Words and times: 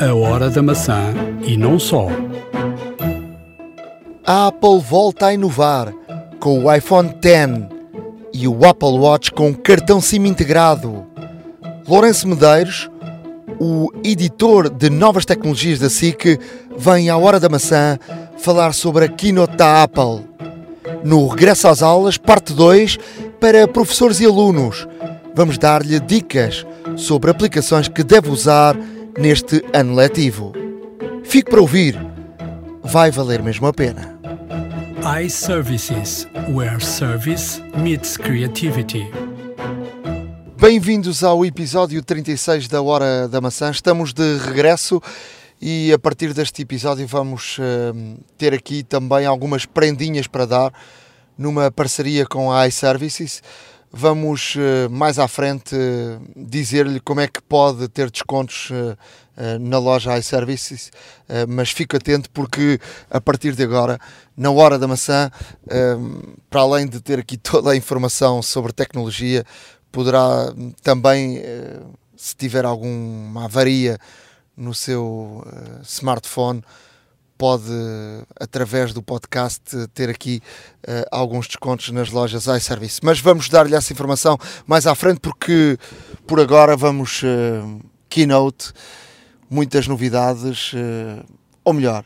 A 0.00 0.14
Hora 0.14 0.48
da 0.48 0.62
Maçã 0.62 1.12
e 1.44 1.56
não 1.56 1.76
só. 1.76 2.06
A 4.24 4.46
Apple 4.46 4.80
volta 4.80 5.26
a 5.26 5.34
inovar 5.34 5.92
com 6.38 6.64
o 6.64 6.72
iPhone 6.72 7.12
X 7.20 7.66
e 8.32 8.46
o 8.46 8.64
Apple 8.64 8.96
Watch 8.96 9.32
com 9.32 9.52
cartão 9.52 10.00
SIM 10.00 10.24
integrado. 10.26 11.04
Lourenço 11.88 12.28
Medeiros, 12.28 12.88
o 13.58 13.90
editor 14.04 14.70
de 14.70 14.88
novas 14.88 15.24
tecnologias 15.24 15.80
da 15.80 15.90
SIC, 15.90 16.38
vem 16.76 17.10
à 17.10 17.16
Hora 17.16 17.40
da 17.40 17.48
Maçã 17.48 17.98
falar 18.36 18.74
sobre 18.74 19.06
a 19.06 19.08
keynote 19.08 19.56
da 19.56 19.82
Apple. 19.82 20.24
No 21.02 21.26
Regresso 21.26 21.66
às 21.66 21.82
Aulas, 21.82 22.16
parte 22.16 22.52
2, 22.52 22.98
para 23.40 23.66
professores 23.66 24.20
e 24.20 24.26
alunos. 24.26 24.86
Vamos 25.34 25.58
dar-lhe 25.58 25.98
dicas 25.98 26.64
sobre 26.96 27.32
aplicações 27.32 27.88
que 27.88 28.04
deve 28.04 28.30
usar 28.30 28.76
neste 29.18 29.64
ano 29.72 29.94
letivo. 29.94 30.52
Fique 31.24 31.50
para 31.50 31.60
ouvir, 31.60 31.98
vai 32.82 33.10
valer 33.10 33.42
mesmo 33.42 33.66
a 33.66 33.72
pena. 33.72 34.16
iServices, 35.20 36.26
where 36.48 36.80
service 36.80 37.60
meets 37.76 38.16
creativity. 38.16 39.10
Bem-vindos 40.56 41.24
ao 41.24 41.44
episódio 41.44 42.02
36 42.02 42.68
da 42.68 42.80
Hora 42.80 43.26
da 43.26 43.40
Maçã. 43.40 43.70
Estamos 43.70 44.12
de 44.12 44.38
regresso 44.38 45.02
e 45.60 45.92
a 45.92 45.98
partir 45.98 46.32
deste 46.32 46.62
episódio 46.62 47.06
vamos 47.06 47.58
uh, 47.58 48.18
ter 48.36 48.54
aqui 48.54 48.84
também 48.84 49.26
algumas 49.26 49.66
prendinhas 49.66 50.28
para 50.28 50.46
dar 50.46 50.72
numa 51.36 51.70
parceria 51.70 52.24
com 52.24 52.52
a 52.52 52.68
iServices. 52.68 53.42
Vamos 53.90 54.54
uh, 54.54 54.90
mais 54.90 55.18
à 55.18 55.26
frente 55.26 55.74
uh, 55.74 56.20
dizer-lhe 56.36 57.00
como 57.00 57.20
é 57.20 57.26
que 57.26 57.40
pode 57.40 57.88
ter 57.88 58.10
descontos 58.10 58.70
na 59.60 59.78
loja 59.78 60.18
iServices, 60.18 60.90
mas 61.48 61.70
fique 61.70 61.94
atento 61.94 62.28
porque 62.30 62.80
a 63.08 63.20
partir 63.20 63.54
de 63.54 63.62
agora, 63.62 63.96
na 64.36 64.50
hora 64.50 64.76
da 64.80 64.88
maçã, 64.88 65.30
para 66.50 66.60
além 66.60 66.88
de 66.88 67.00
ter 67.00 67.20
aqui 67.20 67.36
toda 67.38 67.70
a 67.70 67.76
informação 67.76 68.42
sobre 68.42 68.72
tecnologia, 68.72 69.44
poderá 69.92 70.52
também, 70.82 71.40
se 72.16 72.34
tiver 72.34 72.64
alguma 72.64 73.44
avaria 73.44 73.96
no 74.56 74.74
seu 74.74 75.46
smartphone, 75.84 76.64
pode, 77.38 77.72
através 78.38 78.92
do 78.92 79.00
podcast, 79.00 79.62
ter 79.94 80.10
aqui 80.10 80.42
uh, 80.82 81.06
alguns 81.12 81.46
descontos 81.46 81.88
nas 81.90 82.10
lojas 82.10 82.46
iService. 82.46 82.98
Mas 83.02 83.20
vamos 83.20 83.48
dar-lhe 83.48 83.76
essa 83.76 83.92
informação 83.92 84.36
mais 84.66 84.88
à 84.88 84.94
frente, 84.96 85.20
porque 85.20 85.78
por 86.26 86.40
agora 86.40 86.76
vamos 86.76 87.22
uh, 87.22 87.80
keynote, 88.08 88.72
muitas 89.48 89.86
novidades, 89.86 90.72
uh, 90.72 91.24
ou 91.64 91.72
melhor, 91.72 92.04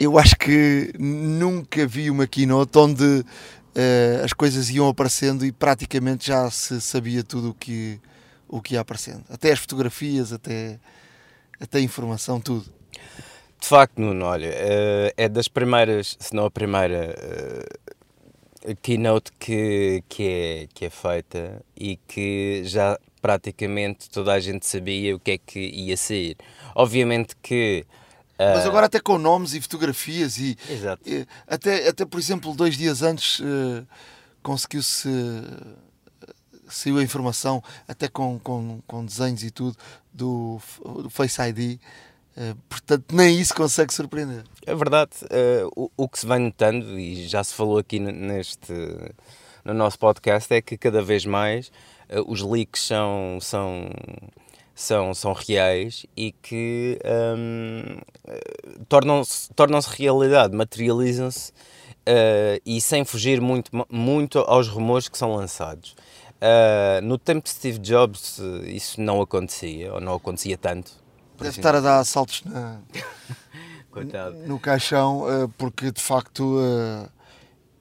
eu 0.00 0.18
acho 0.18 0.36
que 0.36 0.92
nunca 0.98 1.86
vi 1.86 2.10
uma 2.10 2.26
keynote 2.26 2.76
onde 2.76 3.24
as 4.24 4.32
coisas 4.32 4.70
iam 4.70 4.88
aparecendo 4.88 5.46
e 5.46 5.52
praticamente 5.52 6.26
já 6.26 6.50
se 6.50 6.80
sabia 6.80 7.22
tudo 7.22 7.50
o 7.50 7.54
que, 7.54 8.00
o 8.48 8.60
que 8.60 8.74
ia 8.74 8.80
aparecendo. 8.80 9.22
Até 9.28 9.52
as 9.52 9.60
fotografias, 9.60 10.32
até, 10.32 10.80
até 11.60 11.78
a 11.78 11.80
informação, 11.80 12.40
tudo. 12.40 12.77
De 13.60 13.66
facto, 13.66 14.00
Nuno, 14.00 14.24
olha, 14.24 14.50
uh, 14.50 15.12
é 15.16 15.28
das 15.28 15.48
primeiras, 15.48 16.16
se 16.18 16.34
não 16.34 16.46
a 16.46 16.50
primeira 16.50 17.14
uh, 18.64 18.76
keynote 18.76 19.32
que, 19.38 20.02
que, 20.08 20.22
é, 20.22 20.68
que 20.72 20.84
é 20.84 20.90
feita 20.90 21.62
e 21.76 21.96
que 21.96 22.62
já 22.64 22.98
praticamente 23.20 24.08
toda 24.08 24.32
a 24.32 24.40
gente 24.40 24.64
sabia 24.64 25.14
o 25.16 25.18
que 25.18 25.32
é 25.32 25.38
que 25.38 25.58
ia 25.58 25.96
sair. 25.96 26.36
Obviamente 26.74 27.34
que. 27.42 27.84
Uh, 28.34 28.54
Mas 28.54 28.66
agora 28.66 28.86
até 28.86 29.00
com 29.00 29.18
nomes 29.18 29.54
e 29.54 29.60
fotografias 29.60 30.38
e, 30.38 30.56
e 31.04 31.26
até, 31.46 31.88
até 31.88 32.04
por 32.04 32.20
exemplo 32.20 32.54
dois 32.54 32.76
dias 32.76 33.02
antes 33.02 33.42
conseguiu-se 34.40 35.08
saiu 36.68 36.98
a 36.98 37.02
informação 37.02 37.62
até 37.88 38.08
com, 38.08 38.38
com, 38.38 38.80
com 38.86 39.04
desenhos 39.04 39.42
e 39.42 39.50
tudo 39.50 39.76
do, 40.12 40.60
do 41.02 41.10
Face 41.10 41.40
ID 41.42 41.80
portanto, 42.68 43.12
nem 43.12 43.38
isso 43.40 43.54
consegue 43.54 43.92
surpreender. 43.92 44.44
É 44.64 44.74
verdade. 44.74 45.10
Uh, 45.24 45.70
o, 45.74 46.04
o, 46.04 46.08
que 46.08 46.18
se 46.18 46.26
vai 46.26 46.38
notando, 46.38 46.98
e 46.98 47.26
já 47.26 47.42
se 47.42 47.54
falou 47.54 47.78
aqui 47.78 47.98
neste, 47.98 48.72
no 49.64 49.74
nosso 49.74 49.98
podcast, 49.98 50.52
é 50.54 50.62
que 50.62 50.76
cada 50.76 51.02
vez 51.02 51.24
mais 51.24 51.68
uh, 52.10 52.30
os 52.30 52.42
leaks 52.42 52.82
são, 52.82 53.38
são, 53.40 53.90
são, 54.74 55.14
são 55.14 55.32
reais 55.32 56.06
e 56.16 56.32
que 56.32 56.98
um, 57.36 57.98
tornam-se 58.88 59.52
tornam 59.54 59.80
realidade, 59.80 60.54
materializam-se 60.54 61.52
e 62.64 62.80
sem 62.80 63.04
fugir 63.04 63.38
muito, 63.38 63.70
muito 63.90 64.38
aos 64.38 64.66
rumores 64.66 65.10
que 65.10 65.18
são 65.18 65.34
lançados. 65.34 65.94
no 67.02 67.18
tempo 67.18 67.44
de 67.44 67.50
Steve 67.50 67.78
Jobs 67.78 68.40
isso 68.64 68.98
não 68.98 69.20
acontecia, 69.20 69.92
ou 69.92 70.00
não 70.00 70.14
acontecia 70.14 70.56
tanto, 70.56 70.90
Deve 71.38 71.56
estar 71.56 71.74
a 71.74 71.80
dar 71.80 72.04
saltos 72.04 72.42
na, 72.44 72.80
no 74.46 74.58
caixão, 74.58 75.24
eh, 75.28 75.48
porque 75.56 75.90
de 75.90 76.00
facto 76.00 76.58
eh, 76.60 77.08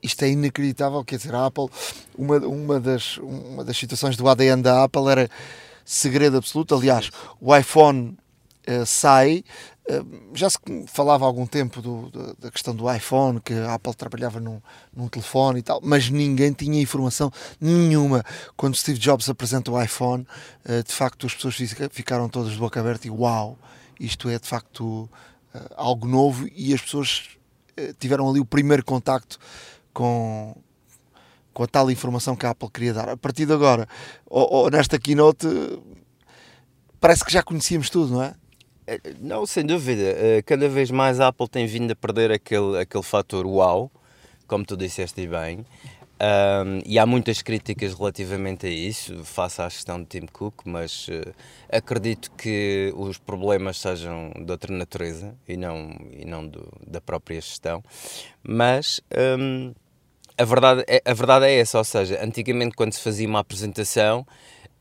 isto 0.01 0.23
é 0.23 0.29
inacreditável. 0.29 1.03
Quer 1.03 1.18
dizer, 1.18 1.35
a 1.35 1.45
Apple, 1.45 1.68
uma, 2.18 2.38
uma, 2.40 2.79
das, 2.79 3.18
uma 3.18 3.63
das 3.63 3.78
situações 3.78 4.16
do 4.16 4.28
ADN 4.28 4.62
da 4.62 4.84
Apple 4.84 5.07
era 5.09 5.29
segredo 5.84 6.38
absoluto. 6.38 6.75
Aliás, 6.75 7.09
o 7.40 7.56
iPhone 7.56 8.18
sai. 8.85 9.44
Uh, 9.89 10.35
já 10.35 10.50
se 10.50 10.57
falava 10.88 11.23
há 11.23 11.28
algum 11.28 11.45
tempo 11.45 11.81
do, 11.81 12.11
da 12.38 12.51
questão 12.51 12.75
do 12.75 12.91
iPhone, 12.94 13.39
que 13.39 13.53
a 13.53 13.75
Apple 13.75 13.94
trabalhava 13.94 14.39
num, 14.39 14.61
num 14.94 15.07
telefone 15.07 15.59
e 15.59 15.61
tal, 15.61 15.79
mas 15.81 16.09
ninguém 16.09 16.51
tinha 16.51 16.81
informação 16.81 17.31
nenhuma. 17.59 18.23
Quando 18.57 18.75
Steve 18.75 19.00
Jobs 19.00 19.29
apresenta 19.29 19.72
o 19.72 19.81
iPhone, 19.81 20.27
uh, 20.66 20.83
de 20.83 20.94
facto 20.94 21.25
as 21.25 21.33
pessoas 21.33 21.56
ficaram 21.91 22.27
todas 22.27 22.51
de 22.51 22.57
boca 22.57 22.79
aberta 22.79 23.07
e 23.07 23.09
uau, 23.09 23.57
isto 24.00 24.29
é 24.29 24.38
de 24.38 24.47
facto 24.47 25.09
algo 25.75 26.07
novo 26.07 26.47
e 26.53 26.72
as 26.73 26.81
pessoas 26.81 27.29
tiveram 28.00 28.29
ali 28.29 28.39
o 28.39 28.45
primeiro 28.45 28.85
contacto 28.85 29.39
com, 29.94 30.56
com 31.53 31.63
a 31.63 31.67
tal 31.67 31.89
informação 31.89 32.35
que 32.35 32.45
a 32.45 32.51
Apple 32.51 32.69
queria 32.69 32.94
dar. 32.94 33.09
A 33.09 33.17
partir 33.17 33.45
de 33.45 33.53
agora, 33.53 33.88
ou, 34.25 34.47
ou 34.53 34.69
nesta 34.69 35.00
keynote, 35.00 35.47
parece 37.00 37.25
que 37.25 37.31
já 37.31 37.41
conhecíamos 37.41 37.89
tudo, 37.89 38.13
não 38.13 38.22
é? 38.22 38.35
Não, 39.19 39.45
sem 39.45 39.65
dúvida. 39.65 40.01
Eh, 40.01 40.41
cada 40.43 40.69
vez 40.69 40.89
mais 40.91 41.19
a 41.19 41.27
Apple 41.27 41.47
tem 41.47 41.65
vindo 41.65 41.91
a 41.91 41.95
perder 41.95 42.31
aquele, 42.31 42.79
aquele 42.79 43.03
fator 43.03 43.45
wow, 43.45 43.91
como 44.47 44.65
tu 44.65 44.77
disseste 44.77 45.27
bem. 45.27 45.65
Um, 46.19 46.81
e 46.83 46.97
há 46.97 47.05
muitas 47.05 47.43
críticas 47.43 47.93
relativamente 47.93 48.65
a 48.65 48.69
isso, 48.69 49.23
face 49.23 49.61
à 49.61 49.69
gestão 49.69 50.01
de 50.01 50.07
Tim 50.07 50.25
Cook, 50.25 50.63
mas 50.65 51.07
uh, 51.09 51.33
acredito 51.71 52.31
que 52.31 52.91
os 52.95 53.19
problemas 53.19 53.79
sejam 53.79 54.31
de 54.35 54.51
outra 54.51 54.75
natureza 54.75 55.35
e 55.47 55.55
não, 55.55 55.95
e 56.11 56.25
não 56.25 56.47
do, 56.47 56.67
da 56.87 56.99
própria 56.99 57.39
gestão. 57.39 57.83
Mas 58.41 58.99
um, 59.39 59.75
a 60.35 60.43
verdade, 60.43 60.83
é, 60.87 61.03
a 61.05 61.13
verdade 61.13 61.45
é 61.45 61.59
essa, 61.59 61.77
ou 61.77 61.83
seja, 61.83 62.23
antigamente 62.23 62.75
quando 62.75 62.93
se 62.93 63.01
fazia 63.01 63.27
uma 63.27 63.39
apresentação 63.39 64.25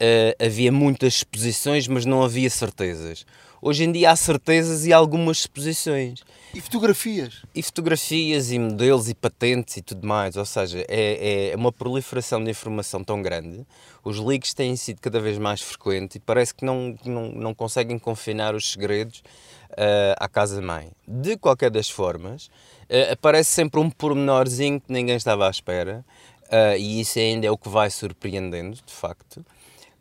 uh, 0.00 0.44
havia 0.44 0.70
muitas 0.70 1.16
exposições, 1.16 1.88
mas 1.88 2.04
não 2.04 2.22
havia 2.22 2.50
certezas. 2.50 3.24
Hoje 3.60 3.84
em 3.84 3.92
dia 3.92 4.10
há 4.10 4.16
certezas 4.16 4.86
e 4.86 4.92
algumas 4.92 5.38
exposições. 5.38 6.22
E 6.54 6.60
fotografias. 6.60 7.42
E 7.54 7.62
fotografias 7.62 8.50
e 8.52 8.58
modelos 8.58 9.08
e 9.08 9.14
patentes 9.14 9.78
e 9.78 9.82
tudo 9.82 10.06
mais. 10.06 10.36
Ou 10.36 10.44
seja, 10.44 10.84
é, 10.88 11.50
é 11.50 11.56
uma 11.56 11.72
proliferação 11.72 12.42
de 12.44 12.50
informação 12.50 13.02
tão 13.02 13.20
grande. 13.20 13.66
Os 14.04 14.18
leaks 14.18 14.54
têm 14.54 14.76
sido 14.76 15.00
cada 15.00 15.18
vez 15.20 15.36
mais 15.38 15.60
frequentes 15.60 16.16
e 16.16 16.20
parece 16.20 16.54
que 16.54 16.64
não, 16.64 16.96
não, 17.04 17.32
não 17.32 17.54
conseguem 17.54 17.98
confinar 17.98 18.54
os 18.54 18.72
segredos 18.72 19.22
uh, 19.72 20.14
à 20.18 20.28
casa-mãe. 20.28 20.92
De 21.06 21.36
qualquer 21.36 21.70
das 21.70 21.90
formas, 21.90 22.46
uh, 22.46 23.12
aparece 23.12 23.50
sempre 23.50 23.80
um 23.80 23.90
pormenorzinho 23.90 24.80
que 24.80 24.92
ninguém 24.92 25.16
estava 25.16 25.46
à 25.46 25.50
espera. 25.50 26.04
Uh, 26.44 26.78
e 26.78 27.00
isso 27.00 27.18
ainda 27.18 27.48
é 27.48 27.50
o 27.50 27.58
que 27.58 27.68
vai 27.68 27.90
surpreendendo, 27.90 28.78
de 28.86 28.92
facto. 28.92 29.44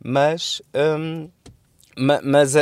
Mas, 0.07 0.61
um, 0.99 1.27
mas 1.97 2.53
uh, 2.53 2.59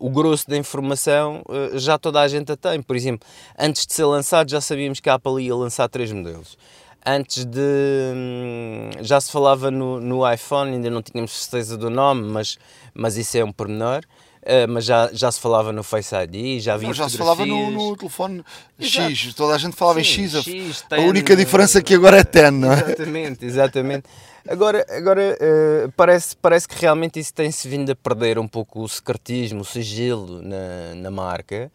o 0.00 0.10
grosso 0.10 0.50
da 0.50 0.56
informação 0.56 1.40
uh, 1.48 1.78
já 1.78 1.96
toda 1.96 2.20
a 2.20 2.26
gente 2.26 2.50
a 2.50 2.56
tem. 2.56 2.82
Por 2.82 2.96
exemplo, 2.96 3.28
antes 3.56 3.86
de 3.86 3.94
ser 3.94 4.04
lançado 4.04 4.50
já 4.50 4.60
sabíamos 4.60 4.98
que 4.98 5.08
a 5.08 5.14
Apple 5.14 5.44
ia 5.44 5.54
lançar 5.54 5.88
três 5.88 6.10
modelos. 6.10 6.58
Antes 7.06 7.44
de. 7.44 7.60
Hum, 7.60 8.90
já 9.00 9.20
se 9.20 9.30
falava 9.30 9.70
no, 9.70 10.00
no 10.00 10.28
iPhone, 10.32 10.72
ainda 10.72 10.90
não 10.90 11.02
tínhamos 11.02 11.30
certeza 11.44 11.76
do 11.76 11.88
nome, 11.88 12.22
mas, 12.28 12.58
mas 12.92 13.16
isso 13.16 13.38
é 13.38 13.44
um 13.44 13.52
pormenor. 13.52 14.02
Uh, 14.42 14.66
mas 14.68 14.84
já, 14.84 15.08
já 15.12 15.30
se 15.30 15.38
falava 15.38 15.72
no 15.72 15.84
Face 15.84 16.12
ID, 16.16 16.60
já 16.60 16.74
havia 16.74 16.88
Não, 16.88 16.94
já 16.94 17.08
se 17.08 17.16
falava 17.16 17.46
no, 17.46 17.70
no 17.70 17.96
telefone 17.96 18.42
Exato. 18.76 19.14
X, 19.14 19.34
toda 19.34 19.54
a 19.54 19.58
gente 19.58 19.76
falava 19.76 20.02
Sim, 20.02 20.22
em 20.22 20.28
X. 20.28 20.34
a- 20.34 20.42
X, 20.42 20.84
a 20.90 20.96
10, 20.96 21.08
única 21.08 21.36
diferença 21.36 21.78
é 21.78 21.82
que 21.82 21.94
agora 21.94 22.18
é 22.18 22.24
10, 22.24 22.52
não 22.52 22.72
é? 22.72 22.76
Exatamente, 22.80 23.44
exatamente. 23.44 24.04
Agora, 24.48 24.84
agora 24.90 25.36
eh, 25.40 25.88
parece, 25.96 26.36
parece 26.36 26.66
que 26.68 26.80
realmente 26.80 27.20
isso 27.20 27.32
tem-se 27.32 27.68
vindo 27.68 27.90
a 27.90 27.94
perder 27.94 28.38
um 28.38 28.48
pouco 28.48 28.82
o 28.82 28.88
secretismo, 28.88 29.60
o 29.60 29.64
sigilo 29.64 30.42
na, 30.42 30.94
na 30.96 31.10
marca. 31.10 31.70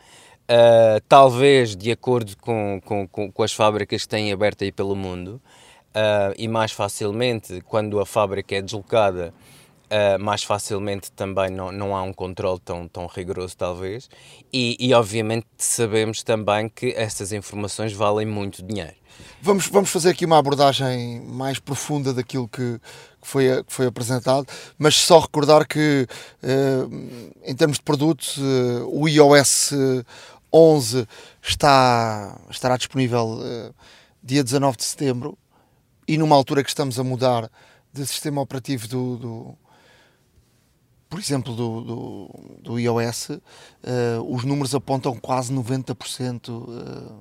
Ah, 0.50 1.02
talvez 1.10 1.76
de 1.76 1.92
acordo 1.92 2.36
com, 2.38 2.80
com, 2.86 3.08
com, 3.08 3.32
com 3.32 3.44
as 3.44 3.54
fábricas 3.54 4.04
que 4.04 4.08
têm 4.08 4.32
aberto 4.32 4.64
aí 4.64 4.72
pelo 4.72 4.96
mundo 4.96 5.42
ah, 5.94 6.34
e 6.38 6.48
mais 6.48 6.72
facilmente 6.72 7.62
quando 7.62 8.00
a 8.00 8.06
fábrica 8.06 8.56
é 8.56 8.62
deslocada, 8.62 9.34
ah, 9.90 10.18
mais 10.18 10.44
facilmente 10.44 11.12
também 11.12 11.50
não, 11.50 11.72
não 11.72 11.96
há 11.96 12.02
um 12.02 12.14
controle 12.14 12.60
tão, 12.64 12.88
tão 12.88 13.08
rigoroso, 13.08 13.58
talvez. 13.58 14.10
E, 14.54 14.78
e 14.80 14.94
obviamente 14.94 15.48
sabemos 15.58 16.24
também 16.24 16.70
que 16.70 16.94
essas 16.96 17.34
informações 17.34 17.92
valem 17.92 18.26
muito 18.26 18.64
dinheiro. 18.64 18.96
Vamos, 19.42 19.68
vamos 19.68 19.90
fazer 19.90 20.10
aqui 20.10 20.26
uma 20.26 20.38
abordagem 20.38 21.22
mais 21.22 21.60
profunda 21.60 22.14
daquilo 22.14 22.48
que, 22.48 22.80
que 23.22 23.28
foi, 23.28 23.64
que 23.64 23.74
foi 23.74 23.86
apresentado, 23.88 24.48
mas 24.78 24.96
só 24.96 25.20
recordar 25.20 25.68
que, 25.68 26.08
eh, 26.42 26.88
em 27.44 27.56
termos 27.56 27.78
de 27.78 27.84
produtos, 27.84 28.38
eh, 28.38 28.84
o 28.88 29.08
iOS 29.08 29.72
11 30.52 31.08
está, 31.42 32.40
estará 32.50 32.78
disponível 32.78 33.40
eh, 33.44 33.72
dia 34.24 34.44
19 34.44 34.78
de 34.78 34.84
setembro 34.84 35.38
e 36.08 36.18
numa 36.18 36.36
altura 36.36 36.64
que 36.64 36.70
estamos 36.70 37.00
a 37.00 37.04
mudar 37.04 37.50
de 37.94 38.06
sistema 38.08 38.42
operativo 38.42 38.88
do, 38.88 39.18
do- 39.18 39.58
por 41.10 41.20
exemplo, 41.20 41.56
do, 41.56 41.82
do, 41.82 42.30
do 42.64 42.80
iOS, 42.80 43.30
eh, 43.84 44.18
os 44.28 44.44
números 44.44 44.76
apontam 44.76 45.16
quase 45.16 45.54
90% 45.54 46.50
eh, 46.50 47.14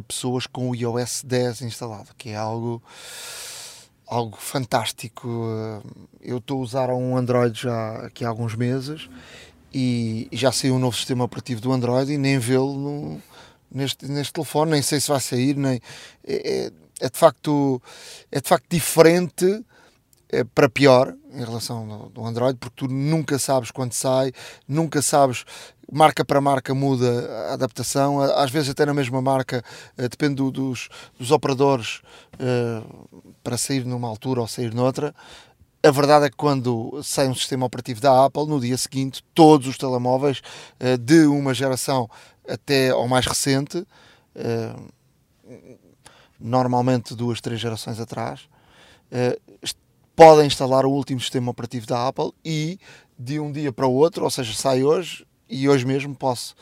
de 0.00 0.06
pessoas 0.06 0.46
com 0.46 0.70
o 0.70 0.74
iOS 0.74 1.22
10 1.24 1.62
instalado, 1.62 2.08
que 2.16 2.30
é 2.30 2.36
algo, 2.36 2.82
algo 4.06 4.36
fantástico. 4.38 5.28
Eu 6.20 6.38
estou 6.38 6.58
a 6.58 6.62
usar 6.62 6.90
um 6.90 7.16
Android 7.16 7.60
já 7.62 8.06
aqui 8.06 8.24
há 8.24 8.28
alguns 8.28 8.54
meses 8.54 9.08
e, 9.72 10.28
já 10.32 10.50
saiu 10.52 10.74
um 10.74 10.78
novo 10.78 10.96
sistema 10.96 11.24
operativo 11.24 11.60
do 11.60 11.72
Android 11.72 12.12
e 12.12 12.18
nem 12.18 12.38
vê-lo 12.38 13.20
neste, 13.70 14.06
neste 14.06 14.32
telefone, 14.32 14.72
nem 14.72 14.82
sei 14.82 15.00
se 15.00 15.08
vai 15.08 15.20
sair, 15.20 15.56
nem 15.56 15.80
é, 16.26 16.66
é- 16.66 16.72
é 17.00 17.08
de 17.08 17.16
facto 17.18 17.80
é 18.32 18.40
de 18.40 18.48
facto 18.48 18.66
diferente 18.68 19.64
para 20.54 20.68
pior 20.68 21.14
em 21.32 21.44
relação 21.44 22.10
ao- 22.14 22.26
Android, 22.26 22.58
porque 22.58 22.76
tu 22.86 22.92
nunca 22.92 23.38
sabes 23.38 23.70
quando 23.70 23.92
sai, 23.92 24.32
nunca 24.66 25.00
sabes, 25.00 25.44
marca 25.90 26.24
para 26.24 26.40
marca 26.40 26.74
muda 26.74 27.48
a 27.50 27.54
adaptação, 27.54 28.20
às 28.20 28.50
vezes 28.50 28.70
até 28.70 28.84
na 28.84 28.92
mesma 28.92 29.22
marca, 29.22 29.62
eh, 29.96 30.08
depende 30.08 30.34
do- 30.36 30.50
dos, 30.50 30.88
dos 31.18 31.30
operadores 31.30 32.02
eh, 32.38 32.82
para 33.42 33.56
sair 33.56 33.84
numa 33.86 34.08
altura 34.08 34.40
ou 34.42 34.46
sair 34.48 34.74
noutra. 34.74 35.14
A 35.82 35.90
verdade 35.90 36.26
é 36.26 36.30
que 36.30 36.36
quando 36.36 37.00
sai 37.02 37.28
um 37.28 37.34
sistema 37.34 37.64
operativo 37.64 38.00
da 38.00 38.24
Apple, 38.26 38.46
no 38.46 38.60
dia 38.60 38.76
seguinte, 38.76 39.22
todos 39.34 39.66
os 39.68 39.78
telemóveis 39.78 40.42
eh, 40.78 40.96
de 40.98 41.24
uma 41.26 41.54
geração 41.54 42.08
até 42.46 42.90
ao 42.90 43.06
mais 43.08 43.24
recente, 43.26 43.86
eh, 44.34 44.74
normalmente 46.38 47.14
duas, 47.14 47.40
três 47.40 47.60
gerações 47.60 47.98
atrás, 47.98 48.48
eh, 49.10 49.38
podem 50.18 50.48
instalar 50.48 50.84
o 50.84 50.90
último 50.90 51.20
sistema 51.20 51.52
operativo 51.52 51.86
da 51.86 52.08
Apple 52.08 52.32
e 52.44 52.80
de 53.16 53.38
um 53.38 53.52
dia 53.52 53.72
para 53.72 53.86
o 53.86 53.92
outro, 53.92 54.24
ou 54.24 54.30
seja, 54.30 54.52
sai 54.52 54.82
hoje 54.82 55.24
e 55.48 55.68
hoje 55.68 55.86
mesmo 55.86 56.12
posso 56.12 56.56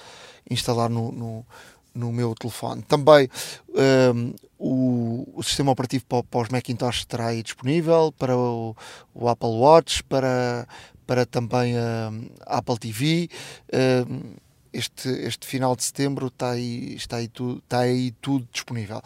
instalar 0.50 0.90
no, 0.90 1.10
no, 1.10 1.46
no 1.94 2.12
meu 2.12 2.34
telefone. 2.34 2.82
Também 2.82 3.30
ehm, 3.74 4.34
o, 4.58 5.26
o 5.34 5.42
sistema 5.42 5.72
operativo 5.72 6.04
para, 6.04 6.22
para 6.22 6.40
os 6.40 6.48
Macintosh 6.50 6.98
estará 6.98 7.28
aí 7.28 7.42
disponível, 7.42 8.12
para 8.18 8.36
o, 8.36 8.76
o 9.14 9.26
Apple 9.26 9.48
Watch, 9.48 10.04
para, 10.04 10.68
para 11.06 11.24
também 11.24 11.78
a 11.78 12.12
Apple 12.58 12.78
TV. 12.78 13.30
ehm, 13.72 14.34
este, 14.70 15.08
este 15.08 15.46
final 15.46 15.74
de 15.74 15.82
setembro 15.82 16.26
está 16.26 16.50
aí, 16.50 16.94
está 16.94 17.16
aí, 17.16 17.28
tudo, 17.28 17.62
está 17.64 17.78
aí 17.78 18.10
tudo 18.20 18.46
disponível. 18.52 19.00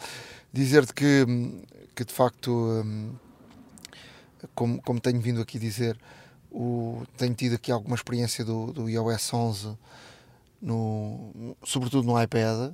Dizer-te 0.51 0.93
que, 0.93 1.25
que 1.95 2.03
de 2.03 2.11
facto, 2.11 2.51
hum, 2.51 3.13
como, 4.53 4.81
como 4.81 4.99
tenho 4.99 5.19
vindo 5.19 5.41
aqui 5.41 5.59
dizer, 5.59 5.97
o, 6.51 7.03
tenho 7.17 7.33
tido 7.33 7.55
aqui 7.55 7.71
alguma 7.71 7.95
experiência 7.95 8.43
do, 8.43 8.73
do 8.73 8.89
iOS 8.89 9.33
11, 9.33 9.77
no, 10.61 11.55
sobretudo 11.63 12.05
no 12.05 12.21
iPad. 12.21 12.73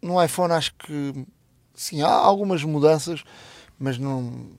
No 0.00 0.22
iPhone 0.22 0.52
acho 0.52 0.74
que 0.74 1.26
sim, 1.74 2.02
há 2.02 2.10
algumas 2.10 2.64
mudanças, 2.64 3.22
mas 3.78 3.98
não, 3.98 4.50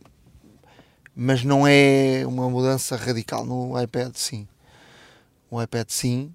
mas 1.15 1.44
não 1.44 1.68
é 1.68 2.25
uma 2.25 2.50
mudança 2.50 2.95
radical. 2.95 3.45
No 3.45 3.80
iPad 3.81 4.16
sim. 4.16 4.48
O 5.51 5.62
iPad 5.62 5.88
sim, 5.89 6.33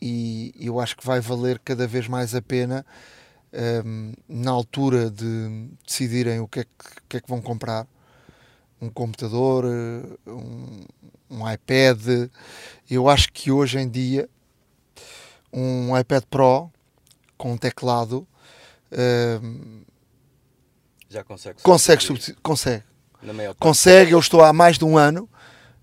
e 0.00 0.52
eu 0.58 0.80
acho 0.80 0.96
que 0.96 1.06
vai 1.06 1.20
valer 1.20 1.58
cada 1.60 1.86
vez 1.86 2.08
mais 2.08 2.34
a 2.34 2.42
pena 2.42 2.84
hum, 3.84 4.12
na 4.28 4.50
altura 4.50 5.10
de 5.10 5.68
decidirem 5.86 6.40
o 6.40 6.48
que 6.48 6.60
é 6.60 6.64
que, 6.64 6.70
que 7.08 7.16
é 7.18 7.20
que 7.20 7.28
vão 7.28 7.40
comprar 7.40 7.86
um 8.86 8.90
computador, 8.90 9.64
eh, 9.64 10.30
um, 10.30 10.84
um 11.30 11.50
iPad. 11.52 12.30
Eu 12.90 13.08
acho 13.08 13.32
que 13.32 13.50
hoje 13.50 13.78
em 13.78 13.88
dia 13.88 14.28
um 15.52 15.96
iPad 15.98 16.24
Pro 16.30 16.70
com 17.36 17.52
um 17.52 17.56
teclado 17.56 18.26
hum, 19.42 19.82
Já 21.08 21.22
consegue 21.24 21.60
consegue, 21.62 22.02
substituir, 22.02 22.34
substitu- 22.34 22.42
consegue 22.42 22.84
consegue. 23.58 24.10
Eu 24.12 24.18
estou 24.18 24.42
há 24.42 24.52
mais 24.52 24.78
de 24.78 24.84
um 24.84 24.96
ano, 24.98 25.28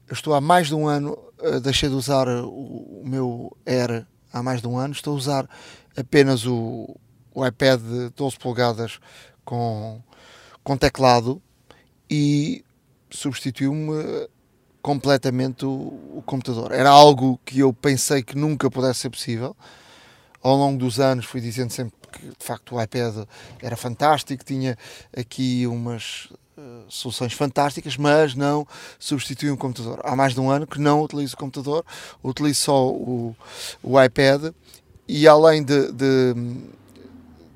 eu 0.08 0.14
estou 0.14 0.34
há 0.34 0.42
mais 0.42 0.68
de 0.68 0.76
um 0.76 0.88
ano, 0.88 1.18
eh, 1.42 1.60
deixei 1.60 1.90
de 1.90 1.96
usar 1.96 2.28
eh, 2.28 2.42
o, 2.42 3.02
o 3.02 3.04
meu 3.06 3.56
Air 3.66 4.06
há 4.32 4.42
mais 4.44 4.62
de 4.62 4.68
um 4.68 4.78
ano, 4.78 4.94
estou 4.94 5.14
a 5.14 5.18
usar 5.18 5.50
apenas 5.98 6.46
o, 6.46 6.96
o 7.34 7.46
iPad 7.46 7.80
de 7.82 8.10
12 8.12 8.38
polegadas 8.40 9.00
com, 9.46 10.02
com 10.64 10.78
teclado 10.78 11.42
e 12.10 12.64
substituiu-me 13.14 14.02
eh, 14.02 14.30
completamente 14.82 15.66
o, 15.66 15.70
o 15.70 16.24
computador. 16.26 16.72
Era 16.72 16.90
algo 16.90 17.40
que 17.46 17.60
eu 17.60 17.72
pensei 17.72 18.24
que 18.24 18.38
nunca 18.38 18.70
pudesse 18.70 19.02
ser 19.02 19.10
possível. 19.10 19.56
Ao 20.42 20.58
longo 20.58 20.78
dos 20.78 21.00
anos 21.00 21.26
fui 21.26 21.40
dizendo 21.40 21.72
sempre 21.72 21.94
que 22.12 22.28
de 22.28 22.46
facto 22.46 22.76
o 22.76 22.82
iPad 22.82 23.26
era 23.62 23.78
fantástico, 23.78 24.44
tinha 24.44 24.78
aqui 25.16 25.66
umas 25.66 26.30
eh, 26.58 26.82
soluções 26.90 27.34
fantásticas, 27.34 27.98
mas 27.98 28.36
não 28.36 28.68
substitui 29.00 29.50
um 29.50 29.58
computador. 29.58 30.02
Há 30.04 30.16
mais 30.16 30.34
de 30.34 30.40
um 30.40 30.52
ano 30.52 30.68
que 30.68 30.80
não 30.80 31.02
utilizo 31.02 31.36
o 31.36 31.38
computador, 31.38 31.86
utilizo 32.24 32.62
só 32.62 32.90
o, 32.90 33.36
o 33.82 34.02
iPad 34.02 34.54
e 35.08 35.28
além 35.28 35.64
de, 35.64 35.92
de, 35.92 36.34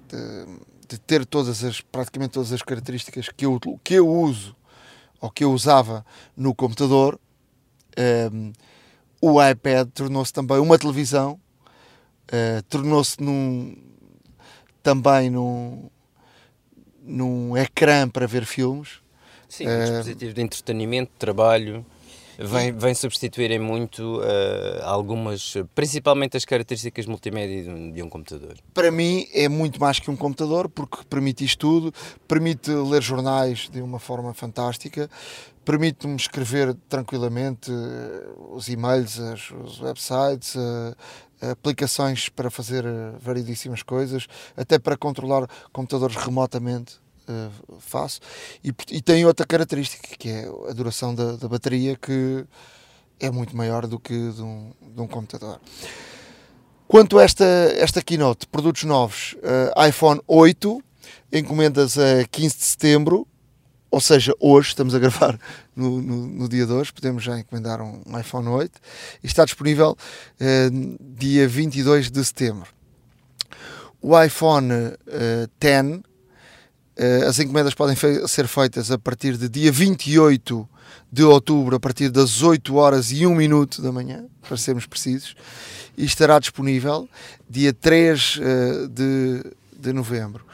de, 0.08 0.46
de 0.88 0.98
ter 1.00 1.26
todas 1.26 1.64
as, 1.64 1.82
praticamente 1.82 2.32
todas 2.32 2.52
as 2.52 2.62
características 2.62 3.30
que 3.30 3.46
eu, 3.46 3.60
que 3.84 3.96
eu 3.96 4.08
uso 4.08 4.57
ou 5.22 5.30
que 5.30 5.44
eu 5.44 5.52
usava 5.52 6.06
no 6.36 6.54
computador, 6.54 7.20
ehm, 7.96 8.52
o 9.22 9.42
iPad 9.44 9.90
tornou-se 9.94 10.32
também 10.32 10.60
uma 10.60 10.78
televisão, 10.78 11.40
eh, 12.28 12.62
tornou-se 12.70 13.22
num, 13.22 13.76
também 14.84 15.30
num, 15.30 15.90
num 17.02 17.58
ecrã 17.58 18.08
para 18.08 18.28
ver 18.28 18.46
filmes. 18.46 19.00
Sim, 19.50 19.66
um 19.68 19.70
Eh, 19.72 19.86
dispositivo 19.86 20.34
de 20.34 20.42
entretenimento, 20.42 21.12
de 21.14 21.18
trabalho, 21.18 21.86
vem, 22.38 22.72
vem 22.72 22.94
substituírem 22.94 23.60
muito 23.60 24.22
eh, 24.24 24.82
algumas, 24.84 25.56
principalmente 25.74 26.38
as 26.38 26.46
características 26.46 27.06
multimédia 27.06 27.63
de 27.63 27.70
um, 27.70 27.91
de 27.91 28.03
um 28.03 28.10
computador. 28.10 28.58
Para 28.74 28.91
mim 28.91 29.27
é 29.34 29.48
muito 29.48 29.79
mais 29.79 30.00
que 30.00 30.10
um 30.12 30.15
computador 30.15 30.70
porque 30.70 31.03
permite 31.10 31.44
isto 31.44 31.60
tudo, 31.60 31.94
permite 32.27 32.72
ler 32.72 33.01
jornais 33.01 33.70
de 33.70 33.82
uma 33.82 34.00
forma 34.00 34.34
fantástica, 34.34 35.10
permite-me 35.65 36.15
escrever 36.15 36.75
tranquilamente 36.88 37.72
eh, 37.72 38.29
os 38.51 38.70
e-mails, 38.70 39.17
os 39.17 39.82
websites, 39.82 40.56
eh, 40.56 41.51
aplicações 41.51 42.29
para 42.29 42.50
fazer 42.50 42.84
variedíssimas 43.20 43.84
coisas, 43.84 44.27
até 44.56 44.79
para 44.79 44.98
controlar 44.98 45.48
computadores 45.72 46.15
remotamente 46.15 47.00
eh, 47.28 47.50
faço. 47.80 48.20
E, 48.64 48.74
e 48.92 49.02
tem 49.02 49.26
outra 49.26 49.46
característica 49.46 50.08
que 50.18 50.30
é 50.30 50.48
a 50.70 50.74
duração 50.74 51.14
da, 51.14 51.36
da 51.36 51.48
bateria 51.48 51.96
que 51.96 52.46
é 53.20 53.30
muito 53.32 53.56
maior 53.56 53.88
do 53.88 54.00
que 54.00 54.14
de 54.14 54.42
um, 54.42 54.72
de 54.82 55.02
um 55.02 55.08
computador. 55.08 55.60
Quanto 56.88 57.20
a 57.20 57.24
esta, 57.24 57.46
esta 57.78 58.02
keynote, 58.02 58.48
produtos 58.48 58.86
novos, 58.86 59.36
eh, 59.44 59.90
iPhone 59.90 60.22
8, 60.26 60.82
encomendas 61.34 61.98
a 61.98 62.26
15 62.32 62.58
de 62.58 62.64
setembro, 62.64 63.28
ou 63.92 64.00
seja, 64.00 64.34
hoje, 64.40 64.70
estamos 64.70 64.96
a 64.96 65.00
gravar 65.00 65.40
no, 65.76 66.02
no, 66.02 66.28
no, 66.28 66.50
dia 66.50 66.66
de 66.66 66.72
hoje, 66.72 66.94
podemos 66.94 67.24
já 67.24 67.40
encomendar 67.40 67.82
um 67.82 68.02
iPhone 68.20 68.48
8 68.48 68.80
e 69.24 69.28
está 69.28 69.44
disponível 69.44 69.98
uh, 70.40 70.98
dia 71.18 71.48
22 71.48 72.10
de 72.10 72.24
setembro. 72.24 72.70
O 74.02 74.22
iPhone 74.22 74.72
uh, 74.72 75.50
10, 75.60 75.86
uh, 75.86 76.04
as 77.27 77.38
encomendas 77.39 77.74
podem 77.74 77.96
ser 78.27 78.48
feitas 78.48 78.92
a 78.92 78.98
partir 78.98 79.38
de 79.38 79.48
dia 79.48 79.72
28 79.72 80.68
de 81.12 81.24
outubro, 81.24 81.75
a 81.75 81.80
partir 81.80 82.10
das 82.10 82.42
8 82.42 82.75
horas 82.75 83.12
e 83.12 83.25
1 83.25 83.34
minuto 83.34 83.82
da 83.82 83.92
manhã, 83.92 84.25
para 84.42 84.58
sermos 84.58 84.86
precisos, 84.86 85.36
e 85.98 86.06
estará 86.06 86.39
disponível 86.39 87.08
dia 87.50 87.74
3 87.74 88.38
uh, 88.38 88.88
de, 88.89 89.44
de 89.77 89.94
novembro. 89.94 90.46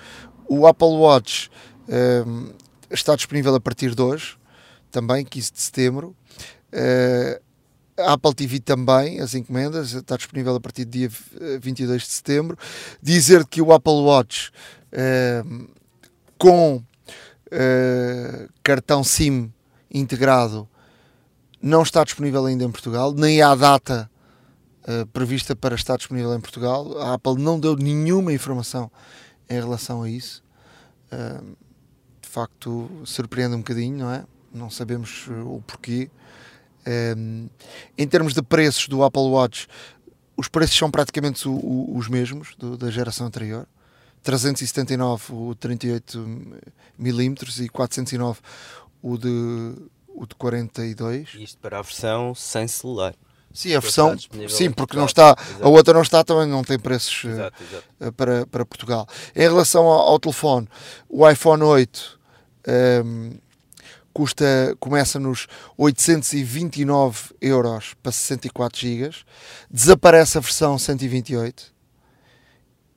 O 0.48 0.68
Apple 0.68 0.88
Watch 0.88 1.50
uh, 1.88 2.54
está 2.90 3.16
disponível 3.16 3.54
a 3.56 3.60
partir 3.60 3.96
de 3.96 4.02
hoje, 4.02 4.38
também, 4.92 5.26
15 5.26 5.54
de 5.54 5.62
setembro. 5.62 6.16
Uh, 6.72 7.42
a 7.96 8.14
Apple 8.14 8.34
TV 8.34 8.60
também, 8.60 9.20
as 9.20 9.36
encomendas, 9.36 9.94
está 9.94 10.18
disponível 10.18 10.56
a 10.56 10.60
partir 10.60 10.86
do 10.86 10.92
dia 10.92 11.10
22 11.62 12.02
de 12.02 12.08
setembro. 12.08 12.58
Dizer 13.02 13.46
que 13.46 13.62
o 13.62 13.72
Apple 13.72 13.94
Watch 13.94 14.52
com 16.44 16.76
uh, 16.76 18.50
cartão 18.62 19.02
SIM 19.02 19.50
integrado 19.90 20.68
não 21.62 21.84
está 21.84 22.04
disponível 22.04 22.46
ainda 22.46 22.66
em 22.66 22.70
Portugal, 22.70 23.14
nem 23.14 23.42
há 23.42 23.56
data 23.56 24.12
uh, 24.82 25.08
prevista 25.08 25.56
para 25.56 25.74
estar 25.74 25.96
disponível 25.96 26.36
em 26.36 26.42
Portugal. 26.42 27.00
A 27.00 27.14
Apple 27.14 27.42
não 27.42 27.58
deu 27.58 27.78
nenhuma 27.78 28.34
informação 28.34 28.92
em 29.50 29.54
relação 29.54 30.04
a 30.04 30.10
isso. 30.10 30.44
Uh, 31.14 31.56
de 32.22 32.28
facto, 32.28 32.92
surpreende 33.06 33.56
um 33.56 33.60
bocadinho, 33.60 34.00
não 34.00 34.12
é? 34.12 34.26
Não 34.54 34.70
sabemos 34.70 35.30
o 35.46 35.62
porquê. 35.66 36.12
Um, 37.16 37.48
em 37.98 38.06
termos 38.06 38.34
de 38.34 38.42
preços 38.42 38.90
do 38.90 39.02
Apple 39.02 39.30
Watch, 39.30 39.66
os 40.36 40.50
preços 40.50 40.76
são 40.76 40.92
praticamente 40.92 41.48
o, 41.48 41.54
o, 41.54 41.98
os 41.98 42.10
mesmos 42.10 42.54
do, 42.58 42.76
da 42.76 42.92
geração 42.92 43.28
anterior. 43.28 43.66
379 44.24 45.34
o 45.34 45.56
38 45.56 46.18
mm 46.98 47.36
e 47.62 47.70
409 47.70 48.40
o 49.02 49.18
de, 49.18 49.76
o 50.08 50.26
de 50.26 50.36
42. 50.36 51.30
Isto 51.36 51.58
para 51.60 51.80
a 51.80 51.82
versão 51.82 52.34
sem 52.34 52.68
celular. 52.68 53.14
Sim, 53.54 53.76
a 53.76 53.80
versão, 53.80 54.18
sim, 54.50 54.72
porque 54.72 54.98
não 54.98 55.06
está, 55.06 55.36
exato. 55.38 55.64
a 55.64 55.70
outra 55.70 55.94
não 55.94 56.02
está, 56.02 56.24
também 56.24 56.48
não 56.48 56.64
tem 56.64 56.80
preços 56.80 57.26
exato, 57.26 57.64
exato. 57.64 57.86
Uh, 58.00 58.12
para, 58.12 58.48
para 58.48 58.66
Portugal. 58.66 59.08
Em 59.36 59.42
relação 59.42 59.84
ao, 59.84 60.10
ao 60.10 60.20
telefone, 60.20 60.68
o 61.08 61.30
iPhone 61.30 61.62
8 61.62 62.20
um, 63.06 63.32
custa, 64.12 64.76
começa 64.80 65.20
nos 65.20 65.48
829 65.78 67.36
euros 67.40 67.94
para 68.02 68.12
64 68.12 68.80
GB, 68.80 69.16
desaparece 69.70 70.40
a 70.40 70.42
versão 70.42 70.80
128 70.80 71.73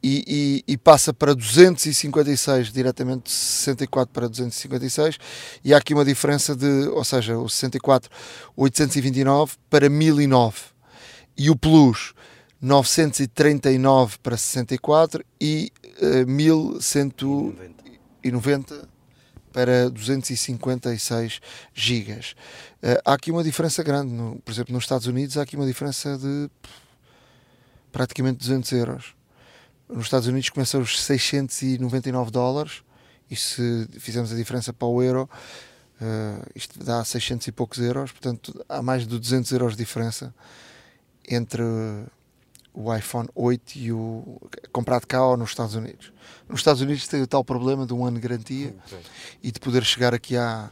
e, 0.07 0.25
e, 0.29 0.63
e, 0.75 0.77
passa 0.77 1.13
para 1.13 1.35
256 1.35 2.73
diretamente 2.73 3.25
de 3.25 3.33
64 3.33 4.15
para 4.15 4.29
256 4.29 5.19
e 5.65 5.75
há 5.75 5.79
aqui 5.79 5.95
uma 5.95 6.05
diferença 6.05 6.55
de, 6.55 6.87
ou 6.91 7.03
seja, 7.03 7.37
o 7.37 7.49
64 7.49 8.09
829 8.57 9.57
para 9.69 9.89
1009 9.89 10.59
e 11.37 11.51
o 11.51 11.57
Plus 11.57 12.15
939 12.63 14.19
para 14.23 14.37
64 14.37 15.25
e 15.41 15.73
uh, 16.01 16.25
1190 16.31 18.89
para 19.53 19.91
256 19.91 21.41
gigas. 21.75 22.37
Uh, 22.81 22.95
há 23.05 23.15
aqui 23.15 23.33
uma 23.33 23.43
diferença 23.43 23.83
grande, 23.83 24.13
no, 24.13 24.41
por 24.45 24.53
exemplo, 24.53 24.73
nos 24.73 24.85
Estados 24.85 25.09
Unidos 25.09 25.37
há 25.37 25.43
aqui 25.43 25.57
uma 25.57 25.67
diferença 25.67 26.17
de 26.17 26.49
praticamente 27.91 28.39
200 28.39 28.71
euros. 28.71 29.16
Nos 29.89 30.07
Estados 30.07 30.27
Unidos 30.27 30.51
começa 30.51 30.77
aos 30.77 31.01
699 31.01 32.31
dólares 32.33 32.83
e 33.31 33.37
se 33.37 33.87
fizermos 33.99 34.33
a 34.33 34.37
diferença 34.37 34.73
para 34.73 34.89
o 34.89 35.01
euro, 35.01 35.31
uh, 36.01 36.47
isto 36.57 36.83
dá 36.83 37.05
600 37.05 37.47
e 37.47 37.53
poucos 37.53 37.79
euros, 37.79 38.11
portanto 38.11 38.65
há 38.69 38.83
mais 38.83 39.07
de 39.07 39.19
200 39.19 39.51
euros 39.53 39.73
de 39.73 39.79
diferença 39.79 40.35
entre 41.29 41.63
o 42.75 42.95
iPhone 42.95 43.29
8 43.35 43.77
e 43.77 43.93
o 43.93 44.41
comprado 44.73 45.07
cá 45.07 45.25
ou 45.25 45.37
nos 45.37 45.51
Estados 45.51 45.77
Unidos. 45.77 46.13
Nos 46.49 46.61
Estados 46.61 46.83
Unidos 46.83 47.07
tem 47.07 47.23
o 47.23 47.27
tal 47.27 47.45
problema 47.45 47.87
de 47.87 47.95
um 47.95 48.05
ano 48.05 48.17
de 48.17 48.23
garantia 48.23 48.75
e 49.41 49.53
de 49.53 49.61
poder 49.61 49.85
chegar 49.85 50.13
aqui 50.13 50.37
à, 50.37 50.69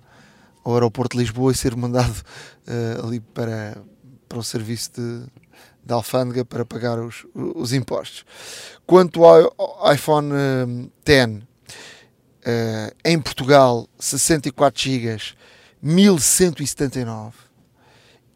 ao 0.65 0.75
aeroporto 0.75 1.17
de 1.17 1.23
Lisboa 1.23 1.53
e 1.53 1.55
ser 1.55 1.77
mandado 1.77 2.21
uh, 2.67 3.07
ali 3.07 3.21
para, 3.21 3.81
para 4.29 4.39
o 4.39 4.43
serviço 4.43 4.93
de, 4.93 5.25
de 5.85 5.93
alfândega 5.93 6.45
para 6.45 6.65
pagar 6.65 6.99
os, 6.99 7.25
os 7.35 7.73
impostos. 7.73 8.25
Quanto 8.87 9.25
ao 9.25 9.93
iPhone 9.93 10.91
10, 11.05 11.31
uh, 11.31 11.43
em 13.05 13.21
Portugal, 13.21 13.89
64 13.99 14.83
GB, 14.83 15.21
1179 15.83 17.37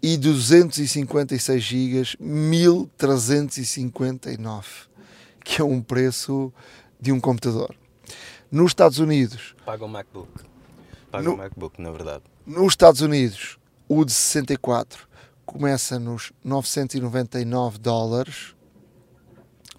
e 0.03 0.17
256 0.17 1.63
GB 1.63 2.03
1359, 2.21 4.67
que 5.45 5.61
é 5.61 5.65
um 5.65 5.81
preço 5.81 6.53
de 7.01 7.13
um 7.13 7.21
computador. 7.21 7.75
Nos 8.51 8.71
Estados 8.71 8.99
Unidos. 8.99 9.55
Paga 9.65 9.85
um 9.85 9.89
MacBook. 9.89 10.29
Paga 11.11 11.31
um 11.31 11.37
MacBook, 11.37 11.81
na 11.81 11.91
verdade. 11.91 12.25
Nos 12.47 12.73
Estados 12.73 13.01
Unidos, 13.01 13.59
o 13.89 14.05
de 14.05 14.13
64 14.13 15.08
começa 15.49 15.99
nos 15.99 16.31
999 16.45 17.79
dólares. 17.79 18.55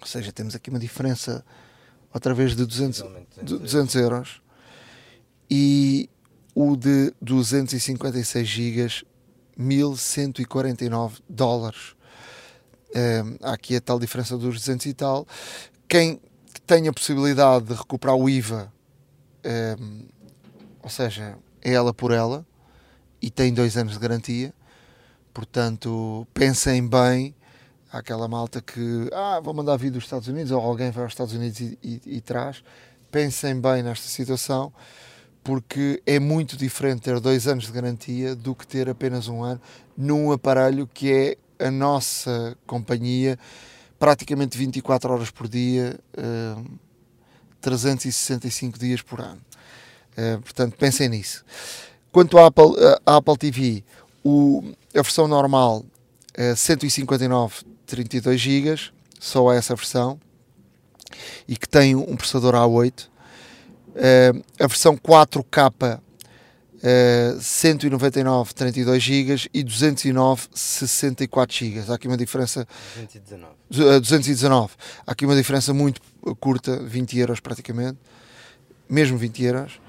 Ou 0.00 0.06
seja, 0.06 0.32
temos 0.32 0.56
aqui 0.56 0.68
uma 0.68 0.80
diferença 0.80 1.44
outra 2.12 2.34
vez 2.34 2.56
de 2.56 2.66
200, 2.66 3.04
200 3.40 3.94
euros. 3.94 4.42
E 5.48 6.10
o 6.56 6.76
de 6.76 7.14
256 7.22 8.48
gigas 8.48 9.04
1149 9.56 11.20
dólares. 11.28 11.94
Um, 12.92 13.36
há 13.40 13.52
aqui 13.52 13.76
a 13.76 13.80
tal 13.80 14.00
diferença 14.00 14.36
dos 14.36 14.56
200 14.56 14.86
e 14.86 14.94
tal. 14.94 15.24
Quem 15.86 16.20
tem 16.66 16.88
a 16.88 16.92
possibilidade 16.92 17.66
de 17.66 17.74
recuperar 17.74 18.16
o 18.16 18.28
IVA, 18.28 18.72
um, 19.78 20.08
ou 20.82 20.90
seja, 20.90 21.38
é 21.62 21.72
ela 21.72 21.94
por 21.94 22.10
ela, 22.10 22.44
e 23.22 23.30
tem 23.30 23.54
dois 23.54 23.76
anos 23.76 23.92
de 23.92 23.98
garantia, 24.00 24.52
portanto, 25.32 26.26
pensem 26.32 26.86
bem. 26.86 27.34
Aquela 27.92 28.28
malta 28.28 28.60
que, 28.60 29.10
ah, 29.12 29.40
vou 29.42 29.52
mandar 29.52 29.76
vir 29.76 29.90
dos 29.90 30.04
Estados 30.04 30.28
Unidos, 30.28 30.52
ou 30.52 30.60
alguém 30.60 30.92
vai 30.92 31.02
aos 31.02 31.12
Estados 31.12 31.34
Unidos 31.34 31.58
e, 31.60 31.78
e, 31.82 32.00
e 32.06 32.20
traz. 32.20 32.62
Pensem 33.10 33.60
bem 33.60 33.82
nesta 33.82 34.06
situação 34.06 34.72
porque 35.42 36.00
é 36.06 36.20
muito 36.20 36.56
diferente 36.56 37.02
ter 37.02 37.18
dois 37.18 37.48
anos 37.48 37.64
de 37.64 37.72
garantia 37.72 38.36
do 38.36 38.54
que 38.54 38.66
ter 38.66 38.88
apenas 38.88 39.26
um 39.26 39.42
ano 39.42 39.60
num 39.96 40.30
aparelho 40.30 40.86
que 40.86 41.10
é 41.58 41.66
a 41.66 41.70
nossa 41.70 42.56
companhia 42.66 43.38
praticamente 43.98 44.56
24 44.56 45.12
horas 45.12 45.30
por 45.30 45.46
dia, 45.46 46.00
uh, 46.16 46.58
eh, 46.58 46.64
365 47.60 48.78
dias 48.78 49.02
por 49.02 49.20
ano. 49.20 49.40
Uh, 50.12 50.40
portanto, 50.40 50.74
pensem 50.78 51.06
nisso. 51.10 51.44
Quanto 52.10 52.38
à 52.38 52.46
Apple, 52.46 52.72
à 53.04 53.16
Apple 53.16 53.36
TV, 53.36 53.84
o, 54.24 54.72
a 54.94 55.02
versão 55.02 55.28
normal 55.28 55.84
é 56.34 56.54
159 56.54 57.64
32 57.86 58.40
GB, 58.40 58.80
só 59.18 59.52
essa 59.52 59.74
versão, 59.74 60.18
e 61.46 61.56
que 61.56 61.68
tem 61.68 61.94
um 61.94 62.16
processador 62.16 62.54
A8 62.54 63.10
Uh, 63.90 64.42
a 64.58 64.66
versão 64.68 64.96
4K 64.96 65.98
uh, 65.98 67.40
199 67.40 68.54
32 68.54 69.02
GB 69.02 69.50
e 69.52 69.62
209 69.64 70.48
64 70.54 71.56
GB. 71.56 71.84
Há 71.90 71.94
aqui 71.94 72.06
uma 72.06 72.16
diferença 72.16 72.66
219. 72.94 73.52
Uh, 73.72 74.00
219. 74.00 74.74
Há 75.06 75.12
aqui 75.12 75.26
uma 75.26 75.34
diferença 75.34 75.74
muito 75.74 76.00
curta, 76.38 76.80
20 76.84 77.18
euros 77.18 77.40
praticamente, 77.40 77.98
mesmo 78.88 79.18
20 79.18 79.44
euros, 79.44 79.80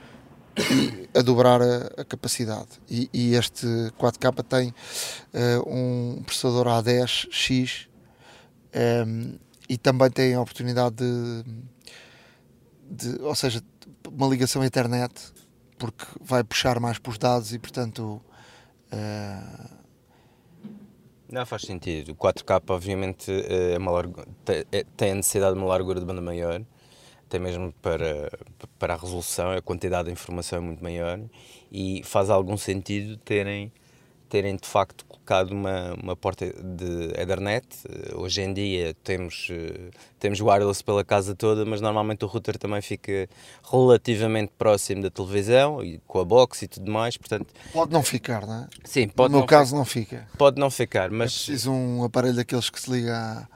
a 1.14 1.22
dobrar 1.22 1.62
a, 1.62 2.02
a 2.02 2.06
capacidade. 2.06 2.70
E, 2.90 3.10
e, 3.14 3.36
este 3.36 3.66
4K 4.00 4.44
tem 4.44 4.70
uh, 4.70 5.70
um 5.70 6.24
processador 6.24 6.68
A10X 6.68 7.88
um, 7.88 8.80
ehm, 8.80 9.40
e 9.70 9.78
também 9.78 10.10
tem 10.10 10.34
a 10.34 10.42
oportunidade 10.42 10.96
de, 10.98 11.44
de, 12.90 13.22
ou 13.22 13.36
seja, 13.36 13.62
uma 14.10 14.28
ligação 14.28 14.62
à 14.62 14.66
internet, 14.66 15.14
porque 15.78 16.06
vai 16.20 16.44
puxar 16.44 16.80
mais 16.80 16.98
para 17.00 17.12
os 17.12 17.18
dados 17.18 17.54
e, 17.54 17.60
portanto. 17.60 18.22
Uh... 18.92 19.82
Não 21.32 21.46
faz 21.46 21.62
sentido. 21.62 22.12
O 22.12 22.16
4K, 22.16 22.62
obviamente, 22.68 23.32
é 23.32 23.78
uma 23.78 23.92
largo... 23.92 24.26
tem 24.98 25.12
a 25.12 25.16
necessidade 25.16 25.54
de 25.54 25.60
uma 25.60 25.70
largura 25.70 26.00
de 26.00 26.06
banda 26.06 26.22
maior. 26.22 26.62
Até 27.32 27.40
mesmo 27.40 27.74
para, 27.82 28.30
para 28.78 28.94
a 28.94 28.98
resolução, 28.98 29.52
a 29.52 29.62
quantidade 29.62 30.08
de 30.08 30.12
informação 30.12 30.60
é 30.60 30.62
muito 30.62 30.84
maior 30.84 31.18
e 31.72 32.02
faz 32.04 32.30
algum 32.30 32.58
sentido 32.58 33.16
terem 33.16 33.72
terem 34.28 34.56
de 34.56 34.66
facto 34.66 35.06
colocado 35.06 35.52
uma, 35.52 35.94
uma 36.02 36.16
porta 36.16 36.46
de 36.46 37.12
Ethernet. 37.22 37.68
Hoje 38.16 38.42
em 38.42 38.54
dia 38.54 38.96
temos, 39.04 39.50
temos 40.18 40.40
wireless 40.40 40.82
pela 40.82 41.04
casa 41.04 41.36
toda, 41.36 41.66
mas 41.66 41.82
normalmente 41.82 42.24
o 42.24 42.30
router 42.30 42.58
também 42.58 42.82
fica 42.82 43.28
relativamente 43.70 44.54
próximo 44.58 45.02
da 45.02 45.10
televisão 45.10 45.84
e 45.84 46.00
com 46.08 46.20
a 46.20 46.24
box 46.24 46.62
e 46.62 46.68
tudo 46.70 46.90
mais, 46.90 47.18
portanto... 47.18 47.48
Pode 47.74 47.92
não 47.92 48.02
ficar, 48.02 48.48
não 48.48 48.64
é? 48.64 48.68
Sim, 48.86 49.10
pode 49.10 49.34
No 49.34 49.40
meu 49.40 49.48
caso 49.48 49.76
não 49.76 49.84
fica. 49.84 50.26
Pode 50.38 50.58
não 50.58 50.72
ficar, 50.72 51.12
mas... 51.12 51.34
É 51.34 51.36
preciso 51.36 51.72
um 51.74 52.02
aparelho 52.06 52.38
daqueles 52.38 52.70
que 52.70 52.80
se 52.80 52.90
liga 52.90 53.50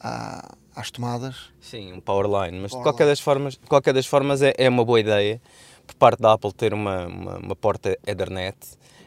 à, 0.00 0.56
às 0.74 0.90
tomadas. 0.90 1.52
Sim, 1.60 1.92
um 1.92 2.00
powerline, 2.00 2.58
mas 2.60 2.72
power 2.72 2.82
de 2.82 2.90
qualquer 2.90 3.06
das 3.06 3.20
formas, 3.20 3.54
de 3.54 3.66
qualquer 3.66 3.94
das 3.94 4.06
formas 4.06 4.42
é, 4.42 4.54
é 4.56 4.68
uma 4.68 4.84
boa 4.84 5.00
ideia 5.00 5.40
por 5.86 5.94
parte 5.96 6.20
da 6.20 6.32
Apple 6.32 6.52
ter 6.52 6.72
uma, 6.72 7.06
uma, 7.06 7.38
uma 7.38 7.56
porta 7.56 7.98
Ethernet 8.06 8.56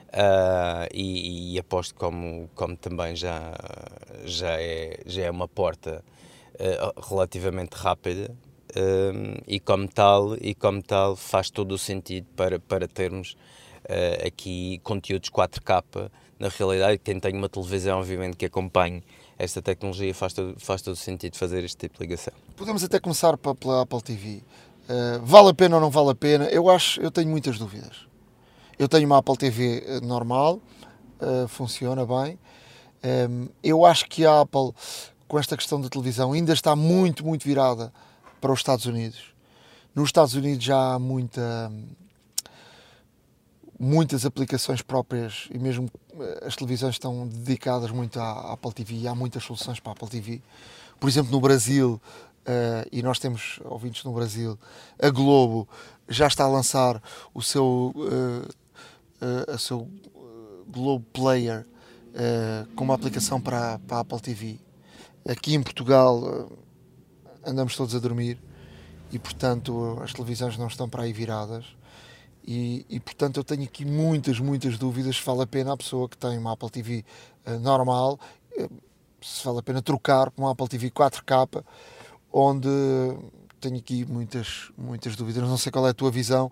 Uh, 0.07 0.87
e, 0.93 1.55
e, 1.55 1.59
aposto 1.59 1.93
como, 1.93 2.49
como 2.55 2.77
também 2.77 3.13
já, 3.13 3.53
já, 4.23 4.59
é, 4.59 5.01
já 5.05 5.23
é 5.23 5.29
uma 5.29 5.49
porta 5.49 6.01
uh, 6.53 7.09
relativamente 7.09 7.73
rápida 7.73 8.33
uh, 8.71 9.43
e 9.45 9.59
como 9.59 9.85
tal 9.85 10.37
e 10.39 10.55
como 10.55 10.81
tal 10.81 11.17
faz 11.17 11.49
todo 11.49 11.73
o 11.73 11.77
sentido 11.77 12.25
para, 12.37 12.57
para 12.57 12.87
termos 12.87 13.35
aqui 14.25 14.79
conteúdos 14.83 15.29
4K 15.29 16.09
na 16.39 16.49
realidade 16.49 16.97
quem 16.97 17.19
tem 17.19 17.35
uma 17.35 17.47
televisão 17.47 17.99
obviamente 17.99 18.37
que 18.37 18.45
acompanhe 18.45 19.03
esta 19.37 19.61
tecnologia 19.61 20.13
faz 20.13 20.33
todo, 20.33 20.55
faz 20.59 20.81
todo 20.81 20.95
sentido 20.95 21.35
fazer 21.35 21.63
este 21.63 21.77
tipo 21.77 21.97
de 21.97 22.03
ligação. 22.03 22.33
Podemos 22.55 22.83
até 22.83 22.99
começar 22.99 23.37
pela 23.37 23.81
Apple 23.81 24.01
TV. 24.01 24.41
vale 25.21 25.49
a 25.49 25.53
pena 25.53 25.75
ou 25.75 25.81
não 25.81 25.89
vale 25.89 26.11
a 26.11 26.15
pena? 26.15 26.45
Eu 26.45 26.69
acho, 26.69 26.99
eu 27.01 27.11
tenho 27.11 27.29
muitas 27.29 27.57
dúvidas 27.57 28.07
eu 28.77 28.87
tenho 28.87 29.07
uma 29.07 29.17
Apple 29.17 29.37
TV 29.37 29.83
eh, 29.85 29.99
normal, 30.01 30.61
uh, 31.19 31.47
funciona 31.47 32.05
bem. 32.05 32.37
Um, 33.03 33.07
ehm, 33.09 33.47
eu 33.63 33.85
acho 33.85 34.05
que 34.05 34.25
a 34.25 34.41
Apple, 34.41 34.71
com 35.27 35.39
esta 35.39 35.57
questão 35.57 35.81
da 35.81 35.89
televisão, 35.89 36.33
ainda 36.33 36.53
está 36.53 36.75
muito, 36.75 37.25
muito 37.25 37.43
virada 37.43 37.91
para 38.39 38.51
os 38.51 38.59
Estados 38.59 38.85
Unidos. 38.85 39.33
Nos 39.95 40.09
Estados 40.09 40.35
Unidos 40.35 40.63
já 40.63 40.93
há 40.93 40.99
muita, 40.99 41.71
muitas 43.79 44.25
aplicações 44.25 44.81
próprias 44.81 45.47
e 45.51 45.59
mesmo 45.59 45.89
eh, 46.19 46.45
as 46.47 46.55
televisões 46.55 46.95
estão 46.95 47.27
dedicadas 47.27 47.91
muito 47.91 48.19
à 48.19 48.53
Apple 48.53 48.73
TV 48.73 48.95
e 48.95 49.07
há 49.07 49.13
muitas 49.13 49.43
soluções 49.43 49.79
para 49.79 49.91
a 49.91 49.93
Apple 49.93 50.09
TV. 50.09 50.41
Por 50.99 51.07
exemplo, 51.07 51.31
no 51.31 51.39
Brasil, 51.39 52.01
uh, 52.47 52.87
e 52.91 53.03
nós 53.03 53.19
temos 53.19 53.59
ouvintes 53.65 54.03
no 54.03 54.11
Brasil, 54.13 54.57
a 54.99 55.09
Globo 55.11 55.69
já 56.09 56.25
está 56.25 56.45
a 56.45 56.47
lançar 56.47 57.01
o 57.35 57.41
seu 57.41 57.93
uh, 57.95 58.49
uh, 59.21 59.53
a 59.53 59.57
seu 59.57 59.87
Globe 60.67 61.05
Player 61.13 61.65
com 62.75 62.83
uma 62.83 62.95
aplicação 62.95 63.39
para, 63.39 63.77
para 63.77 63.97
a 63.97 63.99
Apple 63.99 64.19
TV. 64.19 64.59
Aqui 65.29 65.53
em 65.53 65.61
Portugal 65.61 66.49
andamos 67.45 67.75
todos 67.75 67.93
a 67.93 67.99
dormir 67.99 68.39
e 69.11 69.19
portanto 69.19 69.99
as 70.01 70.13
televisões 70.13 70.57
não 70.57 70.65
estão 70.65 70.89
para 70.89 71.03
aí 71.03 71.13
viradas. 71.13 71.76
E, 72.47 72.85
e, 72.89 72.99
portanto 72.99 73.37
eu 73.37 73.43
tenho 73.43 73.63
aqui 73.63 73.83
muitas, 73.83 74.39
muitas 74.39 74.77
dúvidas 74.77 75.17
se 75.17 75.23
vale 75.23 75.41
a 75.41 75.47
pena 75.47 75.73
a 75.73 75.77
pessoa 75.77 76.07
que 76.07 76.17
tem 76.17 76.37
uma 76.37 76.53
Apple 76.53 76.69
TV 76.69 77.03
normal, 77.59 78.17
se 79.21 79.43
vale 79.43 79.59
a 79.59 79.61
pena 79.61 79.81
trocar 79.81 80.31
para 80.31 80.45
uma 80.45 80.51
Apple 80.51 80.69
TV 80.69 80.89
4K, 80.89 81.61
onde 82.31 82.69
tenho 83.59 83.75
aqui 83.75 84.05
muitas, 84.05 84.71
muitas 84.77 85.17
dúvidas. 85.17 85.43
Não 85.43 85.57
sei 85.57 85.73
qual 85.73 85.85
é 85.87 85.89
a 85.89 85.93
tua 85.93 86.09
visão 86.09 86.49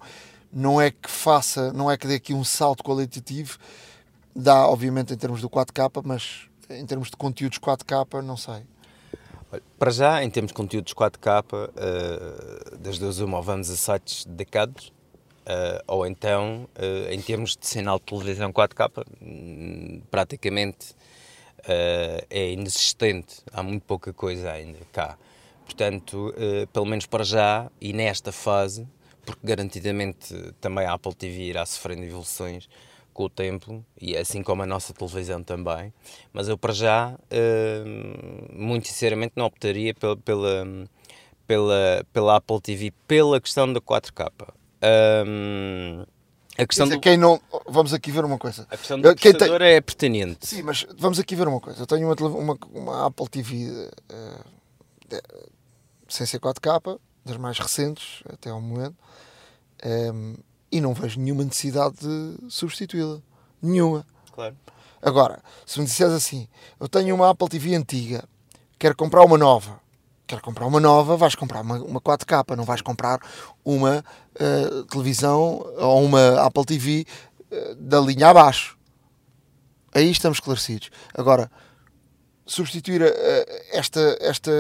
não 0.56 0.80
é 0.80 0.90
que 0.90 1.12
faça, 1.12 1.74
não 1.74 1.92
é 1.92 1.98
que 1.98 2.08
dê 2.08 2.16
aqui 2.16 2.34
um 2.34 2.46
salto 2.46 2.82
qualitativo, 2.82 3.58
dá 4.34 4.66
obviamente 4.66 5.14
em 5.14 5.18
termos 5.18 5.42
do 5.42 5.50
4K, 5.50 6.02
mas 6.06 6.48
em 6.70 6.86
termos 6.86 7.10
de 7.10 7.18
conteúdos 7.18 7.60
4K, 7.60 8.22
não 8.22 8.38
sei. 8.38 8.64
Para 9.78 9.92
já, 9.92 10.24
em 10.24 10.30
termos 10.30 10.52
de 10.52 10.56
conteúdos 10.56 10.94
4K, 10.94 11.44
uh, 11.44 11.72
eh, 11.76 12.78
das 12.78 12.98
duas 12.98 13.20
uma, 13.20 13.42
vamos 13.42 13.70
a 13.70 13.76
sites 13.76 14.26
dedicados, 14.26 14.94
uh, 15.46 15.84
ou 15.88 16.06
então, 16.06 16.68
uh, 16.76 17.12
em 17.12 17.22
termos 17.22 17.56
de 17.56 17.66
sinal 17.66 18.00
de 18.00 18.06
televisão 18.06 18.52
4K, 18.52 19.06
hum, 19.22 20.02
praticamente 20.10 20.96
é 22.30 22.52
inexistente, 22.52 23.38
há 23.52 23.64
muito 23.64 23.82
pouca 23.88 24.14
coisa 24.14 24.52
ainda 24.52 24.78
cá. 24.92 25.18
Portanto, 25.66 26.32
pelo 26.72 26.86
menos 26.86 27.08
para 27.08 27.24
já, 27.24 27.72
e 27.82 27.92
nesta 27.92 28.32
fase, 28.32 28.88
porque 29.26 29.42
garantidamente 29.44 30.54
também 30.62 30.86
a 30.86 30.94
Apple 30.94 31.16
TV 31.16 31.42
irá 31.46 31.66
sofrendo 31.66 32.04
evoluções 32.04 32.70
com 33.12 33.24
o 33.24 33.30
tempo, 33.32 33.84
e 34.00 34.16
assim 34.16 34.44
como 34.44 34.62
a 34.62 34.68
nossa 34.68 34.94
televisão 34.94 35.42
também, 35.42 35.92
mas 36.32 36.48
eu 36.48 36.56
para 36.56 36.72
já, 36.72 37.18
muito 38.54 38.88
sinceramente, 38.88 39.34
não 39.36 39.46
optaria 39.46 39.92
pela, 39.96 40.16
pela, 40.18 40.68
pela, 41.48 42.06
pela 42.14 42.36
Apple 42.36 42.62
TV 42.62 42.94
pela 43.08 43.42
questão 43.42 43.74
da 43.74 43.82
4K. 43.82 44.30
Um, 45.28 46.06
a 46.58 46.66
questão 46.66 46.86
dizer, 46.86 46.98
do... 46.98 47.02
quem 47.02 47.18
não 47.18 47.42
vamos 47.68 47.94
aqui 47.94 48.12
ver 48.12 48.24
uma 48.24 48.38
coisa 48.38 48.68
a 48.70 48.78
questão 48.78 49.00
do 49.00 49.16
quem 49.16 49.32
processador 49.32 49.60
tem... 49.60 49.76
é 49.76 49.82
pertinente 49.82 50.46
sim 50.46 50.62
mas 50.62 50.86
vamos 50.98 51.20
aqui 51.20 51.36
ver 51.36 51.48
uma 51.48 51.60
coisa 51.60 51.82
eu 51.82 51.88
tenho 51.88 52.08
uma, 52.08 52.16
uma, 52.30 52.58
uma 52.74 53.08
Apple 53.08 53.28
TV 53.28 53.68
uh, 54.12 54.46
de, 55.10 55.22
sem 56.08 56.26
ser 56.26 56.40
4K 56.40 57.00
das 57.26 57.38
mais 57.38 57.58
recentes 57.58 58.22
até 58.32 58.52
ao 58.52 58.62
momento, 58.62 58.96
um, 59.84 59.90
ehm, 59.90 60.36
e 60.72 60.80
não 60.80 60.94
vejo 60.94 61.20
nenhuma 61.20 61.44
necessidade 61.44 61.96
de 61.98 62.38
substituí-la. 62.50 63.20
Nenhuma. 63.62 64.06
Claro. 64.32 64.56
Agora, 65.02 65.42
se 65.66 65.80
me 65.80 65.86
disseres 65.86 66.14
assim, 66.14 66.48
eu 66.80 66.88
tenho 66.88 67.16
uma 67.16 67.30
Apple 67.30 67.50
TV 67.50 67.76
antiga, 67.76 68.24
quero 68.78 68.96
comprar 68.96 69.24
uma 69.24 69.38
nova. 69.38 69.80
Quero 70.28 70.42
comprar 70.42 70.66
uma 70.66 70.80
nova, 70.80 71.16
vais 71.16 71.36
comprar 71.36 71.62
uma, 71.62 71.76
uma 71.78 72.02
4K, 72.02 72.56
não 72.56 72.64
vais 72.64 72.82
comprar 72.82 73.20
uma 73.64 74.04
uh, 74.36 74.84
televisão 74.86 75.64
ou 75.78 76.04
uma 76.04 76.42
Apple 76.42 76.66
TV 76.66 77.06
uh, 77.52 77.76
da 77.76 78.00
linha 78.00 78.30
abaixo. 78.30 78.76
Aí 79.94 80.10
estamos 80.10 80.38
esclarecidos. 80.38 80.90
Agora, 81.14 81.52
substituir 82.44 83.04
uh, 83.04 83.14
esta, 83.72 84.18
esta, 84.20 84.52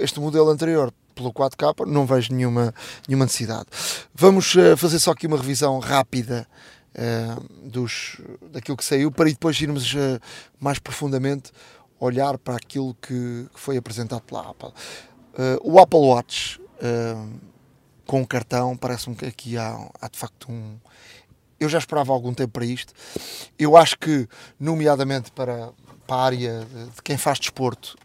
este 0.00 0.18
modelo 0.18 0.50
anterior 0.50 0.92
pelo 1.14 1.32
4K, 1.32 1.86
não 1.86 2.04
vejo 2.04 2.34
nenhuma, 2.34 2.74
nenhuma 3.06 3.26
necessidade. 3.26 3.66
Vamos 4.12 4.56
fazer 4.76 4.98
só 4.98 5.12
aqui 5.12 5.28
uma 5.28 5.36
revisão 5.36 5.78
rápida 5.78 6.44
dos, 7.62 8.20
daquilo 8.50 8.76
que 8.76 8.84
saiu 8.84 9.12
para 9.12 9.28
depois 9.28 9.60
irmos 9.60 9.94
mais 10.58 10.80
profundamente 10.80 11.52
olhar 12.04 12.38
para 12.38 12.56
aquilo 12.56 12.94
que, 13.00 13.46
foi 13.54 13.76
apresentado 13.76 14.22
pela 14.22 14.50
Apple. 14.50 14.72
o 15.62 15.78
Apple 15.78 15.98
Watch 15.98 16.60
com 18.06 18.22
o 18.22 18.26
cartão, 18.26 18.76
parece-me 18.76 19.16
que 19.16 19.26
aqui 19.26 19.56
há, 19.56 19.90
há 20.00 20.08
de 20.08 20.18
facto 20.18 20.50
um. 20.50 20.78
Eu 21.58 21.68
já 21.68 21.78
esperava 21.78 22.12
algum 22.12 22.34
tempo 22.34 22.52
para 22.52 22.64
isto. 22.64 22.92
Eu 23.58 23.76
acho 23.76 23.98
que, 23.98 24.28
nomeadamente 24.58 25.30
para, 25.32 25.72
para 26.06 26.16
a 26.16 26.24
área 26.24 26.64
de, 26.64 26.90
de 26.90 27.02
quem 27.02 27.16
faz 27.16 27.38
desporto, 27.38 27.96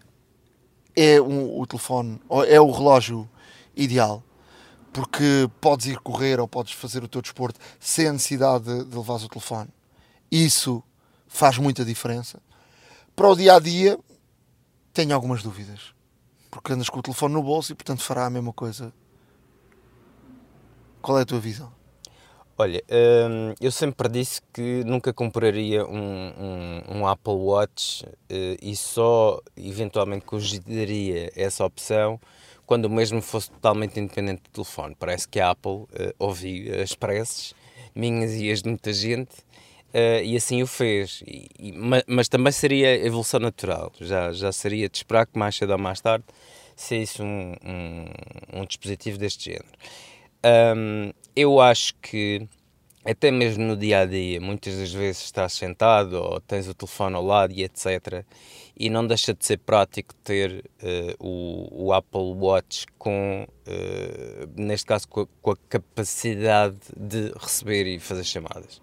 é 0.96 1.22
um, 1.22 1.60
o 1.60 1.66
telefone, 1.66 2.20
é 2.48 2.60
o 2.60 2.72
relógio 2.72 3.30
ideal, 3.76 4.24
porque 4.94 5.50
podes 5.60 5.88
ir 5.88 6.00
correr 6.00 6.40
ou 6.40 6.48
podes 6.48 6.74
fazer 6.74 7.04
o 7.04 7.08
teu 7.08 7.22
desporto 7.22 7.60
sem 7.80 8.08
a 8.08 8.14
necessidade 8.14 8.66
de, 8.66 8.86
de 8.86 8.96
levar 8.96 9.16
o 9.16 9.30
telefone. 9.30 9.70
Isso 10.32 10.84
faz 11.28 11.58
muita 11.58 11.84
diferença. 11.84 12.40
Para 13.20 13.32
o 13.32 13.36
dia 13.36 13.56
a 13.56 13.60
dia, 13.60 14.00
tenho 14.94 15.14
algumas 15.14 15.44
dúvidas, 15.44 15.94
porque 16.50 16.72
andas 16.72 16.88
com 16.88 17.00
o 17.00 17.02
telefone 17.02 17.34
no 17.34 17.44
bolso 17.44 17.74
e, 17.74 17.76
portanto, 17.76 18.02
fará 18.02 18.26
a 18.26 18.30
mesma 18.30 18.54
coisa. 18.54 18.94
Qual 21.02 21.20
é 21.20 21.24
a 21.24 21.26
tua 21.26 21.42
visão? 21.42 21.70
Olha, 22.58 22.82
hum, 22.90 23.54
eu 23.60 23.74
sempre 23.74 24.08
disse 24.08 24.42
que 24.54 24.86
nunca 24.86 25.12
compraria 25.12 25.86
um, 25.86 26.00
um, 26.00 27.00
um 27.00 27.08
Apple 27.08 27.34
Watch 27.34 28.06
uh, 28.06 28.10
e 28.62 28.74
só 28.74 29.42
eventualmente 29.58 30.24
cogitaria 30.24 31.30
essa 31.36 31.66
opção 31.66 32.18
quando 32.66 32.86
o 32.86 32.90
mesmo 32.90 33.22
fosse 33.22 33.52
totalmente 33.52 34.00
independente 34.00 34.44
do 34.44 34.50
telefone. 34.50 34.96
Parece 34.98 35.28
que 35.28 35.42
a 35.42 35.50
Apple 35.50 35.72
uh, 35.72 35.88
ouviu 36.18 36.82
as 36.82 36.96
preces 36.96 37.54
minhas 37.94 38.34
e 38.36 38.50
as 38.50 38.62
de 38.62 38.70
muita 38.70 38.94
gente 38.94 39.36
uh, 39.93 40.23
e 40.23 40.36
assim 40.36 40.62
o 40.62 40.67
fez. 40.67 41.23
E, 41.25 41.47
e, 41.60 41.71
mas, 41.71 42.04
mas, 42.08 42.28
também 42.28 42.52
seria 42.52 42.95
evolução 43.06 43.39
natural, 43.39 43.91
já, 43.99 44.32
já 44.32 44.52
seria 44.52 44.89
de 44.89 44.97
esperar 44.97 45.25
que 45.25 45.38
mais 45.38 45.56
cedo 45.56 45.71
ou 45.71 45.78
mais 45.78 46.02
tarde 46.02 46.25
saísse 46.75 47.21
um, 47.21 47.56
um, 47.63 48.62
um 48.62 48.65
dispositivo 48.65 49.17
deste 49.17 49.52
género. 49.52 49.78
Um, 50.45 51.12
eu 51.36 51.60
acho 51.60 51.93
que 52.02 52.47
até 53.06 53.32
mesmo 53.32 53.63
no 53.63 53.78
dia 53.78 54.02
a 54.02 54.06
dia, 54.06 54.39
muitas 54.41 54.78
das 54.78 54.91
vezes 54.91 55.23
estás 55.23 55.54
sentado 55.54 56.13
ou 56.13 56.39
tens 56.41 56.67
o 56.67 56.73
telefone 56.73 57.15
ao 57.15 57.25
lado 57.25 57.54
e 57.54 57.63
etc. 57.63 58.25
E 58.78 58.89
não 58.89 59.06
deixa 59.06 59.34
de 59.34 59.45
ser 59.45 59.58
prático 59.58 60.13
ter 60.15 60.63
uh, 60.84 61.25
o, 61.25 61.86
o, 61.88 61.93
Apple 61.93 62.34
Watch 62.38 62.86
com, 62.97 63.47
uh, 63.67 64.62
neste 64.62 64.86
caso, 64.86 65.08
com 65.08 65.21
a, 65.21 65.28
com 65.41 65.52
a, 65.52 65.58
capacidade 65.69 66.78
de 66.95 67.32
receber 67.38 67.88
e 67.88 67.99
fazer 67.99 68.23
chamadas. 68.23 68.82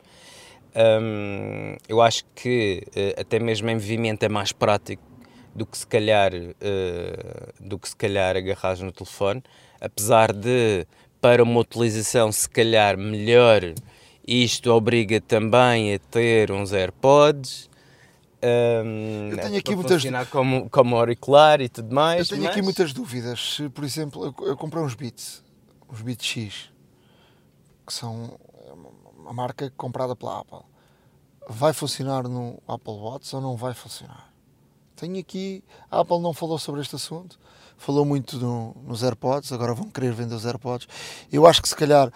Eu 1.88 2.02
acho 2.02 2.24
que 2.34 2.82
uh, 2.88 3.20
até 3.20 3.38
mesmo 3.38 3.68
em 3.70 3.74
movimento 3.74 4.22
é 4.22 4.28
mais 4.28 4.52
prático 4.52 5.02
do 5.54 5.64
que 5.64 5.78
se 5.78 5.86
calhar, 5.86 6.32
do 7.58 7.78
que 7.78 7.88
se 7.88 7.96
calhar 7.96 8.36
agarrar 8.36 8.76
no 8.76 8.92
telefone, 8.92 9.42
apesar 9.80 10.30
de 10.30 10.86
para 11.18 11.42
uma 11.42 11.60
utilização 11.60 12.30
se 12.30 12.46
calhar 12.46 12.98
melhor 12.98 13.62
isto 14.26 14.72
obriga 14.72 15.20
também 15.20 15.94
a 15.94 15.98
ter 15.98 16.50
uns 16.50 16.72
AirPods. 16.72 17.70
Um, 18.42 19.30
eu 19.30 19.38
tenho 19.38 19.58
aqui 19.58 19.74
muitas 19.74 20.02
como, 20.30 20.68
como 20.68 20.96
auricular 20.96 21.60
e 21.60 21.68
tudo 21.68 21.94
mais. 21.94 22.22
Eu 22.22 22.36
tenho 22.36 22.42
mas... 22.42 22.50
aqui 22.52 22.62
muitas 22.62 22.92
dúvidas. 22.92 23.60
Por 23.72 23.84
exemplo, 23.84 24.24
eu, 24.24 24.46
eu 24.48 24.56
comprei 24.56 24.82
uns 24.82 24.94
Beats, 24.94 25.44
uns 25.88 26.02
Beats 26.02 26.26
X, 26.26 26.70
que 27.86 27.92
são 27.92 28.38
uma 29.26 29.32
marca 29.32 29.72
comprada 29.76 30.14
pela 30.14 30.40
Apple. 30.40 30.64
Vai 31.48 31.72
funcionar 31.72 32.28
no 32.28 32.62
Apple 32.66 32.94
Watch 32.94 33.34
ou 33.34 33.42
não 33.42 33.56
vai 33.56 33.74
funcionar? 33.74 34.32
Tenho 34.94 35.18
aqui. 35.18 35.62
A 35.90 36.00
Apple 36.00 36.20
não 36.20 36.32
falou 36.32 36.58
sobre 36.58 36.80
este 36.80 36.96
assunto. 36.96 37.38
Falou 37.76 38.04
muito 38.04 38.38
no, 38.38 38.74
nos 38.84 39.02
AirPods. 39.02 39.52
Agora 39.52 39.74
vão 39.74 39.90
querer 39.90 40.12
vender 40.12 40.34
os 40.34 40.46
AirPods. 40.46 40.88
Eu 41.30 41.46
acho 41.46 41.60
que 41.60 41.68
se 41.68 41.76
calhar 41.76 42.10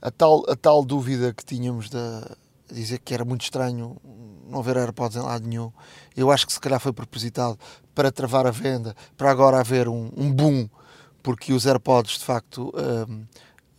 a 0.00 0.10
tal, 0.10 0.44
a 0.48 0.54
tal 0.54 0.84
dúvida 0.84 1.32
que 1.32 1.44
tínhamos 1.44 1.90
de 1.90 1.98
dizer 2.70 2.98
que 2.98 3.12
era 3.12 3.24
muito 3.24 3.42
estranho 3.42 3.96
não 4.48 4.60
haver 4.60 4.76
AirPods 4.76 5.16
em 5.16 5.20
lado 5.20 5.46
nenhum, 5.46 5.72
eu 6.16 6.30
acho 6.30 6.46
que 6.46 6.52
se 6.52 6.60
calhar 6.60 6.80
foi 6.80 6.92
propositado 6.92 7.58
para 7.94 8.10
travar 8.10 8.46
a 8.46 8.50
venda, 8.50 8.94
para 9.16 9.30
agora 9.30 9.60
haver 9.60 9.88
um, 9.88 10.10
um 10.16 10.32
boom, 10.32 10.68
porque 11.22 11.52
os 11.52 11.66
AirPods 11.66 12.18
de 12.18 12.24
facto 12.24 12.72
um, 13.08 13.24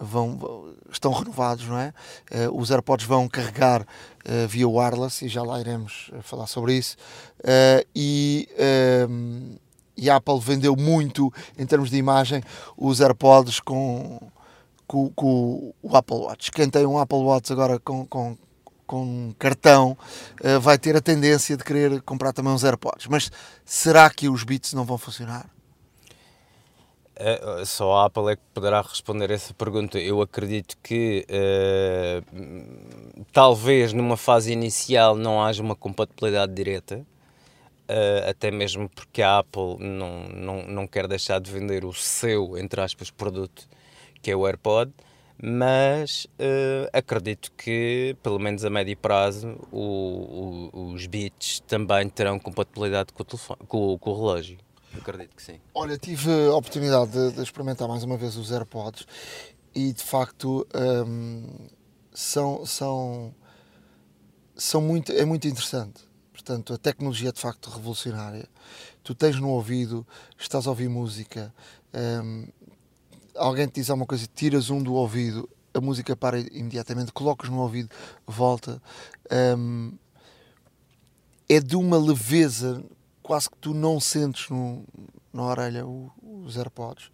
vão, 0.02 0.74
estão 0.92 1.12
renovados, 1.12 1.68
não 1.68 1.78
é? 1.78 1.94
Uh, 2.32 2.60
os 2.60 2.72
AirPods 2.72 3.06
vão 3.06 3.30
carregar 3.30 3.82
uh, 3.82 4.48
via 4.48 4.68
wireless 4.68 5.24
e 5.24 5.30
já 5.30 5.44
lá 5.44 5.60
iremos 5.60 6.10
uh, 6.14 6.22
falar 6.22 6.48
sobre 6.48 6.76
isso. 6.76 6.98
E, 7.96 8.50
um, 9.10 9.56
e 9.96 10.10
a 10.10 10.16
Apple 10.16 10.40
vendeu 10.40 10.76
muito 10.76 11.32
em 11.58 11.66
termos 11.66 11.90
de 11.90 11.98
imagem 11.98 12.44
os 12.78 13.00
AirPods 13.02 13.60
com 13.60 14.20
com, 14.88 15.10
com, 15.12 15.74
o 15.82 15.96
Apple 15.96 16.18
Watch. 16.18 16.52
Quem 16.52 16.70
tem 16.70 16.86
um 16.86 17.00
Apple 17.00 17.20
Watch 17.20 17.54
agora 17.54 17.80
com, 17.80 18.06
com, 18.06 18.38
com 18.86 19.34
cartão 19.40 19.98
vai 20.60 20.78
ter 20.78 20.98
a 20.98 21.02
tendência 21.02 21.56
de 21.56 21.64
querer 21.64 22.02
comprar 22.02 22.34
também 22.34 22.52
uns 22.52 22.66
AirPods. 22.66 23.08
Mas 23.08 23.32
será 23.64 24.10
que 24.10 24.28
os 24.28 24.44
Beats 24.44 24.74
não 24.74 24.84
vão 24.84 24.98
funcionar? 24.98 25.50
Uh, 27.20 27.66
só 27.66 27.98
a 27.98 28.06
Apple 28.06 28.32
é 28.32 28.36
que 28.36 28.42
poderá 28.54 28.82
responder 28.82 29.30
essa 29.32 29.54
pergunta. 29.54 30.00
Eu 30.00 30.22
acredito 30.22 30.78
que 30.82 31.26
uh, 31.30 33.26
talvez 33.32 33.94
numa 33.94 34.18
fase 34.18 34.52
inicial 34.52 35.16
não 35.16 35.44
haja 35.44 35.62
uma 35.62 35.76
compatibilidade 35.76 36.54
direta, 36.54 36.98
uh, 36.98 38.30
até 38.30 38.50
mesmo 38.50 38.90
porque 38.90 39.22
a 39.22 39.40
Apple 39.40 39.78
não, 39.80 40.24
não, 40.30 40.68
não 40.68 40.88
quer 40.88 41.08
deixar 41.08 41.40
de 41.40 41.52
vender 41.52 41.86
o 41.86 41.94
seu, 41.94 42.58
entre 42.58 42.82
aspas, 42.82 43.12
produto 43.12 43.68
que 44.22 44.32
é 44.32 44.36
o 44.36 44.46
AirPod, 44.46 44.92
mas 45.42 46.26
uh, 46.40 46.88
acredito 46.94 47.52
que, 47.58 48.16
pelo 48.22 48.40
menos 48.40 48.64
a 48.64 48.70
médio 48.70 48.96
prazo, 48.96 49.58
o, 49.72 50.70
o, 50.72 50.94
os 50.94 51.08
Beats 51.08 51.60
também 51.62 52.08
terão 52.10 52.38
compatibilidade 52.40 53.12
com 53.12 53.24
o, 53.24 53.26
telefone, 53.26 53.60
com, 53.68 53.98
com 53.98 54.10
o 54.12 54.16
relógio. 54.16 54.58
Acredito 54.98 55.36
que 55.36 55.42
sim. 55.42 55.60
Olha, 55.74 55.98
tive 55.98 56.30
a 56.48 56.56
oportunidade 56.56 57.12
de, 57.12 57.32
de 57.34 57.42
experimentar 57.42 57.88
mais 57.88 58.04
uma 58.04 58.18
vez 58.18 58.36
os 58.36 58.52
AirPods 58.52 59.06
e 59.74 59.94
de 59.94 60.04
facto 60.04 60.68
um, 61.08 61.46
são, 62.14 62.66
são, 62.66 63.34
são 64.56 64.82
muito, 64.82 65.12
é 65.12 65.26
muito 65.26 65.48
interessante. 65.48 66.02
Portanto, 66.32 66.74
a 66.74 66.78
tecnologia 66.78 67.30
é 67.30 67.32
de 67.32 67.40
facto 67.40 67.70
revolucionária. 67.70 68.48
Tu 69.04 69.14
tens 69.14 69.40
no 69.40 69.50
ouvido, 69.50 70.06
estás 70.38 70.68
a 70.68 70.70
ouvir 70.70 70.90
música, 70.90 71.54
um, 71.94 72.48
alguém 73.36 73.68
te 73.68 73.76
diz 73.76 73.90
alguma 73.90 74.06
coisa, 74.06 74.28
tiras 74.34 74.70
um 74.70 74.82
do 74.82 74.94
ouvido, 74.94 75.50
a 75.74 75.80
música 75.80 76.16
para 76.16 76.40
imediatamente, 76.40 77.12
colocas 77.12 77.50
no 77.50 77.60
ouvido, 77.60 77.90
volta. 78.26 78.82
Um, 79.58 79.94
é 81.48 81.60
de 81.60 81.76
uma 81.76 81.98
leveza, 81.98 82.84
quase 83.22 83.50
que 83.50 83.58
tu 83.58 83.74
não 83.74 84.00
sentes 84.00 84.50
no, 84.50 84.84
na 85.34 85.44
orelha 85.44 85.86
os 85.86 86.58
AirPods. 86.58 87.12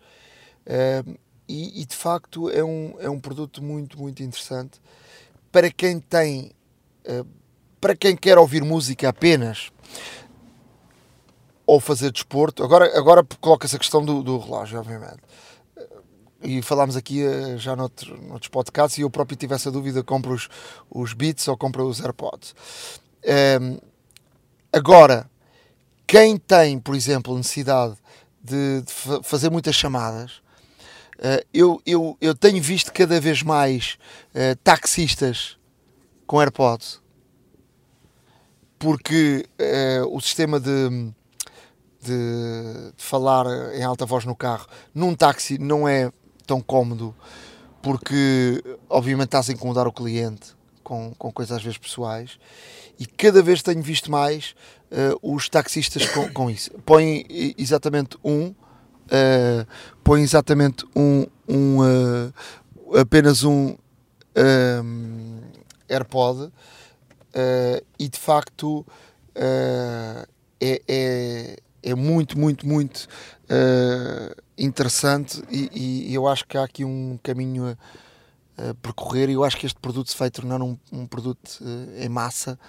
Um, 0.66 1.16
e, 1.48 1.82
e, 1.82 1.86
de 1.86 1.96
facto 1.96 2.50
é 2.50 2.64
um, 2.64 2.96
é 3.00 3.10
um 3.10 3.20
produto 3.20 3.64
muito, 3.64 3.98
muito 3.98 4.22
interessante 4.22 4.82
para 5.50 5.72
quem 5.72 5.98
tem, 5.98 6.52
uh, 7.06 7.26
para 7.80 7.96
quem 7.96 8.18
quer 8.18 8.38
ouvir 8.38 8.64
música 8.66 9.08
apenas 9.08 9.72
ou 11.66 11.80
fazer 11.80 12.12
desporto. 12.12 12.64
Agora, 12.64 12.98
agora 12.98 13.26
coloca-se 13.40 13.78
a 13.78 13.80
questão 13.80 14.04
do, 14.04 14.22
do 14.22 14.38
relógio, 14.38 14.80
obviamente 14.80 15.22
e 16.44 16.62
falámos 16.62 16.96
aqui 16.96 17.26
eh, 17.26 17.58
já 17.58 17.76
noutro, 17.76 18.16
noutros 18.22 18.50
podcasts 18.50 18.98
e 19.00 19.02
eu 19.02 19.10
próprio 19.10 19.36
tive 19.36 19.56
essa 19.56 19.72
dúvida, 19.72 20.04
compro 20.04 20.34
os, 20.34 20.48
os 20.90 21.14
Beats 21.14 21.48
ou 21.48 21.58
compro 21.58 21.88
os 21.88 22.00
AirPods. 22.00 22.54
Agora, 24.72 25.28
quem 26.08 26.38
tem, 26.38 26.80
por 26.80 26.96
exemplo, 26.96 27.36
necessidade 27.36 27.96
de, 28.42 28.82
de 28.82 28.94
fazer 29.24 29.52
muitas 29.52 29.76
chamadas, 29.76 30.42
uh, 31.20 31.46
eu, 31.54 31.82
eu, 31.86 32.18
eu 32.22 32.34
tenho 32.34 32.62
visto 32.64 32.94
cada 32.94 33.20
vez 33.20 33.44
mais 33.44 33.98
uh, 34.34 34.56
taxistas 34.64 35.58
com 36.26 36.40
AirPods, 36.40 37.02
porque 38.80 39.46
uh, 39.60 40.16
o 40.16 40.22
sistema 40.22 40.62
de, 40.62 41.12
de, 42.02 42.94
de, 42.96 43.04
falar 43.04 43.46
em 43.76 43.84
alta 43.84 44.06
voz 44.06 44.24
no 44.24 44.36
carro 44.36 44.68
num 44.94 45.14
táxi 45.14 45.58
não 45.58 45.88
é 45.88 46.12
tão 46.46 46.62
cómodo 46.62 47.14
porque 47.82 48.64
obviamente 48.90 49.28
estás 49.28 49.50
a 49.50 49.54
incomodar 49.54 49.88
o 49.88 49.92
cliente 49.92 50.56
com, 50.84 51.14
com 51.18 51.32
coisas 51.32 51.58
às 51.58 51.64
vezes 51.64 51.78
pessoais. 51.78 52.40
E 52.98 53.06
cada 53.06 53.42
vez 53.42 53.62
tenho 53.62 53.82
visto 53.82 54.10
mais 54.10 54.56
uh, 54.92 55.36
os 55.36 55.50
taxistas 55.50 56.06
com, 56.08 56.30
com 56.32 56.50
isso. 56.50 56.72
Põem 56.86 57.26
exatamente 57.58 58.18
um, 58.24 58.54
uh, 59.08 59.68
põem 60.04 60.22
exatamente 60.22 60.86
um, 60.96 61.26
um 61.48 61.80
uh, 61.80 62.34
apenas 63.00 63.44
um 63.44 63.76
AirPod 65.90 66.44
uh, 66.44 66.52
e 67.98 68.08
de 68.08 68.20
facto 68.20 68.86
é, 69.36 70.28
é, 70.88 71.58
é 71.84 71.96
muito, 71.96 72.38
muito, 72.38 72.68
muito 72.68 73.08
interessante 74.58 75.44
e, 75.50 76.10
e, 76.10 76.14
eu 76.14 76.28
acho 76.28 76.46
que 76.48 76.58
há 76.58 76.64
aqui 76.64 76.84
um 76.84 77.20
caminho 77.22 77.66
a, 77.66 78.70
a, 78.70 78.74
percorrer 78.76 79.30
e 79.30 79.34
eu 79.34 79.44
acho 79.44 79.58
que 79.58 79.66
este 79.66 79.80
produto 79.80 80.10
se 80.12 80.18
vai 80.18 80.30
tornar 80.32 80.62
um, 80.62 80.78
um 80.92 81.06
produto 81.06 81.60
em 82.00 82.10
massa 82.10 82.60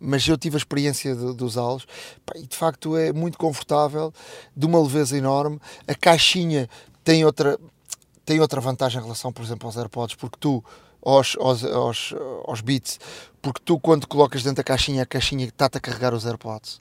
mas 0.00 0.26
eu 0.26 0.36
tive 0.36 0.56
a 0.56 0.58
experiência 0.58 1.14
de, 1.14 1.34
de 1.34 1.44
usá-los 1.44 1.86
e 2.34 2.46
de 2.46 2.56
facto 2.56 2.96
é 2.96 3.12
muito 3.12 3.38
confortável 3.38 4.12
de 4.56 4.66
uma 4.66 4.80
leveza 4.80 5.16
enorme 5.16 5.60
a 5.86 5.94
caixinha 5.94 6.68
tem 7.04 7.24
outra 7.24 7.58
tem 8.24 8.40
outra 8.40 8.60
vantagem 8.60 9.00
em 9.00 9.02
relação 9.02 9.32
por 9.32 9.44
exemplo 9.44 9.66
aos 9.68 9.76
AirPods 9.76 10.16
porque 10.16 10.36
tu 10.40 10.64
aos, 11.04 11.36
aos, 11.38 11.64
aos, 11.64 12.14
aos 12.46 12.60
Beats 12.60 12.98
porque 13.40 13.60
tu 13.64 13.78
quando 13.78 14.06
colocas 14.06 14.42
dentro 14.42 14.56
da 14.56 14.64
caixinha 14.64 15.02
a 15.02 15.06
caixinha 15.06 15.46
está-te 15.46 15.78
a 15.78 15.80
carregar 15.80 16.14
os 16.14 16.26
AirPods 16.26 16.80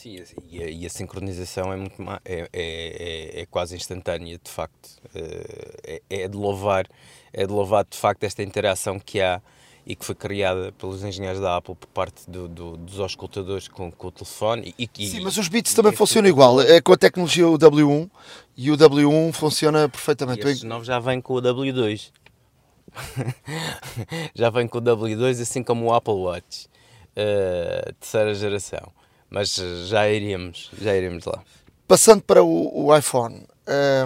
Sim, 0.00 0.16
e 0.48 0.62
a, 0.62 0.70
e 0.70 0.86
a, 0.86 0.88
sincronização 0.88 1.70
é, 1.70 1.76
muito 1.76 1.94
é, 2.02 2.18
é, 2.24 2.48
é, 2.54 3.40
é, 3.42 3.46
quase 3.46 3.76
instantânea, 3.76 4.40
de 4.42 4.50
facto. 4.50 4.98
Eh, 5.14 6.00
é, 6.08 6.22
é, 6.22 6.26
de 6.26 6.38
louvar, 6.38 6.86
é 7.34 7.46
de 7.46 7.52
louvar 7.52 7.84
de 7.84 7.98
facto 7.98 8.24
esta 8.24 8.42
interação 8.42 8.98
que 8.98 9.20
há 9.20 9.42
e 9.90 9.96
que 9.96 10.04
foi 10.04 10.14
criada 10.14 10.70
pelos 10.78 11.02
engenheiros 11.02 11.40
da 11.40 11.56
Apple 11.56 11.74
por 11.74 11.88
parte 11.88 12.30
do, 12.30 12.46
do, 12.46 12.76
dos 12.76 13.00
auscultadores 13.00 13.66
com, 13.66 13.90
com 13.90 14.06
o 14.06 14.12
telefone. 14.12 14.72
E, 14.78 14.88
e, 14.96 15.08
Sim, 15.08 15.20
mas 15.20 15.36
os 15.36 15.48
Beats 15.48 15.74
também 15.74 15.90
funcionam 15.90 16.28
igual. 16.28 16.60
É 16.60 16.80
com 16.80 16.92
a 16.92 16.96
tecnologia 16.96 17.48
o 17.48 17.58
W1 17.58 18.08
e 18.56 18.70
o 18.70 18.76
W1 18.76 19.32
funciona 19.32 19.88
perfeitamente. 19.88 20.46
E 20.46 20.50
estes 20.50 20.62
novos 20.62 20.86
já 20.86 21.00
vem 21.00 21.20
com 21.20 21.34
o 21.34 21.42
W2. 21.42 22.12
já 24.32 24.48
vem 24.48 24.68
com 24.68 24.78
o 24.78 24.80
W2, 24.80 25.42
assim 25.42 25.64
como 25.64 25.86
o 25.86 25.92
Apple 25.92 26.14
Watch, 26.14 26.66
uh, 26.66 27.92
terceira 27.94 28.32
geração. 28.32 28.92
Mas 29.28 29.56
já 29.88 30.08
iríamos, 30.08 30.70
já 30.80 30.96
iríamos 30.96 31.24
lá. 31.24 31.42
Passando 31.88 32.22
para 32.22 32.44
o, 32.44 32.86
o 32.86 32.96
iPhone, 32.96 33.44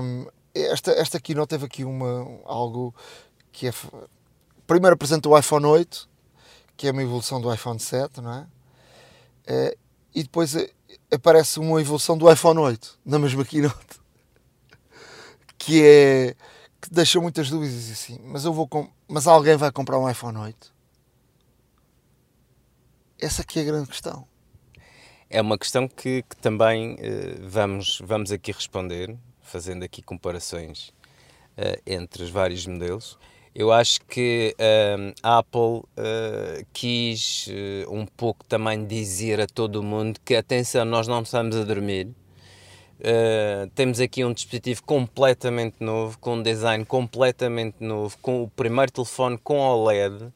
um, 0.02 0.26
esta, 0.54 0.92
esta 0.92 1.20
keynote 1.20 1.50
teve 1.50 1.66
aqui 1.66 1.84
uma, 1.84 2.40
algo 2.46 2.94
que 3.52 3.68
é. 3.68 3.72
Primeiro 4.66 4.94
apresenta 4.94 5.28
o 5.28 5.38
iPhone 5.38 5.66
8, 5.66 6.08
que 6.76 6.88
é 6.88 6.90
uma 6.90 7.02
evolução 7.02 7.40
do 7.40 7.52
iPhone 7.52 7.78
7, 7.78 8.20
não 8.20 8.32
é? 8.32 8.46
é 9.46 9.76
e 10.14 10.22
depois 10.22 10.54
aparece 11.12 11.58
uma 11.58 11.80
evolução 11.80 12.16
do 12.16 12.30
iPhone 12.30 12.60
8 12.60 13.00
na 13.04 13.18
mesma 13.18 13.44
keynote, 13.44 14.00
que 15.58 15.82
é. 15.84 16.36
que 16.80 16.90
deixa 16.90 17.20
muitas 17.20 17.50
dúvidas 17.50 17.90
assim. 17.90 18.18
Mas 18.22 18.44
eu 18.44 18.52
vou. 18.52 18.68
Mas 19.08 19.26
alguém 19.26 19.56
vai 19.56 19.72
comprar 19.72 19.98
um 19.98 20.08
iPhone 20.08 20.38
8? 20.38 20.72
Essa 23.18 23.42
aqui 23.42 23.58
é 23.58 23.62
a 23.62 23.64
grande 23.64 23.88
questão. 23.88 24.26
É 25.30 25.40
uma 25.40 25.58
questão 25.58 25.88
que, 25.88 26.22
que 26.22 26.36
também 26.36 26.94
uh, 26.94 27.48
vamos, 27.48 28.00
vamos 28.04 28.30
aqui 28.30 28.52
responder, 28.52 29.16
fazendo 29.40 29.82
aqui 29.82 30.02
comparações 30.02 30.88
uh, 31.58 31.80
entre 31.86 32.22
os 32.22 32.30
vários 32.30 32.66
modelos. 32.66 33.18
Eu 33.54 33.70
acho 33.70 34.00
que 34.06 34.54
uh, 34.58 35.14
a 35.22 35.38
Apple 35.38 35.82
quis 36.72 37.48
um 37.88 38.04
pouco 38.04 38.44
também 38.44 38.84
dizer 38.84 39.40
a 39.40 39.46
todo 39.46 39.82
mundo 39.82 40.18
que, 40.24 40.34
atenção, 40.34 40.84
nós 40.84 41.06
não 41.06 41.22
estamos 41.22 41.54
a 41.56 41.62
dormir. 41.62 42.08
temos 43.76 44.00
aqui 44.00 44.24
um 44.24 44.32
dispositivo 44.32 44.82
completamente 44.82 45.76
novo, 45.78 46.18
com 46.18 46.34
um 46.34 46.42
design 46.42 46.84
completamente 46.84 47.76
novo, 47.78 48.16
com 48.20 48.42
o 48.42 48.48
primeiro 48.48 48.90
telefone 48.90 49.38
com 49.38 49.58
OLED, 49.58 50.32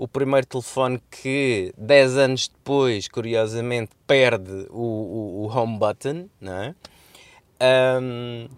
o 0.00 0.08
primeiro 0.08 0.46
telefone 0.46 0.98
que 1.10 1.74
10 1.76 2.16
anos 2.16 2.48
depois, 2.48 3.06
curiosamente, 3.06 3.90
perde 4.06 4.66
o, 4.70 4.82
o, 4.82 5.44
o 5.44 5.54
home 5.54 5.78
button, 5.78 6.28
não 6.40 6.54
é? 6.54 6.74
Um, 8.00 8.48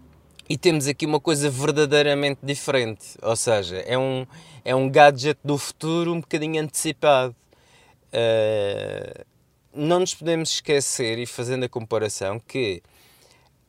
e 0.48 0.56
temos 0.56 0.86
aqui 0.86 1.06
uma 1.06 1.20
coisa 1.20 1.48
verdadeiramente 1.48 2.40
diferente, 2.42 3.16
ou 3.22 3.36
seja, 3.36 3.76
é 3.78 3.96
um, 3.96 4.26
é 4.64 4.74
um 4.74 4.88
gadget 4.90 5.38
do 5.44 5.56
futuro 5.56 6.12
um 6.12 6.20
bocadinho 6.20 6.62
antecipado. 6.62 7.34
Uh, 8.12 9.24
não 9.74 10.00
nos 10.00 10.14
podemos 10.14 10.50
esquecer, 10.50 11.18
e 11.18 11.26
fazendo 11.26 11.64
a 11.64 11.68
comparação, 11.68 12.38
que 12.38 12.82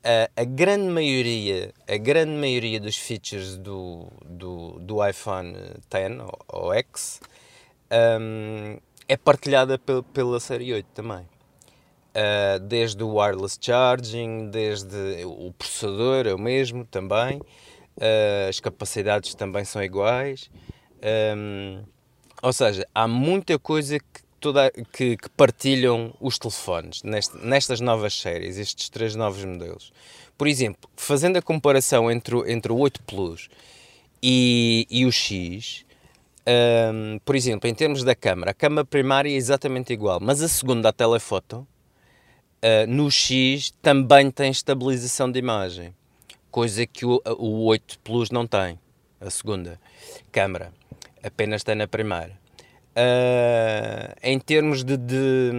a, 0.04 0.42
a, 0.42 0.44
grande 0.44 0.90
maioria, 0.90 1.74
a 1.88 1.98
grande 1.98 2.32
maioria 2.32 2.80
dos 2.80 2.98
features 2.98 3.58
do, 3.58 4.08
do, 4.26 4.80
do 4.80 5.08
iPhone 5.08 5.56
X 5.90 6.20
ou, 6.20 6.66
ou 6.66 6.74
X 6.74 7.22
um, 8.20 8.78
é 9.08 9.16
partilhada 9.16 9.80
pela 10.14 10.40
série 10.40 10.74
8 10.74 10.86
também. 10.94 11.26
Uh, 12.15 12.60
desde 12.60 13.04
o 13.04 13.15
wireless 13.15 13.58
charging, 13.60 14.52
desde 14.52 15.26
o 15.26 15.52
processador 15.58 16.28
é 16.28 16.34
o 16.34 16.38
mesmo 16.38 16.86
também, 16.86 17.38
uh, 17.39 18.49
as 18.49 18.60
capacidades 18.60 19.34
também 19.34 19.65
são 19.65 19.82
iguais. 19.82 20.49
Um, 21.36 21.84
ou 22.41 22.54
seja, 22.54 22.88
há 22.93 23.08
muita 23.08 23.58
coisa 23.58 23.97
que, 23.97 24.21
toda, 24.39 24.69
que, 24.91 25.17
que 25.17 25.30
partilham 25.30 26.13
os 26.19 26.38
telefones 26.38 27.02
nest, 27.02 27.36
nestas 27.38 27.80
novas 27.80 28.13
séries, 28.13 28.58
estes 28.58 28.89
três 28.89 29.15
novos 29.15 29.43
modelos. 29.43 29.91
Por 30.38 30.47
exemplo, 30.47 30.89
fazendo 30.95 31.38
a 31.38 31.41
comparação 31.41 32.12
entre, 32.12 32.36
entre 32.52 32.71
o 32.71 32.78
8 32.78 33.02
Plus 33.04 33.49
e, 34.21 34.86
e 34.89 35.06
o 35.06 35.12
X, 35.12 35.86
um, 36.45 37.19
por 37.19 37.36
exemplo, 37.36 37.69
em 37.69 37.73
termos 37.73 38.04
da 38.04 38.13
câmara, 38.13 38.52
a 38.52 38.54
câmara 38.54 38.86
primária 38.86 39.30
é 39.30 39.34
exatamente 39.34 39.93
igual, 39.93 40.19
mas 40.21 40.41
a 40.41 40.47
segunda, 40.47 40.89
a 40.89 40.93
telefoto, 40.93 41.65
uh, 42.63 42.88
no 42.88 43.12
X 43.12 43.71
também 43.82 44.32
tem 44.32 44.49
estabilização 44.49 45.30
de 45.30 45.38
imagem, 45.38 45.93
coisa 46.49 46.86
que 46.86 47.06
o, 47.06 47.21
o 47.38 47.65
8 47.65 47.99
Plus 47.99 48.32
não 48.32 48.47
tem, 48.47 48.80
a 49.19 49.30
segunda 49.30 49.80
câmara, 50.32 50.71
apenas 51.21 51.63
tem 51.63 51.76
na 51.76 51.88
primeira. 51.88 52.32
Uh, 52.95 54.15
em 54.21 54.39
termos 54.39 54.84
de, 54.84 54.95
de, 54.95 55.52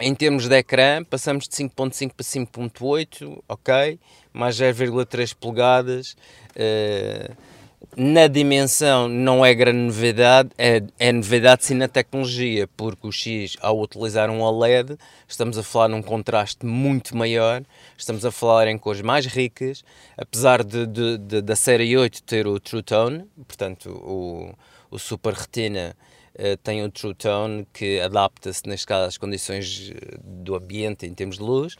em 0.00 0.14
termos 0.14 0.48
de 0.48 0.56
ecrã, 0.56 1.04
passamos 1.04 1.46
de 1.48 1.54
5.5 1.54 2.12
para 2.14 2.24
5.8, 2.24 3.42
ok, 3.48 3.98
mais 4.32 4.56
0,3 4.56 5.34
polegadas. 5.34 6.16
Uh, 6.50 7.53
na 7.96 8.26
dimensão 8.26 9.08
não 9.08 9.44
é 9.44 9.54
grande 9.54 9.78
novidade, 9.78 10.50
é, 10.58 10.82
é 10.98 11.12
novidade 11.12 11.64
sim 11.64 11.74
na 11.74 11.86
tecnologia, 11.86 12.68
porque 12.76 13.06
o 13.06 13.12
X, 13.12 13.56
ao 13.60 13.80
utilizar 13.80 14.30
um 14.30 14.40
OLED, 14.40 14.96
estamos 15.28 15.56
a 15.56 15.62
falar 15.62 15.88
num 15.88 16.02
contraste 16.02 16.66
muito 16.66 17.16
maior, 17.16 17.62
estamos 17.96 18.24
a 18.24 18.32
falar 18.32 18.68
em 18.68 18.76
cores 18.76 19.00
mais 19.00 19.26
ricas, 19.26 19.84
apesar 20.16 20.64
de, 20.64 20.86
de, 20.86 21.18
de 21.18 21.42
da 21.42 21.54
série 21.54 21.96
8 21.96 22.22
ter 22.24 22.46
o 22.46 22.58
True 22.58 22.82
Tone, 22.82 23.24
portanto 23.46 23.90
o, 23.90 24.54
o 24.90 24.98
Super 24.98 25.34
Retina 25.34 25.96
uh, 26.34 26.56
tem 26.62 26.82
o 26.82 26.90
True 26.90 27.14
Tone 27.14 27.66
que 27.72 28.00
adapta-se, 28.00 28.62
neste 28.66 28.86
caso, 28.86 29.08
às 29.08 29.16
condições 29.16 29.92
eh, 29.94 30.16
do 30.22 30.56
ambiente 30.56 31.06
em 31.06 31.14
termos 31.14 31.38
de 31.38 31.42
luz, 31.42 31.76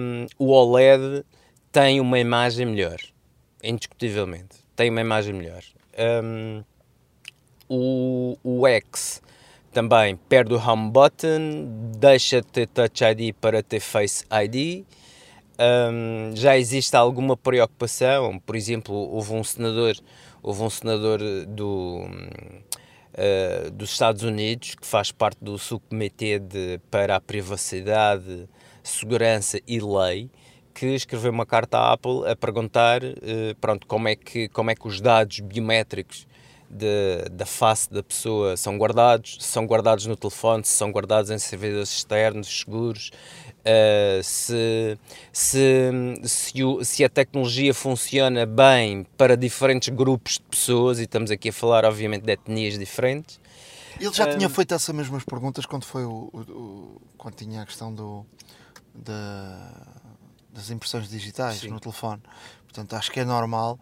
um, 0.00 0.26
o 0.38 0.52
OLED 0.52 1.24
tem 1.70 2.00
uma 2.00 2.18
imagem 2.18 2.64
melhor, 2.66 2.96
indiscutivelmente 3.62 4.67
tem 4.78 4.90
uma 4.90 5.00
imagem 5.00 5.34
melhor. 5.34 5.64
Um, 6.22 6.62
o, 7.68 8.38
o 8.44 8.64
X 8.68 9.20
também 9.72 10.14
perde 10.14 10.54
o 10.54 10.56
home 10.56 10.92
button, 10.92 11.66
deixa 11.98 12.40
de 12.40 12.46
ter 12.46 12.68
Touch 12.68 13.02
ID 13.02 13.34
para 13.34 13.60
ter 13.60 13.80
Face 13.80 14.24
ID. 14.30 14.84
Um, 15.58 16.30
já 16.36 16.56
existe 16.56 16.94
alguma 16.94 17.36
preocupação, 17.36 18.38
por 18.38 18.54
exemplo, 18.54 18.94
houve 18.94 19.32
um 19.32 19.42
senador, 19.42 19.96
houve 20.40 20.62
um 20.62 20.70
senador 20.70 21.18
do, 21.48 22.06
uh, 23.14 23.70
dos 23.72 23.90
Estados 23.90 24.22
Unidos 24.22 24.76
que 24.76 24.86
faz 24.86 25.10
parte 25.10 25.38
do 25.42 25.58
subcomitê 25.58 26.38
de, 26.38 26.80
para 26.88 27.16
a 27.16 27.20
privacidade, 27.20 28.48
segurança 28.84 29.60
e 29.66 29.80
lei, 29.80 30.30
que 30.78 30.86
escreveu 30.94 31.32
uma 31.32 31.44
carta 31.44 31.76
à 31.76 31.92
Apple 31.92 32.28
a 32.30 32.36
perguntar 32.36 33.02
uh, 33.02 33.54
pronto, 33.60 33.84
como, 33.84 34.06
é 34.06 34.14
que, 34.14 34.48
como 34.48 34.70
é 34.70 34.76
que 34.76 34.86
os 34.86 35.00
dados 35.00 35.40
biométricos 35.40 36.24
de, 36.70 37.28
da 37.32 37.44
face 37.44 37.90
da 37.92 38.00
pessoa 38.00 38.56
são 38.56 38.78
guardados, 38.78 39.38
se 39.40 39.48
são 39.48 39.66
guardados 39.66 40.06
no 40.06 40.16
telefone, 40.16 40.64
se 40.64 40.70
são 40.70 40.92
guardados 40.92 41.32
em 41.32 41.38
servidores 41.38 41.90
externos, 41.90 42.60
seguros, 42.60 43.10
uh, 43.60 44.22
se, 44.22 44.96
se, 45.32 45.90
se, 46.22 46.62
o, 46.62 46.84
se, 46.84 47.04
a 47.04 47.08
tecnologia 47.08 47.74
funciona 47.74 48.46
bem 48.46 49.04
para 49.16 49.36
diferentes 49.36 49.88
grupos 49.88 50.34
de 50.34 50.42
pessoas, 50.42 51.00
e 51.00 51.02
estamos 51.02 51.32
aqui 51.32 51.48
a 51.48 51.52
falar, 51.52 51.84
obviamente, 51.84 52.22
de 52.22 52.32
etnias 52.32 52.78
diferentes. 52.78 53.40
Ele 53.98 54.14
já 54.14 54.32
tinha 54.32 54.48
feito 54.48 54.72
essas 54.74 54.94
mesmas 54.94 55.24
perguntas 55.24 55.66
quando 55.66 55.84
foi 55.84 56.04
o, 56.04 56.30
o, 56.32 56.38
o 56.38 57.00
quando 57.16 57.34
tinha 57.34 57.62
a 57.62 57.66
questão 57.66 57.92
do 57.92 58.24
da 58.94 59.97
das 60.58 60.70
impressões 60.70 61.08
digitais 61.08 61.60
Sim. 61.60 61.68
no 61.68 61.78
telefone. 61.78 62.20
Portanto, 62.64 62.94
acho 62.94 63.12
que 63.12 63.20
é 63.20 63.24
normal 63.24 63.78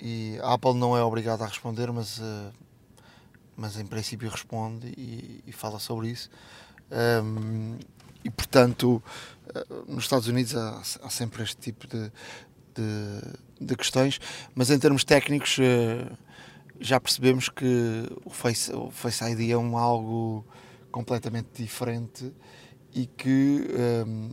e 0.00 0.38
a 0.40 0.54
Apple 0.54 0.74
não 0.74 0.96
é 0.96 1.02
obrigada 1.02 1.44
a 1.44 1.46
responder, 1.48 1.90
mas, 1.92 2.18
uh, 2.18 2.52
mas 3.56 3.76
em 3.78 3.84
princípio 3.84 4.30
responde 4.30 4.86
e, 4.96 5.42
e 5.46 5.52
fala 5.52 5.78
sobre 5.78 6.08
isso. 6.08 6.30
Um, 7.24 7.76
e 8.24 8.30
portanto, 8.30 9.02
uh, 9.48 9.92
nos 9.92 10.04
Estados 10.04 10.28
Unidos 10.28 10.54
há, 10.56 10.80
há 11.02 11.10
sempre 11.10 11.42
este 11.42 11.56
tipo 11.56 11.88
de, 11.88 12.12
de, 12.74 13.66
de, 13.66 13.76
questões, 13.76 14.20
mas 14.54 14.70
em 14.70 14.78
termos 14.78 15.02
técnicos 15.02 15.58
uh, 15.58 16.16
já 16.80 17.00
percebemos 17.00 17.48
que 17.48 18.08
o 18.24 18.30
Face, 18.30 18.72
o 18.72 18.90
Face 18.90 19.24
ID 19.24 19.50
é 19.50 19.56
um 19.56 19.76
algo 19.76 20.46
completamente 20.90 21.62
diferente 21.62 22.32
e 22.94 23.06
que 23.06 23.66
um, 24.06 24.28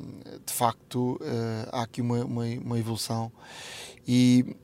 de 0.46 0.54
facto 0.54 1.20
uh, 1.22 1.70
há 1.72 1.84
aqui 1.84 2.02
uma, 2.02 2.24
uma, 2.24 2.44
uma, 2.46 2.80
evolução. 2.80 3.32
E, 4.08 4.56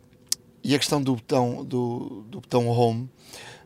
e 0.63 0.75
a 0.75 0.79
questão 0.79 1.01
do 1.01 1.15
botão 1.15 1.63
do, 1.63 2.25
do 2.27 2.41
botão 2.41 2.67
home 2.67 3.09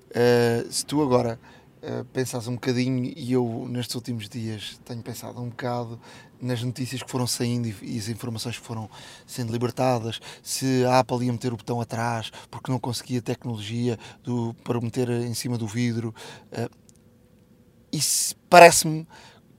uh, 0.09 0.71
se 0.71 0.85
tu 0.85 1.01
agora 1.01 1.39
uh, 1.81 2.05
pensas 2.05 2.47
um 2.47 2.53
bocadinho 2.53 3.13
e 3.15 3.31
eu 3.31 3.65
nestes 3.69 3.95
últimos 3.95 4.27
dias 4.27 4.79
tenho 4.85 5.01
pensado 5.01 5.41
um 5.41 5.49
bocado 5.49 5.99
nas 6.41 6.61
notícias 6.61 7.01
que 7.01 7.09
foram 7.09 7.25
saindo 7.25 7.67
e, 7.67 7.75
e 7.81 7.97
as 7.97 8.09
informações 8.09 8.57
que 8.57 8.65
foram 8.65 8.89
sendo 9.25 9.51
libertadas 9.51 10.19
se 10.43 10.83
a 10.85 10.99
Apple 10.99 11.25
ia 11.25 11.31
meter 11.31 11.53
o 11.53 11.57
botão 11.57 11.79
atrás 11.79 12.31
porque 12.51 12.71
não 12.71 12.79
conseguia 12.79 13.21
tecnologia 13.21 13.97
do, 14.23 14.53
para 14.63 14.79
meter 14.81 15.09
em 15.09 15.33
cima 15.33 15.57
do 15.57 15.67
vidro 15.67 16.13
uh, 16.51 16.69
isso 17.91 18.35
parece-me 18.49 19.07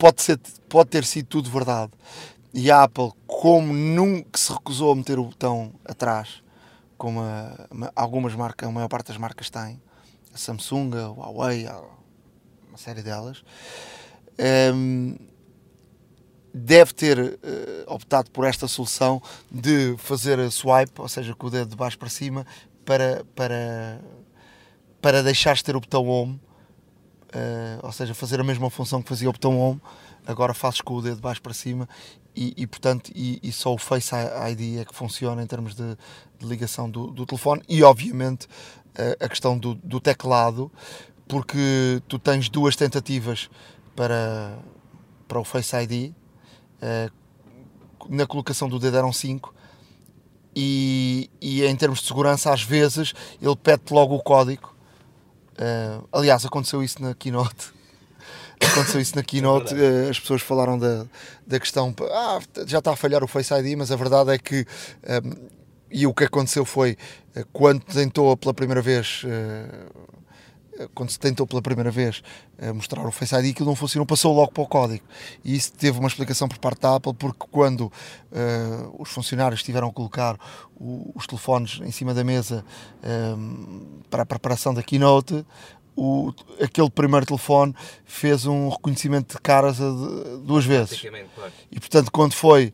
pode, 0.01 0.23
ser, 0.23 0.41
pode 0.67 0.89
ter 0.89 1.05
sido 1.05 1.27
tudo 1.27 1.51
verdade. 1.51 1.93
E 2.53 2.71
a 2.71 2.83
Apple, 2.83 3.13
como 3.27 3.73
nunca 3.73 4.37
se 4.37 4.51
recusou 4.51 4.93
a 4.93 4.97
meter 4.97 5.19
o 5.19 5.27
botão 5.27 5.73
atrás, 5.85 6.43
como 6.97 7.21
a, 7.21 7.69
a, 7.85 7.93
algumas 7.95 8.35
marcas, 8.35 8.69
a 8.69 8.73
maior 8.73 8.89
parte 8.89 9.09
das 9.09 9.19
marcas 9.19 9.51
têm, 9.51 9.81
a 10.35 10.39
Samsung, 10.39 10.91
a 10.97 11.09
Huawei, 11.09 11.67
a, 11.67 11.81
uma 12.69 12.79
série 12.79 13.03
delas, 13.03 13.45
um, 14.75 15.17
deve 16.53 16.95
ter 16.95 17.19
uh, 17.19 17.95
optado 17.95 18.31
por 18.31 18.47
esta 18.47 18.67
solução 18.67 19.23
de 19.53 19.95
fazer 19.99 20.41
a 20.41 20.51
swipe, 20.51 20.99
ou 20.99 21.09
seja, 21.09 21.35
com 21.35 21.47
o 21.47 21.51
dedo 21.51 21.69
de 21.69 21.77
baixo 21.77 21.99
para 21.99 22.09
cima, 22.09 22.47
para, 22.87 23.25
para, 23.37 24.01
para 25.01 25.23
deixares 25.23 25.63
ter 25.63 25.77
o 25.77 25.81
botão 25.81 26.09
home, 26.09 26.41
uh, 27.35 27.87
ou 27.87 27.93
seja, 27.93 28.15
fazer 28.15 28.41
a 28.41 28.45
mesma 28.45 28.71
função 28.71 29.03
que 29.03 29.09
fazia 29.09 29.29
o 29.29 29.33
botão 29.33 29.59
home, 29.59 29.81
agora 30.27 30.55
fazes 30.55 30.81
com 30.81 30.95
o 30.95 31.03
dedo 31.03 31.17
de 31.17 31.23
baixo 31.23 31.43
para 31.43 31.55
cima 31.55 31.89
e, 32.35 32.55
e 32.57 32.67
portanto, 32.67 33.11
e, 33.15 33.41
e, 33.43 33.51
só 33.53 33.75
o 33.75 33.79
Face 33.79 34.15
ID 34.15 34.79
é 34.79 34.85
que 34.85 34.95
funciona 34.95 35.43
em 35.43 35.47
termos 35.47 35.75
de, 35.75 35.97
de 36.39 36.47
ligação 36.47 36.89
do, 36.89 37.09
do, 37.09 37.27
telefone 37.27 37.63
e 37.69 37.83
obviamente 37.83 38.47
a, 38.95 39.25
a 39.25 39.29
questão 39.29 39.59
do, 39.59 39.75
do 39.75 40.01
teclado, 40.01 40.71
porque 41.27 42.03
tu 42.09 42.19
tens 42.19 42.49
duas 42.49 42.77
tentativas 42.77 43.51
para, 43.97 44.59
para 45.27 45.41
o 45.41 45.45
Face 45.45 45.77
ID. 45.77 46.13
Uh, 46.13 46.15
eh, 46.83 47.11
na 48.09 48.27
colocação 48.27 48.69
do 48.69 48.79
dedo 48.79 48.97
eram 48.97 49.13
5 49.13 49.55
e, 50.55 51.31
e, 51.41 51.65
em 51.65 51.77
termos 51.77 52.01
de 52.01 52.07
segurança, 52.07 52.53
às 52.53 52.63
vezes 52.63 53.13
ele 53.41 53.57
pede 53.57 53.83
logo 53.91 54.15
o 54.15 54.23
código. 54.23 54.75
Uh, 55.61 56.09
aliás, 56.11 56.45
aconteceu 56.47 56.83
isso 56.83 57.03
na 57.03 57.15
Keynote. 57.15 57.71
aconteceu 58.73 58.99
isso 58.99 59.15
na 59.15 59.23
Keynote. 59.23 59.75
Uh, 59.75 60.09
as 60.09 60.19
pessoas 60.19 60.41
falaram 60.41 60.79
da, 60.79 61.05
da 61.47 61.61
questão: 61.61 61.95
ah, 62.11 62.41
já 62.67 62.79
está 62.79 62.93
a 62.93 62.97
falhar 62.97 63.23
o 63.23 63.29
Face 63.29 63.53
ID, 63.53 63.77
mas 63.77 63.93
a 63.93 63.97
verdade 63.97 64.31
é 64.31 64.39
que. 64.39 64.67
Um, 65.07 65.61
e 65.93 66.07
o 66.07 66.15
que 66.15 66.23
aconteceu 66.23 66.65
foi 66.65 66.97
quando 67.53 67.81
tentou 67.81 68.37
pela 68.37 68.55
primeira 68.55 68.81
vez 68.81 69.25
quando 70.95 71.11
se 71.11 71.19
tentou 71.19 71.47
pela 71.47 71.63
primeira 71.63 71.91
vez 71.91 72.23
eh, 72.59 72.73
mostrar 72.73 73.07
o 73.07 73.11
Face 73.11 73.35
ID, 73.35 73.53
aquilo 73.53 73.69
não 73.69 73.77
funcionou, 73.77 74.07
passou 74.07 74.35
logo 74.35 74.53
para 74.53 74.63
o 74.63 74.67
código. 74.67 75.05
E 75.45 75.55
isso 75.57 75.73
teve 75.73 75.99
uma 75.99 76.09
explicação 76.09 76.49
por 76.49 76.59
parte 76.59 76.81
da 76.81 76.97
Apple, 76.97 77.15
porque 77.15 77.47
quando 77.51 77.83
uh, 77.83 77.93
os 78.99 79.11
funcionários 79.11 79.63
tiveram 79.63 79.89
a 79.89 79.93
colocar 79.93 80.37
o, 80.77 81.13
os 81.15 81.27
telefones 81.27 81.81
em 81.83 81.91
cima 81.91 82.15
da 82.15 82.25
mesa 82.25 82.65
um, 83.03 83.83
eh, 84.03 84.05
para 84.09 84.23
a 84.23 84.27
preparação 84.27 84.73
da 84.73 84.83
keynote, 84.83 85.45
o, 85.97 86.33
aquele 86.61 86.91
primeiro 86.91 87.27
telefone 87.27 87.75
fez 88.05 88.47
um 88.47 88.69
reconhecimento 88.69 89.35
de 89.35 89.41
caras 89.41 89.79
duas 90.45 90.65
vezes. 90.65 91.01
Claro. 91.01 91.53
E 91.71 91.79
portanto, 91.79 92.11
quando 92.11 92.33
foi 92.33 92.73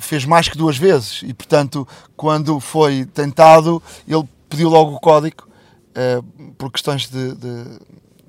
fez 0.00 0.24
mais 0.24 0.48
que 0.48 0.56
duas 0.56 0.78
vezes 0.78 1.20
e 1.22 1.34
portanto 1.34 1.86
quando 2.16 2.58
foi 2.58 3.04
tentado 3.04 3.82
ele 4.08 4.26
pediu 4.48 4.70
logo 4.70 4.94
o 4.94 4.98
código 4.98 5.46
uh, 5.92 6.52
por 6.52 6.70
questões 6.70 7.08
de, 7.08 7.34
de, 7.34 7.64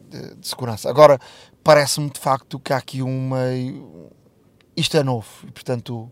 de, 0.09 0.35
de 0.35 0.47
segurança. 0.47 0.89
Agora, 0.89 1.19
parece-me 1.63 2.09
de 2.09 2.19
facto 2.19 2.59
que 2.59 2.73
há 2.73 2.77
aqui 2.77 3.01
uma. 3.01 3.39
Isto 4.75 4.97
é 4.97 5.03
novo 5.03 5.27
e, 5.43 5.51
portanto, 5.51 6.11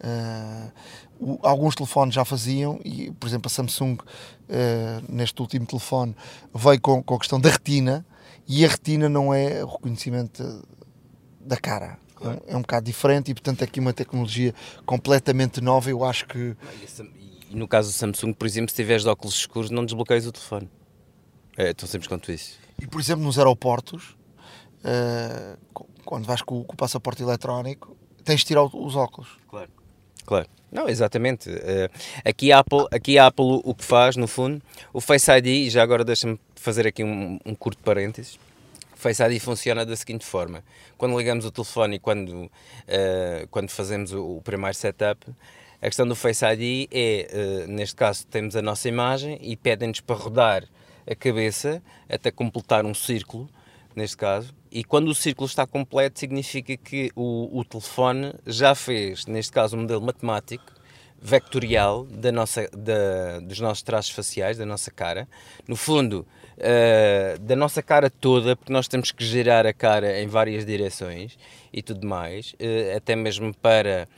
uh, 0.00 0.72
o, 1.18 1.38
alguns 1.42 1.74
telefones 1.74 2.14
já 2.14 2.24
faziam, 2.24 2.78
e, 2.84 3.10
por 3.12 3.26
exemplo, 3.26 3.46
a 3.46 3.50
Samsung, 3.50 3.94
uh, 3.94 4.04
neste 5.08 5.40
último 5.40 5.66
telefone, 5.66 6.14
veio 6.54 6.80
com, 6.80 7.02
com 7.02 7.14
a 7.14 7.18
questão 7.18 7.40
da 7.40 7.48
retina, 7.48 8.04
e 8.46 8.64
a 8.64 8.68
retina 8.68 9.08
não 9.08 9.32
é 9.32 9.64
o 9.64 9.68
reconhecimento 9.68 10.66
da 11.40 11.56
cara. 11.56 11.98
Claro. 12.14 12.42
É 12.46 12.56
um 12.56 12.60
bocado 12.60 12.86
diferente 12.86 13.30
e, 13.30 13.34
portanto, 13.34 13.62
é 13.62 13.64
aqui 13.64 13.80
uma 13.80 13.92
tecnologia 13.92 14.54
completamente 14.86 15.60
nova. 15.60 15.90
Eu 15.90 16.04
acho 16.04 16.26
que. 16.26 16.56
E 17.50 17.56
no 17.56 17.66
caso 17.66 17.90
do 17.90 17.94
Samsung, 17.94 18.32
por 18.32 18.46
exemplo, 18.46 18.70
se 18.70 18.76
tiveres 18.76 19.04
óculos 19.06 19.34
escuros, 19.34 19.70
não 19.70 19.84
desbloqueias 19.84 20.26
o 20.26 20.32
telefone. 20.32 20.70
É 21.56 21.72
tão 21.72 21.88
simples 21.88 22.08
quanto 22.08 22.32
isso. 22.32 22.58
E, 22.80 22.86
por 22.86 23.00
exemplo, 23.00 23.24
nos 23.24 23.38
aeroportos, 23.38 24.16
uh, 24.84 25.86
quando 26.04 26.24
vais 26.24 26.42
com, 26.42 26.64
com, 26.64 26.72
o 26.72 26.76
passaporte 26.76 27.22
eletrónico, 27.22 27.96
tens 28.24 28.40
de 28.40 28.46
tirar 28.46 28.64
os 28.64 28.96
óculos. 28.96 29.38
Claro. 29.48 29.70
Claro. 30.24 30.48
Não, 30.70 30.88
exatamente. 30.88 31.50
Uh, 31.50 31.90
aqui, 32.24 32.50
a 32.50 32.60
Apple, 32.60 32.86
aqui 32.90 33.18
a 33.18 33.26
Apple 33.26 33.60
o 33.62 33.74
que 33.74 33.84
faz, 33.84 34.16
no 34.16 34.26
fundo, 34.26 34.62
o 34.92 35.00
Face 35.00 35.30
ID, 35.30 35.70
já 35.70 35.82
agora 35.82 36.04
deixa-me 36.04 36.40
fazer 36.56 36.86
aqui 36.86 37.04
um, 37.04 37.38
um 37.44 37.54
curto 37.54 37.82
parênteses, 37.82 38.38
o 38.94 38.96
Face 38.96 39.22
ID 39.22 39.40
funciona 39.40 39.84
da 39.84 39.94
seguinte 39.96 40.24
forma. 40.24 40.64
Quando 40.96 41.18
ligamos 41.18 41.44
o 41.44 41.50
telefone 41.50 41.96
e 41.96 41.98
quando, 41.98 42.30
uh, 42.30 42.50
quando 43.50 43.68
fazemos 43.68 44.12
o, 44.12 44.36
o 44.38 44.42
primeiro 44.42 44.74
setup, 44.74 45.26
a 45.82 45.86
questão 45.86 46.06
do 46.06 46.14
Face 46.14 46.44
ID 46.44 46.88
é, 46.90 47.64
uh, 47.66 47.70
neste 47.70 47.96
caso, 47.96 48.26
temos 48.28 48.56
a 48.56 48.62
nossa 48.62 48.88
imagem 48.88 49.38
e 49.42 49.56
pedem-nos 49.56 50.00
para 50.00 50.16
rodar 50.16 50.64
a 51.10 51.14
cabeça 51.14 51.82
até 52.08 52.30
completar 52.30 52.84
um 52.84 52.94
círculo, 52.94 53.48
neste 53.94 54.16
caso, 54.16 54.54
e 54.70 54.82
quando 54.82 55.08
o 55.08 55.14
círculo 55.14 55.46
está 55.46 55.66
completo 55.66 56.18
significa 56.18 56.76
que 56.76 57.10
o, 57.14 57.58
o 57.58 57.64
telefone 57.64 58.34
já 58.46 58.74
fez, 58.74 59.26
neste 59.26 59.52
caso, 59.52 59.76
um 59.76 59.82
modelo 59.82 60.00
matemático 60.02 60.72
vectorial 61.22 62.04
da 62.06 62.32
nossa, 62.32 62.68
da, 62.76 63.38
dos 63.40 63.60
nossos 63.60 63.82
traços 63.82 64.10
faciais, 64.10 64.58
da 64.58 64.66
nossa 64.66 64.90
cara. 64.90 65.28
No 65.68 65.76
fundo, 65.76 66.26
uh, 66.58 67.38
da 67.38 67.54
nossa 67.54 67.80
cara 67.80 68.10
toda, 68.10 68.56
porque 68.56 68.72
nós 68.72 68.88
temos 68.88 69.12
que 69.12 69.24
gerar 69.24 69.64
a 69.64 69.72
cara 69.72 70.20
em 70.20 70.26
várias 70.26 70.66
direções 70.66 71.38
e 71.72 71.80
tudo 71.80 72.06
mais, 72.06 72.54
uh, 72.54 72.96
até 72.96 73.14
mesmo 73.14 73.54
para 73.54 74.08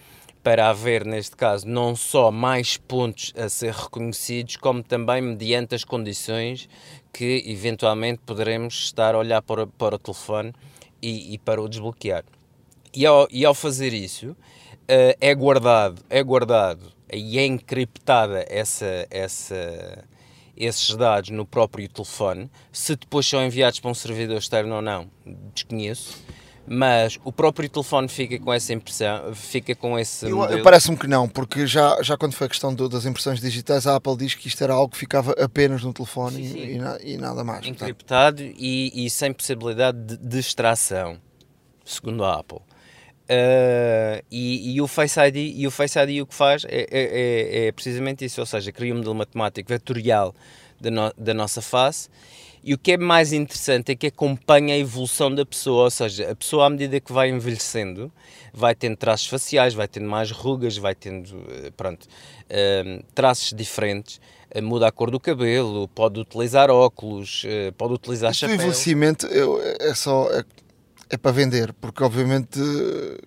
para 0.44 0.68
haver, 0.68 1.06
neste 1.06 1.34
caso, 1.34 1.66
não 1.66 1.96
só 1.96 2.30
mais 2.30 2.76
pontos 2.76 3.32
a 3.34 3.48
ser 3.48 3.72
reconhecidos, 3.72 4.58
como 4.58 4.82
também 4.82 5.22
mediante 5.22 5.74
as 5.74 5.84
condições 5.84 6.68
que 7.10 7.42
eventualmente 7.46 8.20
poderemos 8.26 8.74
estar 8.84 9.14
a 9.14 9.18
olhar 9.18 9.40
para, 9.40 9.66
para 9.66 9.94
o 9.96 9.98
telefone 9.98 10.52
e, 11.00 11.32
e 11.32 11.38
para 11.38 11.62
o 11.62 11.68
desbloquear. 11.68 12.24
E 12.94 13.06
ao, 13.06 13.26
e 13.30 13.42
ao 13.42 13.54
fazer 13.54 13.94
isso, 13.94 14.32
uh, 14.32 15.16
é 15.18 15.34
guardado, 15.34 16.02
é 16.10 16.22
guardado 16.22 16.92
e 17.10 17.38
é 17.38 17.46
encriptada 17.46 18.44
essa, 18.46 19.06
essa, 19.10 20.04
esses 20.54 20.94
dados 20.94 21.30
no 21.30 21.46
próprio 21.46 21.88
telefone. 21.88 22.50
Se 22.70 22.94
depois 22.96 23.26
são 23.26 23.42
enviados 23.42 23.80
para 23.80 23.90
um 23.90 23.94
servidor 23.94 24.36
externo 24.36 24.74
ou 24.74 24.82
não, 24.82 25.10
desconheço 25.54 26.22
mas 26.66 27.18
o 27.24 27.30
próprio 27.30 27.68
telefone 27.68 28.08
fica 28.08 28.38
com 28.38 28.52
essa 28.52 28.72
impressão, 28.72 29.34
fica 29.34 29.74
com 29.74 29.98
esse 29.98 30.26
Parece-me 30.62 30.96
que 30.96 31.06
não, 31.06 31.28
porque 31.28 31.66
já, 31.66 32.02
já 32.02 32.16
quando 32.16 32.32
foi 32.32 32.46
a 32.46 32.50
questão 32.50 32.74
do, 32.74 32.88
das 32.88 33.04
impressões 33.04 33.40
digitais, 33.40 33.86
a 33.86 33.96
Apple 33.96 34.16
diz 34.16 34.34
que 34.34 34.48
isto 34.48 34.64
era 34.64 34.72
algo 34.72 34.92
que 34.92 34.98
ficava 34.98 35.32
apenas 35.32 35.82
no 35.82 35.92
telefone 35.92 36.36
sim, 36.36 36.52
sim. 36.52 36.80
E, 37.02 37.14
e, 37.14 37.18
nada 37.18 37.44
mais. 37.44 37.66
Encriptado 37.66 38.42
e, 38.42 39.06
e, 39.06 39.10
sem 39.10 39.32
possibilidade 39.32 39.98
de, 39.98 40.16
de 40.16 40.38
extração, 40.38 41.18
segundo 41.84 42.24
a 42.24 42.40
Apple. 42.40 42.58
Uh, 43.24 44.22
e, 44.30 44.74
e, 44.74 44.80
o 44.82 44.86
Face 44.86 45.18
ID, 45.18 45.36
e 45.56 45.66
o 45.66 45.70
Face 45.70 45.98
ID 45.98 46.22
o 46.22 46.26
que 46.26 46.34
faz 46.34 46.64
é, 46.66 46.80
é, 46.80 46.86
é, 46.90 47.66
é 47.66 47.72
precisamente 47.72 48.24
isso, 48.24 48.40
ou 48.40 48.46
seja, 48.46 48.70
cria 48.70 48.92
um 48.92 48.98
modelo 48.98 49.14
matemático 49.14 49.68
vetorial 49.68 50.34
da, 50.80 50.90
no, 50.90 51.12
da 51.16 51.32
nossa 51.32 51.62
face 51.62 52.08
e 52.64 52.72
o 52.72 52.78
que 52.78 52.92
é 52.92 52.96
mais 52.96 53.32
interessante 53.34 53.92
é 53.92 53.94
que 53.94 54.06
acompanha 54.06 54.74
a 54.74 54.78
evolução 54.78 55.32
da 55.32 55.44
pessoa, 55.44 55.84
ou 55.84 55.90
seja, 55.90 56.30
a 56.30 56.34
pessoa 56.34 56.64
à 56.64 56.70
medida 56.70 56.98
que 56.98 57.12
vai 57.12 57.28
envelhecendo, 57.28 58.10
vai 58.54 58.74
tendo 58.74 58.96
traços 58.96 59.26
faciais, 59.26 59.74
vai 59.74 59.86
tendo 59.86 60.08
mais 60.08 60.30
rugas, 60.30 60.78
vai 60.78 60.94
tendo, 60.94 61.28
eh, 61.50 61.70
pronto, 61.76 62.04
uh, 62.04 63.04
traços 63.14 63.52
diferentes, 63.52 64.18
uh, 64.56 64.62
muda 64.62 64.88
a 64.88 64.92
cor 64.92 65.10
do 65.10 65.20
cabelo, 65.20 65.86
pode 65.88 66.18
utilizar 66.18 66.70
óculos, 66.70 67.44
uh, 67.44 67.72
pode 67.74 67.92
utilizar 67.92 68.32
chapéu. 68.32 68.56
O 68.56 68.58
envelhecimento 68.58 69.28
é 69.80 69.94
só... 69.94 70.30
É 70.32 70.42
é 71.14 71.16
para 71.16 71.32
vender, 71.32 71.72
porque 71.74 72.02
obviamente 72.02 72.60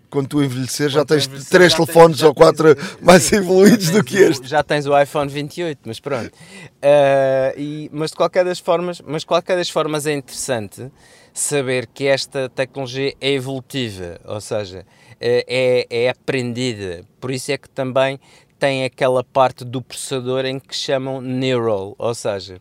quando 0.10 0.28
tu 0.28 0.44
envelhecer 0.44 0.90
já 0.90 1.06
tens 1.06 1.26
envelhecer, 1.26 1.50
três 1.50 1.72
já 1.72 1.78
telefones 1.78 2.18
tens, 2.18 2.28
ou 2.28 2.34
quatro 2.34 2.76
tens, 2.76 2.88
mais 3.02 3.24
sim, 3.24 3.38
evoluídos 3.38 3.90
do 3.90 4.04
que 4.04 4.18
este. 4.18 4.48
Já 4.48 4.64
tens 4.64 4.86
o 4.86 5.00
iPhone 5.00 5.30
28, 5.30 5.80
mas 5.86 6.00
pronto. 6.00 6.28
Uh, 6.28 7.58
e, 7.58 7.90
mas 7.92 8.12
de 8.12 8.18
qualquer 8.18 8.46
das 8.46 8.60
formas, 8.60 9.02
mas 9.06 9.22
de 9.22 9.26
qualquer 9.26 9.58
das 9.58 9.70
formas 9.70 10.06
é 10.06 10.14
interessante 10.14 10.92
saber 11.34 11.88
que 11.88 12.06
esta 12.06 12.50
tecnologia 12.50 13.14
é 13.22 13.32
evolutiva, 13.32 14.20
ou 14.26 14.42
seja, 14.42 14.86
é, 15.20 15.46
é, 15.90 16.06
é 16.06 16.10
aprendida. 16.10 17.04
Por 17.20 17.32
isso 17.32 17.52
é 17.52 17.58
que 17.58 17.70
também 17.70 18.20
tem 18.60 18.84
aquela 18.84 19.24
parte 19.24 19.64
do 19.64 19.82
processador 19.82 20.46
em 20.46 20.60
que 20.60 20.76
chamam 20.76 21.22
neural, 21.22 21.96
ou 21.98 22.16
seja, 22.16 22.60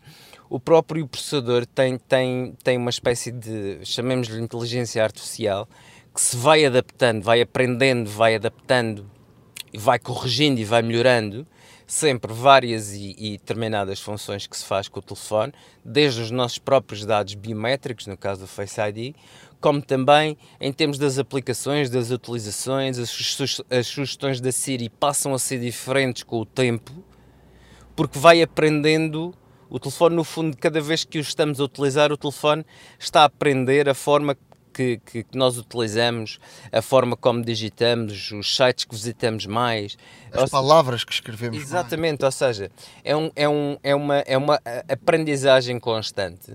o 0.49 0.61
próprio 0.61 1.07
processador 1.07 1.67
tem, 1.67 1.99
tem, 1.99 2.55
tem 2.63 2.79
uma 2.79 2.91
espécie 2.91 3.31
de, 3.33 3.81
chamemos-lhe 3.85 4.41
inteligência 4.41 5.03
artificial, 5.03 5.69
que 6.15 6.21
se 6.21 6.37
vai 6.37 6.65
adaptando, 6.65 7.23
vai 7.23 7.41
aprendendo, 7.41 8.09
vai 8.09 8.35
adaptando, 8.37 9.11
vai 9.75 9.99
corrigindo 9.99 10.61
e 10.61 10.65
vai 10.65 10.83
melhorando 10.83 11.47
sempre 11.87 12.33
várias 12.33 12.93
e, 12.93 13.15
e, 13.17 13.31
determinadas 13.33 14.01
funções 14.01 14.47
que 14.47 14.57
se 14.57 14.65
faz 14.65 14.89
com 14.89 14.99
o 14.99 15.03
telefone, 15.03 15.53
desde 15.85 16.21
os 16.21 16.31
nossos 16.31 16.59
próprios 16.59 17.07
dados 17.07 17.35
biométricos, 17.35 18.07
no 18.07 18.17
caso 18.17 18.41
do 18.41 18.47
Face 18.47 18.81
ID, 18.81 19.15
como 19.61 19.81
também 19.81 20.37
em 20.61 20.73
termos 20.73 20.99
das 20.99 21.19
aplicações, 21.19 21.89
das 21.89 22.11
utilizações, 22.11 22.99
as, 22.99 23.63
as 23.71 23.87
sugestões 23.87 24.41
da 24.41 24.51
Siri 24.51 24.89
passam 24.89 25.33
a 25.33 25.39
ser 25.39 25.61
diferentes 25.61 26.25
com 26.25 26.41
o 26.41 26.45
tempo, 26.45 26.93
porque 27.95 28.19
vai 28.19 28.43
aprendendo 28.43 29.33
o 29.69 29.79
telefone, 29.79 30.17
no 30.17 30.25
fundo, 30.25 30.57
cada 30.57 30.81
vez 30.81 31.05
que 31.05 31.19
o 31.19 31.21
estamos 31.21 31.61
a 31.61 31.65
utilizar, 31.65 32.13
o 32.13 32.17
telefone 32.17 32.65
está 32.99 33.23
a 33.23 33.25
aprender 33.25 33.89
a 33.89 33.95
forma 33.95 34.37
que, 34.73 34.99
que, 34.99 35.25
que, 35.25 35.39
nós 35.39 35.57
utilizamos, 35.57 36.39
a 36.71 36.83
forma 36.83 37.17
como 37.17 37.43
digitamos, 37.43 38.31
os 38.31 38.55
sites 38.55 38.85
que 38.85 38.95
visitamos 38.95 39.47
mais. 39.47 39.97
As 40.31 40.43
ou 40.43 40.49
palavras 40.51 41.03
que 41.03 41.13
escrevemos. 41.13 41.57
Exatamente, 41.57 42.21
mais. 42.21 42.35
ou 42.35 42.39
seja, 42.39 42.71
é, 43.03 43.17
um, 43.17 43.31
é, 43.35 43.49
um, 43.49 43.79
é, 43.83 43.95
uma, 43.95 44.19
é 44.19 44.37
uma 44.37 44.61
aprendizagem 44.89 45.81
constante 45.81 46.53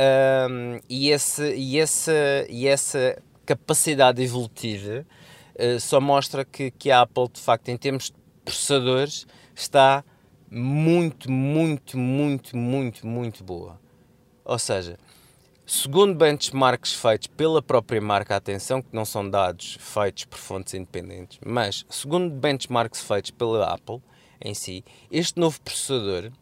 um, 0.00 0.80
e, 0.88 1.10
esse, 1.10 1.54
e, 1.54 1.78
esse, 1.78 2.46
e 2.48 2.66
essa 2.66 3.22
capacidade 3.44 4.22
evolutiva 4.22 5.04
uh, 5.54 5.80
só 5.80 6.00
mostra 6.00 6.44
que, 6.44 6.70
que 6.70 6.90
a 6.90 7.02
Apple, 7.02 7.28
de 7.32 7.40
facto, 7.40 7.68
em 7.68 7.76
termos 7.76 8.04
de 8.04 8.14
processadores, 8.44 9.26
está 9.54 10.04
muito, 10.50 11.30
muito, 11.30 11.96
muito, 11.96 12.56
muito, 12.56 13.06
muito 13.06 13.44
boa. 13.44 13.80
Ou 14.44 14.58
seja, 14.58 14.98
segundo 15.64 16.14
benchmarks 16.14 16.92
feitos 16.92 17.28
pela 17.28 17.62
própria 17.62 18.00
marca, 18.00 18.34
atenção 18.34 18.82
que 18.82 18.88
não 18.92 19.04
são 19.04 19.28
dados 19.28 19.78
feitos 19.78 20.24
por 20.24 20.38
fontes 20.38 20.74
independentes, 20.74 21.38
mas 21.46 21.86
segundo 21.88 22.34
benchmarks 22.34 23.00
feitos 23.00 23.30
pela 23.30 23.72
Apple 23.72 24.02
em 24.40 24.52
si, 24.52 24.84
este 25.10 25.38
novo 25.38 25.60
processador 25.60 26.32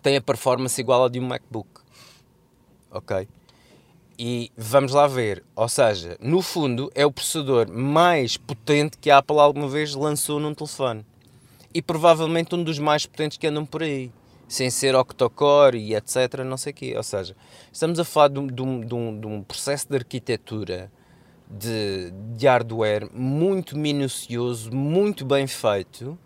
tem 0.00 0.16
a 0.16 0.20
performance 0.20 0.80
igual 0.80 1.04
à 1.04 1.08
de 1.08 1.18
um 1.18 1.26
MacBook. 1.26 1.68
Ok? 2.90 3.26
E 4.18 4.52
vamos 4.56 4.92
lá 4.92 5.08
ver, 5.08 5.42
ou 5.56 5.68
seja, 5.68 6.16
no 6.20 6.42
fundo 6.42 6.92
é 6.94 7.04
o 7.04 7.10
processador 7.10 7.68
mais 7.72 8.36
potente 8.36 8.98
que 8.98 9.10
a 9.10 9.18
Apple 9.18 9.38
alguma 9.38 9.68
vez 9.68 9.94
lançou 9.94 10.38
num 10.38 10.54
telefone 10.54 11.04
e 11.74 11.80
provavelmente 11.80 12.54
um 12.54 12.62
dos 12.62 12.78
mais 12.78 13.06
potentes 13.06 13.38
que 13.38 13.46
andam 13.46 13.64
por 13.64 13.82
aí, 13.82 14.10
sem 14.48 14.70
ser 14.70 14.94
octocore 14.94 15.78
e 15.78 15.94
etc, 15.94 16.40
não 16.44 16.56
sei 16.56 16.72
o 16.72 16.74
quê. 16.74 16.94
Ou 16.96 17.02
seja, 17.02 17.34
estamos 17.72 17.98
a 17.98 18.04
falar 18.04 18.28
de 18.28 18.38
um, 18.38 18.46
de 18.46 18.62
um, 18.62 19.20
de 19.20 19.26
um 19.26 19.42
processo 19.42 19.88
de 19.88 19.96
arquitetura 19.96 20.90
de, 21.48 22.10
de 22.36 22.46
hardware 22.46 23.08
muito 23.12 23.76
minucioso, 23.76 24.72
muito 24.72 25.24
bem 25.24 25.46
feito, 25.46 26.18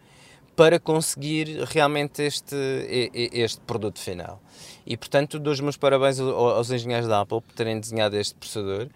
para 0.55 0.81
conseguir 0.81 1.65
realmente 1.65 2.23
este, 2.23 3.11
este 3.15 3.61
produto 3.61 3.99
final. 3.99 4.41
E 4.87 4.97
portanto, 4.97 5.39
dou 5.39 5.53
os 5.53 5.61
meus 5.61 5.77
parabéns 5.77 6.19
aos 6.19 6.71
engenheiros 6.71 7.09
da 7.09 7.21
Apple 7.21 7.43
por 7.43 7.55
terem 7.55 7.79
desenhado 7.79 8.17
este 8.17 8.35
processador, 8.35 8.89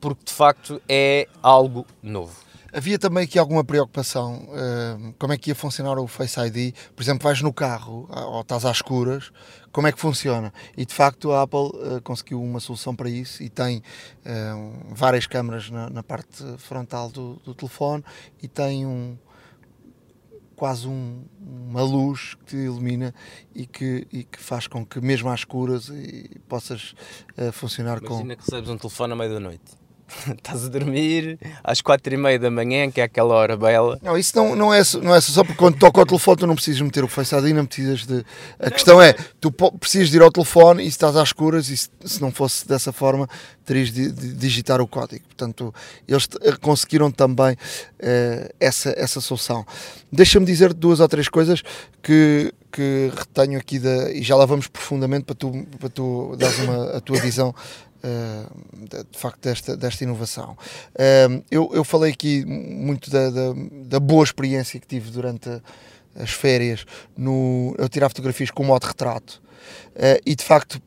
porque 0.00 0.24
de 0.24 0.32
facto 0.32 0.82
é 0.88 1.26
algo 1.42 1.86
novo. 2.02 2.47
Havia 2.78 2.96
também 2.96 3.24
aqui 3.24 3.40
alguma 3.40 3.64
preocupação, 3.64 4.48
uh, 4.50 5.12
como 5.18 5.32
é 5.32 5.36
que 5.36 5.50
ia 5.50 5.54
funcionar 5.56 5.98
o 5.98 6.06
Face 6.06 6.38
ID? 6.38 6.72
Por 6.94 7.02
exemplo, 7.02 7.24
vais 7.24 7.42
no 7.42 7.52
carro 7.52 8.08
ou 8.08 8.40
estás 8.40 8.64
às 8.64 8.76
escuras, 8.76 9.32
como 9.72 9.88
é 9.88 9.92
que 9.92 9.98
funciona? 9.98 10.52
E 10.76 10.86
de 10.86 10.94
facto 10.94 11.32
a 11.32 11.42
Apple 11.42 11.58
uh, 11.58 12.00
conseguiu 12.04 12.40
uma 12.40 12.60
solução 12.60 12.94
para 12.94 13.10
isso 13.10 13.42
e 13.42 13.48
tem 13.48 13.78
uh, 13.78 14.94
várias 14.94 15.26
câmaras 15.26 15.68
na, 15.70 15.90
na 15.90 16.04
parte 16.04 16.44
frontal 16.58 17.10
do, 17.10 17.40
do, 17.44 17.52
telefone 17.52 18.04
e 18.40 18.46
tem 18.46 18.86
um 18.86 19.18
quase 20.54 20.86
um, 20.86 21.24
uma 21.40 21.82
luz 21.82 22.34
que 22.34 22.44
te 22.44 22.56
ilumina 22.58 23.12
e 23.56 23.66
que, 23.66 24.06
e 24.12 24.22
que 24.22 24.38
faz 24.38 24.68
com 24.68 24.86
que 24.86 25.00
mesmo 25.00 25.28
às 25.30 25.40
escuras 25.40 25.88
e, 25.88 26.40
possas 26.48 26.94
funcionar 27.52 27.98
Imagina 27.98 28.08
com... 28.08 28.14
Imagina 28.14 28.36
que 28.36 28.42
recebes 28.42 28.70
um 28.70 28.78
telefone 28.78 29.12
à 29.14 29.16
meia 29.16 29.30
da 29.30 29.40
noite 29.40 29.87
estás 30.36 30.64
a 30.64 30.68
dormir 30.68 31.38
às 31.62 31.80
quatro 31.80 32.12
e 32.12 32.16
meia 32.16 32.38
da 32.38 32.50
manhã, 32.50 32.90
que 32.90 33.00
é 33.00 33.04
aquela 33.04 33.34
hora 33.34 33.56
bela. 33.56 33.98
Não, 34.02 34.16
isso 34.16 34.36
não, 34.36 34.56
não, 34.56 34.72
é, 34.72 34.82
não 35.02 35.14
é 35.14 35.20
só 35.20 35.44
porque 35.44 35.58
quando 35.58 35.78
toca 35.78 36.00
o 36.00 36.06
telefone 36.06 36.36
tu 36.38 36.46
não 36.46 36.54
precisas 36.54 36.80
meter 36.80 37.04
o 37.04 37.08
Face 37.08 37.34
ID, 37.34 37.54
não 37.54 37.66
precisas 37.66 38.06
de. 38.06 38.24
A 38.58 38.64
não, 38.64 38.70
questão 38.70 39.02
é, 39.02 39.14
tu 39.40 39.52
precisas 39.52 40.10
de 40.10 40.16
ir 40.16 40.22
ao 40.22 40.30
telefone 40.30 40.82
e 40.82 40.86
se 40.86 40.90
estás 40.90 41.16
às 41.16 41.28
escuras 41.28 41.68
e 41.68 41.76
se, 41.76 41.88
se 42.04 42.20
não 42.20 42.30
fosse 42.30 42.66
dessa 42.66 42.92
forma 42.92 43.28
terias 43.68 43.92
de, 43.92 44.10
de, 44.10 44.32
digitar 44.32 44.80
o 44.80 44.88
código. 44.88 45.22
Portanto, 45.26 45.74
eles 46.08 46.26
eh, 46.40 46.52
conseguiram 46.58 47.10
também 47.10 47.52
uh, 47.52 48.54
essa, 48.58 48.94
essa 48.96 49.20
solução. 49.20 49.64
Deixa-me 50.10 50.46
dizer 50.46 50.72
duas 50.72 51.00
ou 51.00 51.08
três 51.08 51.28
coisas 51.28 51.62
que, 52.02 52.52
que 52.72 53.12
retenho 53.14 53.58
aqui 53.58 53.78
da, 53.78 54.10
e 54.10 54.22
já 54.22 54.34
lá 54.36 54.46
vamos 54.46 54.68
profundamente 54.68 55.24
para 55.24 55.34
tu, 55.34 55.66
para 55.78 55.90
tu 55.90 56.34
dares 56.38 56.58
uma, 56.60 56.96
a 56.96 57.00
tua 57.00 57.20
visão 57.20 57.54
de 59.10 59.18
facto 59.18 59.40
desta, 59.40 59.76
desta 59.76 60.04
inovação. 60.04 60.56
Uh, 60.94 61.42
eu, 61.50 61.70
eu 61.72 61.84
falei 61.84 62.12
aqui 62.12 62.44
muito 62.44 63.10
da, 63.10 63.30
da, 63.30 63.54
da, 63.84 64.00
boa 64.00 64.24
experiência 64.24 64.78
que 64.78 64.86
tive 64.86 65.10
durante 65.10 65.50
as 66.14 66.30
férias 66.30 66.84
no 67.16 67.74
eu 67.78 67.88
tirar 67.88 68.08
fotografias 68.08 68.50
com 68.50 68.62
o 68.62 68.66
modo 68.66 68.84
retrato 68.84 69.42
uh, 69.96 70.20
e 70.24 70.34
de 70.34 70.44
facto 70.44 70.80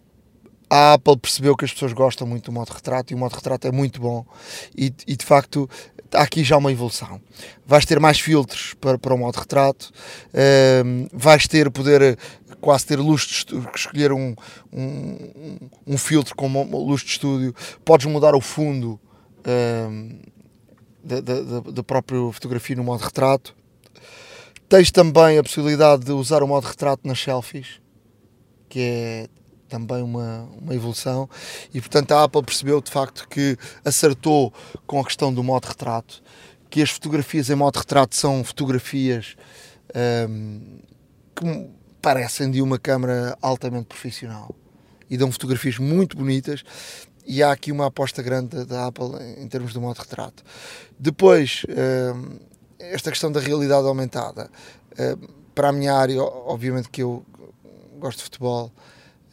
a 0.70 0.94
Apple 0.94 1.18
percebeu 1.18 1.56
que 1.56 1.66
as 1.66 1.74
pessoas 1.74 1.92
gostam 1.92 2.26
muito 2.26 2.46
do 2.46 2.52
modo 2.54 2.70
retrato 2.70 3.12
e 3.12 3.16
o 3.16 3.18
modo 3.18 3.34
retrato 3.34 3.68
é 3.68 3.72
muito 3.72 4.00
bom 4.00 4.26
e, 4.76 4.94
e 5.06 5.16
de 5.18 5.26
facto 5.26 5.70
há 6.14 6.22
aqui 6.24 6.44
já 6.44 6.58
uma 6.58 6.72
evolução. 6.72 7.22
Vais 7.66 7.86
ter 7.86 8.00
mais 8.00 8.20
filtros 8.20 8.74
para, 8.76 8.98
para 8.98 9.14
o 9.14 9.18
modo 9.18 9.38
retrato, 9.38 9.92
uh, 10.34 11.08
vais 11.14 11.48
ter 11.48 11.70
poder 11.72 12.18
quase 12.62 12.86
ter 12.86 13.00
luz 13.00 13.24
de 13.24 13.34
estúdio, 13.34 13.70
escolher 13.76 14.14
um, 14.14 14.36
um, 14.72 15.58
um 15.88 15.98
filtro 15.98 16.36
com 16.36 16.48
luz 16.86 17.02
de 17.02 17.10
estúdio, 17.10 17.54
podes 17.84 18.06
mudar 18.06 18.36
o 18.36 18.40
fundo 18.40 19.00
uh, 19.40 20.32
da, 21.04 21.20
da, 21.20 21.60
da 21.60 21.84
própria 21.84 22.20
fotografia 22.32 22.76
no 22.76 22.84
modo 22.84 23.02
retrato. 23.02 23.56
Tens 24.70 24.92
também 24.92 25.38
a 25.38 25.44
possibilidade 25.44 26.06
de 26.06 26.12
usar 26.12 26.44
o 26.44 26.48
modo 26.48 26.66
retrato 26.66 27.06
nas 27.06 27.20
selfies, 27.20 27.82
que 28.70 28.80
é 28.80 29.30
também 29.68 30.04
uma, 30.04 30.50
uma 30.62 30.76
evolução 30.76 31.30
e 31.74 31.80
portanto 31.80 32.12
a 32.12 32.26
Apple 32.26 32.44
percebeu 32.44 32.82
de 32.82 32.92
facto 32.92 33.26
que 33.30 33.58
acertou 33.86 34.54
com 34.86 35.00
a 35.00 35.04
questão 35.06 35.34
do 35.34 35.42
modo 35.42 35.66
retrato 35.66 36.22
que 36.70 36.82
as 36.82 36.90
fotografias 36.90 37.50
em 37.50 37.56
modo 37.56 37.78
retrato 37.78 38.14
são 38.14 38.44
fotografias 38.44 39.38
um, 40.30 40.80
que 41.34 41.70
parecem 42.02 42.50
de 42.50 42.62
uma 42.62 42.80
câmara 42.80 43.38
altamente 43.42 43.86
profissional. 43.86 44.56
E 45.10 45.18
dão 45.18 45.32
fotografias 45.32 45.78
muito 45.78 46.18
bonitas. 46.18 46.64
E 47.26 47.44
há 47.44 47.52
aqui 47.52 47.72
uma 47.72 47.88
aposta 47.88 48.22
grande 48.22 48.66
da 48.66 48.88
Apple 48.88 49.12
em 49.38 49.48
termos 49.48 49.74
do 49.74 49.82
modo 49.82 50.00
retrato. 50.00 50.44
Depois 50.98 51.64
um, 51.70 52.40
esta 52.80 53.12
questão 53.12 53.32
da 53.32 53.40
realidade 53.40 53.88
aumentada. 53.88 54.50
Um, 54.98 55.42
para 55.54 55.70
a 55.70 55.72
minha 55.72 55.94
área 55.94 56.22
obviamente 56.22 56.90
que 56.90 57.04
eu 57.04 57.24
gosto 58.00 58.18
de 58.18 58.24
futebol. 58.24 58.72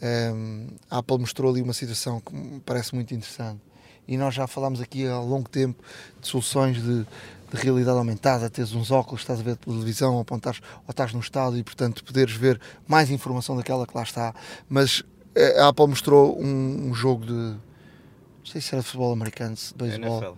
Um, 0.01 0.69
a 0.91 0.99
Apple 0.99 1.19
mostrou 1.19 1.51
ali 1.51 1.63
uma 1.63 1.73
situação 1.73 2.21
que 2.21 2.35
me 2.35 2.61
parece 2.61 2.95
muito 2.95 3.15
interessante. 3.15 3.61
E 4.07 4.17
nós 4.17 4.35
já 4.35 4.47
falámos 4.47 4.81
aqui 4.81 5.07
há 5.07 5.19
longo 5.19 5.49
tempo 5.49 5.83
de 6.21 6.29
soluções 6.29 6.83
de, 6.83 7.07
de 7.51 7.57
realidade 7.57 7.99
aumentada, 7.99 8.51
teres 8.51 8.73
uns 8.75 8.91
óculos, 8.91 9.23
estás 9.23 9.41
a 9.41 9.43
ver 9.43 9.57
televisão, 9.57 10.15
ou, 10.15 10.21
apontares, 10.21 10.61
ou 10.87 10.91
estás 10.91 11.13
no 11.13 11.21
estádio 11.21 11.59
e, 11.59 11.65
portanto, 11.65 12.05
poderes 12.05 12.35
ver 12.35 12.61
mais 12.87 13.11
informação 13.11 13.57
daquela 13.57 13.87
que 13.87 13.97
lá 13.97 14.03
está. 14.03 14.35
Mas 14.69 15.03
eh, 15.35 15.61
a 15.61 15.69
Apple 15.69 15.87
mostrou 15.87 16.39
um, 16.41 16.89
um 16.89 16.95
jogo 16.95 17.25
de. 17.25 17.33
Não 17.33 18.53
sei 18.53 18.61
se 18.61 18.75
era 18.75 18.83
de 18.83 18.87
futebol 18.87 19.13
americano, 19.13 19.55
de 19.55 19.75
beisebol. 19.75 20.37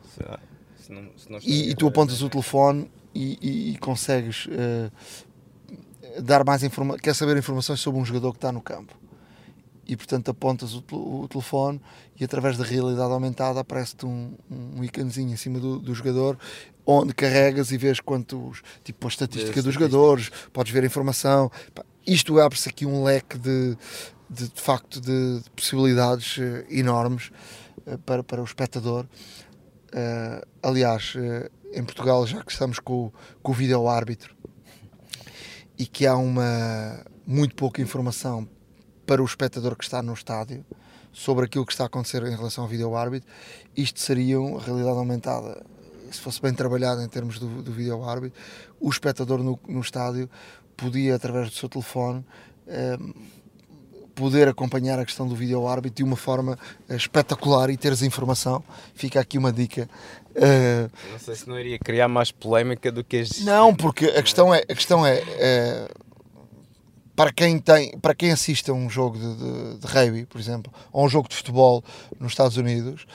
E, 1.42 1.70
e, 1.70 1.74
tu 1.76 1.86
apontas 1.86 2.20
o 2.22 2.28
telefone 2.28 2.90
e, 3.14 3.38
e, 3.40 3.72
e 3.72 3.78
consegues 3.78 4.46
uh, 4.46 4.90
dar 6.20 6.44
mais 6.44 6.64
informação. 6.64 6.98
Quer 6.98 7.14
saber 7.14 7.36
informações 7.36 7.80
sobre 7.80 8.00
um 8.00 8.04
jogador 8.04 8.32
que 8.32 8.38
está 8.38 8.50
no 8.50 8.60
campo 8.60 9.00
e 9.90 9.96
portanto 9.96 10.30
apontas 10.30 10.72
o, 10.72 10.84
o, 10.92 11.26
telefone 11.28 11.80
e 12.18 12.22
através 12.22 12.56
da 12.56 12.62
realidade 12.64 13.12
aumentada 13.12 13.58
aparece-te 13.58 14.06
um, 14.06 14.36
um 14.48 14.84
íconezinho 14.84 15.32
em 15.32 15.36
cima 15.36 15.58
do, 15.58 15.80
do, 15.80 15.92
jogador 15.92 16.38
onde 16.90 17.14
carregas 17.14 17.70
e 17.70 17.78
vês 17.78 18.00
quantos, 18.00 18.62
tipo 18.82 19.06
a 19.06 19.10
estatística 19.10 19.62
dos 19.62 19.74
jogadores, 19.74 20.30
podes 20.52 20.72
ver 20.72 20.82
a 20.82 20.86
informação. 20.86 21.50
Isto 22.06 22.40
abre-se 22.40 22.68
aqui 22.68 22.84
um 22.84 23.04
leque 23.04 23.38
de, 23.38 23.76
de, 24.28 24.48
de 24.48 24.60
facto 24.60 25.00
de, 25.00 25.40
de 25.40 25.50
possibilidades 25.50 26.38
uh, 26.38 26.64
enormes 26.68 27.30
uh, 27.86 27.98
para, 27.98 28.24
para 28.24 28.40
o 28.40 28.44
espectador. 28.44 29.06
Uh, 29.92 30.46
aliás, 30.62 31.14
em 31.72 31.84
Portugal, 31.84 32.26
já 32.26 32.42
que 32.42 32.52
estamos 32.52 32.78
com, 32.78 33.12
com 33.42 33.52
o 33.52 33.54
vídeo 33.54 33.88
árbitro 33.88 34.34
e 35.78 35.86
que 35.86 36.06
há 36.06 36.16
uma 36.16 37.04
muito 37.26 37.54
pouca 37.54 37.80
informação 37.80 38.48
para 39.06 39.22
o 39.22 39.24
espectador 39.24 39.76
que 39.76 39.84
está 39.84 40.02
no 40.02 40.12
estádio 40.12 40.64
sobre 41.12 41.44
aquilo 41.44 41.66
que 41.66 41.72
está 41.72 41.84
a 41.84 41.86
acontecer 41.86 42.22
em 42.22 42.36
relação 42.36 42.64
ao 42.64 42.70
vídeo 42.70 42.94
árbitro, 42.94 43.28
isto 43.76 43.98
seria 44.00 44.40
uma 44.40 44.60
realidade 44.60 44.96
aumentada. 44.96 45.64
Se 46.10 46.20
fosse 46.20 46.40
bem 46.40 46.52
trabalhado 46.52 47.02
em 47.02 47.08
termos 47.08 47.38
do, 47.38 47.62
do 47.62 47.72
vídeo 47.72 48.02
árbitro, 48.04 48.38
o 48.80 48.90
espectador 48.90 49.42
no, 49.42 49.58
no 49.68 49.80
estádio 49.80 50.28
podia, 50.76 51.14
através 51.14 51.50
do 51.50 51.54
seu 51.54 51.68
telefone, 51.68 52.24
eh, 52.66 52.98
poder 54.14 54.48
acompanhar 54.48 54.98
a 54.98 55.04
questão 55.04 55.26
do 55.26 55.34
vídeo 55.34 55.66
árbitro 55.66 55.96
de 55.96 56.04
uma 56.04 56.16
forma 56.16 56.58
eh, 56.88 56.96
espetacular 56.96 57.70
e 57.70 57.76
teres 57.76 58.02
informação. 58.02 58.62
Fica 58.94 59.20
aqui 59.20 59.38
uma 59.38 59.52
dica. 59.52 59.88
Uh, 60.30 60.90
não 61.10 61.18
sei 61.18 61.34
se 61.34 61.48
não 61.48 61.58
iria 61.58 61.78
criar 61.78 62.06
mais 62.06 62.30
polémica 62.30 62.92
do 62.92 63.02
que 63.02 63.18
as. 63.18 63.40
Não, 63.40 63.74
porque 63.74 64.06
a 64.06 64.22
questão 64.22 64.54
é, 64.54 64.58
a 64.58 64.74
questão 64.74 65.04
é, 65.04 65.22
é 65.38 65.88
para 67.16 67.32
quem, 67.32 67.58
tem, 67.58 67.98
para 67.98 68.14
quem 68.14 68.30
assiste 68.30 68.70
a 68.70 68.74
um 68.74 68.88
jogo 68.88 69.18
de, 69.18 69.34
de, 69.36 69.78
de 69.78 69.86
rugby, 69.86 70.26
por 70.26 70.40
exemplo, 70.40 70.72
ou 70.92 71.04
um 71.04 71.08
jogo 71.08 71.28
de 71.28 71.36
futebol 71.36 71.84
nos 72.18 72.32
Estados 72.32 72.56
Unidos, 72.56 73.06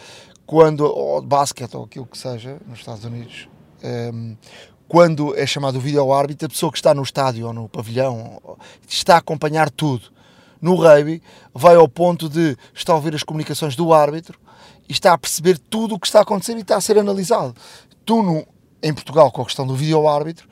quando, 0.46 0.82
ou 0.82 1.22
de 1.22 1.28
basquete 1.28 1.76
ou 1.76 1.84
aquilo 1.84 2.06
que 2.06 2.18
seja, 2.18 2.58
nos 2.68 2.80
Estados 2.80 3.04
Unidos, 3.04 3.48
um, 3.84 4.36
quando 4.88 5.38
é 5.38 5.46
chamado 5.46 5.78
o 5.78 5.82
vídeo 5.82 6.14
árbitro, 6.14 6.46
a 6.46 6.50
pessoa 6.50 6.72
que 6.72 6.78
está 6.78 6.93
no 6.93 7.02
estádio 7.02 7.48
ou 7.48 7.54
no 7.54 7.68
pavilhão 7.68 8.39
está 8.88 9.16
a 9.16 9.18
acompanhar 9.18 9.70
tudo. 9.70 10.14
No 10.62 10.76
rugby, 10.76 11.22
vai 11.54 11.76
ao 11.76 11.88
ponto 11.88 12.30
de 12.30 12.58
está 12.74 12.93
a 12.93 12.96
ouvir 12.96 13.14
as 13.14 13.24
comunicações 13.24 13.76
do 13.76 13.93
árbitro 13.93 14.39
e 14.88 14.91
está 14.91 15.14
a 15.14 15.18
perceber 15.18 15.58
tudo 15.58 15.96
o 15.96 16.00
que 16.00 16.08
está 16.08 16.20
a 16.20 16.22
acontecer 16.22 16.56
e 16.56 16.62
está 16.62 16.78
a 16.78 16.82
ser 16.82 16.98
analisado. 16.98 17.56
Tu, 18.06 18.22
no, 18.22 18.46
em 18.82 18.93
Portugal, 18.93 19.32
com 19.32 19.41
a 19.41 19.46
questão 19.46 19.66
do 19.66 19.76
vídeo 19.76 20.08
árbitro, 20.08 20.48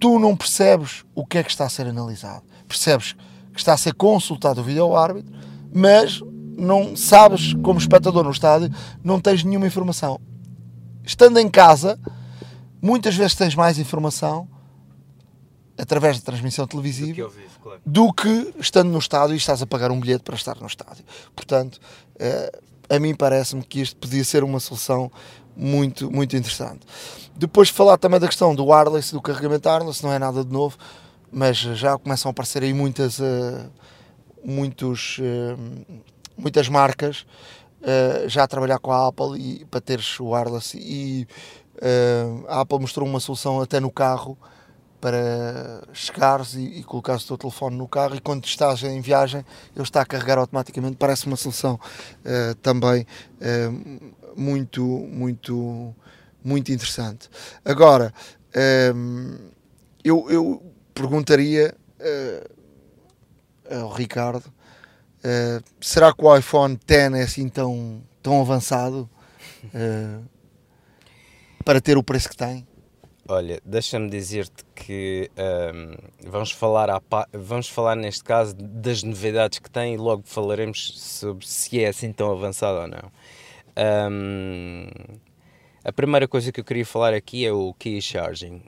tu 0.00 0.18
não 0.18 0.36
percebes 0.36 1.04
o 1.14 1.24
que 1.24 1.38
é 1.38 1.42
que 1.42 1.50
está 1.50 1.66
a 1.66 1.68
ser 1.68 1.86
analisado. 1.86 2.42
Percebes 2.66 3.14
que 3.52 3.60
está 3.60 3.74
a 3.74 3.76
ser 3.76 3.94
consultado 3.94 4.60
o 4.60 4.64
vídeo 4.64 4.96
árbitro, 4.96 5.32
mas 5.72 6.22
não 6.56 6.96
sabes, 6.96 7.54
como 7.54 7.78
espectador 7.78 8.24
no 8.24 8.30
estádio, 8.30 8.70
não 9.02 9.20
tens 9.20 9.44
nenhuma 9.44 9.66
informação. 9.66 10.20
Estando 11.04 11.38
em 11.38 11.48
casa, 11.48 11.98
muitas 12.80 13.14
vezes 13.14 13.34
tens 13.34 13.54
mais 13.54 13.78
informação 13.78 14.48
através 15.76 16.18
da 16.18 16.24
transmissão 16.24 16.66
televisiva 16.66 17.22
do 17.22 17.30
que, 17.30 17.60
claro. 17.62 17.80
do 17.84 18.12
que 18.12 18.54
estando 18.60 18.90
no 18.90 18.98
estádio 18.98 19.34
e 19.34 19.38
estás 19.38 19.62
a 19.62 19.66
pagar 19.66 19.90
um 19.90 19.98
bilhete 19.98 20.22
para 20.22 20.36
estar 20.36 20.56
no 20.60 20.66
estádio. 20.66 21.04
Portanto, 21.34 21.80
eh, 22.18 22.52
a 22.88 22.98
mim 22.98 23.14
parece-me 23.14 23.62
que 23.62 23.80
isto 23.80 23.96
podia 23.96 24.22
ser 24.22 24.44
uma 24.44 24.60
solução 24.60 25.10
muito, 25.56 26.10
muito 26.10 26.36
interessante. 26.36 26.80
Depois 27.34 27.68
de 27.68 27.74
falar 27.74 27.96
também 27.96 28.20
da 28.20 28.26
questão 28.26 28.54
do 28.54 28.66
wireless, 28.66 29.12
do 29.12 29.20
carregamento 29.20 29.68
wireless, 29.68 30.02
não 30.02 30.12
é 30.12 30.18
nada 30.18 30.44
de 30.44 30.52
novo, 30.52 30.76
mas 31.30 31.56
já 31.56 31.96
começam 31.98 32.28
a 32.28 32.32
aparecer 32.32 32.62
aí 32.62 32.74
muitas, 32.74 33.18
uh, 33.18 33.70
muitos, 34.44 35.18
uh, 35.18 36.02
muitas 36.36 36.68
marcas 36.68 37.26
uh, 37.80 38.28
já 38.28 38.44
a 38.44 38.48
trabalhar 38.48 38.78
com 38.78 38.92
a 38.92 39.08
Apple 39.08 39.38
e, 39.38 39.64
para 39.64 39.80
teres 39.80 40.18
o 40.20 40.30
wireless 40.30 40.76
e 40.78 41.26
a 42.46 42.60
Apple 42.60 42.78
mostrou 42.78 43.08
uma 43.08 43.18
solução 43.18 43.60
até 43.60 43.80
no 43.80 43.90
carro 43.90 44.38
para 45.02 45.82
chegares 45.92 46.54
e, 46.54 46.60
e 46.60 46.84
colocares 46.84 47.24
o 47.24 47.26
teu 47.26 47.36
telefone 47.36 47.76
no 47.76 47.88
carro 47.88 48.14
e 48.14 48.20
quando 48.20 48.44
estás 48.44 48.84
em 48.84 49.00
viagem 49.00 49.44
ele 49.74 49.82
está 49.82 50.00
a 50.00 50.06
carregar 50.06 50.38
automaticamente. 50.38 50.96
Parece 50.96 51.26
uma 51.26 51.34
solução 51.34 51.74
uh, 51.74 52.54
também 52.62 53.04
uh, 53.40 54.40
muito, 54.40 54.84
muito, 54.84 55.92
muito 56.42 56.70
interessante. 56.70 57.28
Agora, 57.64 58.14
uh, 58.54 59.50
eu, 60.04 60.30
eu, 60.30 60.72
perguntaria 60.94 61.74
ao 63.70 63.90
Ricardo: 63.92 64.52
será 65.80 66.12
que 66.12 66.24
o 66.24 66.36
iPhone 66.36 66.78
X 66.86 67.14
é 67.14 67.22
assim 67.22 67.48
tão, 67.48 68.02
tão 68.22 68.40
avançado 68.40 69.08
para 71.64 71.80
ter 71.80 71.96
o 71.96 72.02
preço 72.02 72.28
que 72.28 72.36
tem? 72.36 72.66
Olha, 73.28 73.60
deixa-me 73.64 74.10
dizer-te 74.10 74.64
que 74.74 75.30
um, 75.38 76.28
vamos, 76.28 76.50
falar 76.50 76.90
à, 76.90 77.00
vamos 77.32 77.68
falar 77.68 77.94
neste 77.94 78.24
caso 78.24 78.52
das 78.54 79.04
novidades 79.04 79.60
que 79.60 79.70
tem 79.70 79.94
e 79.94 79.96
logo 79.96 80.22
falaremos 80.26 81.00
sobre 81.00 81.46
se 81.46 81.82
é 81.82 81.88
assim 81.88 82.12
tão 82.12 82.32
avançado 82.32 82.80
ou 82.80 82.88
não. 82.88 84.10
Um, 84.10 84.88
a 85.84 85.92
primeira 85.92 86.26
coisa 86.26 86.50
que 86.50 86.58
eu 86.58 86.64
queria 86.64 86.84
falar 86.84 87.14
aqui 87.14 87.46
é 87.46 87.52
o 87.52 87.72
Key 87.74 88.02
Charging. 88.02 88.60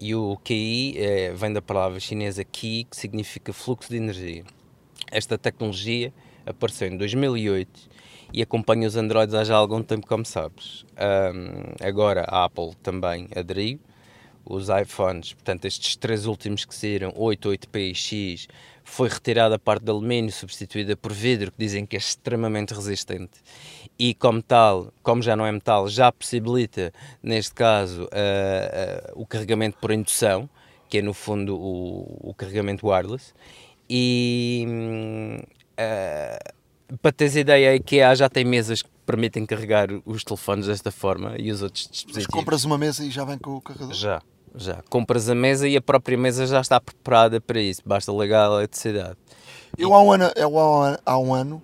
E 0.00 0.14
o 0.14 0.36
QI 0.44 0.94
é, 0.98 1.32
vem 1.32 1.52
da 1.52 1.60
palavra 1.60 1.98
chinesa 2.00 2.44
Qi, 2.44 2.84
que 2.84 2.96
significa 2.96 3.52
fluxo 3.52 3.90
de 3.90 3.96
energia. 3.96 4.44
Esta 5.12 5.36
tecnologia 5.36 6.12
apareceu 6.46 6.88
em 6.88 6.96
2008 6.96 7.90
e 8.32 8.40
acompanha 8.42 8.88
os 8.88 8.96
Androids 8.96 9.34
há 9.34 9.44
já 9.44 9.54
algum 9.54 9.82
tempo, 9.82 10.06
como 10.06 10.24
sabes. 10.24 10.86
Um, 10.92 11.86
agora 11.86 12.24
a 12.26 12.44
Apple 12.44 12.74
também 12.82 13.28
aderiu. 13.36 13.78
Os 14.44 14.68
iPhones, 14.68 15.34
portanto, 15.34 15.66
estes 15.66 15.94
três 15.94 16.26
últimos 16.26 16.64
que 16.64 16.74
saíram, 16.74 17.12
8, 17.14 17.48
8P 17.48 17.90
e 17.90 17.94
X, 17.94 18.48
foi 18.82 19.08
retirada 19.08 19.54
a 19.54 19.58
parte 19.58 19.84
de 19.84 19.90
alumínio, 19.90 20.32
substituída 20.32 20.96
por 20.96 21.12
vidro, 21.12 21.52
que 21.52 21.58
dizem 21.58 21.86
que 21.86 21.94
é 21.94 21.98
extremamente 21.98 22.74
resistente. 22.74 23.40
E 23.96 24.14
como 24.14 24.42
tal, 24.42 24.92
como 25.00 25.22
já 25.22 25.36
não 25.36 25.46
é 25.46 25.52
metal, 25.52 25.86
já 25.88 26.10
possibilita, 26.10 26.92
neste 27.22 27.54
caso, 27.54 28.04
uh, 28.04 28.06
uh, 28.06 29.22
o 29.22 29.24
carregamento 29.24 29.78
por 29.78 29.92
indução, 29.92 30.50
que 30.88 30.98
é 30.98 31.02
no 31.02 31.14
fundo 31.14 31.56
o, 31.56 32.30
o 32.30 32.34
carregamento 32.34 32.88
wireless. 32.88 33.32
E 33.94 34.66
uh, 35.78 36.96
para 37.02 37.12
teres 37.12 37.36
ideia, 37.36 37.72
a 37.72 37.74
IKEA 37.74 38.14
já 38.14 38.26
tem 38.26 38.42
mesas 38.42 38.80
que 38.80 38.88
permitem 39.04 39.44
carregar 39.44 39.88
os 40.06 40.24
telefones 40.24 40.66
desta 40.66 40.90
forma 40.90 41.34
e 41.38 41.52
os 41.52 41.60
outros 41.60 41.88
dispositivos. 41.90 42.26
Mas 42.26 42.40
compras 42.40 42.64
uma 42.64 42.78
mesa 42.78 43.04
e 43.04 43.10
já 43.10 43.22
vem 43.22 43.36
com 43.36 43.56
o 43.56 43.60
carregador? 43.60 43.92
Já, 43.94 44.22
já. 44.54 44.82
Compras 44.88 45.28
a 45.28 45.34
mesa 45.34 45.68
e 45.68 45.76
a 45.76 45.82
própria 45.82 46.16
mesa 46.16 46.46
já 46.46 46.62
está 46.62 46.80
preparada 46.80 47.38
para 47.38 47.60
isso, 47.60 47.82
basta 47.84 48.10
ligar 48.12 48.50
a 48.50 48.54
eletricidade. 48.54 49.18
Eu 49.76 49.92
há 49.92 50.02
um 50.02 50.10
ano, 50.10 50.30
eu 50.36 50.58
há 50.58 50.98
há 51.04 51.18
um 51.18 51.34
ano 51.34 51.62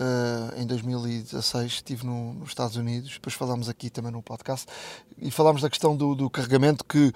uh, 0.00 0.58
em 0.58 0.66
2016, 0.66 1.72
estive 1.72 2.06
no, 2.06 2.32
nos 2.34 2.48
Estados 2.48 2.76
Unidos, 2.76 3.12
depois 3.12 3.34
falámos 3.34 3.68
aqui 3.68 3.90
também 3.90 4.12
no 4.12 4.22
podcast, 4.22 4.66
e 5.18 5.30
falámos 5.30 5.60
da 5.60 5.68
questão 5.68 5.94
do, 5.94 6.14
do 6.14 6.30
carregamento 6.30 6.84
que 6.84 7.12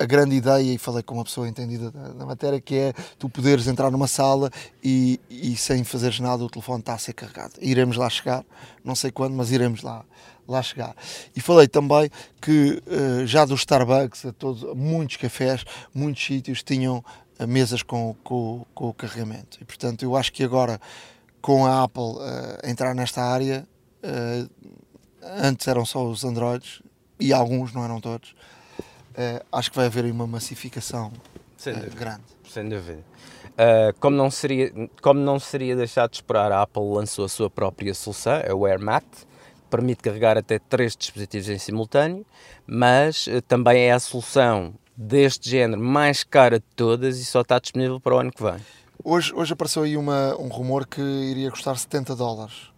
a 0.00 0.06
grande 0.06 0.34
ideia, 0.34 0.72
e 0.72 0.78
falei 0.78 1.02
com 1.02 1.14
uma 1.14 1.24
pessoa 1.24 1.46
entendida 1.46 1.90
da, 1.90 2.08
da 2.08 2.24
matéria, 2.24 2.58
que 2.58 2.74
é 2.74 2.94
tu 3.18 3.28
poderes 3.28 3.66
entrar 3.66 3.90
numa 3.90 4.08
sala 4.08 4.50
e, 4.82 5.20
e, 5.28 5.54
sem 5.56 5.84
fazeres 5.84 6.18
nada 6.20 6.42
o 6.42 6.48
telefone 6.48 6.80
está 6.80 6.94
a 6.94 6.98
ser 6.98 7.12
carregado. 7.12 7.52
Iremos 7.60 7.98
lá 7.98 8.08
chegar, 8.08 8.42
não 8.82 8.94
sei 8.94 9.10
quando, 9.10 9.34
mas 9.34 9.52
iremos 9.52 9.82
lá, 9.82 10.02
lá 10.48 10.62
chegar. 10.62 10.96
E 11.36 11.40
falei 11.42 11.68
também 11.68 12.10
que 12.40 12.82
uh, 12.86 13.26
já 13.26 13.44
dos 13.44 13.60
Starbucks, 13.60 14.24
a 14.24 14.32
todos, 14.32 14.74
muitos 14.74 15.18
cafés, 15.18 15.66
muitos 15.94 16.24
sítios 16.24 16.62
tinham 16.62 17.04
uh, 17.38 17.46
mesas 17.46 17.82
com, 17.82 18.16
com, 18.24 18.64
com, 18.74 18.88
o 18.88 18.94
carregamento. 18.94 19.58
E 19.60 19.66
portanto 19.66 20.02
eu 20.02 20.16
acho 20.16 20.32
que 20.32 20.42
agora 20.42 20.80
com 21.42 21.66
a 21.66 21.82
Apple 21.84 22.02
uh, 22.02 22.66
entrar 22.66 22.94
nesta 22.94 23.22
área, 23.22 23.68
antes 25.42 25.68
eram 25.68 25.84
só 25.84 26.06
os 26.06 26.24
Androids, 26.24 26.80
e 27.18 27.34
alguns, 27.34 27.74
não 27.74 27.84
eram 27.84 28.00
todos, 28.00 28.34
uh, 29.20 29.44
acho 29.52 29.70
que 29.70 29.76
vai 29.76 29.86
haver 29.86 30.04
uma 30.06 30.26
massificação 30.26 31.08
uh, 31.08 31.96
grande. 31.96 32.22
Sem 32.48 32.68
dúvida. 32.68 33.04
Uh, 33.50 33.98
como, 34.00 34.16
não 34.16 34.30
seria, 34.30 34.72
como 35.02 35.20
não 35.20 35.38
seria 35.38 35.76
deixado 35.76 36.10
de 36.10 36.16
esperar, 36.16 36.50
a 36.50 36.62
Apple 36.62 36.82
lançou 36.82 37.24
a 37.24 37.28
sua 37.28 37.50
própria 37.50 37.92
solução, 37.94 38.40
a 38.48 38.54
Wear 38.54 38.80
Mat, 38.80 39.04
permite 39.68 40.02
carregar 40.02 40.36
até 40.38 40.58
três 40.58 40.96
dispositivos 40.96 41.48
em 41.48 41.58
simultâneo, 41.58 42.24
mas 42.66 43.28
também 43.46 43.82
é 43.82 43.92
a 43.92 44.00
solução 44.00 44.74
deste 44.96 45.48
género 45.48 45.80
mais 45.80 46.24
cara 46.24 46.58
de 46.58 46.66
todas 46.74 47.18
e 47.18 47.24
só 47.24 47.42
está 47.42 47.58
disponível 47.58 48.00
para 48.00 48.16
o 48.16 48.18
ano 48.18 48.32
que 48.32 48.42
vem. 48.42 48.56
Hoje, 49.02 49.32
hoje 49.34 49.52
apareceu 49.52 49.82
aí 49.82 49.96
uma, 49.96 50.36
um 50.36 50.48
rumor 50.48 50.86
que 50.86 51.00
iria 51.00 51.50
custar 51.50 51.76
70 51.76 52.14
dólares. 52.16 52.70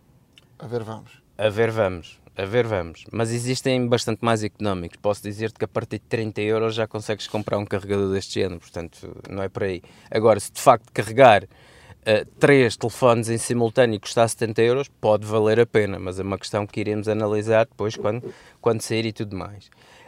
A 0.59 0.67
ver, 0.67 0.85
vamos. 0.85 1.11
A 1.37 1.49
ver, 1.49 1.71
vamos. 1.71 2.22
A 2.35 2.47
ver, 2.47 2.67
vamos. 2.67 3.05
Mas 3.13 3.31
existem 3.31 3.87
bastante 3.87 4.25
mais 4.25 4.43
económicos. 4.43 4.99
Posso 5.01 5.23
dizer-te 5.23 5.59
que 5.59 5.65
a 5.67 5.69
partir 5.69 5.99
de 5.99 6.07
30 6.07 6.41
euros 6.41 6.75
já 6.75 6.87
consegues 6.87 7.27
comprar 7.27 7.59
um 7.59 7.67
carregador 7.67 8.11
deste 8.11 8.41
género, 8.41 8.59
portanto, 8.59 9.15
não 9.29 9.43
é 9.43 9.49
por 9.49 9.65
aí. 9.65 9.83
Agora, 10.11 10.41
se 10.41 10.51
de 10.51 10.61
facto 10.61 10.91
carregar 10.95 11.45
uh, 11.45 12.27
três 12.41 12.75
telefones 12.75 13.29
em 13.29 13.37
simultâneo 13.37 14.01
custar 14.01 14.27
70 14.27 14.63
euros, 14.63 14.89
pode 14.89 15.27
valer 15.27 15.61
a 15.61 15.67
pena, 15.67 15.99
mas 15.99 16.19
é 16.19 16.23
uma 16.23 16.39
questão 16.39 16.67
que 16.67 16.81
iremos 16.81 17.07
analisar 17.07 17.67
depois 17.67 17.97
quando, 17.97 18.33
quando 18.63 18.81
sair 18.81 19.05
e 19.05 19.13
tudo 19.13 19.37
mais. 19.37 19.67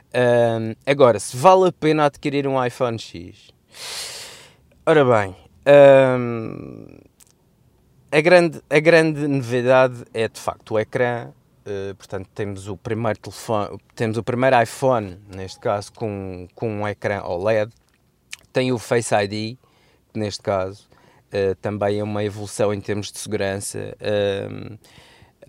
Uh, 0.09 0.75
agora, 0.87 1.21
se 1.21 1.37
vale 1.37 1.69
a 1.69 1.73
pena 1.73 2.07
adquirir 2.07 2.47
um 2.47 2.65
iPhone 2.65 2.99
X. 2.99 3.51
Ora 4.87 5.05
bem, 5.05 5.37
uh, 5.67 7.01
a, 8.11 8.21
grande, 8.23 8.63
a 8.71 8.81
grande 8.81 9.27
novidade 9.29 10.05
é 10.15 10.27
de 10.27 10.41
facto 10.41 10.75
o 10.75 10.79
ecrã 10.79 11.33
Uh, 11.67 11.95
portanto, 11.95 12.29
temos 12.35 12.69
o 12.69 12.77
primeiro 12.77 13.19
telefone, 13.19 13.79
temos 13.95 14.19
o 14.19 14.23
primeiro 14.23 14.61
iPhone, 14.63 15.19
neste 15.35 15.59
caso, 15.59 15.93
com, 15.93 16.47
com 16.55 16.81
um 16.81 16.89
ecrã 16.89 17.23
OLED. 17.23 17.73
Tem 18.53 18.71
o 18.71 18.79
Face 18.79 19.15
ID, 19.15 19.57
neste 20.15 20.43
caso 20.43 20.87
uh, 21.35 21.55
também 21.57 21.99
é 21.99 22.05
uma 22.05 22.23
evolução 22.23 22.73
em 22.73 22.81
termos 22.81 23.11
de 23.11 23.19
segurança. 23.19 23.97
Uh, 24.01 24.79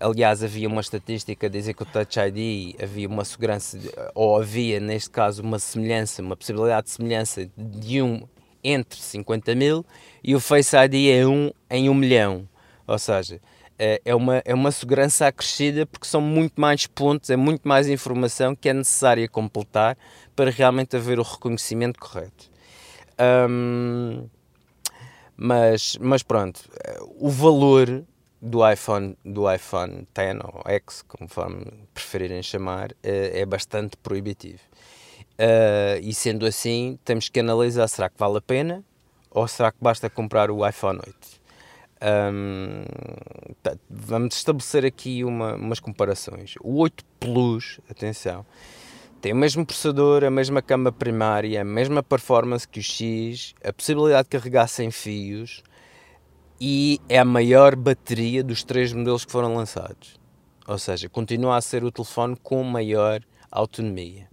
aliás, 0.00 0.42
havia 0.42 0.68
uma 0.68 0.80
estatística 0.80 1.46
a 1.46 1.50
dizer 1.50 1.74
que 1.74 1.82
o 1.82 1.86
Touch 1.86 2.18
ID 2.18 2.74
havia 2.82 3.08
uma 3.08 3.24
segurança, 3.24 3.78
ou 4.14 4.38
havia, 4.38 4.80
neste 4.80 5.10
caso, 5.10 5.42
uma 5.42 5.58
semelhança, 5.58 6.20
uma 6.20 6.36
possibilidade 6.36 6.86
de 6.86 6.92
semelhança 6.92 7.48
de 7.56 8.02
um 8.02 8.26
entre 8.64 8.98
50 9.00 9.54
mil 9.54 9.86
e 10.24 10.34
o 10.34 10.40
Face 10.40 10.76
ID 10.76 11.08
é 11.08 11.26
um 11.26 11.52
em 11.70 11.88
um 11.88 11.94
milhão. 11.94 12.48
Ou 12.86 12.98
seja, 12.98 13.40
é, 13.78 14.00
é 14.04 14.14
uma, 14.14 14.42
é 14.44 14.54
uma 14.54 14.70
segurança 14.70 15.26
acrescida 15.26 15.86
porque 15.86 16.06
são 16.06 16.20
muito 16.20 16.60
mais 16.60 16.86
pontos, 16.86 17.30
é 17.30 17.36
muito 17.36 17.66
mais 17.66 17.88
informação 17.88 18.54
que 18.54 18.68
é 18.68 18.72
necessária 18.72 19.28
completar 19.28 19.96
para 20.34 20.50
realmente 20.50 20.96
haver 20.96 21.18
o 21.18 21.22
reconhecimento 21.22 21.98
correto. 21.98 22.50
Um, 23.48 24.28
mas, 25.36 25.96
mas 26.00 26.22
pronto, 26.22 26.60
o 27.18 27.28
valor 27.28 28.04
do 28.40 28.70
iPhone, 28.70 29.16
do 29.24 29.52
iPhone 29.52 30.06
X 30.14 30.40
ou 30.44 30.62
X, 30.66 31.02
conforme 31.02 31.66
preferirem 31.92 32.42
chamar, 32.42 32.92
é 33.02 33.44
bastante 33.44 33.96
proibitivo. 33.98 34.60
e 36.02 36.14
sendo 36.14 36.46
assim, 36.46 36.98
temos 37.04 37.28
que 37.28 37.40
analisar: 37.40 37.88
será 37.88 38.08
que 38.08 38.18
vale 38.18 38.38
a 38.38 38.40
pena 38.40 38.82
ou 39.30 39.46
será 39.46 39.70
que 39.70 39.78
basta 39.80 40.08
comprar 40.08 40.50
o 40.50 40.66
iPhone 40.66 40.98
8? 41.06 41.35
Um, 42.02 42.84
tá, 43.62 43.76
vamos 43.88 44.36
estabelecer 44.36 44.84
aqui 44.84 45.24
uma, 45.24 45.54
umas 45.54 45.80
comparações. 45.80 46.54
O 46.60 46.78
8 46.78 47.04
Plus, 47.18 47.80
atenção, 47.90 48.44
tem 49.20 49.32
o 49.32 49.36
mesmo 49.36 49.64
processador, 49.64 50.24
a 50.24 50.30
mesma 50.30 50.60
câmara 50.60 50.92
primária, 50.92 51.60
a 51.60 51.64
mesma 51.64 52.02
performance 52.02 52.68
que 52.68 52.80
o 52.80 52.82
X, 52.82 53.54
a 53.64 53.72
possibilidade 53.72 54.28
de 54.28 54.38
carregar 54.38 54.68
sem 54.68 54.90
fios 54.90 55.62
e 56.60 57.00
é 57.08 57.18
a 57.18 57.24
maior 57.24 57.74
bateria 57.76 58.42
dos 58.44 58.62
três 58.62 58.92
modelos 58.92 59.24
que 59.24 59.32
foram 59.32 59.54
lançados. 59.54 60.18
Ou 60.66 60.78
seja, 60.78 61.08
continua 61.08 61.56
a 61.56 61.60
ser 61.60 61.84
o 61.84 61.90
telefone 61.90 62.36
com 62.42 62.62
maior 62.62 63.20
autonomia. 63.50 64.28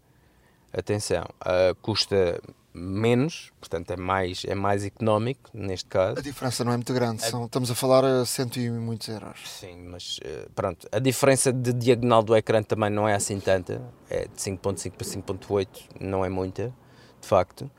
Atenção, 0.72 1.24
uh, 1.42 1.76
custa 1.82 2.42
menos, 2.74 3.52
portanto 3.60 3.92
é 3.92 3.96
mais, 3.96 4.44
é 4.46 4.56
mais 4.56 4.84
económico 4.84 5.50
neste 5.54 5.88
caso. 5.88 6.20
A 6.20 6.22
diferença 6.22 6.64
não 6.64 6.72
é 6.72 6.76
muito 6.76 6.94
grande, 6.94 7.22
São, 7.24 7.46
estamos 7.46 7.70
a 7.70 7.76
falar 7.76 8.04
a 8.04 8.26
cento 8.26 8.60
e 8.60 8.70
muitos 8.70 9.08
euros. 9.08 9.40
Sim, 9.46 9.88
mas 9.90 10.20
eh, 10.24 10.48
pronto, 10.56 10.88
a 10.92 11.00
diferença 11.00 11.54
de 11.54 11.72
diagonal 11.72 12.24
do 12.24 12.36
ecrã 12.36 12.64
também 12.64 12.90
não 12.90 13.08
é 13.08 13.14
assim 13.14 13.40
tanta, 13.40 13.82
é 14.10 14.24
de 14.24 14.36
5.5 14.36 14.92
para 14.92 15.08
5.8, 15.08 15.68
não 16.00 16.26
é 16.26 16.30
muita, 16.30 16.74
de 17.22 17.28
facto. 17.28 17.70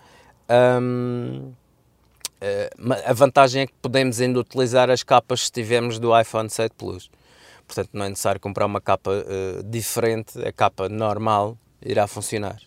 Um, 0.48 1.52
eh, 2.40 2.70
a 3.06 3.12
vantagem 3.12 3.62
é 3.62 3.66
que 3.66 3.74
podemos 3.80 4.20
ainda 4.20 4.38
utilizar 4.38 4.90
as 4.90 5.02
capas 5.02 5.46
se 5.46 5.52
tivermos 5.52 5.98
do 5.98 6.18
iPhone 6.18 6.48
7 6.48 6.74
Plus. 6.76 7.10
Portanto, 7.66 7.90
não 7.94 8.04
é 8.04 8.10
necessário 8.10 8.40
comprar 8.40 8.66
uma 8.66 8.80
capa 8.80 9.10
uh, 9.10 9.62
diferente, 9.62 10.38
a 10.46 10.52
capa 10.52 10.88
normal 10.88 11.56
irá 11.82 12.06
funcionar. 12.06 12.60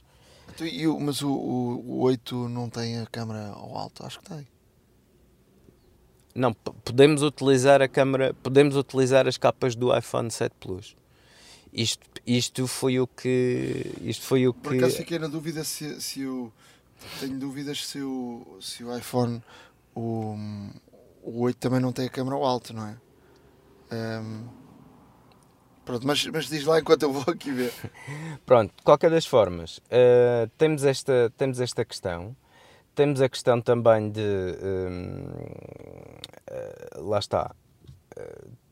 Então, 0.50 1.00
mas 1.00 1.22
o, 1.22 1.30
o, 1.30 1.98
o 1.98 2.00
8 2.02 2.50
não 2.50 2.70
tem 2.70 3.00
a 3.00 3.06
câmera 3.06 3.50
ao 3.50 3.78
alto? 3.78 4.06
Acho 4.06 4.20
que 4.20 4.30
tem. 4.30 4.48
Não, 6.34 6.54
podemos 6.54 7.24
utilizar 7.24 7.82
a 7.82 7.88
câmera, 7.88 8.34
podemos 8.44 8.76
utilizar 8.76 9.28
as 9.28 9.38
capas 9.38 9.76
do 9.76 9.96
iPhone 9.96 10.30
7 10.30 10.54
Plus. 10.60 10.96
Isto, 11.74 12.06
isto 12.26 12.68
foi 12.68 13.00
o 13.00 13.08
que. 13.08 13.94
Isto 14.02 14.24
foi 14.26 14.48
o 14.48 14.54
que. 14.54 14.62
Por 14.62 14.76
acaso 14.76 14.98
fiquei 14.98 15.20
na 15.20 15.28
dúvida 15.28 15.64
se, 15.64 16.00
se 16.00 16.26
o. 16.26 16.52
Tenho 17.20 17.38
dúvidas 17.38 17.86
se 17.86 18.02
o, 18.02 18.58
se 18.60 18.84
o 18.84 18.96
iPhone 18.98 19.42
o, 19.98 20.36
o 21.24 21.42
8 21.42 21.58
também 21.58 21.80
não 21.80 21.92
tem 21.92 22.06
a 22.06 22.10
câmera 22.10 22.36
ao 22.36 22.46
alto, 22.46 22.74
não 22.74 22.88
é? 22.88 22.98
Um, 24.22 24.48
Pronto, 25.88 26.06
mas, 26.06 26.26
mas 26.26 26.50
diz 26.50 26.66
lá 26.66 26.80
enquanto 26.82 27.04
eu 27.04 27.14
vou 27.14 27.24
aqui 27.34 27.50
ver. 27.50 27.74
Pronto, 28.46 28.74
de 28.76 28.84
qualquer 28.84 29.10
das 29.10 29.26
formas, 29.26 29.78
uh, 29.78 30.50
temos, 30.58 30.84
esta, 30.84 31.32
temos 31.38 31.62
esta 31.62 31.86
questão. 31.86 32.36
Temos 32.94 33.22
a 33.22 33.30
questão 33.30 33.62
também 33.62 34.12
de. 34.12 34.20
Uh, 34.20 35.32
uh, 36.52 37.10
lá 37.10 37.20
está. 37.20 37.56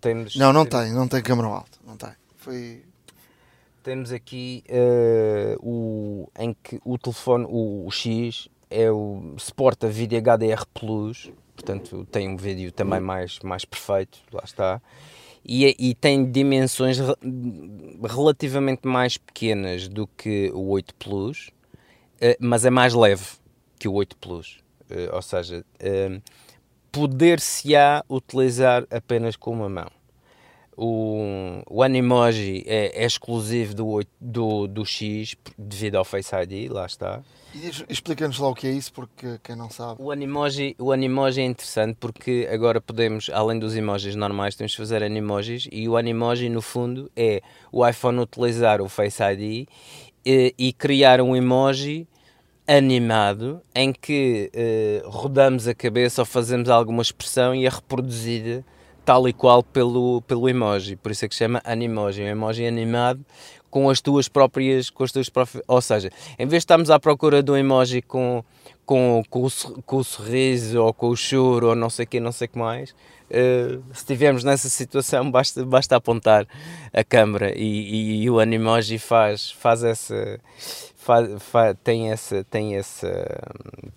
temos, 0.01 0.36
não, 0.36 0.51
não 0.51 0.66
temos, 0.66 0.86
tem, 0.86 0.93
não 0.93 1.07
tem 1.07 1.24
câmera 1.24 1.47
alto. 1.47 1.80
Não 1.88 1.95
tem. 1.95 2.11
Foi. 2.36 2.84
Temos 3.82 4.11
aqui 4.11 4.63
o, 5.61 6.28
em 6.38 6.55
que 6.55 6.82
o 6.84 6.97
telefone, 6.97 7.45
o, 7.47 7.86
o 7.86 7.91
X, 7.91 8.49
é 8.70 8.91
o, 8.91 9.36
suporta 9.38 9.88
vídeo 9.88 10.20
HDR 10.20 10.66
Plus, 10.74 11.32
portanto 11.55 12.05
tem 12.11 12.28
um 12.28 12.36
vídeo 12.36 12.72
também 12.72 12.99
mais, 12.99 13.38
mais 13.43 13.63
perfeito, 13.63 14.20
lá 14.34 14.41
está 14.43 14.82
e, 15.45 15.75
e 15.77 15.93
tem 15.93 16.29
dimensões 16.29 16.97
relativamente 18.03 18.87
mais 18.87 19.17
pequenas 19.17 19.87
do 19.87 20.07
que 20.07 20.51
o 20.53 20.69
8 20.69 20.95
Plus, 20.95 21.51
eh, 22.19 22.35
mas 22.39 22.65
é 22.65 22.71
mais 22.71 22.93
leve 22.93 23.25
que 23.77 23.87
o 23.87 23.93
8 23.93 24.17
Plus. 24.17 24.59
Eh, 24.89 25.09
ou 25.13 25.21
seja, 25.21 25.63
eh, 25.79 26.19
poder-se-á 26.91 28.03
utilizar 28.09 28.87
apenas 28.89 29.35
com 29.35 29.51
uma 29.51 29.69
mão. 29.69 29.91
O, 30.75 31.61
o 31.69 31.83
Animoji 31.83 32.63
é, 32.65 33.03
é 33.03 33.05
exclusivo 33.05 33.75
do, 33.75 34.01
do, 34.19 34.67
do 34.67 34.85
X 34.85 35.35
devido 35.57 35.95
ao 35.95 36.03
Face 36.03 36.35
ID, 36.35 36.71
lá 36.71 36.85
está. 36.85 37.21
Explica-nos 37.88 38.38
lá 38.39 38.49
o 38.49 38.56
que 38.56 38.68
é 38.68 38.72
isso, 38.72 38.91
porque 38.91 39.39
quem 39.43 39.56
não 39.56 39.70
sabe. 39.70 40.01
O 40.01 40.12
Animoji, 40.12 40.76
o 40.78 40.91
Animoji 40.91 41.41
é 41.41 41.45
interessante 41.45 41.95
porque 41.99 42.47
agora 42.51 42.82
podemos, 42.82 43.30
além 43.34 43.58
dos 43.58 43.76
emojis 43.76 44.16
normais, 44.16 44.56
temos 44.56 44.76
fazer 44.76 45.01
Animojis 45.01 45.68
e 45.72 45.88
o 45.88 45.95
Animoji, 45.95 46.49
no 46.49 46.62
fundo, 46.62 47.10
é 47.16 47.41
o 47.72 47.88
iPhone 47.88 48.20
utilizar 48.20 48.82
o 48.82 48.89
Face 48.89 49.24
ID 49.24 49.68
e, 50.26 50.53
e 50.58 50.74
criar 50.74 51.22
um 51.22 51.36
emoji 51.36 52.08
animado 52.68 53.62
em 53.74 53.93
que 53.93 54.49
eh, 54.53 55.03
rodamos 55.06 55.68
a 55.68 55.76
cabeça 55.76 56.24
ou 56.24 56.26
fazemos 56.26 56.68
alguma 56.68 57.03
expressão 57.03 57.53
e 57.53 57.66
é 57.66 57.70
reproduzida 57.70 58.66
tal 59.06 59.30
e 59.30 59.34
qual 59.34 59.62
pelo, 59.62 60.22
pelo 60.24 60.49
emoji, 60.49 60.95
por 60.95 61.12
isso 61.12 61.24
é 61.24 61.28
que 61.28 61.36
se 61.36 61.39
chama 61.39 61.62
Animoji, 61.64 62.24
um 62.24 62.28
emoji 62.28 62.66
animado 62.66 63.24
com 63.76 63.89
as 63.89 63.99
tuas 63.99 64.30
próprias, 64.30 64.89
com 64.89 65.03
as 65.03 65.11
tuas 65.11 65.28
próprias, 65.28 65.61
ou 65.67 65.82
seja, 65.82 66.09
em 66.39 66.47
vez 66.47 66.61
de 66.61 66.63
estarmos 66.63 66.89
à 66.89 66.97
procura 66.97 67.43
de 67.43 67.51
um 67.51 67.57
emoji 67.57 68.01
com, 68.01 68.41
com, 68.86 69.21
com, 69.30 69.45
o, 69.45 69.51
com 69.82 69.97
o 69.97 70.03
sorriso 70.03 70.82
ou 70.82 70.93
com 70.93 71.09
o 71.09 71.15
choro 71.17 71.67
ou 71.67 71.76
não 71.76 71.89
sei 71.89 72.05
o 72.05 72.07
que, 72.07 72.21
não 72.21 72.32
sei 72.32 72.45
o 72.45 72.51
que 72.51 72.57
mais, 72.57 72.91
uh, 72.91 73.84
se 73.91 73.99
estivermos 73.99 74.45
nessa 74.45 74.69
situação 74.69 75.28
basta, 75.30 75.65
basta 75.65 75.93
apontar 75.93 76.47
a 76.93 77.03
câmera 77.03 77.51
e, 77.53 77.65
e, 77.65 78.23
e 78.23 78.30
o 78.30 78.39
Animoji 78.39 78.97
faz, 78.97 79.51
faz 79.51 79.84
essa, 79.84 80.39
faz, 80.95 81.43
faz, 81.43 81.76
tem, 81.84 82.13
essa, 82.13 82.45
tem, 82.45 82.78
essa, 82.78 83.11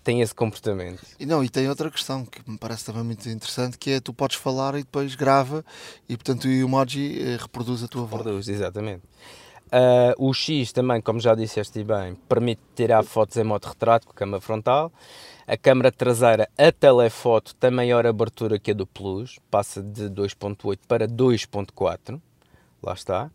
tem 0.03 0.19
esse 0.19 0.35
comportamento. 0.35 1.01
E 1.17 1.25
não, 1.25 1.41
e 1.41 1.47
tem 1.47 1.69
outra 1.69 1.89
questão 1.89 2.25
que 2.25 2.41
me 2.45 2.57
parece 2.57 2.83
também 2.83 3.03
muito 3.03 3.29
interessante, 3.29 3.77
que 3.77 3.91
é 3.91 4.01
tu 4.01 4.13
podes 4.13 4.35
falar 4.35 4.75
e 4.75 4.79
depois 4.79 5.15
grava 5.15 5.63
e 6.09 6.17
portanto 6.17 6.49
o 6.49 6.51
emoji 6.51 7.17
eh, 7.21 7.37
reproduz 7.39 7.81
a 7.81 7.87
tua 7.87 8.03
voz. 8.03 8.25
Reproduz, 8.25 8.49
exatamente. 8.49 9.03
Uh, 9.71 10.27
o 10.29 10.33
X 10.33 10.71
também, 10.71 11.01
como 11.01 11.19
já 11.19 11.35
disseste 11.35 11.83
bem, 11.83 12.15
permite 12.27 12.61
tirar 12.75 13.03
fotos 13.03 13.37
em 13.37 13.43
modo 13.43 13.65
retrato 13.65 14.07
com 14.07 14.13
a 14.13 14.15
câmera 14.15 14.41
frontal. 14.41 14.91
A 15.47 15.57
câmera 15.57 15.91
traseira, 15.91 16.49
a 16.57 16.71
telefoto, 16.71 17.55
tem 17.55 17.71
maior 17.71 18.05
abertura 18.05 18.59
que 18.59 18.71
a 18.71 18.73
do 18.73 18.85
Plus, 18.85 19.39
passa 19.49 19.81
de 19.81 20.03
2.8 20.09 20.79
para 20.87 21.07
2.4, 21.07 22.19
lá 22.83 22.93
está 22.93 23.31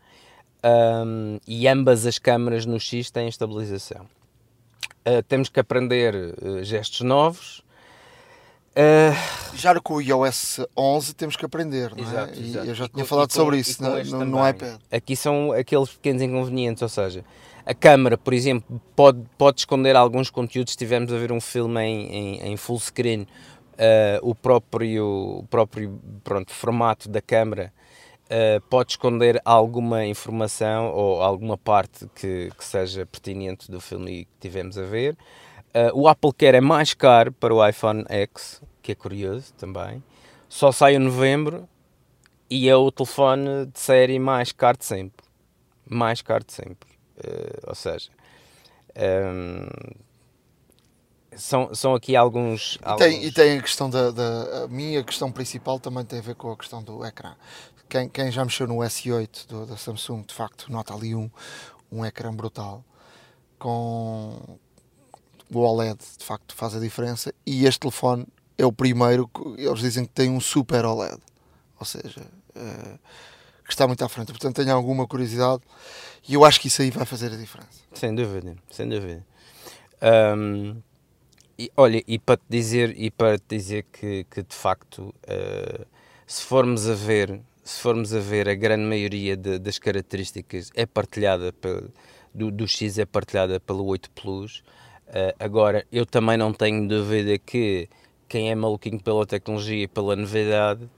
um, 0.65 1.39
e 1.47 1.69
ambas 1.69 2.07
as 2.07 2.19
câmaras 2.19 2.65
no 2.65 2.81
X 2.81 3.11
têm 3.11 3.29
estabilização. 3.29 4.07
Uh, 5.07 5.23
temos 5.29 5.51
que 5.51 5.61
aprender 5.61 6.15
uh, 6.15 6.65
gestos 6.65 7.03
novos. 7.03 7.63
Uh, 8.77 9.57
já 9.57 9.79
com 9.81 9.95
o 9.95 10.01
iOS 10.01 10.61
11 10.77 11.15
temos 11.15 11.37
que 11.37 11.45
aprender, 11.45 11.93
não 11.95 11.99
é? 11.99 12.03
Exato, 12.03 12.41
exato. 12.41 12.67
eu 12.67 12.75
já 12.75 12.89
tinha 12.89 13.05
com, 13.05 13.09
falado 13.09 13.29
com, 13.29 13.35
sobre 13.35 13.59
isso 13.59 13.81
no, 13.83 14.05
no, 14.05 14.25
no, 14.25 14.49
iPad. 14.49 14.81
Aqui 14.91 15.15
são 15.15 15.53
aqueles 15.53 15.91
pequenos 15.91 16.23
inconvenientes, 16.23 16.83
ou 16.83 16.89
seja, 16.89 17.25
a 17.65 17.73
câmera, 17.73 18.19
por 18.19 18.35
exemplo, 18.35 18.81
pode, 18.97 19.23
pode 19.39 19.61
esconder 19.61 19.95
alguns 19.95 20.29
conteúdos 20.29 20.73
se 20.73 20.75
estivermos 20.75 21.13
a 21.13 21.17
ver 21.17 21.31
um 21.31 21.41
filme 21.41 21.81
em, 21.83 22.07
em, 22.07 22.53
em 22.53 22.57
full 22.57 22.81
screen. 22.81 23.29
o 24.23 24.35
próprio, 24.35 25.39
o 25.39 25.47
próprio 25.49 26.01
pronto, 26.25 26.53
formato 26.53 27.09
da 27.09 27.23
câmera 27.23 27.73
uh, 28.25 28.61
pode 28.69 28.93
esconder 28.93 29.41
alguma 29.45 30.05
informação 30.05 30.93
ou 30.93 31.23
alguma 31.23 31.57
parte 31.57 32.07
que, 32.15 32.51
que 32.57 32.65
seja 32.65 33.07
pertinente 33.07 33.71
do 33.71 33.81
filme 33.81 34.25
que 34.25 34.49
tivemos 34.49 34.79
a 34.79 34.83
ver. 34.83 35.17
Uh, 35.75 35.91
o 35.93 36.09
Apple 36.09 36.33
Care 36.33 36.57
é 36.57 36.61
mais 36.61 36.95
caro 36.95 37.33
para 37.33 37.53
o 37.53 37.67
iPhone 37.67 38.05
X, 38.09 38.63
que 38.81 38.93
é 38.93 38.95
curioso 38.95 39.53
também. 39.55 40.03
Só 40.49 40.71
sai 40.71 40.95
em 40.95 40.99
novembro 40.99 41.69
e 42.49 42.69
é 42.69 42.77
o 42.77 42.91
telefone 42.93 43.67
de 43.67 43.81
série 43.81 44.19
mais 44.19 44.53
caro 44.53 44.79
de 44.79 44.85
sempre. 44.85 45.27
Mais 45.89 46.23
caro 46.23 46.45
de 46.45 46.53
sempre. 46.53 46.89
Uh, 47.19 47.69
ou 47.69 47.75
seja, 47.75 48.11
um, 48.97 49.01
ehm, 49.01 49.69
são, 51.37 51.75
são 51.75 51.95
aqui 51.95 52.15
alguns. 52.15 52.77
E 52.77 52.97
tem, 52.97 53.25
e 53.25 53.33
tem 53.33 53.59
a 53.59 53.63
questão 53.63 53.91
da, 53.91 54.11
da. 54.13 54.65
A 54.65 54.69
minha 54.69 55.03
questão 55.03 55.33
principal 55.33 55.81
também 55.81 56.05
tem 56.05 56.21
a 56.21 56.23
ver 56.23 56.37
com 56.37 56.53
a 56.53 56.57
questão 56.57 56.83
do 56.83 57.05
ecrã 57.05 57.35
quem, 57.95 58.09
quem 58.09 58.33
já 58.33 58.45
mexeu 58.45 58.67
no 58.67 58.77
S8 58.79 59.47
do, 59.47 59.67
da 59.67 59.77
Samsung, 59.77 60.23
de 60.23 60.35
facto, 60.35 60.71
nota 60.71 60.93
ali 60.93 61.15
um, 61.15 61.31
um 61.91 62.05
ecrã 62.05 62.35
brutal. 62.35 62.85
Com 63.57 64.59
o 65.53 65.61
OLED, 65.61 65.99
de 66.19 66.25
facto, 66.25 66.55
faz 66.55 66.75
a 66.75 66.81
diferença. 66.81 67.33
E 67.47 67.67
este 67.67 67.81
telefone 67.81 68.27
é 68.57 68.65
o 68.65 68.73
primeiro, 68.73 69.31
eles 69.57 69.81
dizem 69.81 70.05
que 70.05 70.13
tem 70.13 70.31
um 70.31 70.41
super 70.41 70.85
OLED. 70.85 71.19
Ou 71.79 71.87
seja, 71.87 72.23
é, 72.55 72.99
que 73.65 73.73
está 73.73 73.87
muito 73.87 74.05
à 74.05 74.09
frente. 74.09 74.29
Portanto, 74.29 74.57
tenho 74.57 74.75
alguma 74.75 75.07
curiosidade 75.07 75.63
e 76.29 76.35
eu 76.35 76.45
acho 76.45 76.61
que 76.61 76.69
isso 76.69 76.83
aí 76.83 76.91
vai 76.91 77.05
fazer 77.05 77.33
a 77.33 77.37
diferença. 77.37 77.81
Sem 77.93 78.15
dúvida, 78.15 78.57
sem 78.71 78.89
dúvida. 78.89 79.25
Um, 80.37 80.81
e, 81.59 81.71
olha, 81.77 82.03
e 82.07 82.19
para 82.19 82.37
te 82.37 82.45
dizer, 82.49 82.99
e 82.99 83.11
para 83.11 83.39
te 83.39 83.57
dizer 83.57 83.87
que, 83.93 84.25
que 84.25 84.43
de 84.43 84.55
facto, 84.55 85.15
uh, 85.29 85.87
se 86.27 86.43
formos 86.43 86.89
a 86.89 86.95
ver 86.95 87.41
se 87.65 87.81
formos 87.81 88.13
a 88.13 88.21
ver, 88.21 88.47
a 88.47 88.55
grande 88.55 88.85
maioria 88.85 89.37
de, 89.37 89.59
das 89.59 89.79
características 89.79 90.71
é 90.75 90.85
partilhada 90.85 91.51
pelo, 91.51 91.91
do, 92.35 92.51
do 92.51 92.69
X 92.69 92.99
é 92.99 93.07
partilhada 93.07 93.59
pelo 93.59 93.87
8 93.87 94.11
Plus. 94.11 94.63
Uh, 95.09 95.35
agora, 95.39 95.87
eu 95.93 96.05
também 96.05 96.37
não 96.37 96.53
tenho 96.53 96.89
dúvida 96.89 97.39
que 97.39 97.89
quem 98.29 98.51
é 98.51 98.55
maluquinho 98.55 99.01
pela 99.01 99.27
tecnologia 99.27 99.85
e 99.85 99.89
pela 99.89 100.17
novidade, 100.17 100.89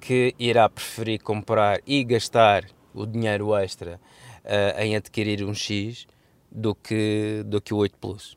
que 0.00 0.34
irá 0.38 0.68
preferir 0.68 1.22
comprar 1.22 1.80
e 1.86 2.04
gastar 2.04 2.64
o 2.92 3.06
dinheiro 3.06 3.54
extra 3.54 4.00
uh, 4.44 4.80
em 4.80 4.96
adquirir 4.96 5.44
um 5.44 5.54
X 5.54 6.06
do 6.50 6.74
que, 6.74 7.42
do 7.46 7.60
que 7.60 7.72
o 7.72 7.78
8 7.78 7.96
Plus. 7.98 8.36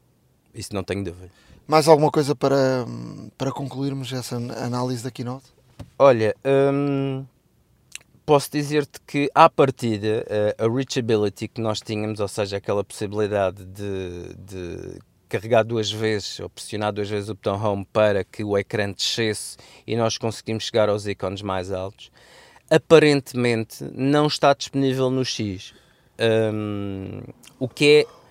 Isso 0.53 0.73
não 0.73 0.83
tenho 0.83 1.03
dúvida. 1.03 1.31
Mais 1.67 1.87
alguma 1.87 2.11
coisa 2.11 2.35
para, 2.35 2.85
para 3.37 3.51
concluirmos 3.51 4.13
essa 4.13 4.35
análise 4.35 5.03
da 5.03 5.11
Keynote? 5.11 5.45
Olha, 5.97 6.35
hum, 6.45 7.25
posso 8.25 8.51
dizer-te 8.51 8.99
que, 9.05 9.29
à 9.33 9.49
partida, 9.49 10.25
eh, 10.27 10.55
a 10.57 10.67
reachability 10.67 11.47
que 11.47 11.59
nós 11.59 11.79
tínhamos, 11.81 12.19
ou 12.19 12.27
seja, 12.27 12.57
aquela 12.57 12.83
possibilidade 12.83 13.65
de, 13.65 14.35
de 14.37 14.99
carregar 15.35 15.63
duas 15.63 15.91
vezes 15.91 16.39
ou 16.39 16.49
pressionar 16.49 16.93
duas 16.93 17.09
vezes 17.09 17.29
o 17.29 17.35
botão 17.35 17.61
Home 17.61 17.85
para 17.91 18.23
que 18.23 18.43
o 18.43 18.57
ecrã 18.57 18.89
descesse 18.89 19.57
e 19.85 19.95
nós 19.95 20.17
conseguimos 20.17 20.63
chegar 20.63 20.87
aos 20.87 21.05
ícones 21.05 21.41
mais 21.41 21.73
altos, 21.73 22.09
aparentemente 22.69 23.83
não 23.93 24.27
está 24.27 24.53
disponível 24.53 25.09
no 25.09 25.25
X. 25.25 25.73
Um, 26.17 27.21
o 27.59 27.67
que 27.67 28.05
é 28.05 28.25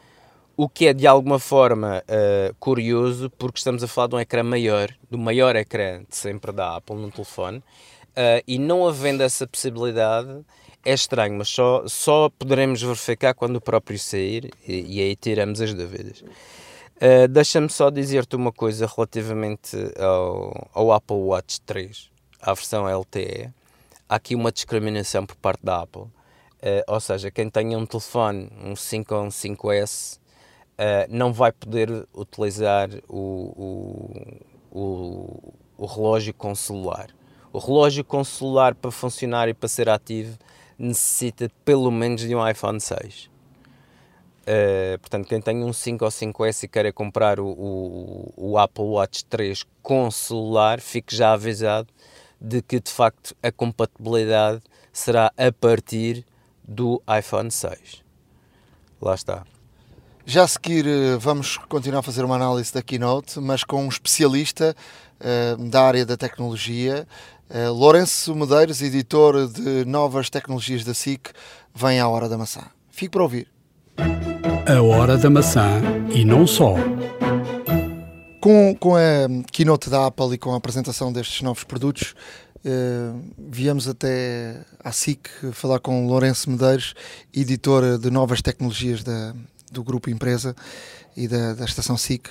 o 0.57 0.69
que 0.69 0.87
é 0.87 0.93
de 0.93 1.05
alguma 1.05 1.41
forma 1.41 2.03
uh, 2.09 2.55
curioso, 2.61 3.29
porque 3.31 3.59
estamos 3.59 3.83
a 3.83 3.89
falar 3.89 4.07
de 4.07 4.15
um 4.15 4.21
ecrã 4.21 4.43
maior, 4.45 4.89
do 5.11 5.19
maior 5.19 5.57
ecrã 5.57 6.05
de 6.09 6.17
sempre 6.17 6.53
da 6.53 6.77
Apple 6.77 6.95
no 6.95 7.11
telefone, 7.11 7.59
uh, 7.59 8.43
e 8.47 8.57
não 8.57 8.87
havendo 8.87 9.25
essa 9.25 9.49
possibilidade, 9.49 10.45
é 10.85 10.95
estranho, 10.95 11.37
mas 11.39 11.49
só, 11.49 11.83
só 11.89 12.31
poderemos 12.31 12.81
verificar 12.81 13.35
quando 13.35 13.57
o 13.57 13.61
próprio 13.61 13.99
sair, 13.99 14.49
e, 14.67 14.97
e 14.97 15.01
aí 15.01 15.17
tiramos 15.17 15.61
as 15.61 15.75
dúvidas. 15.75 16.23
Uh, 16.97 17.27
Deixa-me 17.29 17.69
só 17.69 17.91
dizer-te 17.91 18.37
uma 18.37 18.53
coisa 18.53 18.87
relativamente 18.87 19.77
ao, 19.99 20.71
ao, 20.73 20.93
Apple 20.93 21.17
Watch 21.17 21.61
3, 21.63 22.09
à 22.41 22.55
versão 22.55 22.87
LTE. 22.87 23.53
Há 24.09 24.15
aqui 24.15 24.35
uma 24.35 24.53
discriminação 24.53 25.27
por 25.27 25.35
parte 25.37 25.65
da 25.65 25.83
Apple. 25.83 26.03
Uh, 26.03 26.83
ou 26.87 27.01
seja, 27.01 27.31
quem 27.31 27.51
tenha 27.51 27.77
um 27.77 27.85
telefone, 27.85 28.49
um 28.63 28.77
5 28.77 29.15
ou 29.15 29.25
um 29.25 29.29
5S, 29.29 30.19
uh, 30.19 31.07
não 31.09 31.33
vai 31.33 31.51
poder 31.51 32.07
utilizar 32.15 32.89
o, 33.09 34.41
o, 34.71 34.81
o, 34.81 35.55
o, 35.77 35.87
relógio 35.87 36.33
com 36.33 36.55
celular. 36.55 37.09
O 37.53 37.59
relógio 37.59 38.05
com 38.05 38.23
celular, 38.23 38.75
para 38.75 38.91
funcionar 38.91 39.49
e 39.49 39.55
para 39.55 39.69
ser 39.69 39.89
ativo, 39.89 40.39
necessita 40.79 41.51
pelo 41.65 41.91
menos 41.91 42.23
de 42.23 42.35
um 42.35 42.49
iPhone 42.49 42.81
6. 42.81 43.34
Uh, 44.45 44.99
portanto, 44.99 45.27
quem 45.27 45.41
tem 45.41 45.65
um 45.65 45.73
5 45.73 46.05
ou 46.05 46.11
5S 46.11 46.65
e 46.65 46.69
queira 46.69 46.93
comprar 46.93 47.41
o, 47.41 47.47
o, 47.47 48.33
o, 48.37 48.59
Apple 48.59 48.85
Watch 48.85 49.25
3 49.25 49.65
com 49.83 50.11
celular, 50.11 50.81
fique 50.81 51.17
já 51.17 51.33
avisado 51.33 51.89
de 52.39 52.61
que 52.61 52.79
de 52.79 52.91
facto 52.91 53.35
a 53.43 53.51
compatibilidade 53.51 54.61
será 54.93 55.33
a 55.39 55.51
partir 55.51 56.27
do 56.63 57.03
iPhone 57.19 57.51
6. 57.51 58.03
Lá 59.01 59.15
está. 59.15 59.45
Já 60.27 60.45
a 60.45 60.49
seguir 60.49 60.87
eh, 60.87 61.17
vamos 61.19 61.57
continuar 61.57 62.01
a 62.01 62.03
fazer 62.03 62.25
uma 62.25 62.37
análise 62.37 62.73
da 62.73 62.83
Keynote, 62.83 63.41
mas 63.41 63.65
com 63.65 63.85
um 63.85 63.89
especialista 63.89 64.75
uh, 65.21 65.69
da 65.69 65.83
área 65.83 66.07
da 66.07 66.17
tecnologia. 66.17 67.07
Uh, 67.51 67.73
Lourenço 67.73 68.35
Medeiros, 68.35 68.81
editor 68.81 69.47
de 69.49 69.85
novas 69.85 70.31
tecnologias 70.31 70.83
da 70.83 70.95
SIC, 70.95 71.31
vem 71.75 72.01
à 72.01 72.09
Hora 72.09 72.29
da 72.29 72.39
Maçã. 72.39 72.63
Fique 72.91 73.11
para 73.11 73.23
ouvir. 73.23 73.54
A 74.67 74.81
Hora 74.81 75.19
da 75.19 75.29
Maçã 75.29 75.83
e 76.11 76.25
não 76.25 76.47
só. 76.47 76.75
Com, 78.41 78.75
com 78.75 78.97
a 78.97 79.01
keynote 79.53 79.91
da 79.91 80.07
Apple 80.07 80.33
e 80.35 80.39
com 80.39 80.55
a 80.55 80.57
apresentação 80.57 81.13
destes 81.13 81.43
novos 81.43 81.65
produtos, 81.65 82.15
eh, 82.65 83.13
viemos 83.39 83.87
até 83.87 84.57
à 84.83 84.91
SIC 84.91 85.29
falar 85.53 85.81
com 85.81 86.07
Lourenço 86.07 86.51
Medeiros, 86.51 86.95
editor 87.33 87.99
de 87.99 88.11
novas 88.11 88.41
tecnologias 88.41 89.05
da, 89.05 89.35
do 89.71 89.85
grupo 89.85 90.09
Empresa 90.09 90.57
e 91.17 91.29
da, 91.29 91.55
da 91.55 91.65
estação 91.65 91.97
SIC, 91.97 92.29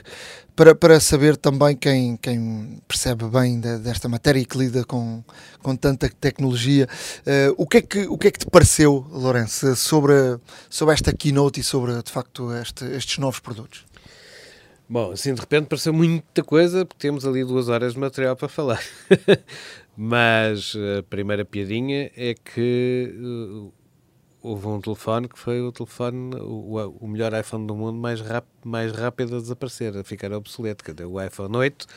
para, 0.55 0.75
para 0.75 0.99
saber 0.99 1.35
também 1.35 1.75
quem, 1.75 2.17
quem 2.17 2.81
percebe 2.87 3.25
bem 3.25 3.59
de, 3.59 3.79
desta 3.79 4.07
matéria 4.07 4.39
e 4.39 4.45
que 4.45 4.57
lida 4.57 4.83
com, 4.83 5.23
com 5.61 5.75
tanta 5.75 6.09
tecnologia. 6.09 6.87
Uh, 7.19 7.55
o, 7.57 7.67
que 7.67 7.77
é 7.77 7.81
que, 7.81 8.07
o 8.07 8.17
que 8.17 8.27
é 8.27 8.31
que 8.31 8.39
te 8.39 8.45
pareceu, 8.45 9.05
Lourenço, 9.11 9.75
sobre, 9.75 10.13
sobre 10.69 10.93
esta 10.93 11.11
keynote 11.13 11.59
e 11.59 11.63
sobre, 11.63 12.01
de 12.01 12.11
facto, 12.11 12.53
este, 12.53 12.85
estes 12.85 13.17
novos 13.17 13.39
produtos? 13.39 13.85
Bom, 14.87 15.11
assim 15.11 15.33
de 15.33 15.39
repente 15.39 15.67
pareceu 15.67 15.93
muita 15.93 16.43
coisa, 16.43 16.85
porque 16.85 17.07
temos 17.07 17.25
ali 17.25 17.43
duas 17.43 17.69
horas 17.69 17.93
de 17.93 17.99
material 17.99 18.35
para 18.35 18.47
falar. 18.47 18.81
Mas 19.95 20.75
a 20.99 21.03
primeira 21.03 21.45
piadinha 21.45 22.11
é 22.15 22.33
que 22.33 23.15
uh, 23.17 23.71
houve 24.43 24.67
um 24.67 24.81
telefone 24.81 25.29
que 25.29 25.39
foi 25.39 25.61
o 25.61 25.71
telefone, 25.71 26.35
o, 26.35 26.97
o 26.99 27.07
melhor 27.07 27.33
iPhone 27.33 27.65
do 27.65 27.73
mundo 27.73 27.97
mais, 27.97 28.19
rap, 28.19 28.45
mais 28.63 28.91
rápido 28.91 29.37
a 29.37 29.39
desaparecer, 29.39 29.97
a 29.97 30.03
ficar 30.03 30.33
obsoleto. 30.33 30.83
Cadê 30.83 31.05
o 31.05 31.19
iPhone 31.19 31.55
8 31.55 31.87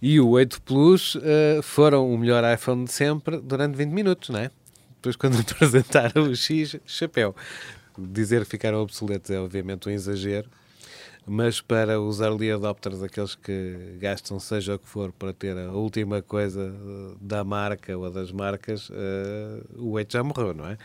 e 0.00 0.20
o 0.20 0.28
8 0.28 0.62
Plus 0.62 1.16
uh, 1.16 1.20
foram 1.62 2.12
o 2.12 2.16
melhor 2.16 2.44
iPhone 2.54 2.84
de 2.84 2.92
sempre 2.92 3.40
durante 3.40 3.76
20 3.76 3.90
minutos, 3.90 4.28
não 4.28 4.38
é? 4.38 4.50
Depois, 4.94 5.16
quando 5.16 5.40
apresentaram 5.50 6.22
o 6.22 6.36
X, 6.36 6.76
chapéu. 6.86 7.34
Dizer 7.98 8.44
que 8.44 8.50
ficaram 8.52 8.78
obsoletos 8.78 9.30
é 9.30 9.38
obviamente 9.38 9.88
um 9.88 9.92
exagero, 9.92 10.48
mas 11.26 11.60
para 11.60 12.00
os 12.00 12.20
early 12.20 12.50
adopters, 12.50 13.02
aqueles 13.02 13.34
que 13.34 13.96
gastam 14.00 14.38
seja 14.40 14.74
o 14.74 14.78
que 14.78 14.88
for 14.88 15.12
para 15.12 15.32
ter 15.32 15.56
a 15.56 15.72
última 15.72 16.20
coisa 16.20 16.74
da 17.20 17.44
marca 17.44 17.96
ou 17.96 18.10
das 18.10 18.32
marcas, 18.32 18.90
uh, 18.90 19.64
o 19.76 19.92
8 19.92 20.12
já 20.12 20.22
morreu, 20.24 20.52
não 20.52 20.66
é? 20.66 20.76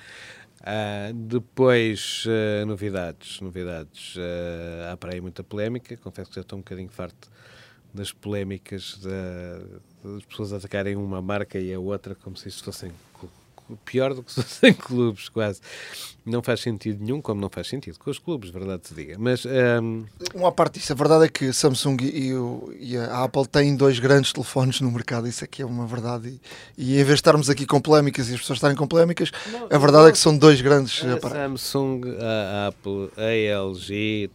Uh, 0.62 1.14
depois, 1.14 2.26
uh, 2.26 2.66
novidades. 2.66 3.40
Novidades. 3.42 4.16
Uh, 4.16 4.92
há 4.92 4.98
para 4.98 5.14
aí 5.14 5.22
muita 5.22 5.44
polémica. 5.44 5.96
Confesso 5.98 6.30
que 6.30 6.36
já 6.36 6.42
estou 6.42 6.58
um 6.58 6.62
bocadinho 6.62 6.90
farto 6.90 7.30
das 7.94 8.12
polémicas 8.12 9.00
das 9.02 10.24
pessoas 10.26 10.54
atacarem 10.54 10.96
uma 10.96 11.24
marca 11.24 11.58
e 11.58 11.74
a 11.74 11.80
outra 11.80 12.14
como 12.14 12.38
se 12.38 12.48
isto 12.48 12.64
fossem 12.64 12.92
pior 13.78 14.14
do 14.14 14.24
que 14.24 14.32
se 14.34 14.42
fossem 14.42 14.74
clubes, 14.74 15.30
quase. 15.30 15.62
Não 16.26 16.44
faz 16.44 16.60
sentido 16.60 17.04
nenhum, 17.04 17.22
como 17.22 17.42
não 17.42 17.50
faz 17.50 17.68
sentido 17.68 17.98
com 17.98 18.10
os 18.10 18.20
clubes, 18.20 18.50
verdade 18.50 18.88
se 18.88 18.94
diga. 18.94 19.16
Mas. 19.18 19.46
Um... 19.46 20.06
Uma 20.36 20.52
parte 20.52 20.80
disso, 20.80 20.94
a 20.94 20.96
verdade 20.96 21.26
é 21.26 21.28
que 21.30 21.46
a 21.46 21.54
Samsung 21.54 21.98
e, 22.02 22.34
o, 22.34 22.74
e, 22.80 22.98
a 22.98 23.24
Apple 23.24 23.48
têm 23.48 23.76
dois 23.76 24.00
grandes 24.00 24.32
telefones 24.32 24.82
no 24.82 24.92
mercado, 24.92 25.28
isso 25.28 25.44
aqui 25.44 25.62
é 25.62 25.66
uma 25.66 25.88
verdade. 25.88 26.40
E, 26.78 26.94
e 26.94 26.94
em 26.94 27.04
vez 27.04 27.08
de 27.08 27.14
estarmos 27.16 27.50
aqui 27.50 27.66
com 27.66 27.82
polémicas 27.82 28.30
e 28.30 28.34
as 28.34 28.40
pessoas 28.42 28.58
estarem 28.58 28.78
com 28.78 28.88
polémicas, 28.88 29.32
não, 29.52 29.66
a 29.66 29.78
verdade 29.78 30.04
não, 30.04 30.08
é 30.08 30.12
que 30.12 30.18
são 30.18 30.38
dois 30.38 30.62
grandes 30.62 31.04
a 31.04 31.14
aparatos. 31.14 31.62
Samsung, 31.62 32.02
a 32.20 32.68
Apple, 32.68 33.10
a 33.18 33.32
LG, 33.32 34.30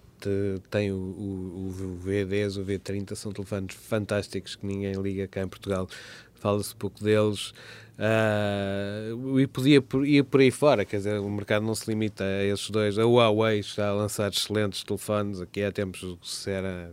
tem 0.70 0.90
o, 0.90 0.96
o, 0.96 1.68
o, 1.68 1.98
V10, 2.04 2.60
o 2.60 2.64
V30, 2.64 3.14
são 3.14 3.32
telefones 3.32 3.74
fantásticos 3.74 4.56
que 4.56 4.66
ninguém 4.66 4.94
liga 4.94 5.28
cá 5.28 5.42
em 5.42 5.48
Portugal. 5.48 5.88
Fala-se 6.34 6.74
pouco 6.74 7.02
deles. 7.02 7.52
Uh, 7.96 9.38
e 9.38 9.46
podia 9.46 9.82
ir 10.04 10.24
por 10.24 10.40
aí 10.40 10.50
fora, 10.50 10.84
quer 10.84 10.96
dizer, 10.96 11.20
o 11.20 11.30
mercado 11.30 11.64
não 11.64 11.74
se 11.74 11.88
limita 11.88 12.24
a 12.24 12.44
esses 12.44 12.68
dois. 12.70 12.98
A 12.98 13.04
Huawei 13.04 13.60
está 13.60 13.88
a 13.88 13.92
lançar 13.92 14.30
excelentes 14.32 14.82
telefones. 14.82 15.40
Aqui 15.40 15.62
há 15.62 15.70
tempos, 15.70 16.18
se 16.22 16.50
era, 16.50 16.92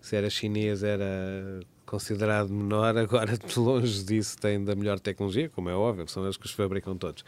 se 0.00 0.16
era 0.16 0.28
chinês, 0.28 0.82
era 0.82 1.60
considerado 1.86 2.52
menor. 2.52 2.96
Agora, 2.98 3.36
de 3.38 3.58
longe 3.58 4.02
disso, 4.02 4.36
tem 4.38 4.62
da 4.62 4.74
melhor 4.74 4.98
tecnologia, 4.98 5.48
como 5.48 5.68
é 5.68 5.74
óbvio, 5.74 6.08
são 6.08 6.24
eles 6.24 6.36
que 6.36 6.46
os 6.46 6.52
fabricam 6.52 6.96
todos. 6.96 7.22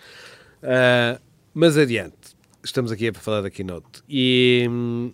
Uh, 0.63 1.21
mas 1.55 1.79
adiante, 1.79 2.37
estamos 2.65 2.91
aqui 2.91 3.13
para 3.13 3.23
falar 3.23 3.41
da 3.41 3.51
Keynote. 3.51 4.03
E 4.09 4.67
hum, 4.69 5.13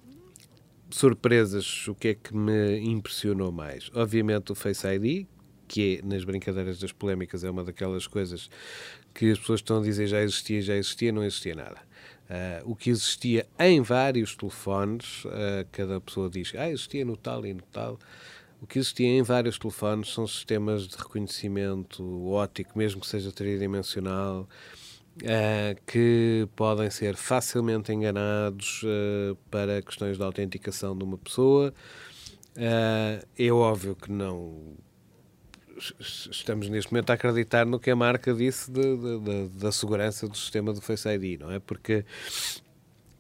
surpresas, 0.90 1.86
o 1.88 1.94
que 1.94 2.08
é 2.08 2.14
que 2.14 2.34
me 2.34 2.78
impressionou 2.80 3.52
mais? 3.52 3.90
Obviamente 3.94 4.50
o 4.50 4.54
Face 4.54 4.86
ID, 4.86 5.26
que 5.72 6.00
é, 6.02 6.06
nas 6.06 6.22
brincadeiras 6.22 6.78
das 6.78 6.92
polémicas, 6.92 7.42
é 7.42 7.50
uma 7.50 7.64
daquelas 7.64 8.06
coisas 8.06 8.50
que 9.14 9.30
as 9.30 9.38
pessoas 9.38 9.60
estão 9.60 9.78
a 9.78 9.82
dizer 9.82 10.06
já 10.06 10.20
existia, 10.20 10.60
já 10.60 10.76
existia, 10.76 11.10
não 11.10 11.24
existia 11.24 11.54
nada. 11.54 11.80
Uh, 12.28 12.70
o 12.70 12.76
que 12.76 12.90
existia 12.90 13.46
em 13.58 13.80
vários 13.80 14.36
telefones, 14.36 15.24
uh, 15.24 15.66
cada 15.72 15.98
pessoa 15.98 16.28
diz, 16.28 16.52
ah, 16.58 16.68
existia 16.68 17.06
no 17.06 17.16
tal 17.16 17.46
e 17.46 17.54
no 17.54 17.62
tal. 17.72 17.98
O 18.60 18.66
que 18.66 18.78
existia 18.78 19.08
em 19.08 19.22
vários 19.22 19.58
telefones 19.58 20.12
são 20.12 20.26
sistemas 20.26 20.86
de 20.86 20.96
reconhecimento 20.96 22.28
óptico, 22.28 22.78
mesmo 22.78 23.00
que 23.00 23.06
seja 23.06 23.32
tridimensional, 23.32 24.46
uh, 25.22 25.82
que 25.86 26.46
podem 26.54 26.90
ser 26.90 27.16
facilmente 27.16 27.90
enganados 27.92 28.82
para 29.50 29.80
questões 29.80 30.18
de 30.18 30.22
autenticação 30.22 30.96
de 30.96 31.02
uma 31.02 31.16
pessoa. 31.16 31.72
é 33.38 33.50
óbvio 33.50 33.96
que 33.96 34.12
não 34.12 34.76
estamos 35.98 36.68
neste 36.68 36.92
momento 36.92 37.10
a 37.10 37.14
acreditar 37.14 37.66
no 37.66 37.78
que 37.78 37.90
a 37.90 37.96
marca 37.96 38.32
disse 38.32 38.70
de, 38.70 38.80
de, 38.80 39.18
de, 39.20 39.48
da 39.58 39.72
segurança 39.72 40.28
do 40.28 40.36
sistema 40.36 40.72
do 40.72 40.80
Face 40.80 41.08
ID, 41.08 41.40
não 41.40 41.50
é? 41.50 41.58
Porque 41.58 42.04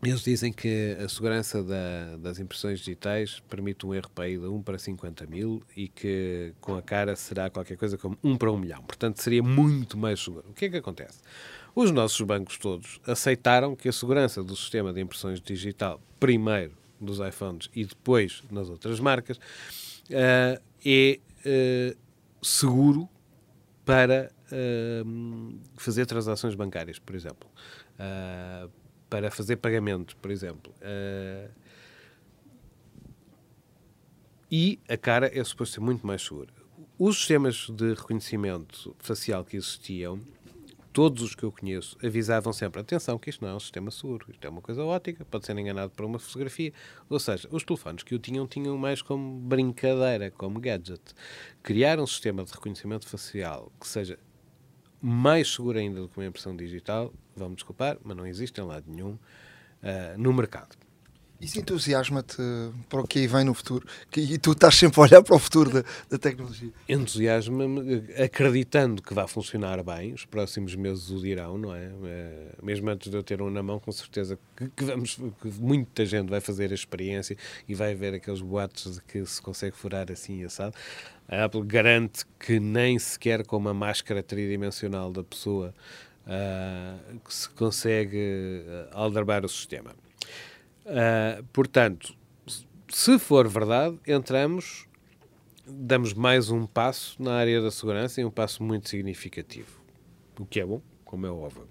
eles 0.02 0.22
dizem 0.22 0.52
que 0.52 0.96
a 1.02 1.08
segurança 1.08 1.62
da, 1.62 2.16
das 2.16 2.40
impressões 2.40 2.80
digitais 2.80 3.40
permite 3.48 3.86
um 3.86 3.96
RPI 3.96 4.36
de 4.38 4.46
1 4.46 4.62
para 4.62 4.76
50 4.76 5.26
mil 5.26 5.62
e 5.76 5.86
que 5.86 6.52
com 6.60 6.74
a 6.74 6.82
cara 6.82 7.14
será 7.14 7.48
qualquer 7.48 7.76
coisa 7.76 7.96
como 7.96 8.18
1 8.22 8.36
para 8.36 8.50
1 8.50 8.58
milhão. 8.58 8.82
Portanto, 8.82 9.22
seria 9.22 9.44
muito 9.44 9.96
mais 9.96 10.18
seguro. 10.18 10.44
O 10.50 10.52
que 10.52 10.64
é 10.64 10.68
que 10.70 10.76
acontece? 10.76 11.20
Os 11.72 11.92
nossos 11.92 12.20
bancos 12.22 12.58
todos 12.58 13.00
aceitaram 13.06 13.76
que 13.76 13.88
a 13.88 13.92
segurança 13.92 14.42
do 14.42 14.56
sistema 14.56 14.92
de 14.92 15.00
impressões 15.00 15.40
digital, 15.40 16.00
primeiro 16.18 16.72
dos 17.00 17.20
iPhones 17.20 17.70
e 17.72 17.84
depois 17.84 18.42
nas 18.50 18.68
outras 18.68 18.98
marcas, 18.98 19.36
uh, 19.36 20.60
é 20.84 21.20
uh, 21.46 22.01
seguro 22.42 23.08
para 23.84 24.32
uh, 24.52 25.60
fazer 25.76 26.06
transações 26.06 26.54
bancárias, 26.54 26.98
por 26.98 27.14
exemplo 27.14 27.48
para 29.12 29.30
fazer 29.30 29.56
pagamentos, 29.56 30.14
por 30.14 30.30
exemplo. 30.30 30.72
Uh, 30.80 31.50
e 34.50 34.80
a 34.88 34.96
cara 34.96 35.30
é 35.38 35.44
suposto 35.44 35.74
ser 35.74 35.80
muito 35.80 36.06
mais 36.06 36.22
segura. 36.22 36.48
Os 36.98 37.18
sistemas 37.18 37.68
de 37.68 37.92
reconhecimento 37.92 38.96
facial 38.98 39.44
que 39.44 39.58
existiam, 39.58 40.18
todos 40.92 41.22
os 41.22 41.34
que 41.34 41.42
eu 41.42 41.50
conheço, 41.50 41.96
avisavam 42.04 42.52
sempre: 42.52 42.80
atenção, 42.80 43.18
que 43.18 43.30
isto 43.30 43.42
não 43.42 43.50
é 43.50 43.54
um 43.54 43.60
sistema 43.60 43.90
seguro, 43.90 44.26
isto 44.30 44.44
é 44.44 44.50
uma 44.50 44.60
coisa 44.60 44.84
ótica, 44.84 45.24
pode 45.24 45.46
ser 45.46 45.56
enganado 45.58 45.92
por 45.92 46.04
uma 46.04 46.18
fotografia. 46.18 46.72
Ou 47.08 47.18
seja, 47.18 47.48
os 47.50 47.64
telefones 47.64 48.02
que 48.02 48.14
o 48.14 48.18
tinham, 48.18 48.46
tinham 48.46 48.76
mais 48.76 49.02
como 49.02 49.38
brincadeira, 49.40 50.30
como 50.30 50.60
gadget. 50.60 51.02
Criar 51.62 51.98
um 51.98 52.06
sistema 52.06 52.44
de 52.44 52.52
reconhecimento 52.52 53.08
facial 53.08 53.72
que 53.80 53.88
seja 53.88 54.18
mais 55.00 55.52
seguro 55.52 55.78
ainda 55.78 56.00
do 56.00 56.08
que 56.08 56.18
uma 56.18 56.26
impressão 56.26 56.56
digital, 56.56 57.12
vamos 57.34 57.56
desculpar, 57.56 57.98
mas 58.04 58.16
não 58.16 58.26
existe 58.26 58.60
em 58.60 58.64
lado 58.64 58.84
nenhum 58.86 59.14
uh, 59.14 60.16
no 60.16 60.32
mercado. 60.32 60.76
Isso 61.42 61.58
entusiasma-te 61.58 62.40
para 62.88 63.00
o 63.00 63.06
que 63.06 63.18
aí 63.18 63.26
vem 63.26 63.44
no 63.44 63.52
futuro? 63.52 63.84
E 64.16 64.38
tu 64.38 64.52
estás 64.52 64.76
sempre 64.76 65.00
a 65.00 65.02
olhar 65.02 65.22
para 65.24 65.34
o 65.34 65.38
futuro 65.40 65.70
da, 65.70 65.84
da 66.08 66.16
tecnologia. 66.16 66.70
Entusiasma-me, 66.88 68.04
acreditando 68.22 69.02
que 69.02 69.12
vai 69.12 69.26
funcionar 69.26 69.82
bem, 69.82 70.12
os 70.12 70.24
próximos 70.24 70.76
meses 70.76 71.10
o 71.10 71.20
dirão, 71.20 71.58
não 71.58 71.74
é? 71.74 71.90
é 72.04 72.52
mesmo 72.62 72.88
antes 72.88 73.10
de 73.10 73.16
eu 73.16 73.24
ter 73.24 73.42
um 73.42 73.50
na 73.50 73.60
mão, 73.60 73.80
com 73.80 73.90
certeza 73.90 74.38
que, 74.56 74.68
que, 74.68 74.84
vamos, 74.84 75.16
que 75.16 75.48
muita 75.58 76.06
gente 76.06 76.30
vai 76.30 76.40
fazer 76.40 76.70
a 76.70 76.74
experiência 76.74 77.36
e 77.68 77.74
vai 77.74 77.92
ver 77.92 78.14
aqueles 78.14 78.40
boatos 78.40 78.94
de 78.94 79.02
que 79.02 79.26
se 79.26 79.42
consegue 79.42 79.76
furar 79.76 80.12
assim 80.12 80.44
assado. 80.44 80.76
A 81.26 81.44
Apple 81.44 81.64
garante 81.64 82.24
que 82.38 82.60
nem 82.60 82.96
sequer 83.00 83.44
com 83.44 83.56
uma 83.56 83.74
máscara 83.74 84.22
tridimensional 84.22 85.10
da 85.10 85.24
pessoa 85.24 85.74
uh, 86.24 87.18
que 87.18 87.34
se 87.34 87.48
consegue 87.50 88.62
uh, 88.64 88.96
aldrabar 88.96 89.44
o 89.44 89.48
sistema. 89.48 89.92
Uh, 90.84 91.42
portanto, 91.52 92.14
se 92.88 93.18
for 93.18 93.48
verdade, 93.48 93.98
entramos, 94.06 94.86
damos 95.66 96.12
mais 96.12 96.50
um 96.50 96.66
passo 96.66 97.22
na 97.22 97.34
área 97.34 97.60
da 97.60 97.70
segurança 97.70 98.20
e 98.20 98.24
um 98.24 98.30
passo 98.30 98.62
muito 98.62 98.88
significativo. 98.88 99.80
O 100.38 100.44
que 100.44 100.60
é 100.60 100.66
bom, 100.66 100.82
como 101.04 101.26
é 101.26 101.30
óbvio. 101.30 101.68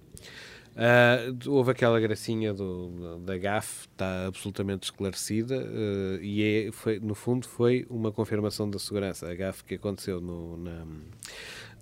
Uh, 0.71 1.51
houve 1.51 1.71
aquela 1.71 1.99
gracinha 1.99 2.53
do, 2.53 3.19
da 3.19 3.37
GAF, 3.37 3.87
está 3.91 4.27
absolutamente 4.27 4.85
esclarecida 4.85 5.57
uh, 5.57 6.23
e 6.23 6.67
é, 6.67 6.71
foi, 6.71 6.97
no 6.97 7.13
fundo 7.13 7.45
foi 7.45 7.85
uma 7.89 8.11
confirmação 8.11 8.69
da 8.69 8.79
segurança. 8.79 9.29
A 9.29 9.35
GAF 9.35 9.65
que 9.65 9.75
aconteceu 9.75 10.21
no, 10.21 10.55
na, 10.55 10.85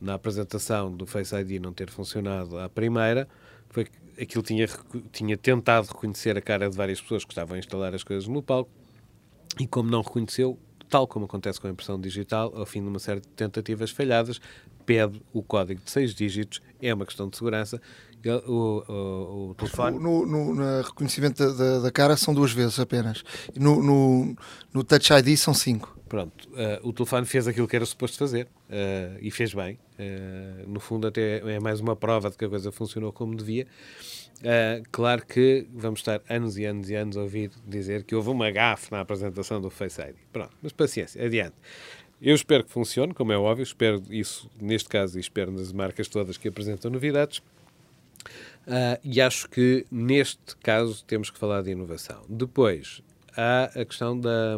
na 0.02 0.14
apresentação 0.16 0.92
do 0.92 1.06
Face 1.06 1.36
ID 1.36 1.62
não 1.62 1.72
ter 1.72 1.92
funcionado 1.92 2.58
à 2.58 2.68
primeira 2.68 3.28
foi 3.70 3.86
aquilo 4.20 4.44
tinha, 4.44 4.68
tinha 5.12 5.38
tentado 5.38 5.88
reconhecer 5.88 6.38
a 6.38 6.42
cara 6.42 6.70
de 6.70 6.76
várias 6.76 7.02
pessoas 7.02 7.24
que 7.24 7.32
estavam 7.32 7.56
a 7.56 7.60
instalar 7.60 7.94
as 7.94 8.04
coisas 8.04 8.28
no 8.28 8.42
palco 8.42 8.70
e 9.60 9.68
como 9.68 9.90
não 9.90 10.02
reconheceu, 10.02 10.58
tal 10.90 11.08
como 11.08 11.26
acontece 11.26 11.60
com 11.60 11.68
a 11.68 11.70
impressão 11.70 12.00
digital, 12.00 12.54
ao 12.56 12.66
fim 12.66 12.82
de 12.82 12.88
uma 12.88 13.00
série 13.00 13.22
de 13.22 13.28
tentativas 13.30 13.92
falhadas, 13.92 14.40
pede 14.90 15.22
o 15.32 15.44
código 15.44 15.80
de 15.86 15.92
seis 15.92 16.16
dígitos, 16.16 16.64
é 16.82 16.92
uma 16.92 17.06
questão 17.06 17.30
de 17.30 17.38
segurança 17.38 17.80
o, 18.48 18.84
o, 18.88 19.50
o 19.52 19.56
telefone. 19.56 20.00
No, 20.00 20.26
no, 20.26 20.56
no 20.56 20.82
reconhecimento 20.82 21.54
da, 21.54 21.80
da, 21.80 21.92
cara 21.92 22.18
são 22.18 22.34
duas 22.34 22.52
vezes 22.52 22.80
apenas. 22.80 23.24
No, 23.56 23.82
no, 23.82 24.36
no 24.74 24.84
Touch 24.84 25.14
ID 25.14 25.38
são 25.38 25.54
cinco. 25.54 25.98
Pronto, 26.10 26.50
uh, 26.50 26.88
o 26.88 26.92
telefone 26.92 27.24
fez 27.28 27.48
aquilo 27.48 27.68
que 27.68 27.76
era 27.76 27.86
suposto 27.86 28.18
fazer 28.18 28.48
uh, 28.68 29.18
e 29.22 29.30
fez 29.30 29.54
bem. 29.54 29.78
Uh, 30.00 30.68
no 30.68 30.80
fundo, 30.80 31.08
até 31.08 31.38
é 31.38 31.60
mais 31.60 31.80
uma 31.80 31.96
prova 31.96 32.32
de 32.32 32.38
que 32.38 32.46
a 32.46 32.50
coisa 32.50 32.72
funcionou 32.72 33.14
como 33.14 33.36
devia. 33.36 33.68
claro 34.92 35.24
que 35.24 35.68
vamos 35.72 36.00
estar 36.00 36.20
anos 36.28 36.58
e 36.58 36.66
anos 36.66 36.90
e 36.90 36.96
anos 36.96 37.16
a 37.16 37.22
ouvir 37.22 37.52
dizer 37.68 38.04
que 38.06 38.16
houve 38.16 38.30
uma 38.30 38.50
gafe 38.50 38.92
na 38.92 39.02
apresentação 39.02 39.62
do 39.62 39.70
Face 39.70 40.02
ID. 40.02 40.16
Pronto, 40.34 40.58
mas 40.64 40.74
paciência, 40.74 41.24
adiante. 41.24 41.56
Eu 42.22 42.36
espero 42.36 42.66
que 42.66 42.72
funcione, 42.72 43.14
como 43.14 43.32
é 43.32 43.38
óbvio, 43.38 43.64
espero 43.64 44.04
isso 44.10 44.50
neste 44.60 44.90
caso 44.90 45.18
e 45.18 45.22
espero 45.22 45.52
nas 45.52 45.72
marcas 45.72 46.10
todas 46.10 46.38
que 46.38 46.50
apresentam 46.50 46.92
novidades. 46.92 47.38
Uh, 48.68 49.00
e 49.04 49.22
acho 49.22 49.50
que 49.50 49.86
neste 49.90 50.56
caso 50.58 51.04
temos 51.06 51.30
que 51.30 51.40
falar 51.40 51.62
de 51.62 51.72
inovação. 51.72 52.22
Depois, 52.28 53.02
há 53.38 53.66
a 53.74 53.86
questão 53.86 54.20
da, 54.20 54.58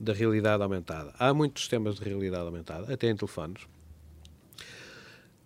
da 0.00 0.14
realidade 0.14 0.62
aumentada. 0.62 1.12
Há 1.18 1.34
muitos 1.34 1.62
sistemas 1.62 1.96
de 1.96 2.04
realidade 2.04 2.44
aumentada, 2.44 2.92
até 2.92 3.10
em 3.10 3.16
telefones. 3.16 3.62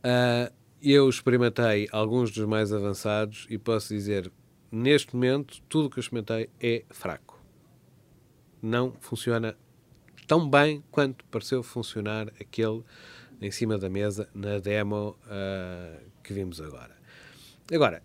Uh, 0.04 0.52
eu 0.80 1.08
experimentei 1.08 1.88
alguns 1.90 2.30
dos 2.30 2.46
mais 2.46 2.72
avançados 2.72 3.46
e 3.50 3.58
posso 3.58 3.92
dizer, 3.92 4.30
neste 4.70 5.16
momento, 5.16 5.60
tudo 5.68 5.86
o 5.86 5.90
que 5.90 5.98
eu 5.98 6.00
experimentei 6.00 6.48
é 6.60 6.84
fraco. 6.90 7.42
Não 8.62 8.92
funciona 9.00 9.56
tão 10.26 10.48
bem 10.48 10.82
quanto 10.90 11.24
pareceu 11.26 11.62
funcionar 11.62 12.28
aquele 12.40 12.82
em 13.40 13.50
cima 13.50 13.76
da 13.76 13.88
mesa 13.88 14.28
na 14.34 14.58
demo 14.58 15.16
uh, 15.26 16.00
que 16.22 16.32
vimos 16.32 16.60
agora. 16.60 16.96
Agora, 17.72 18.02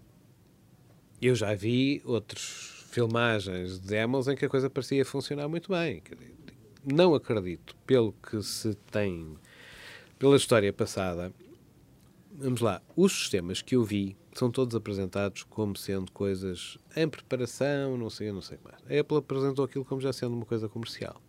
eu 1.22 1.36
já 1.36 1.54
vi 1.54 2.02
outras 2.06 2.86
filmagens 2.92 3.80
de 3.80 3.88
demos 3.88 4.28
em 4.28 4.36
que 4.36 4.46
a 4.46 4.50
coisa 4.50 4.70
parecia 4.70 5.06
funcionar 5.06 5.48
muito 5.48 5.72
bem. 5.72 6.02
Não 6.84 7.14
acredito, 7.14 7.76
pelo 7.86 8.14
que 8.14 8.42
se 8.42 8.74
tem, 8.92 9.38
pela 10.18 10.36
história 10.36 10.72
passada. 10.74 11.32
Vamos 12.32 12.62
lá, 12.62 12.82
os 12.96 13.12
sistemas 13.12 13.62
que 13.62 13.76
eu 13.76 13.84
vi 13.84 14.16
são 14.34 14.50
todos 14.50 14.74
apresentados 14.76 15.44
como 15.44 15.76
sendo 15.76 16.12
coisas 16.12 16.78
em 16.96 17.08
preparação, 17.08 17.98
não 17.98 18.10
sei, 18.10 18.32
não 18.32 18.42
sei 18.42 18.58
mais. 18.64 18.78
A 18.90 19.02
Apple 19.02 19.18
apresentou 19.18 19.66
aquilo 19.66 19.84
como 19.84 20.00
já 20.00 20.14
sendo 20.14 20.36
uma 20.36 20.46
coisa 20.46 20.70
comercial. 20.70 21.22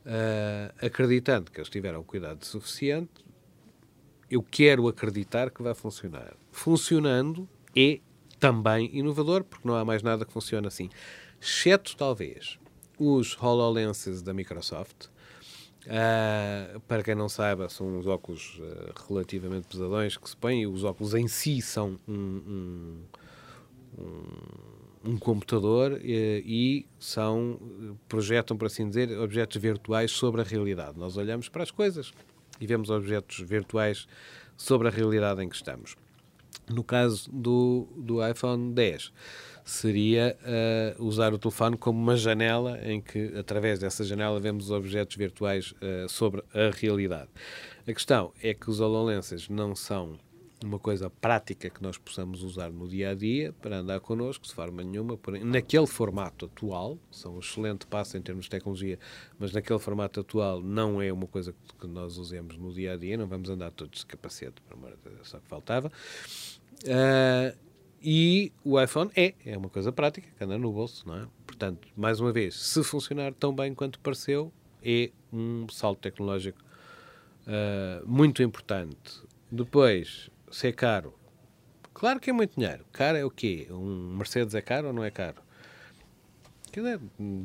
Uh, 0.00 0.72
acreditando 0.86 1.50
que 1.50 1.58
eles 1.58 1.68
tiveram 1.68 2.02
cuidado 2.02 2.44
suficiente, 2.44 3.24
eu 4.30 4.42
quero 4.42 4.88
acreditar 4.88 5.50
que 5.50 5.62
vai 5.62 5.74
funcionar. 5.74 6.34
Funcionando 6.50 7.48
é 7.76 8.00
também 8.38 8.90
inovador, 8.96 9.44
porque 9.44 9.68
não 9.68 9.74
há 9.74 9.84
mais 9.84 10.02
nada 10.02 10.24
que 10.24 10.32
funcione 10.32 10.66
assim. 10.66 10.88
Exceto, 11.40 11.96
talvez, 11.96 12.58
os 12.98 13.36
HoloLenses 13.40 14.22
da 14.22 14.32
Microsoft. 14.32 15.06
Uh, 15.86 16.78
para 16.80 17.02
quem 17.02 17.14
não 17.14 17.28
saiba, 17.28 17.68
são 17.68 17.98
uns 17.98 18.06
óculos 18.06 18.58
uh, 18.58 18.92
relativamente 19.08 19.66
pesadões 19.66 20.16
que 20.16 20.28
se 20.28 20.36
põem. 20.36 20.66
Os 20.66 20.84
óculos 20.84 21.14
em 21.14 21.26
si 21.26 21.62
são 21.62 21.98
um, 22.06 22.12
um, 22.12 23.02
um, 23.98 24.24
um 25.04 25.16
computador 25.16 25.92
uh, 25.92 26.00
e 26.02 26.86
são, 26.98 27.58
projetam, 28.08 28.56
por 28.56 28.66
assim 28.66 28.88
dizer, 28.88 29.18
objetos 29.18 29.60
virtuais 29.60 30.10
sobre 30.10 30.40
a 30.40 30.44
realidade. 30.44 30.98
Nós 30.98 31.16
olhamos 31.16 31.48
para 31.48 31.62
as 31.62 31.70
coisas 31.70 32.12
e 32.60 32.66
vemos 32.66 32.90
objetos 32.90 33.40
virtuais 33.40 34.06
sobre 34.56 34.88
a 34.88 34.90
realidade 34.90 35.42
em 35.42 35.48
que 35.48 35.56
estamos. 35.56 35.96
No 36.68 36.84
caso 36.84 37.30
do, 37.32 37.88
do 37.96 38.26
iPhone 38.26 38.72
10, 38.72 39.12
seria 39.64 40.36
uh, 40.98 41.04
usar 41.04 41.32
o 41.32 41.38
telefone 41.38 41.76
como 41.76 41.98
uma 41.98 42.16
janela 42.16 42.78
em 42.82 43.00
que, 43.00 43.32
através 43.36 43.78
dessa 43.78 44.04
janela, 44.04 44.38
vemos 44.38 44.66
os 44.66 44.70
objetos 44.70 45.16
virtuais 45.16 45.72
uh, 45.72 46.08
sobre 46.08 46.42
a 46.52 46.70
realidade. 46.74 47.28
A 47.86 47.92
questão 47.92 48.32
é 48.42 48.52
que 48.52 48.68
os 48.68 48.80
HoloLenses 48.80 49.48
não 49.48 49.74
são 49.74 50.18
uma 50.64 50.78
coisa 50.78 51.08
prática 51.08 51.70
que 51.70 51.82
nós 51.82 51.96
possamos 51.96 52.42
usar 52.42 52.70
no 52.70 52.88
dia 52.88 53.10
a 53.10 53.14
dia 53.14 53.52
para 53.60 53.78
andar 53.78 54.00
connosco, 54.00 54.46
de 54.46 54.52
forma 54.52 54.82
nenhuma, 54.82 55.16
porém, 55.16 55.42
naquele 55.44 55.86
formato 55.86 56.46
atual, 56.46 56.98
são 57.10 57.36
um 57.36 57.38
excelente 57.38 57.86
passo 57.86 58.16
em 58.16 58.22
termos 58.22 58.44
de 58.44 58.50
tecnologia, 58.50 58.98
mas 59.38 59.52
naquele 59.52 59.78
formato 59.78 60.20
atual 60.20 60.60
não 60.60 61.00
é 61.00 61.12
uma 61.12 61.26
coisa 61.26 61.54
que 61.78 61.86
nós 61.86 62.18
usemos 62.18 62.56
no 62.56 62.72
dia 62.72 62.92
a 62.92 62.96
dia, 62.96 63.16
não 63.16 63.26
vamos 63.26 63.48
andar 63.48 63.70
todos 63.70 64.00
de 64.00 64.06
capacete, 64.06 64.62
só 65.22 65.38
que 65.38 65.48
faltava. 65.48 65.90
Uh, 66.84 67.56
e 68.02 68.52
o 68.64 68.80
iPhone 68.80 69.10
é, 69.14 69.34
é 69.44 69.56
uma 69.56 69.68
coisa 69.68 69.92
prática, 69.92 70.28
que 70.36 70.44
anda 70.44 70.56
no 70.58 70.72
bolso, 70.72 71.06
não 71.06 71.16
é? 71.16 71.26
Portanto, 71.46 71.88
mais 71.96 72.20
uma 72.20 72.32
vez, 72.32 72.54
se 72.54 72.82
funcionar 72.82 73.34
tão 73.34 73.54
bem 73.54 73.74
quanto 73.74 74.00
pareceu, 74.00 74.52
é 74.82 75.10
um 75.32 75.66
salto 75.68 76.00
tecnológico 76.00 76.70
Uh, 77.46 78.06
muito 78.06 78.42
importante. 78.42 79.22
Depois, 79.50 80.30
ser 80.50 80.72
caro. 80.72 81.14
Claro 81.92 82.20
que 82.20 82.30
é 82.30 82.32
muito 82.32 82.54
dinheiro. 82.56 82.84
Caro 82.92 83.16
é 83.16 83.24
o 83.24 83.30
quê? 83.30 83.66
Um 83.70 84.16
Mercedes 84.16 84.54
é 84.54 84.60
caro 84.60 84.88
ou 84.88 84.92
não 84.92 85.04
é 85.04 85.10
caro? 85.10 85.36
Dizer, 86.72 87.00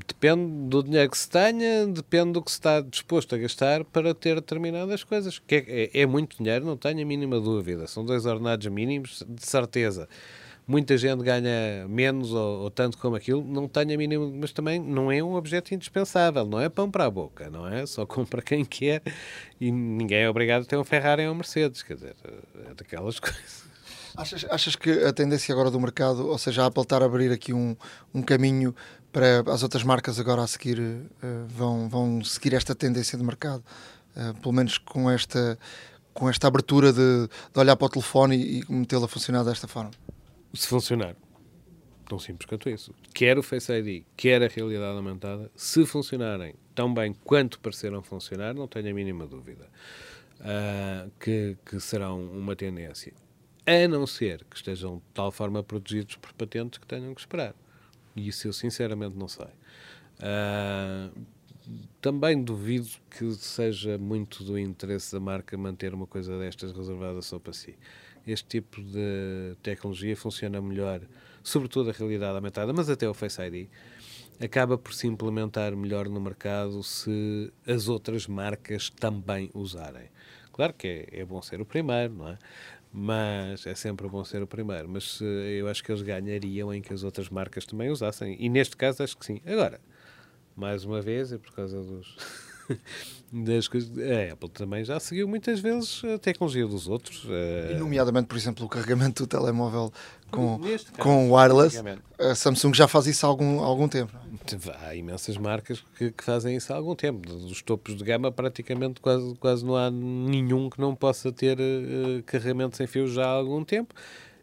depende 0.07 0.69
do 0.69 0.83
dinheiro 0.83 1.09
que 1.09 1.17
se 1.17 1.27
tenha, 1.27 1.87
depende 1.87 2.33
do 2.33 2.43
que 2.43 2.51
se 2.51 2.57
está 2.57 2.79
disposto 2.79 3.33
a 3.33 3.37
gastar 3.39 3.83
para 3.83 4.13
ter 4.13 4.35
determinadas 4.35 5.03
coisas. 5.03 5.39
Que 5.39 5.55
é, 5.55 5.99
é, 5.99 6.01
é 6.01 6.05
muito 6.05 6.37
dinheiro, 6.37 6.65
não 6.65 6.77
tenho 6.77 7.01
a 7.01 7.05
mínima 7.05 7.39
dúvida. 7.39 7.87
São 7.87 8.05
dois 8.05 8.25
ordenados 8.25 8.67
mínimos, 8.67 9.23
de 9.27 9.45
certeza 9.45 10.07
muita 10.67 10.97
gente 10.97 11.23
ganha 11.23 11.87
menos 11.87 12.31
ou, 12.31 12.63
ou, 12.63 12.71
tanto 12.71 12.97
como 12.97 13.15
aquilo, 13.15 13.43
não 13.43 13.67
tenho 13.67 13.93
a 13.93 13.97
mínima, 13.97 14.29
mas 14.33 14.51
também 14.51 14.79
não 14.79 15.11
é 15.11 15.23
um 15.23 15.35
objeto 15.35 15.73
indispensável, 15.73 16.45
não 16.45 16.59
é 16.59 16.69
pão 16.69 16.89
para 16.89 17.05
a 17.05 17.11
boca, 17.11 17.49
não 17.49 17.67
é? 17.67 17.85
Só 17.85 18.05
compra 18.05 18.41
quem 18.41 18.65
quer 18.65 19.01
e 19.59 19.71
ninguém 19.71 20.19
é 20.19 20.29
obrigado 20.29 20.63
a 20.63 20.65
ter 20.65 20.77
um 20.77 20.83
Ferrari 20.83 21.25
ou 21.25 21.33
um 21.33 21.35
Mercedes, 21.35 21.83
quer 21.83 21.95
dizer, 21.95 22.15
é 22.69 22.73
daquelas 22.73 23.19
coisas. 23.21 23.65
Achas, 24.17 24.45
achas 24.49 24.75
que 24.77 24.89
a 25.03 25.11
tendência 25.11 25.51
agora 25.51 25.69
do 25.69 25.79
mercado, 25.79 26.27
ou 26.27 26.37
seja, 26.37 26.63
a 26.63 26.65
Apple 26.67 26.83
estar 26.83 27.01
a 27.01 27.05
abrir 27.05 27.31
aqui 27.31 27.53
um, 27.53 27.75
um 28.13 28.21
caminho 28.21 28.73
para 29.11 29.43
as 29.51 29.61
outras 29.61 29.83
marcas 29.83 30.19
agora 30.19 30.41
a 30.41 30.47
seguir, 30.47 30.79
uh, 30.79 31.05
vão, 31.47 31.89
vão 31.89 32.23
seguir 32.23 32.53
esta 32.53 32.73
tendência 32.73 33.17
de 33.17 33.23
mercado? 33.23 33.63
Uh, 34.15 34.33
pelo 34.39 34.53
menos 34.53 34.77
com 34.77 35.11
esta, 35.11 35.59
com 36.13 36.29
esta 36.29 36.47
abertura 36.47 36.93
de, 36.93 37.27
de 37.27 37.59
olhar 37.59 37.75
para 37.75 37.87
o 37.87 37.89
telefone 37.89 38.37
e, 38.37 38.59
e 38.61 38.71
metê-lo 38.71 39.03
a 39.03 39.07
funcionar 39.07 39.43
desta 39.43 39.67
forma? 39.67 39.91
Se 40.55 40.67
funcionar. 40.67 41.15
Tão 42.07 42.19
simples 42.19 42.47
quanto 42.47 42.69
isso. 42.69 42.93
Quer 43.13 43.37
o 43.37 43.43
Face 43.43 43.71
ID, 43.71 44.03
quer 44.15 44.43
a 44.43 44.47
realidade 44.47 44.95
aumentada, 44.95 45.51
se 45.55 45.85
funcionarem 45.85 46.53
tão 46.75 46.93
bem 46.93 47.13
quanto 47.23 47.59
pareceram 47.59 48.03
funcionar, 48.03 48.53
não 48.53 48.67
tenho 48.67 48.89
a 48.89 48.93
mínima 48.93 49.25
dúvida 49.25 49.67
uh, 50.41 51.11
que, 51.19 51.57
que 51.65 51.79
serão 51.79 52.23
uma 52.23 52.55
tendência. 52.55 53.13
A 53.65 53.87
não 53.87 54.05
ser 54.05 54.43
que 54.43 54.55
estejam 54.55 54.97
de 54.97 55.03
tal 55.13 55.31
forma 55.31 55.63
protegidos 55.63 56.17
por 56.17 56.31
patentes 56.33 56.77
que 56.77 56.85
tenham 56.85 57.15
que 57.15 57.21
esperar. 57.21 57.55
E 58.15 58.27
isso 58.27 58.47
eu 58.47 58.53
sinceramente 58.53 59.17
não 59.17 59.27
sei. 59.27 59.47
Uh, 60.19 61.25
também 61.99 62.43
duvido 62.43 62.87
que 63.09 63.33
seja 63.33 63.97
muito 63.97 64.43
do 64.43 64.59
interesse 64.59 65.11
da 65.11 65.19
marca 65.19 65.57
manter 65.57 65.95
uma 65.95 66.05
coisa 66.05 66.37
destas 66.37 66.71
reservada 66.71 67.19
só 67.23 67.39
para 67.39 67.53
si 67.53 67.75
este 68.27 68.47
tipo 68.47 68.81
de 68.81 69.55
tecnologia 69.61 70.15
funciona 70.15 70.61
melhor, 70.61 71.01
sobretudo 71.43 71.89
a 71.89 71.93
realidade 71.93 72.35
aumentada, 72.35 72.73
mas 72.73 72.89
até 72.89 73.07
o 73.07 73.13
Face 73.13 73.41
ID, 73.41 73.67
acaba 74.43 74.77
por 74.77 74.93
se 74.93 75.07
implementar 75.07 75.75
melhor 75.75 76.09
no 76.09 76.19
mercado 76.19 76.83
se 76.83 77.51
as 77.67 77.87
outras 77.87 78.27
marcas 78.27 78.89
também 78.89 79.49
usarem. 79.53 80.09
Claro 80.51 80.73
que 80.73 80.87
é, 80.87 81.19
é 81.21 81.25
bom 81.25 81.41
ser 81.41 81.59
o 81.61 81.65
primeiro, 81.65 82.13
não 82.13 82.29
é? 82.29 82.37
Mas 82.91 83.67
é 83.67 83.75
sempre 83.75 84.07
bom 84.07 84.23
ser 84.23 84.41
o 84.41 84.47
primeiro. 84.47 84.87
Mas 84.87 85.19
eu 85.59 85.67
acho 85.67 85.83
que 85.83 85.91
eles 85.91 86.01
ganhariam 86.01 86.73
em 86.73 86.81
que 86.81 86.93
as 86.93 87.03
outras 87.03 87.27
marcas 87.27 87.65
também 87.65 87.89
usassem. 87.89 88.37
E 88.39 88.47
neste 88.47 88.77
caso 88.77 89.03
acho 89.03 89.17
que 89.17 89.25
sim. 89.25 89.41
Agora, 89.45 89.81
mais 90.55 90.85
uma 90.85 91.01
vez, 91.01 91.33
é 91.33 91.37
por 91.37 91.51
causa 91.53 91.83
dos. 91.83 92.15
das 93.31 93.67
coisas. 93.67 93.89
A 93.97 94.33
Apple 94.33 94.49
também 94.49 94.83
já 94.83 94.99
seguiu 94.99 95.27
muitas 95.27 95.59
vezes 95.59 96.03
a 96.05 96.17
tecnologia 96.17 96.65
dos 96.65 96.87
outros. 96.87 97.25
Eh, 97.29 97.73
e 97.73 97.75
nomeadamente, 97.75 98.27
por 98.27 98.37
exemplo, 98.37 98.65
o 98.65 98.69
carregamento 98.69 99.23
do 99.23 99.27
telemóvel 99.27 99.91
com, 100.31 100.59
caso, 100.59 100.85
com 100.99 101.31
wireless. 101.31 101.81
A 102.19 102.35
Samsung 102.35 102.73
já 102.73 102.87
faz 102.87 103.07
isso 103.07 103.25
há 103.25 103.29
algum, 103.29 103.59
algum 103.59 103.87
tempo. 103.87 104.11
É? 104.15 104.87
Há 104.87 104.95
imensas 104.95 105.37
marcas 105.37 105.83
que, 105.97 106.11
que, 106.11 106.23
fazem 106.23 106.55
isso 106.55 106.71
há 106.71 106.75
algum 106.75 106.95
tempo. 106.95 107.27
Dos 107.27 107.61
topos 107.61 107.95
de 107.95 108.03
gama, 108.03 108.31
praticamente 108.31 109.01
quase, 109.01 109.35
quase 109.35 109.65
não 109.65 109.75
há 109.75 109.89
nenhum 109.89 110.69
que 110.69 110.79
não 110.79 110.95
possa 110.95 111.31
ter 111.31 111.57
uh, 111.57 112.23
carregamento 112.25 112.77
sem 112.77 112.87
fio 112.87 113.07
já 113.07 113.25
há 113.25 113.29
algum 113.29 113.63
tempo. 113.63 113.93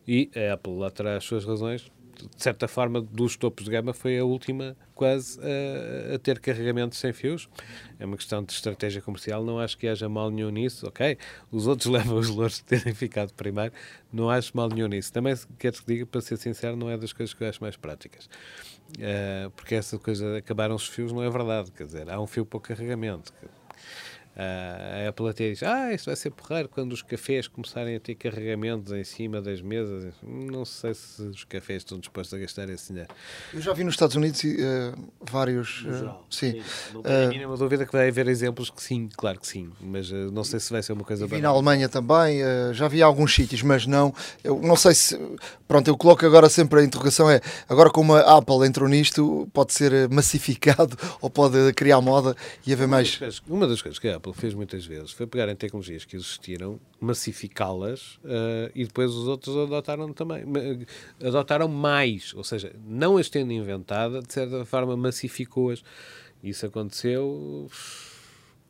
E 0.06 0.30
a 0.34 0.54
Apple 0.54 0.76
lá 0.78 0.90
terá 0.90 1.16
as 1.16 1.24
suas 1.24 1.44
razões 1.44 1.90
de 2.34 2.42
certa 2.42 2.68
forma, 2.68 3.00
dos 3.00 3.36
topos 3.36 3.64
de 3.64 3.70
gama, 3.70 3.92
foi 3.92 4.18
a 4.18 4.24
última 4.24 4.76
quase 4.94 5.38
a, 5.40 6.14
a, 6.14 6.18
ter 6.18 6.38
carregamentos 6.38 6.98
sem 6.98 7.12
fios. 7.12 7.48
É 7.98 8.06
uma 8.06 8.16
questão 8.16 8.42
de 8.42 8.52
estratégia 8.52 9.00
comercial, 9.02 9.44
não 9.44 9.58
acho 9.58 9.76
que 9.76 9.86
haja 9.88 10.08
mal 10.08 10.30
nenhum 10.30 10.50
nisso, 10.50 10.86
ok? 10.86 11.18
Os 11.50 11.66
outros 11.66 11.86
levam 11.92 12.18
os 12.18 12.28
louros 12.28 12.56
de 12.56 12.64
terem 12.64 12.94
ficado 12.94 13.32
primeiro, 13.34 13.72
não 14.12 14.30
acho 14.30 14.56
mal 14.56 14.68
nenhum 14.68 14.88
nisso. 14.88 15.12
Também, 15.12 15.34
queres 15.58 15.80
que 15.80 15.86
diga, 15.86 16.06
para 16.06 16.20
ser 16.20 16.36
sincero, 16.36 16.76
não 16.76 16.90
é 16.90 16.96
das 16.96 17.12
coisas 17.12 17.34
que 17.34 17.42
eu 17.42 17.48
acho 17.48 17.60
mais 17.60 17.76
práticas. 17.76 18.26
Uh, 18.98 19.50
porque 19.56 19.74
essa 19.74 19.98
coisa, 19.98 20.38
acabaram 20.38 20.74
os 20.74 20.86
fios, 20.86 21.12
não 21.12 21.22
é 21.22 21.30
verdade, 21.30 21.70
quer 21.72 21.86
dizer, 21.86 22.10
há 22.10 22.20
um 22.20 22.26
fio 22.26 22.44
para 22.44 22.58
o 22.58 22.60
carregamento. 22.60 23.32
Uh, 24.34 25.06
a 25.06 25.08
Apple 25.10 25.28
até 25.28 25.50
diz: 25.50 25.62
Ah, 25.62 25.92
isso 25.92 26.06
vai 26.06 26.16
ser 26.16 26.30
porreiro 26.30 26.66
quando 26.66 26.92
os 26.94 27.02
cafés 27.02 27.46
começarem 27.46 27.96
a 27.96 28.00
ter 28.00 28.14
carregamentos 28.14 28.90
em 28.90 29.04
cima 29.04 29.42
das 29.42 29.60
mesas. 29.60 30.14
Não 30.22 30.64
sei 30.64 30.94
se 30.94 31.20
os 31.22 31.44
cafés 31.44 31.82
estão 31.82 31.98
dispostos 31.98 32.32
a 32.32 32.38
gastar 32.38 32.68
esse 32.70 32.88
dinheiro. 32.88 33.10
Eu 33.52 33.60
já 33.60 33.74
vi 33.74 33.84
nos 33.84 33.92
Estados 33.92 34.16
Unidos 34.16 34.42
uh, 34.42 35.10
vários. 35.30 35.82
Uh, 35.82 36.14
sim. 36.30 36.52
sim. 36.52 36.62
Não 36.94 37.02
tenho 37.02 37.26
a 37.26 37.28
mínima 37.28 37.56
dúvida 37.58 37.84
que 37.84 37.92
vai 37.92 38.08
haver 38.08 38.26
exemplos 38.26 38.70
que 38.70 38.82
sim, 38.82 39.06
claro 39.14 39.38
que 39.38 39.46
sim. 39.46 39.70
Mas 39.78 40.10
não 40.10 40.44
sei 40.44 40.60
se 40.60 40.72
vai 40.72 40.82
ser 40.82 40.94
uma 40.94 41.04
coisa. 41.04 41.26
Vi 41.26 41.42
na 41.42 41.50
Alemanha 41.50 41.88
também, 41.88 42.40
já 42.72 42.88
vi 42.88 43.02
alguns 43.02 43.34
sítios, 43.34 43.60
mas 43.62 43.86
não. 43.86 44.14
Eu 44.42 44.58
não 44.62 44.76
sei 44.76 44.94
se. 44.94 45.18
Pronto, 45.68 45.88
eu 45.88 45.96
coloco 45.96 46.24
agora 46.24 46.48
sempre 46.48 46.80
a 46.80 46.84
interrogação: 46.84 47.30
é 47.30 47.38
agora 47.68 47.90
como 47.90 48.14
a 48.14 48.38
Apple 48.38 48.66
entrou 48.66 48.88
nisto, 48.88 49.46
pode 49.52 49.74
ser 49.74 50.08
massificado 50.08 50.96
ou 51.20 51.28
pode 51.28 51.72
criar 51.74 52.00
moda 52.00 52.34
e 52.66 52.72
haver 52.72 52.88
mais. 52.88 53.20
Uma 53.46 53.66
das 53.66 53.82
coisas 53.82 53.98
que 53.98 54.08
a 54.08 54.21
Apple 54.22 54.32
fez 54.32 54.54
muitas 54.54 54.86
vezes 54.86 55.10
foi 55.10 55.26
pegar 55.26 55.48
em 55.48 55.56
tecnologias 55.56 56.04
que 56.04 56.14
existiram, 56.14 56.78
massificá-las 57.00 58.16
uh, 58.18 58.70
e 58.72 58.84
depois 58.84 59.10
os 59.10 59.26
outros 59.26 59.56
adotaram 59.56 60.12
também. 60.12 60.44
Adotaram 61.20 61.66
mais, 61.66 62.32
ou 62.34 62.44
seja, 62.44 62.72
não 62.86 63.18
as 63.18 63.28
tendo 63.28 63.52
inventada, 63.52 64.22
de 64.22 64.32
certa 64.32 64.64
forma 64.64 64.96
massificou-as. 64.96 65.82
Isso 66.42 66.66
aconteceu 66.66 67.68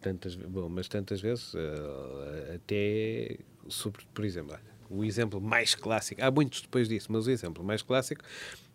tantas, 0.00 0.34
bom, 0.34 0.68
mas 0.68 0.88
tantas 0.88 1.20
vezes, 1.20 1.52
uh, 1.52 2.54
até, 2.54 3.38
sobre, 3.68 4.04
por 4.14 4.24
exemplo, 4.24 4.56
o 4.88 5.04
exemplo 5.04 5.40
mais 5.40 5.74
clássico, 5.74 6.22
há 6.22 6.30
muitos 6.30 6.62
depois 6.62 6.88
disso, 6.88 7.08
mas 7.10 7.26
o 7.26 7.30
exemplo 7.30 7.62
mais 7.62 7.82
clássico 7.82 8.24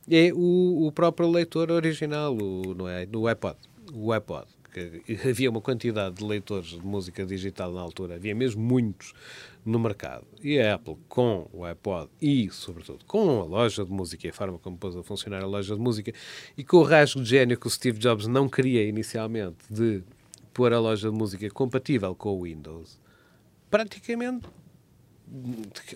é 0.09 0.31
o, 0.33 0.87
o 0.87 0.91
próprio 0.91 1.29
leitor 1.29 1.71
original, 1.71 2.35
o, 2.35 2.73
no, 2.73 2.87
é, 2.87 3.05
no 3.05 3.27
iPod. 3.27 3.57
O 3.93 4.11
iPod 4.11 4.47
havia 5.29 5.49
uma 5.49 5.61
quantidade 5.61 6.15
de 6.15 6.23
leitores 6.23 6.69
de 6.69 6.85
música 6.85 7.25
digital 7.25 7.71
na 7.71 7.81
altura, 7.81 8.15
havia 8.15 8.35
mesmo 8.35 8.61
muitos 8.61 9.13
no 9.65 9.79
mercado. 9.79 10.25
E 10.41 10.59
a 10.59 10.75
Apple, 10.75 10.97
com 11.09 11.47
o 11.53 11.65
iPod 11.65 12.09
e, 12.21 12.49
sobretudo, 12.51 13.03
com 13.05 13.41
a 13.41 13.43
loja 13.43 13.83
de 13.83 13.91
música 13.91 14.27
e 14.27 14.29
a 14.29 14.33
forma 14.33 14.57
como 14.59 14.77
pôs 14.77 14.95
a 14.95 15.03
funcionar 15.03 15.43
a 15.43 15.47
loja 15.47 15.75
de 15.75 15.81
música 15.81 16.13
e 16.57 16.63
com 16.63 16.77
o 16.77 16.83
rasgo 16.83 17.21
de 17.21 17.29
gênio 17.29 17.59
que 17.59 17.67
o 17.67 17.69
Steve 17.69 17.99
Jobs 17.99 18.27
não 18.27 18.47
queria 18.47 18.83
inicialmente 18.87 19.57
de 19.69 20.03
pôr 20.53 20.73
a 20.73 20.79
loja 20.79 21.11
de 21.11 21.15
música 21.15 21.49
compatível 21.49 22.15
com 22.15 22.29
o 22.29 22.43
Windows, 22.43 22.99
praticamente 23.69 24.47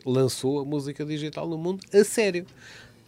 lançou 0.06 0.60
a 0.60 0.66
música 0.66 1.06
digital 1.06 1.48
no 1.48 1.58
mundo 1.58 1.84
a 1.94 2.04
sério. 2.04 2.46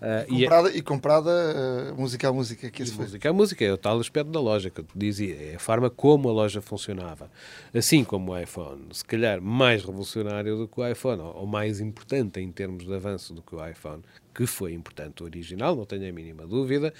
Uh, 0.03 0.27
comprada, 0.27 0.69
e, 0.69 0.73
é, 0.73 0.77
e 0.77 0.81
comprada 0.81 1.31
uh, 1.31 1.95
música 1.95 2.27
a 2.27 2.33
música. 2.33 2.69
Que 2.69 2.83
isso 2.83 2.99
música 2.99 3.29
a 3.29 3.33
música, 3.33 3.63
é 3.63 3.71
o 3.71 3.77
tal 3.77 3.97
aspecto 4.01 4.29
da 4.29 4.39
loja 4.41 4.69
que 4.69 4.81
eu 4.81 4.83
te 4.83 4.97
dizia, 4.97 5.33
é 5.33 5.55
a 5.55 5.59
forma 5.59 5.89
como 5.89 6.27
a 6.27 6.33
loja 6.33 6.61
funcionava. 6.61 7.31
Assim 7.73 8.03
como 8.03 8.33
o 8.33 8.37
iPhone, 8.37 8.87
se 8.91 9.05
calhar 9.05 9.41
mais 9.41 9.81
revolucionário 9.81 10.57
do 10.57 10.67
que 10.67 10.77
o 10.77 10.85
iPhone, 10.85 11.21
ou, 11.21 11.37
ou 11.37 11.47
mais 11.47 11.79
importante 11.79 12.41
em 12.41 12.51
termos 12.51 12.85
de 12.85 12.93
avanço 12.93 13.33
do 13.33 13.41
que 13.41 13.55
o 13.55 13.65
iPhone, 13.65 14.03
que 14.35 14.45
foi 14.45 14.73
importante 14.73 15.23
o 15.23 15.25
original, 15.25 15.73
não 15.73 15.85
tenho 15.85 16.09
a 16.09 16.11
mínima 16.11 16.45
dúvida, 16.45 16.93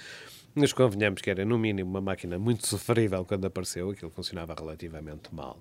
mas 0.54 0.72
convenhamos 0.72 1.20
que 1.20 1.28
era 1.28 1.44
no 1.44 1.58
mínimo 1.58 1.90
uma 1.90 2.00
máquina 2.00 2.38
muito 2.38 2.64
sofrível 2.68 3.22
quando 3.26 3.44
apareceu, 3.44 3.90
aquilo 3.90 4.10
funcionava 4.10 4.54
relativamente 4.58 5.28
mal. 5.30 5.58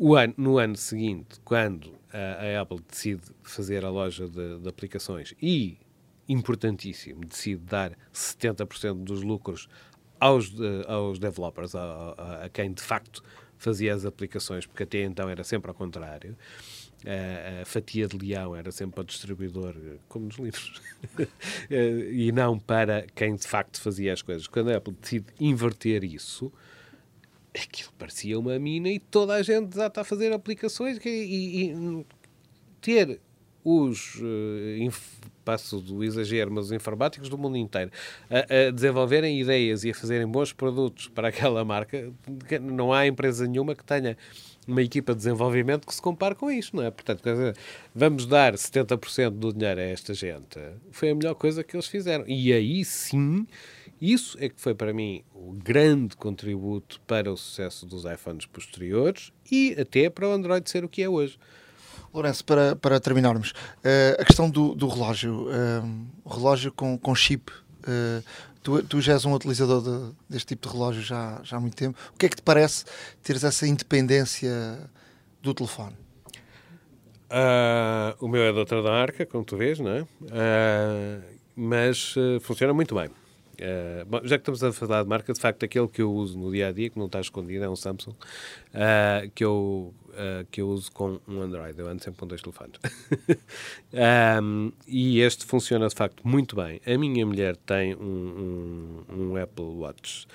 Ano, 0.00 0.34
no 0.38 0.56
ano 0.56 0.74
seguinte, 0.74 1.38
quando 1.44 1.92
a, 2.10 2.56
a, 2.58 2.62
Apple 2.62 2.80
decide 2.88 3.20
fazer 3.42 3.84
a 3.84 3.90
loja 3.90 4.26
de, 4.26 4.58
de 4.58 4.68
aplicações 4.68 5.34
e 5.40 5.76
importantíssimo, 6.32 7.24
decide 7.24 7.62
dar 7.62 7.92
70% 8.12 9.04
dos 9.04 9.22
lucros 9.22 9.68
aos, 10.18 10.52
aos 10.86 11.18
developers, 11.18 11.74
a, 11.74 12.44
a, 12.44 12.48
quem 12.48 12.72
de 12.72 12.82
facto 12.82 13.22
fazia 13.58 13.94
as 13.94 14.04
aplicações, 14.04 14.66
porque 14.66 14.82
até 14.82 15.02
então 15.02 15.28
era 15.28 15.44
sempre 15.44 15.70
ao 15.70 15.74
contrário. 15.74 16.36
A, 17.04 17.62
a 17.62 17.64
fatia 17.64 18.06
de 18.06 18.16
leão 18.16 18.54
era 18.54 18.70
sempre 18.70 18.94
para 18.94 19.02
o 19.02 19.04
distribuidor, 19.04 19.74
como 20.08 20.26
nos 20.26 20.36
livros, 20.36 20.80
e 22.12 22.30
não 22.30 22.58
para 22.58 23.06
quem 23.14 23.34
de 23.34 23.46
facto 23.46 23.80
fazia 23.80 24.12
as 24.12 24.22
coisas. 24.22 24.46
Quando 24.46 24.70
a 24.70 24.76
Apple 24.76 24.94
decide 25.00 25.26
inverter 25.40 26.04
isso, 26.04 26.52
aquilo 27.52 27.92
parecia 27.98 28.38
uma 28.38 28.58
mina 28.58 28.88
e 28.88 28.98
toda 28.98 29.34
a 29.34 29.42
gente 29.42 29.74
já 29.76 29.88
está 29.88 30.02
a 30.02 30.04
fazer 30.04 30.32
aplicações 30.32 30.98
e, 31.04 31.08
e, 31.08 31.72
e 31.72 32.06
ter 32.80 33.20
os 33.64 34.16
uh, 34.16 34.92
passo 35.44 35.80
do 35.80 36.02
exagero, 36.02 36.50
mas 36.50 36.66
os 36.66 36.72
informáticos 36.72 37.28
do 37.28 37.36
mundo 37.36 37.56
inteiro, 37.56 37.90
a, 38.30 38.68
a, 38.68 38.70
desenvolverem 38.70 39.40
ideias 39.40 39.84
e 39.84 39.90
a 39.90 39.94
fazerem 39.94 40.26
bons 40.26 40.52
produtos 40.52 41.08
para 41.08 41.28
aquela 41.28 41.64
marca, 41.64 42.12
não 42.60 42.92
há 42.92 43.06
empresa 43.06 43.46
nenhuma 43.46 43.74
que 43.74 43.84
tenha 43.84 44.16
uma 44.66 44.82
equipa 44.82 45.12
de 45.12 45.18
desenvolvimento 45.18 45.86
que 45.86 45.94
se 45.94 46.00
compare 46.00 46.34
com 46.34 46.50
isto, 46.50 46.76
não 46.76 46.84
é? 46.84 46.90
Portanto, 46.90 47.22
dizer, 47.22 47.56
vamos 47.94 48.26
dar 48.26 48.54
70% 48.54 49.30
do 49.30 49.52
dinheiro 49.52 49.80
a 49.80 49.84
esta 49.84 50.14
gente. 50.14 50.58
Foi 50.90 51.10
a 51.10 51.14
melhor 51.14 51.34
coisa 51.34 51.64
que 51.64 51.74
eles 51.74 51.86
fizeram. 51.86 52.24
E 52.28 52.52
aí 52.52 52.84
sim, 52.84 53.46
isso 54.00 54.36
é 54.40 54.48
que 54.48 54.60
foi 54.60 54.74
para 54.74 54.92
mim 54.92 55.22
o 55.34 55.52
grande 55.52 56.16
contributo 56.16 57.00
para 57.06 57.32
o 57.32 57.36
sucesso 57.36 57.84
dos 57.86 58.04
iPhones 58.04 58.46
posteriores 58.46 59.32
e 59.50 59.74
até 59.78 60.08
para 60.08 60.28
o 60.28 60.32
Android 60.32 60.68
ser 60.68 60.84
o 60.84 60.88
que 60.88 61.02
é 61.02 61.08
hoje. 61.08 61.38
Lourenço, 62.12 62.44
para, 62.44 62.76
para 62.76 63.00
terminarmos, 63.00 63.50
uh, 63.50 64.20
a 64.20 64.24
questão 64.24 64.50
do, 64.50 64.74
do 64.74 64.86
relógio, 64.86 65.48
uh, 65.48 66.30
relógio 66.30 66.70
com, 66.70 66.98
com 66.98 67.14
chip, 67.14 67.50
uh, 67.50 68.22
tu, 68.62 68.82
tu 68.82 69.00
já 69.00 69.14
és 69.14 69.24
um 69.24 69.32
utilizador 69.32 69.82
de, 69.82 70.14
deste 70.28 70.48
tipo 70.48 70.68
de 70.68 70.74
relógio 70.74 71.02
já, 71.02 71.40
já 71.42 71.56
há 71.56 71.60
muito 71.60 71.76
tempo. 71.76 71.98
O 72.14 72.18
que 72.18 72.26
é 72.26 72.28
que 72.28 72.36
te 72.36 72.42
parece 72.42 72.84
teres 73.22 73.42
essa 73.44 73.66
independência 73.66 74.78
do 75.40 75.54
telefone? 75.54 75.96
o 78.20 78.28
meu 78.28 78.42
é 78.42 78.52
de 78.52 78.58
outra 78.58 78.82
marca, 78.82 79.24
como 79.24 79.42
tu 79.42 79.56
vês, 79.56 79.78
não 79.78 79.90
é? 79.90 80.06
mas 81.56 82.14
funciona 82.42 82.74
muito 82.74 82.94
bem. 82.94 83.08
Uh, 83.60 84.04
bom, 84.06 84.20
já 84.24 84.38
que 84.38 84.42
estamos 84.42 84.62
a 84.64 84.72
falar 84.72 85.02
de 85.02 85.08
marca, 85.08 85.32
de 85.32 85.40
facto, 85.40 85.64
aquele 85.64 85.88
que 85.88 86.02
eu 86.02 86.12
uso 86.12 86.38
no 86.38 86.50
dia 86.50 86.68
a 86.68 86.72
dia, 86.72 86.88
que 86.90 86.98
não 86.98 87.06
está 87.06 87.20
escondido, 87.20 87.64
é 87.64 87.68
um 87.68 87.76
Samsung, 87.76 88.12
uh, 88.12 89.30
que, 89.34 89.44
eu, 89.44 89.94
uh, 90.08 90.46
que 90.50 90.60
eu 90.60 90.68
uso 90.68 90.90
com 90.92 91.20
um 91.28 91.40
Android. 91.40 91.78
Eu 91.78 91.88
ando 91.88 92.02
sempre 92.02 92.20
com 92.20 92.26
dois 92.26 92.40
telefones. 92.40 92.78
um, 94.42 94.72
e 94.86 95.20
este 95.20 95.44
funciona 95.44 95.88
de 95.88 95.94
facto 95.94 96.26
muito 96.26 96.56
bem. 96.56 96.80
A 96.86 96.96
minha 96.96 97.26
mulher 97.26 97.56
tem 97.56 97.94
um, 97.94 99.04
um, 99.08 99.14
um 99.14 99.36
Apple 99.36 99.64
Watch 99.64 100.26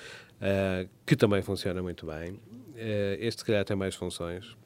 que 1.04 1.16
também 1.16 1.42
funciona 1.42 1.82
muito 1.82 2.06
bem. 2.06 2.38
este, 3.18 3.40
se 3.40 3.44
calhar, 3.44 3.64
tem 3.64 3.76
mais 3.76 3.96
funções. 3.96 4.56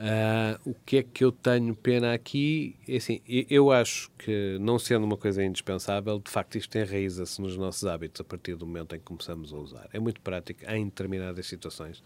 Uh, 0.00 0.70
o 0.70 0.74
que 0.86 0.96
é 0.96 1.02
que 1.02 1.22
eu 1.22 1.30
tenho 1.30 1.76
pena 1.76 2.14
aqui? 2.14 2.74
É 2.88 2.96
assim, 2.96 3.20
eu 3.28 3.70
acho 3.70 4.10
que, 4.16 4.56
não 4.58 4.78
sendo 4.78 5.04
uma 5.04 5.16
coisa 5.16 5.44
indispensável, 5.44 6.18
de 6.18 6.30
facto 6.30 6.56
isto 6.56 6.74
enraiza-se 6.78 7.38
nos 7.38 7.54
nossos 7.58 7.84
hábitos 7.84 8.18
a 8.22 8.24
partir 8.24 8.54
do 8.54 8.66
momento 8.66 8.96
em 8.96 8.98
que 8.98 9.04
começamos 9.04 9.52
a 9.52 9.58
usar. 9.58 9.90
É 9.92 9.98
muito 9.98 10.18
prático 10.22 10.64
em 10.70 10.86
determinadas 10.86 11.46
situações. 11.46 12.02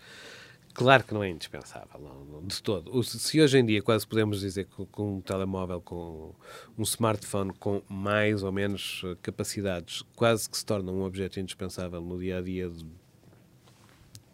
Claro 0.75 1.05
que 1.05 1.15
não 1.15 1.23
é 1.23 1.31
indispensável, 1.31 2.01
não, 2.01 2.25
não, 2.25 2.43
de 2.45 2.61
todo. 2.61 3.01
Se 3.05 3.41
hoje 3.41 3.59
em 3.59 3.65
dia 3.65 3.81
quase 3.81 4.05
podemos 4.05 4.41
dizer 4.41 4.67
que 4.67 4.85
com 4.87 5.19
um 5.19 5.21
telemóvel, 5.21 5.81
com 5.81 6.35
um 6.77 6.83
smartphone 6.83 7.53
com 7.61 7.81
mais 7.89 8.43
ou 8.43 8.51
menos 8.51 9.05
capacidades, 9.23 10.03
quase 10.17 10.51
que 10.51 10.59
se 10.59 10.67
torna 10.67 10.91
um 10.91 11.05
objeto 11.05 11.39
indispensável 11.39 12.01
no 12.01 12.19
dia 12.19 12.39
a 12.39 12.43
dia, 12.43 12.69
de, 12.69 12.85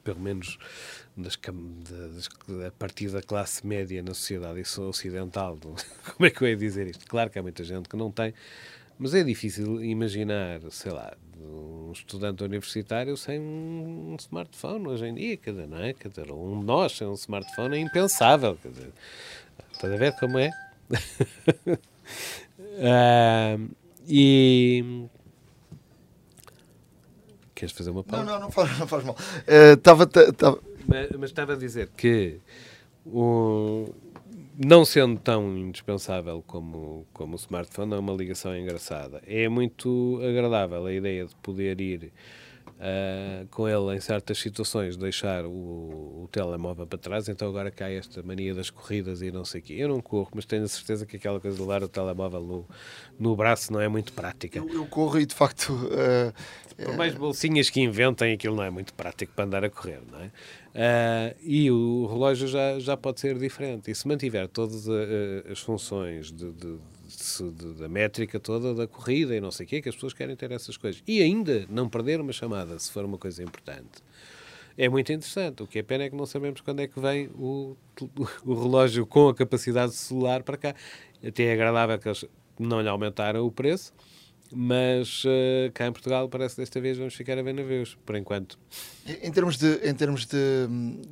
pelo 0.04 0.20
menos 0.20 0.58
das, 1.16 1.36
das, 1.36 2.28
a 2.66 2.70
partir 2.72 3.10
da 3.10 3.22
classe 3.22 3.66
média 3.66 4.02
na 4.02 4.14
sociedade 4.14 4.60
ocidental. 4.80 5.58
Como 6.16 6.26
é 6.26 6.30
que 6.30 6.42
eu 6.42 6.48
ia 6.48 6.56
dizer 6.56 6.86
isto? 6.86 7.06
Claro 7.06 7.30
que 7.30 7.38
há 7.38 7.42
muita 7.42 7.64
gente 7.64 7.88
que 7.88 7.96
não 7.96 8.10
tem, 8.10 8.34
mas 8.98 9.14
é 9.14 9.22
difícil 9.24 9.82
imaginar, 9.82 10.60
sei 10.70 10.92
lá, 10.92 11.16
um 11.38 11.90
estudante 11.92 12.44
universitário 12.44 13.16
sem 13.16 13.40
um 13.40 14.16
smartphone 14.18 14.88
hoje 14.88 15.06
em 15.06 15.14
dia, 15.14 15.36
dizer, 15.36 15.66
não 15.66 15.78
é? 15.78 15.92
Dizer, 15.92 16.30
um 16.30 16.60
de 16.60 16.66
nós 16.66 16.92
sem 16.92 17.06
um 17.06 17.14
smartphone 17.14 17.76
é 17.76 17.80
impensável, 17.80 18.56
quer 18.56 18.68
dizer, 18.68 18.92
estás 19.72 19.92
a 19.92 19.96
ver 19.96 20.12
como 20.18 20.38
é? 20.38 20.50
uh, 22.76 23.70
e 24.06 25.08
queres 27.60 27.74
fazer 27.74 27.90
uma 27.90 28.02
pausa? 28.02 28.24
Não, 28.24 28.32
não, 28.32 28.40
não 28.40 28.50
faz, 28.50 28.78
não 28.78 28.86
faz 28.86 29.04
mal. 29.04 29.16
Estava. 29.46 30.04
Uh, 30.04 30.62
mas, 30.86 31.10
mas 31.10 31.30
estava 31.30 31.52
a 31.52 31.56
dizer 31.56 31.90
que 31.96 32.40
o, 33.06 33.88
não 34.62 34.84
sendo 34.84 35.18
tão 35.18 35.56
indispensável 35.56 36.44
como, 36.46 37.06
como 37.12 37.32
o 37.32 37.36
smartphone, 37.36 37.94
é 37.94 37.98
uma 37.98 38.12
ligação 38.12 38.56
engraçada. 38.56 39.22
É 39.26 39.48
muito 39.48 40.20
agradável 40.22 40.84
a 40.84 40.92
ideia 40.92 41.24
de 41.24 41.34
poder 41.36 41.80
ir 41.80 42.12
uh, 42.80 43.46
com 43.50 43.68
ele 43.68 43.96
em 43.96 44.00
certas 44.00 44.38
situações, 44.38 44.96
deixar 44.96 45.44
o, 45.44 45.50
o, 45.50 46.28
telemóvel 46.30 46.86
para 46.86 46.98
trás. 46.98 47.28
Então 47.28 47.48
agora 47.48 47.70
cai 47.70 47.96
esta 47.96 48.22
mania 48.22 48.54
das 48.54 48.68
corridas 48.68 49.22
e 49.22 49.30
não 49.30 49.44
sei 49.44 49.60
o 49.60 49.64
quê. 49.64 49.74
Eu 49.78 49.88
não 49.88 50.00
corro, 50.00 50.30
mas 50.34 50.44
tenho 50.44 50.64
a 50.64 50.68
certeza 50.68 51.06
que 51.06 51.16
aquela 51.16 51.40
coisa 51.40 51.56
de 51.56 51.62
levar 51.62 51.82
o 51.82 51.88
telemóvel 51.88 52.42
no, 52.42 52.68
no 53.18 53.36
braço 53.36 53.72
não 53.72 53.80
é 53.80 53.88
muito 53.88 54.12
prática. 54.12 54.58
Eu, 54.58 54.68
eu 54.68 54.86
corro 54.86 55.18
e 55.18 55.26
de 55.26 55.34
facto. 55.34 55.72
Uh, 55.72 56.32
Por 56.84 56.96
mais 56.96 57.14
bolsinhas 57.14 57.68
que 57.68 57.80
inventem, 57.80 58.32
aquilo 58.32 58.56
não 58.56 58.64
é 58.64 58.70
muito 58.70 58.94
prático 58.94 59.32
para 59.34 59.44
andar 59.44 59.64
a 59.64 59.70
correr, 59.70 60.00
não 60.10 60.20
é? 60.20 60.26
Uh, 60.26 61.36
e 61.42 61.70
o 61.70 62.06
relógio 62.06 62.48
já, 62.48 62.78
já 62.78 62.96
pode 62.96 63.20
ser 63.20 63.38
diferente. 63.38 63.90
E 63.90 63.94
se 63.94 64.06
mantiver 64.06 64.48
todas 64.48 64.88
as 65.50 65.60
funções 65.60 66.30
de, 66.30 66.50
de, 66.52 66.78
de, 67.52 67.74
da 67.74 67.88
métrica 67.88 68.38
toda 68.38 68.74
da 68.74 68.86
corrida 68.86 69.34
e 69.34 69.40
não 69.40 69.50
sei 69.50 69.66
o 69.66 69.68
quê, 69.68 69.82
que 69.82 69.88
as 69.88 69.94
pessoas 69.94 70.12
querem 70.12 70.36
ter 70.36 70.50
essas 70.52 70.76
coisas. 70.76 71.02
E 71.06 71.22
ainda 71.22 71.66
não 71.68 71.88
perder 71.88 72.20
uma 72.20 72.32
chamada, 72.32 72.78
se 72.78 72.90
for 72.90 73.04
uma 73.04 73.18
coisa 73.18 73.42
importante. 73.42 74.02
É 74.78 74.88
muito 74.88 75.12
interessante. 75.12 75.62
O 75.62 75.66
que 75.66 75.78
é 75.78 75.82
pena 75.82 76.04
é 76.04 76.10
que 76.10 76.16
não 76.16 76.26
sabemos 76.26 76.60
quando 76.60 76.80
é 76.80 76.86
que 76.86 76.98
vem 76.98 77.28
o, 77.34 77.76
o 78.44 78.54
relógio 78.54 79.04
com 79.04 79.28
a 79.28 79.34
capacidade 79.34 79.92
celular 79.92 80.42
para 80.42 80.56
cá. 80.56 80.74
Até 81.22 81.44
é 81.44 81.52
agradável 81.52 81.98
que 81.98 82.08
eles 82.08 82.24
não 82.58 82.80
lhe 82.80 82.88
aumentaram 82.88 83.44
o 83.44 83.50
preço, 83.50 83.92
mas 84.52 85.24
uh, 85.24 85.70
cá 85.72 85.86
em 85.86 85.92
Portugal 85.92 86.28
parece 86.28 86.56
que 86.56 86.62
desta 86.62 86.80
vez 86.80 86.98
vamos 86.98 87.14
ficar 87.14 87.38
a 87.38 87.42
ver 87.42 87.54
navios, 87.54 87.96
por 88.04 88.16
enquanto. 88.16 88.58
Em 89.22 89.30
termos, 89.30 89.56
de, 89.56 89.74
em 89.88 89.94
termos 89.94 90.26
de, 90.26 90.66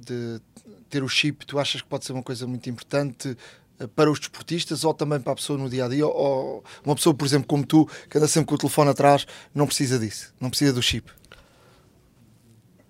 de 0.05 0.41
ter 0.89 1.03
o 1.03 1.09
chip, 1.09 1.47
tu 1.47 1.59
achas 1.59 1.81
que 1.81 1.89
pode 1.89 2.05
ser 2.05 2.13
uma 2.13 2.23
coisa 2.23 2.47
muito 2.47 2.69
importante 2.69 3.37
eh, 3.79 3.87
para 3.87 4.11
os 4.11 4.19
desportistas 4.19 4.85
ou 4.85 4.93
também 4.93 5.21
para 5.21 5.33
a 5.33 5.37
pessoa 5.37 5.59
no 5.59 5.69
dia 5.69 5.85
a 5.85 5.89
dia? 5.89 6.07
Ou 6.07 6.65
uma 6.85 6.95
pessoa, 6.95 7.15
por 7.15 7.25
exemplo, 7.25 7.47
como 7.47 7.65
tu, 7.65 7.89
que 8.11 8.19
anda 8.19 8.27
sempre 8.27 8.49
com 8.49 8.55
o 8.55 8.59
telefone 8.59 8.91
atrás, 8.91 9.27
não 9.55 9.67
precisa 9.67 9.99
disso, 9.99 10.35
não 10.41 10.51
precisa 10.51 10.73
do 10.73 10.83
chip? 10.83 11.11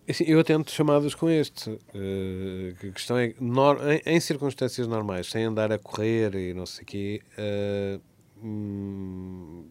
Assim, 0.08 0.24
eu 0.24 0.40
atento 0.40 0.70
chamadas 0.70 1.14
com 1.14 1.28
este. 1.28 1.68
Uh, 1.68 2.74
a 2.88 2.92
questão 2.92 3.18
é, 3.18 3.26
em, 3.26 4.14
em, 4.14 4.20
circunstâncias 4.20 4.86
normais, 4.86 5.26
sem 5.26 5.44
andar 5.44 5.70
a 5.70 5.78
correr 5.78 6.34
e 6.34 6.54
não 6.54 6.64
sei 6.64 6.82
o 6.82 6.86
quê, 6.86 7.22
uh, 7.34 8.00
hum, 8.42 9.64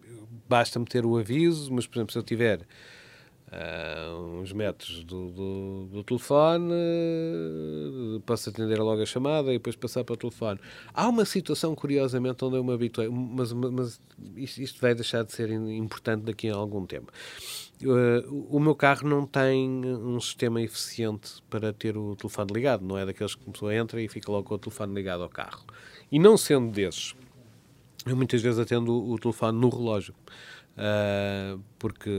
basta 0.48 0.80
meter 0.80 1.06
o 1.06 1.18
aviso, 1.18 1.72
mas, 1.74 1.86
por 1.88 1.98
exemplo, 1.98 2.14
se 2.14 2.20
eu 2.20 2.24
tiver 2.24 2.66
uh, 3.52 4.40
uns 4.40 4.52
metros 4.52 5.04
do, 5.04 5.32
do, 5.32 5.88
do 5.92 6.04
telefone, 6.04 6.74
posso 8.26 8.50
atender 8.50 8.80
logo 8.80 9.02
a 9.02 9.06
chamada 9.06 9.50
e 9.50 9.54
depois 9.54 9.76
passar 9.76 10.04
para 10.04 10.14
o 10.14 10.18
telefone. 10.18 10.60
Há 10.94 11.08
uma 11.08 11.26
situação, 11.26 11.76
curiosamente, 11.76 12.44
onde 12.44 12.58
eu 12.58 12.64
me 12.64 12.74
habituei, 12.74 13.10
mas, 13.10 13.52
mas 13.54 14.02
isto, 14.36 14.62
isto 14.62 14.82
vai 14.82 14.94
deixar 14.94 15.24
de 15.24 15.32
ser 15.32 15.52
importante 15.52 16.24
daqui 16.24 16.50
a 16.50 16.56
algum 16.56 16.86
tempo. 16.86 17.12
Uh, 17.84 18.48
o 18.50 18.60
meu 18.60 18.76
carro 18.76 19.08
não 19.08 19.26
tem 19.26 19.86
um 19.86 20.20
sistema 20.20 20.62
eficiente 20.62 21.44
para 21.50 21.72
ter 21.72 21.96
o 21.96 22.16
telefone 22.16 22.52
ligado, 22.54 22.84
não 22.84 22.98
é 22.98 23.06
daqueles 23.06 23.36
que 23.36 23.48
a 23.48 23.52
pessoa 23.52 23.76
entra 23.76 24.02
e 24.02 24.08
fica 24.08 24.32
logo 24.32 24.48
com 24.48 24.56
o 24.56 24.60
telefone 24.60 24.94
ligado 24.94 25.24
ao 25.24 25.30
carro. 25.30 25.64
E 26.12 26.18
não 26.18 26.38
sendo 26.38 26.72
desses, 26.72 27.14
eu 28.10 28.16
muitas 28.16 28.42
vezes 28.42 28.60
atendo 28.60 28.94
o 28.94 29.18
telefone 29.18 29.60
no 29.60 29.70
relógio. 29.70 30.14
Uh, 30.78 31.60
porque 31.80 32.12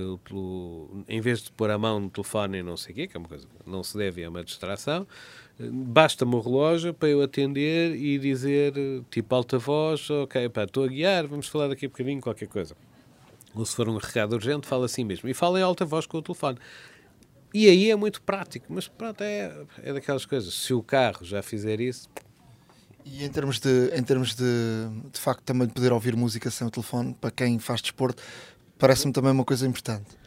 em 1.09 1.21
vez 1.21 1.43
de 1.43 1.53
pôr 1.53 1.71
a 1.71 1.79
mão 1.79 2.01
no 2.01 2.11
telefone 2.11 2.59
e 2.59 2.63
não 2.63 2.77
sei 2.77 2.93
o 2.93 2.95
quê, 2.97 3.07
que 3.07 3.17
é 3.17 3.21
uma 3.21 3.29
coisa 3.29 3.47
que 3.47 3.71
não 3.71 3.85
se 3.85 3.97
deve, 3.97 4.23
é 4.23 4.29
uma 4.29 4.43
distração, 4.43 5.07
basta-me 5.61 6.35
o 6.35 6.41
relógio 6.41 6.93
para 6.93 7.09
eu 7.09 7.23
atender 7.23 7.95
e 7.95 8.19
dizer, 8.19 8.75
tipo 9.11 9.33
alta 9.33 9.59
voz, 9.59 10.11
ok, 10.11 10.49
pá, 10.49 10.65
estou 10.65 10.85
a 10.85 10.89
guiar, 10.89 11.27
vamos 11.29 11.47
falar 11.47 11.69
daqui 11.69 11.87
a 11.87 11.89
bocadinho 11.89 12.21
qualquer 12.21 12.49
coisa. 12.49 12.77
Ou 13.55 13.65
se 13.65 13.75
for 13.75 13.89
um 13.89 13.97
recado 13.97 14.35
urgente, 14.35 14.67
fala 14.67 14.87
assim 14.87 15.05
mesmo. 15.05 15.29
E 15.29 15.35
fala 15.35 15.59
em 15.59 15.63
alta 15.63 15.85
voz 15.85 16.07
com 16.07 16.19
o 16.19 16.23
telefone. 16.23 16.59
E 17.53 17.69
aí 17.69 17.91
é 17.91 17.97
muito 17.97 18.21
prático, 18.23 18.67
mas 18.69 18.87
pronto, 18.87 19.23
é, 19.23 19.65
é 19.83 19.93
daquelas 19.93 20.27
coisas. 20.27 20.53
Se 20.53 20.75
o 20.75 20.83
carro 20.83 21.25
já 21.25 21.43
fizer 21.43 21.81
isso, 21.81 22.09
e 23.05 23.25
em 23.25 23.29
termos 23.31 23.59
de, 23.59 23.91
em 23.95 24.03
termos 24.03 24.35
de, 24.35 24.45
de 25.13 25.19
facto, 25.21 25.43
também 25.43 25.67
de 25.67 25.75
poder 25.75 25.93
ouvir 25.93 26.17
música 26.17 26.51
sem 26.51 26.67
o 26.67 26.71
telefone, 26.71 27.15
para 27.21 27.31
quem 27.31 27.59
faz 27.59 27.81
desporto, 27.81 28.23
parece-me 28.79 29.13
também 29.13 29.33
uma 29.33 29.45
coisa 29.45 29.67
importante. 29.67 30.19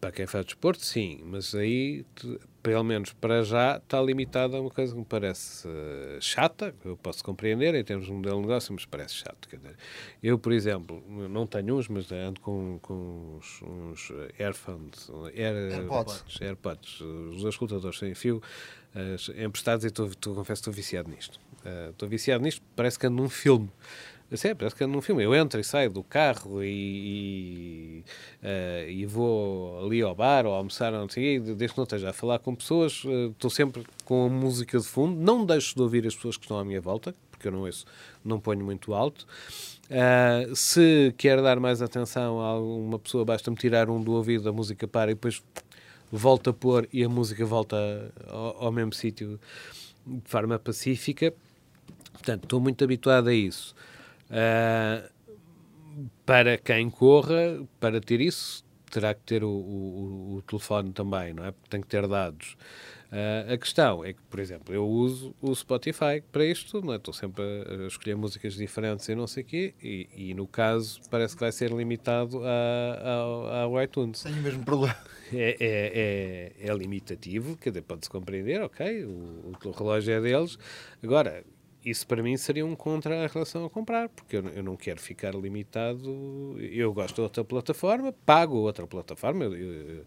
Para 0.00 0.12
quem 0.12 0.26
faz 0.26 0.44
desporto, 0.44 0.84
sim, 0.84 1.20
mas 1.24 1.56
aí, 1.56 2.06
pelo 2.62 2.84
menos 2.84 3.12
para 3.12 3.42
já, 3.42 3.78
está 3.78 4.00
limitado 4.00 4.56
a 4.56 4.60
uma 4.60 4.70
coisa 4.70 4.92
que 4.92 4.98
me 4.98 5.04
parece 5.04 5.66
uh, 5.66 6.20
chata, 6.20 6.72
eu 6.84 6.96
posso 6.96 7.24
compreender 7.24 7.74
em 7.74 7.82
termos 7.82 8.06
de 8.06 8.12
modelo 8.12 8.36
de 8.36 8.46
negócio, 8.46 8.72
mas 8.72 8.84
parece 8.84 9.14
chato. 9.14 9.48
Dizer, 9.48 9.76
eu, 10.22 10.38
por 10.38 10.52
exemplo, 10.52 11.02
não 11.28 11.48
tenho 11.48 11.76
uns, 11.76 11.88
mas 11.88 12.12
ando 12.12 12.40
com, 12.40 12.78
com 12.80 13.38
uns, 13.38 13.60
uns 13.62 14.12
Airphones, 14.38 15.10
Air, 15.34 15.72
AirPods. 15.72 16.40
AirPods, 16.40 17.00
os 17.00 17.44
escutadores 17.44 17.98
sem 17.98 18.14
fio, 18.14 18.40
uh, 18.94 19.44
emprestados, 19.44 19.84
e 19.84 19.88
estou, 19.88 20.08
confesso 20.08 20.62
que 20.62 20.70
estou 20.70 20.72
viciado 20.72 21.10
nisto. 21.10 21.40
Estou 21.90 22.06
uh, 22.06 22.10
viciado 22.10 22.42
nisto, 22.44 22.62
parece 22.74 22.98
que 22.98 23.06
ando 23.06 23.22
num 23.22 23.28
filme. 23.28 23.70
Assim, 24.30 24.54
parece 24.54 24.76
que 24.76 24.84
ando 24.84 24.92
num 24.92 25.00
filme. 25.00 25.22
Eu 25.22 25.34
entro 25.34 25.58
e 25.58 25.64
saio 25.64 25.90
do 25.90 26.02
carro 26.02 26.62
e, 26.62 28.04
e, 28.42 28.46
uh, 28.46 28.90
e 28.90 29.06
vou 29.06 29.86
ali 29.86 30.02
ao 30.02 30.14
bar 30.14 30.44
ou 30.44 30.52
almoçar, 30.52 30.92
não 30.92 31.08
sei, 31.08 31.40
desde 31.40 31.68
que 31.68 31.78
não 31.78 31.84
esteja 31.84 32.10
a 32.10 32.12
falar 32.12 32.38
com 32.38 32.54
pessoas, 32.54 33.04
uh, 33.04 33.30
estou 33.30 33.50
sempre 33.50 33.86
com 34.04 34.26
a 34.26 34.28
música 34.28 34.78
de 34.78 34.86
fundo, 34.86 35.18
não 35.18 35.46
deixo 35.46 35.74
de 35.74 35.80
ouvir 35.80 36.06
as 36.06 36.14
pessoas 36.14 36.36
que 36.36 36.44
estão 36.44 36.58
à 36.58 36.64
minha 36.64 36.80
volta, 36.80 37.14
porque 37.30 37.48
eu 37.48 37.52
não 37.52 37.60
ouço, 37.60 37.86
não 38.22 38.38
ponho 38.38 38.64
muito 38.64 38.92
alto. 38.92 39.26
Uh, 39.88 40.54
se 40.54 41.14
quer 41.16 41.40
dar 41.40 41.58
mais 41.58 41.80
atenção 41.80 42.38
a 42.40 42.60
uma 42.60 42.98
pessoa, 42.98 43.24
basta-me 43.24 43.56
tirar 43.56 43.88
um 43.88 44.02
do 44.02 44.12
ouvido, 44.12 44.46
a 44.46 44.52
música 44.52 44.86
para 44.86 45.10
e 45.10 45.14
depois 45.14 45.42
volta 46.12 46.50
a 46.50 46.52
pôr 46.52 46.86
e 46.92 47.02
a 47.02 47.08
música 47.08 47.46
volta 47.46 48.12
ao, 48.26 48.64
ao 48.64 48.72
mesmo 48.72 48.92
sítio 48.92 49.40
de 50.06 50.28
forma 50.28 50.58
pacífica. 50.58 51.32
Portanto, 52.18 52.44
estou 52.44 52.60
muito 52.60 52.82
habituado 52.84 53.28
a 53.28 53.34
isso. 53.34 53.74
Uh, 54.28 55.08
para 56.26 56.58
quem 56.58 56.90
corra, 56.90 57.64
para 57.80 58.00
ter 58.00 58.20
isso, 58.20 58.64
terá 58.90 59.14
que 59.14 59.22
ter 59.22 59.44
o, 59.44 59.48
o, 59.48 60.34
o, 60.36 60.42
telefone 60.42 60.92
também, 60.92 61.32
não 61.32 61.44
é? 61.44 61.52
Porque 61.52 61.68
tem 61.70 61.80
que 61.80 61.86
ter 61.86 62.06
dados. 62.06 62.56
Uh, 63.10 63.54
a 63.54 63.56
questão 63.56 64.04
é 64.04 64.12
que, 64.12 64.20
por 64.28 64.38
exemplo, 64.38 64.74
eu 64.74 64.86
uso 64.86 65.34
o 65.40 65.54
Spotify 65.54 66.22
para 66.30 66.44
isto, 66.44 66.82
não 66.84 66.92
é? 66.92 66.96
Estou 66.96 67.14
sempre 67.14 67.42
a, 67.42 67.86
escolher 67.86 68.16
músicas 68.16 68.54
diferentes 68.54 69.08
e 69.08 69.14
não 69.14 69.26
sei 69.26 69.42
o 69.42 69.46
quê, 69.46 69.74
e, 69.82 70.08
e, 70.14 70.34
no 70.34 70.46
caso 70.46 71.00
parece 71.10 71.34
que 71.34 71.40
vai 71.40 71.50
ser 71.50 71.70
limitado 71.70 72.42
ao 73.56 73.82
iTunes. 73.82 74.22
Tenho 74.22 74.38
o 74.38 74.42
mesmo 74.42 74.64
problema. 74.64 74.96
É, 75.32 75.56
é, 75.60 76.62
é, 76.64 76.70
é 76.70 76.74
limitativo, 76.74 77.56
quer 77.56 77.70
dizer, 77.70 77.82
pode-se 77.82 78.10
compreender, 78.10 78.62
ok, 78.62 79.04
o, 79.04 79.52
o 79.64 79.70
relógio 79.70 80.12
é 80.12 80.20
deles. 80.20 80.58
Agora, 81.02 81.44
isso 81.90 82.06
para 82.06 82.22
mim 82.22 82.36
seria 82.36 82.64
um 82.64 82.74
contra 82.74 83.24
a 83.24 83.26
relação 83.26 83.64
a 83.64 83.70
comprar, 83.70 84.08
porque 84.08 84.36
eu, 84.36 84.46
eu, 84.48 84.62
não 84.62 84.76
quero 84.76 85.00
ficar 85.00 85.34
limitado. 85.34 86.56
Eu 86.60 86.92
gosto 86.92 87.16
de 87.16 87.20
outra 87.20 87.44
plataforma, 87.44 88.12
pago 88.24 88.56
outra 88.56 88.86
plataforma 88.86 89.44
eu, 89.44 89.54
eu, 89.54 90.04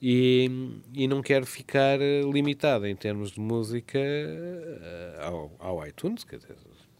e, 0.00 0.50
e 0.94 1.06
não 1.06 1.22
quero 1.22 1.46
ficar 1.46 1.98
limitado 2.00 2.86
em 2.86 2.96
termos 2.96 3.32
de 3.32 3.40
música 3.40 3.98
eh, 3.98 5.18
ao, 5.22 5.50
ao 5.58 5.86
iTunes. 5.86 6.24
Quer 6.24 6.36
dizer, 6.38 6.56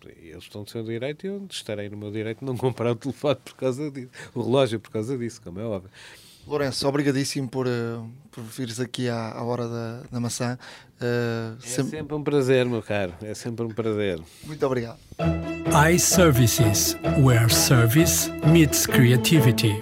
eles 0.09 0.45
estão 0.45 0.63
no 0.63 0.69
seu 0.69 0.83
direito 0.83 1.27
e 1.27 1.29
eu 1.29 1.47
estarei 1.51 1.89
no 1.89 1.97
meu 1.97 2.11
direito 2.11 2.41
de 2.41 2.45
não 2.45 2.57
comprar 2.59 2.93
o 2.93 2.97
telefone 2.97 3.37
por 3.45 3.55
causa 3.55 3.91
disso, 3.91 4.11
o 4.35 4.43
relógio 4.43 4.81
por 4.81 4.91
causa 4.91 5.17
disso, 5.17 5.41
como 5.43 5.61
é 5.61 5.65
óbvio. 5.65 5.91
Lourenço, 6.47 6.89
obrigadíssimo 6.89 7.49
por, 7.49 7.67
uh, 7.69 8.11
por 8.33 8.43
vires 8.43 8.81
aqui 8.81 9.09
à, 9.09 9.31
à 9.31 9.45
hora 9.45 9.69
da, 9.69 10.01
da 10.11 10.21
maçã. 10.21 10.59
Uh, 11.01 11.57
é 11.63 11.67
sempre... 11.67 11.99
sempre 11.99 12.15
um 12.17 12.23
prazer, 12.23 12.67
meu 12.67 12.83
caro. 12.83 13.15
É 13.23 13.33
sempre 13.33 13.65
um 13.65 13.69
prazer. 13.69 14.21
Muito 14.45 14.67
obrigado. 14.67 14.99
iServices, 15.95 16.97
where 17.23 17.49
service 17.49 18.29
meets 18.47 18.87
creativity. 18.87 19.73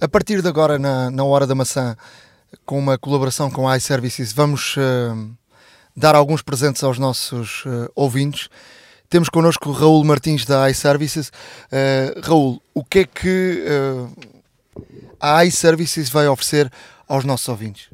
A 0.00 0.08
partir 0.08 0.40
de 0.40 0.48
agora, 0.48 0.78
na, 0.78 1.10
na 1.10 1.24
hora 1.24 1.46
da 1.46 1.54
maçã, 1.54 1.96
com 2.64 2.78
uma 2.78 2.96
colaboração 2.96 3.50
com 3.50 3.68
a 3.68 3.76
iServices, 3.76 4.32
vamos 4.32 4.76
uh, 4.76 5.36
dar 5.96 6.14
alguns 6.14 6.40
presentes 6.40 6.84
aos 6.84 7.00
nossos 7.00 7.64
ouvintes. 7.96 8.48
Temos 9.08 9.28
connosco 9.28 9.70
Raul 9.70 10.02
Martins 10.04 10.44
da 10.44 10.68
iServices. 10.70 11.28
Uh, 11.28 12.20
Raul, 12.22 12.62
o 12.72 12.84
que 12.84 13.00
é 13.00 13.04
que 13.04 13.64
uh, 13.64 14.32
a 15.20 15.44
iServices 15.44 16.08
vai 16.08 16.26
oferecer 16.26 16.70
aos 17.06 17.24
nossos 17.24 17.48
ouvintes? 17.48 17.90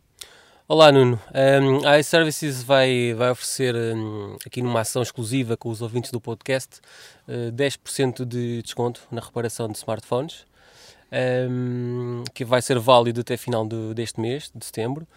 Olá 0.67 0.93
Nuno, 0.93 1.21
um, 1.35 1.87
a 1.87 1.99
iServices 1.99 2.63
vai, 2.63 3.13
vai 3.15 3.33
oferecer 3.33 3.75
um, 3.75 4.37
aqui 4.47 4.63
numa 4.63 4.83
ação 4.83 5.03
exclusiva 5.03 5.57
com 5.57 5.69
os 5.69 5.83
ouvintes 5.83 6.13
do 6.13 6.21
podcast 6.21 6.81
uh, 7.27 7.51
10% 7.53 8.25
de 8.25 8.63
desconto 8.63 9.01
na 9.11 9.21
reparação 9.21 9.69
de 9.69 9.77
smartphones, 9.77 10.47
um, 11.51 12.23
que 12.33 12.45
vai 12.45 12.63
ser 12.63 12.79
válido 12.79 13.21
até 13.21 13.37
final 13.37 13.67
de, 13.67 13.95
deste 13.95 14.21
mês, 14.21 14.49
de 14.55 14.65
setembro 14.65 15.09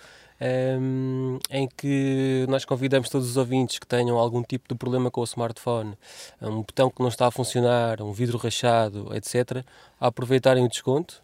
um, 0.44 1.40
em 1.49 1.68
que 1.68 2.45
nós 2.49 2.65
convidamos 2.65 3.10
todos 3.10 3.30
os 3.30 3.38
ouvintes 3.38 3.80
que 3.80 3.88
tenham 3.88 4.18
algum 4.18 4.44
tipo 4.44 4.68
de 4.68 4.76
problema 4.76 5.10
com 5.10 5.22
o 5.22 5.24
smartphone, 5.24 5.98
um 6.41 6.61
botão 6.61 6.90
que 6.90 7.02
não 7.02 7.07
está 7.07 7.28
a 7.28 7.32
funcionar, 7.32 8.02
um 8.02 8.11
vidro 8.11 8.38
rachado, 8.38 9.10
etc., 9.15 9.64
a 9.99 10.07
aproveitarem 10.07 10.65
o 10.65 10.70
desconto. 10.70 11.24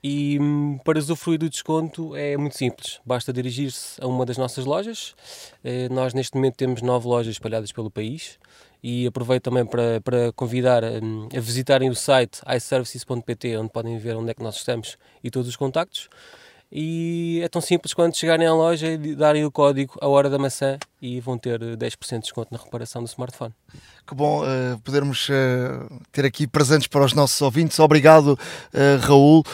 E 0.00 0.38
hum, 0.40 0.78
para 0.84 0.98
usufruir 0.98 1.40
do 1.40 1.50
desconto 1.50 2.14
é 2.14 2.36
muito 2.36 2.56
simples, 2.56 3.00
basta 3.04 3.32
dirigir-se 3.32 4.00
a 4.00 4.06
uma 4.06 4.24
das 4.24 4.38
nossas 4.38 4.64
lojas. 4.64 5.16
Eh, 5.64 5.88
nós 5.88 6.14
neste 6.14 6.36
momento 6.36 6.54
temos 6.54 6.82
nove 6.82 7.08
lojas 7.08 7.32
espalhadas 7.32 7.72
pelo 7.72 7.90
país 7.90 8.38
e 8.80 9.08
aproveito 9.08 9.44
também 9.44 9.66
para, 9.66 10.00
para 10.00 10.32
convidar 10.34 10.84
hum, 10.84 11.28
a 11.36 11.40
visitarem 11.40 11.90
o 11.90 11.96
site 11.96 12.40
iServices.pt, 12.46 13.56
onde 13.56 13.70
podem 13.70 13.98
ver 13.98 14.16
onde 14.16 14.30
é 14.30 14.34
que 14.34 14.42
nós 14.42 14.56
estamos 14.56 14.96
e 15.24 15.32
todos 15.32 15.48
os 15.48 15.56
contactos 15.56 16.08
e 16.70 17.40
é 17.42 17.48
tão 17.48 17.62
simples 17.62 17.94
quando 17.94 18.14
chegarem 18.14 18.46
à 18.46 18.52
loja 18.52 18.88
e 18.88 19.14
darem 19.14 19.44
o 19.44 19.50
código 19.50 19.94
a 20.02 20.06
hora 20.06 20.28
da 20.28 20.38
maçã 20.38 20.78
e 21.00 21.18
vão 21.18 21.38
ter 21.38 21.58
10% 21.58 22.14
de 22.16 22.20
desconto 22.20 22.48
na 22.52 22.58
reparação 22.58 23.02
do 23.02 23.08
smartphone. 23.08 23.54
Que 24.06 24.14
bom 24.14 24.42
uh, 24.42 24.78
podermos 24.84 25.28
uh, 25.30 26.00
ter 26.12 26.26
aqui 26.26 26.46
presentes 26.46 26.86
para 26.86 27.04
os 27.04 27.14
nossos 27.14 27.40
ouvintes. 27.40 27.78
Obrigado, 27.78 28.38
uh, 28.74 29.00
Raul. 29.00 29.44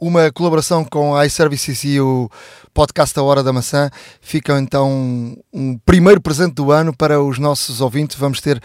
uma 0.00 0.30
colaboração 0.32 0.84
com 0.84 1.16
a 1.16 1.26
iServices 1.26 1.82
e 1.84 2.00
o 2.00 2.30
podcast 2.72 3.18
A 3.18 3.22
Hora 3.22 3.42
da 3.42 3.52
Maçã. 3.52 3.90
Fica 4.20 4.58
então 4.60 5.36
um 5.52 5.76
primeiro 5.78 6.20
presente 6.20 6.54
do 6.54 6.70
ano 6.70 6.96
para 6.96 7.20
os 7.20 7.40
nossos 7.40 7.80
ouvintes. 7.80 8.16
Vamos 8.16 8.40
ter 8.40 8.62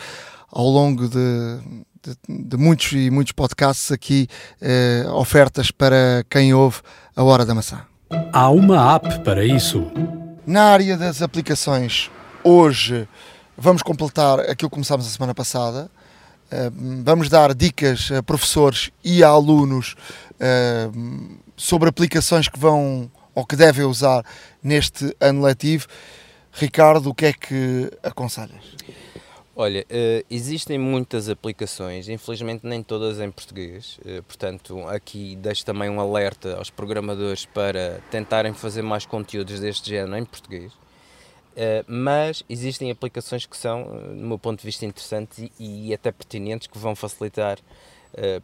ao 0.52 0.66
longo 0.66 1.08
de, 1.08 1.60
de, 2.04 2.48
de 2.48 2.58
muitos 2.58 2.92
e 2.92 3.10
muitos 3.10 3.34
podcasts 3.34 3.92
aqui 3.92 4.28
ofertas 5.14 5.70
para 5.70 6.26
quem 6.30 6.56
ouve 6.56 6.82
a 7.18 7.24
Hora 7.24 7.44
da 7.44 7.56
Maçã. 7.56 7.82
Há 8.32 8.48
uma 8.52 8.94
app 8.94 9.24
para 9.24 9.44
isso. 9.44 9.92
Na 10.46 10.66
área 10.66 10.96
das 10.96 11.24
aplicações, 11.24 12.12
hoje 12.44 13.10
vamos 13.58 13.82
completar 13.82 14.40
aquilo 14.42 14.70
que 14.70 14.76
começámos 14.76 15.08
a 15.08 15.10
semana 15.10 15.34
passada. 15.34 15.90
Eh, 16.52 16.72
vamos 17.04 17.28
dar 17.28 17.56
dicas 17.56 18.12
a 18.12 18.22
professores 18.22 18.92
e 19.04 19.24
a 19.24 19.30
alunos 19.30 19.96
eh, 20.40 20.90
sobre 21.56 21.90
aplicações 21.90 22.48
que 22.48 22.60
vão 22.60 23.12
ou 23.34 23.44
que 23.44 23.56
devem 23.56 23.84
usar 23.84 24.24
neste 24.62 25.12
ano 25.20 25.42
letivo. 25.42 25.88
Ricardo, 26.52 27.10
o 27.10 27.16
que 27.16 27.26
é 27.26 27.34
que 27.34 27.92
aconselhas? 28.04 28.64
Olha, 29.60 29.82
uh, 29.90 30.24
existem 30.30 30.78
muitas 30.78 31.28
aplicações, 31.28 32.08
infelizmente 32.08 32.64
nem 32.64 32.84
todas 32.84 33.20
em 33.20 33.32
português, 33.32 34.00
uh, 34.06 34.22
portanto 34.22 34.88
aqui 34.88 35.36
deixo 35.36 35.66
também 35.66 35.90
um 35.90 36.00
alerta 36.00 36.58
aos 36.58 36.70
programadores 36.70 37.48
para 37.48 38.00
tentarem 38.12 38.54
fazer 38.54 38.84
mais 38.84 39.08
conteúdos 39.08 39.60
deste 39.60 39.90
género 39.90 40.16
em 40.16 40.24
português, 40.24 40.72
uh, 40.74 41.84
mas 41.88 42.44
existem 42.48 42.92
aplicações 42.92 43.48
que 43.48 43.58
são, 43.58 43.86
no 43.86 44.28
meu 44.28 44.38
ponto 44.38 44.60
de 44.60 44.66
vista, 44.68 44.86
interessantes 44.86 45.50
e, 45.60 45.88
e 45.88 45.92
até 45.92 46.12
pertinentes, 46.12 46.68
que 46.68 46.78
vão 46.78 46.96
facilitar, 46.96 47.58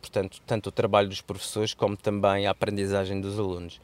portanto, 0.02 0.42
tanto 0.48 0.70
o 0.70 0.72
trabalho 0.72 1.10
dos 1.10 1.22
professores 1.22 1.76
como 1.76 1.96
também 1.96 2.48
a 2.48 2.52
aprendizagem 2.52 3.22
dos 3.22 3.38
alunos. 3.38 3.80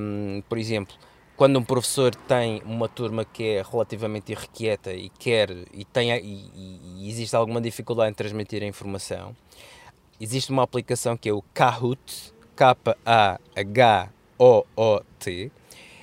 Um, 0.00 0.42
por 0.48 0.58
exemplo, 0.58 0.94
quando 1.36 1.58
um 1.58 1.64
professor 1.64 2.14
tem 2.14 2.62
uma 2.64 2.88
turma 2.88 3.24
que 3.24 3.42
é 3.42 3.62
relativamente 3.62 4.30
irrequieta 4.32 4.92
e 4.92 5.08
quer 5.08 5.50
e, 5.72 5.84
tem, 5.84 6.12
e, 6.12 6.50
e, 6.54 7.08
existe 7.08 7.34
alguma 7.34 7.60
dificuldade 7.60 8.10
em 8.10 8.14
transmitir 8.14 8.62
a 8.62 8.66
informação, 8.66 9.34
existe 10.20 10.52
uma 10.52 10.62
aplicação 10.62 11.16
que 11.16 11.28
é 11.28 11.32
o 11.32 11.42
Kahoot, 11.52 12.32
K-A-H-O-O-T. 12.54 13.50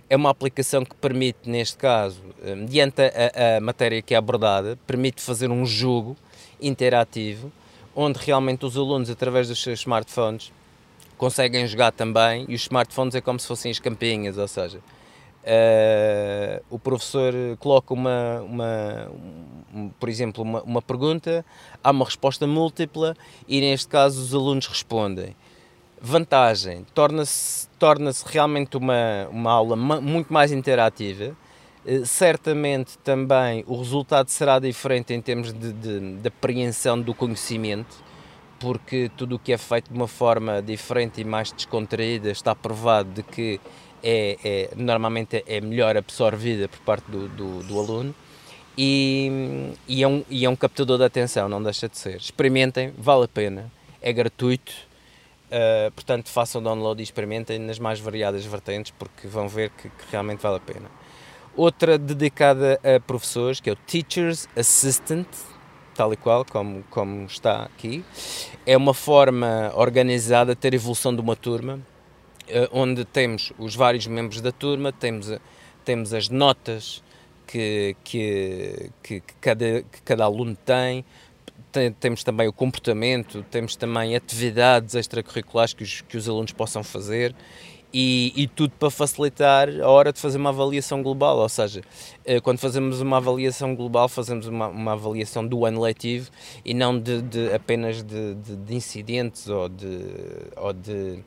É 0.10 0.16
uma 0.18 0.30
aplicação 0.30 0.84
que 0.84 0.94
permite, 0.95 1.49
neste 1.49 1.78
caso, 1.78 2.22
eh, 2.44 2.53
mediante 2.53 3.02
a, 3.02 3.58
a 3.58 3.62
matéria 3.62 4.02
que 4.02 4.14
é 4.14 4.18
abordada, 4.18 4.78
permite 4.86 5.22
fazer 5.22 5.49
um 5.49 5.66
jogo 5.66 6.18
interativo, 6.62 7.49
onde 7.95 8.20
realmente 8.20 8.66
os 8.66 8.76
alunos, 8.76 9.10
através 9.10 9.48
dos 9.48 9.64
seus 9.64 9.80
smartphones, 9.80 10.52
conseguem 11.18 11.66
jogar 11.66 11.94
também, 11.94 12.45
e 12.49 12.56
os 12.56 12.64
smartphones 12.64 13.16
é 13.16 13.22
como 13.22 13.40
se 13.40 13.48
fossem 13.48 13.72
as 13.72 13.80
campinhas, 13.80 14.38
ou 14.38 14.49
seja, 14.49 14.82
Uh, 15.41 16.63
o 16.69 16.77
professor 16.77 17.34
coloca 17.57 17.95
uma, 17.95 18.41
uma 18.41 19.11
um, 19.73 19.89
por 19.99 20.07
exemplo, 20.07 20.43
uma, 20.43 20.61
uma, 20.61 20.81
pergunta, 20.84 21.43
há 21.84 21.89
uma 21.89 22.05
resposta 22.05 22.45
múltipla 22.45 23.15
e 23.47 23.59
neste 23.59 23.88
caso 23.88 24.22
os 24.22 24.35
alunos 24.35 24.68
respondem. 24.68 25.35
Vantagem, 25.99 26.85
torna-se 26.93 27.68
torna 27.80 28.11
realmente 28.27 28.77
uma, 28.77 29.27
uma 29.31 29.51
aula 29.51 29.76
muito 29.76 30.31
mais 30.31 30.51
interativa. 30.51 31.35
Uh, 31.84 32.05
certamente 32.05 32.99
também 32.99 33.63
o 33.65 33.76
resultado 33.76 34.30
será 34.30 34.59
diferente 34.59 35.11
em 35.11 35.22
termos 35.22 35.51
de, 35.51 35.73
de, 35.73 36.18
de 36.18 36.27
apreensão 36.27 37.01
do 37.01 37.15
conhecimento, 37.15 37.95
porque 38.59 39.09
tudo 39.18 39.38
o 39.38 39.39
que 39.39 39.51
é 39.53 39.57
feito 39.57 39.91
de 39.91 39.97
uma 39.97 40.07
forma 40.07 40.61
diferente 40.61 41.19
e 41.19 41.23
mais 41.23 41.51
descontraída 41.51 42.30
está 42.30 42.53
provado 42.53 43.09
de 43.09 43.23
que 43.23 43.59
é, 44.03 44.38
é, 44.44 44.69
normalmente 44.76 45.44
é 45.48 45.61
melhor 45.61 45.95
absorvida 45.98 46.68
por 46.68 46.80
parte 46.80 47.10
do, 47.10 47.28
do, 47.30 47.64
do, 47.64 47.80
aluno 47.80 48.15
e, 48.78 49.73
e, 49.88 50.03
é 50.03 50.07
um, 50.07 50.23
e 50.30 50.45
é 50.45 50.49
um 50.49 50.56
captador 50.56 50.98
de 50.98 51.06
atenção, 51.06 51.48
não 51.48 51.61
deixa 51.61 51.88
de 51.88 51.98
ser. 51.98 52.18
Experimentem, 52.18 52.94
vale 52.98 53.26
a 53.26 53.28
pena, 53.28 53.72
é 54.02 54.11
gratuito, 54.11 54.72
uh, 55.52 55.91
portanto 55.91 56.30
façam 56.30 56.61
download 56.61 57.02
e 57.02 57.03
experimentem 57.03 57.60
nas 57.60 57.80
mais 57.80 57.99
variadas 57.99 58.45
vertentes 58.45 58.94
porque 58.98 59.28
vão 59.28 59.48
ver 59.48 59.69
que, 59.72 59.90
que 59.90 60.06
realmente 60.11 60.40
vale 60.40 60.57
a 60.57 60.60
pena. 60.60 60.90
Outra 61.56 61.98
dedicada 61.98 62.80
a 62.84 62.99
professores, 62.99 63.60
que 63.60 63.69
é 63.69 63.73
o 63.73 63.76
Teacher's 63.76 64.48
Assistant, 64.56 65.28
tal 65.94 66.14
e 66.14 66.18
qual 66.18 66.45
como, 66.45 66.84
como 66.90 67.26
está 67.26 67.64
aqui. 67.64 68.03
É 68.65 68.78
uma 68.78 68.94
forma 68.94 69.72
organizada 69.76 70.56
de 70.56 70.61
ter 70.61 70.73
evolução 70.73 71.14
de 71.14 71.22
uma 71.22 71.36
turma, 71.36 71.80
onde 72.72 73.06
temos 73.06 73.52
os 73.57 73.76
vários 73.76 74.07
membros 74.07 74.41
da 74.41 74.52
turma, 74.52 74.91
temos, 74.91 75.28
temos 75.84 76.14
as 76.14 76.30
notas 76.30 77.03
que, 77.48 77.95
que, 78.03 78.90
que, 79.03 79.19
que 79.19 79.34
cada, 79.41 79.82
que 79.84 80.02
cada 80.03 80.23
aluno 80.23 80.56
tem, 80.56 81.03
temos 81.99 82.23
também 82.23 82.48
o 82.48 82.53
comportamento, 82.53 83.45
temos 83.49 83.76
também 83.76 84.15
atividades 84.15 84.95
extracurriculares 84.95 85.73
que 85.73 85.84
os, 85.84 86.02
que 86.02 86.18
os 86.18 86.28
alunos 86.28 86.52
possam 86.52 86.84
fazer 86.84 87.36
e, 87.94 88.32
e, 88.36 88.48
tudo 88.48 88.72
para 88.80 88.90
facilitar 88.90 89.69
a 89.82 89.90
hora 89.90 90.14
de 90.14 90.19
fazer 90.19 90.38
uma 90.38 90.49
avaliação 90.49 91.03
global. 91.03 91.38
Ou 91.38 91.49
seja, 91.49 91.82
eh, 92.23 92.40
quando 92.40 92.57
fazemos 92.57 93.02
uma 93.02 93.18
avaliação 93.18 93.76
global, 93.76 94.07
fazemos 94.07 94.48
uma, 94.48 94.68
uma 94.68 94.94
avaliação 94.94 95.45
do 95.45 95.65
ano 95.65 95.82
letivo 95.82 96.30
e 96.64 96.73
não 96.73 96.98
de, 96.98 97.22
de 97.22 97.53
apenas 97.53 98.02
de, 98.02 98.36
de, 98.36 98.56
de, 98.56 98.76
incidentes 98.76 99.49
ou 99.49 99.68
de, 99.68 100.06
ou 100.56 100.72
de 100.72 101.19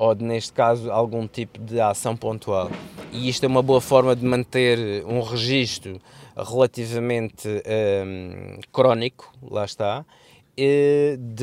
ou 0.00 0.14
neste 0.14 0.54
caso, 0.54 0.90
algum 0.90 1.28
tipo 1.28 1.58
de 1.58 1.78
ação 1.78 2.16
pontual. 2.16 2.70
E 3.12 3.28
isto 3.28 3.44
é 3.44 3.46
uma 3.46 3.62
boa 3.62 3.82
forma 3.82 4.16
de 4.16 4.24
manter 4.24 5.04
um 5.04 5.20
registro 5.20 6.00
relativamente 6.34 7.46
um, 7.46 8.60
crónico, 8.72 9.30
lá 9.42 9.62
está, 9.66 10.06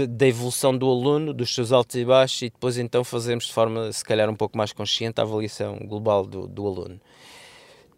da 0.07 0.27
evolução 0.27 0.75
do 0.75 0.89
aluno, 0.89 1.35
dos 1.35 1.53
seus 1.53 1.71
altos 1.71 1.97
e 1.97 2.03
baixos, 2.03 2.41
e 2.41 2.49
depois 2.49 2.79
então 2.79 3.03
fazemos 3.03 3.45
de 3.45 3.53
forma, 3.53 3.91
se 3.91 4.03
calhar, 4.03 4.27
um 4.27 4.35
pouco 4.35 4.57
mais 4.57 4.73
consciente 4.73 5.21
a 5.21 5.23
avaliação 5.23 5.77
global 5.85 6.25
do, 6.25 6.47
do 6.47 6.65
aluno. 6.65 6.99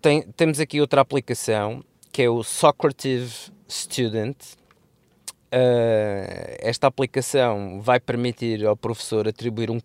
Tem, 0.02 0.24
temos 0.24 0.60
aqui 0.60 0.82
outra 0.82 1.00
aplicação, 1.00 1.82
que 2.12 2.24
é 2.24 2.30
o 2.30 2.44
Socrative 2.44 3.34
Student, 3.70 4.36
Uh, 5.52 6.60
esta 6.60 6.86
aplicação 6.86 7.82
vai 7.82 8.00
permitir 8.00 8.64
ao 8.68 8.78
professor 8.78 9.28
atribuir 9.28 9.72
um 9.72 9.80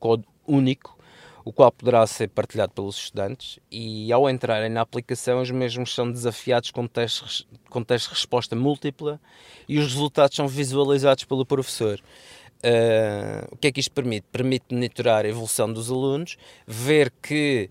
único, 0.47 0.97
o 1.45 1.53
qual 1.53 1.71
poderá 1.71 2.07
ser 2.07 2.29
partilhado 2.29 2.73
pelos 2.73 2.97
estudantes 2.97 3.59
e 3.71 4.11
ao 4.11 4.31
entrarem 4.31 4.71
na 4.71 4.81
aplicação 4.81 5.43
os 5.43 5.51
mesmos 5.51 5.95
são 5.95 6.11
desafiados 6.11 6.71
com 6.71 6.87
testes, 6.87 7.47
com 7.69 7.83
testes 7.83 8.09
de 8.09 8.15
resposta 8.15 8.57
múltipla 8.57 9.21
e 9.69 9.79
os 9.79 9.93
resultados 9.93 10.37
são 10.37 10.49
visualizados 10.49 11.25
pelo 11.25 11.45
professor. 11.45 12.01
Uh, 12.65 13.47
o 13.51 13.57
que 13.59 13.67
é 13.67 13.73
que 13.73 13.81
isto 13.81 13.93
permite? 13.93 14.27
Permite 14.33 14.65
monitorar 14.73 15.27
a 15.27 15.29
evolução 15.29 15.71
dos 15.71 15.91
alunos, 15.91 16.39
ver 16.67 17.13
que 17.23 17.69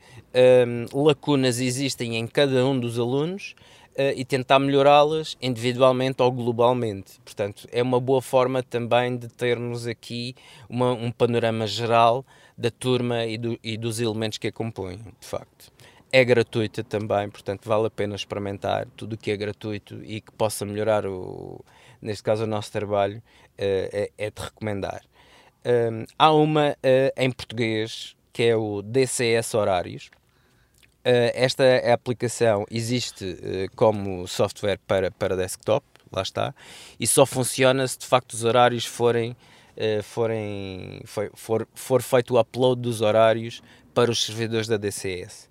um, 0.93 1.03
lacunas 1.05 1.59
existem 1.59 2.15
em 2.15 2.27
cada 2.27 2.63
um 2.63 2.79
dos 2.79 2.99
alunos 2.99 3.55
uh, 3.93 4.13
e 4.15 4.23
tentar 4.23 4.59
melhorá-las 4.59 5.35
individualmente 5.41 6.21
ou 6.21 6.31
globalmente. 6.31 7.19
Portanto, 7.25 7.67
é 7.71 7.81
uma 7.81 7.99
boa 7.99 8.21
forma 8.21 8.61
também 8.61 9.17
de 9.17 9.29
termos 9.29 9.87
aqui 9.87 10.35
uma, 10.69 10.91
um 10.91 11.11
panorama 11.11 11.65
geral 11.65 12.23
da 12.57 12.71
turma 12.71 13.25
e, 13.25 13.37
do, 13.37 13.59
e 13.63 13.77
dos 13.77 13.99
elementos 13.99 14.37
que 14.37 14.47
a 14.47 14.51
compõem, 14.51 14.97
de 14.97 15.27
facto. 15.27 15.71
É 16.11 16.23
gratuita 16.23 16.83
também, 16.83 17.29
portanto 17.29 17.67
vale 17.67 17.87
a 17.87 17.89
pena 17.89 18.15
experimentar 18.15 18.87
tudo 18.95 19.13
o 19.13 19.17
que 19.17 19.31
é 19.31 19.37
gratuito 19.37 20.03
e 20.03 20.21
que 20.21 20.31
possa 20.31 20.65
melhorar, 20.65 21.07
o, 21.07 21.63
neste 22.01 22.21
caso, 22.21 22.43
o 22.43 22.47
nosso 22.47 22.71
trabalho, 22.71 23.17
uh, 23.17 23.21
é, 23.57 24.11
é, 24.17 24.29
de 24.29 24.41
recomendar. 24.41 25.01
Um, 25.65 26.05
há 26.19 26.31
uma 26.31 26.71
uh, 26.71 27.13
em 27.17 27.31
português 27.31 28.15
que 28.31 28.43
é 28.43 28.55
o 28.55 28.81
DCS 28.81 29.53
Horários. 29.53 30.09
Uh, 31.05 31.29
esta 31.33 31.63
aplicação 31.93 32.65
existe 32.69 33.69
como 33.75 34.27
software 34.27 34.79
para, 34.87 35.11
para 35.11 35.35
desktop, 35.35 35.85
lá 36.11 36.21
está, 36.21 36.55
e 36.99 37.05
só 37.05 37.25
funciona 37.25 37.87
se 37.87 37.99
de 37.99 38.05
facto 38.05 38.33
os 38.33 38.43
horários 38.43 38.85
forem 38.85 39.31
uh, 39.31 39.35
forem, 40.03 41.01
for, 41.05 41.31
for, 41.33 41.67
for 41.73 42.01
feito 42.01 42.35
o 42.35 42.39
upload 42.39 42.81
dos 42.81 43.01
horários 43.01 43.61
para 43.93 44.11
os 44.11 44.23
servidores 44.25 44.67
da 44.67 44.77
DCS. 44.77 45.47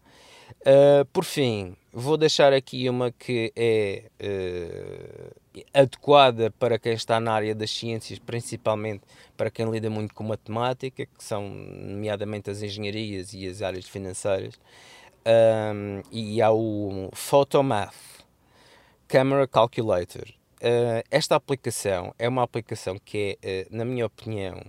Uh, 0.60 1.04
por 1.12 1.24
fim, 1.24 1.76
vou 1.92 2.16
deixar 2.16 2.52
aqui 2.52 2.88
uma 2.88 3.10
que 3.10 3.52
é 3.56 4.04
uh, 4.20 5.62
adequada 5.74 6.50
para 6.50 6.78
quem 6.78 6.92
está 6.92 7.20
na 7.20 7.32
área 7.32 7.54
das 7.54 7.70
ciências, 7.70 8.18
principalmente 8.18 9.02
para 9.36 9.50
quem 9.50 9.70
lida 9.70 9.90
muito 9.90 10.14
com 10.14 10.24
matemática, 10.24 11.06
que 11.06 11.24
são 11.24 11.48
nomeadamente 11.48 12.50
as 12.50 12.62
engenharias 12.62 13.32
e 13.34 13.46
as 13.46 13.62
áreas 13.62 13.86
financeiras. 13.86 14.58
Um, 15.24 16.02
e 16.10 16.42
há 16.42 16.50
o 16.50 17.08
Photomath 17.12 17.94
Camera 19.06 19.46
Calculator. 19.46 20.28
Uh, 20.60 21.02
esta 21.10 21.36
aplicação 21.36 22.14
é 22.18 22.28
uma 22.28 22.42
aplicação 22.42 22.96
que 23.04 23.38
é, 23.42 23.66
na 23.70 23.84
minha 23.84 24.06
opinião, 24.06 24.60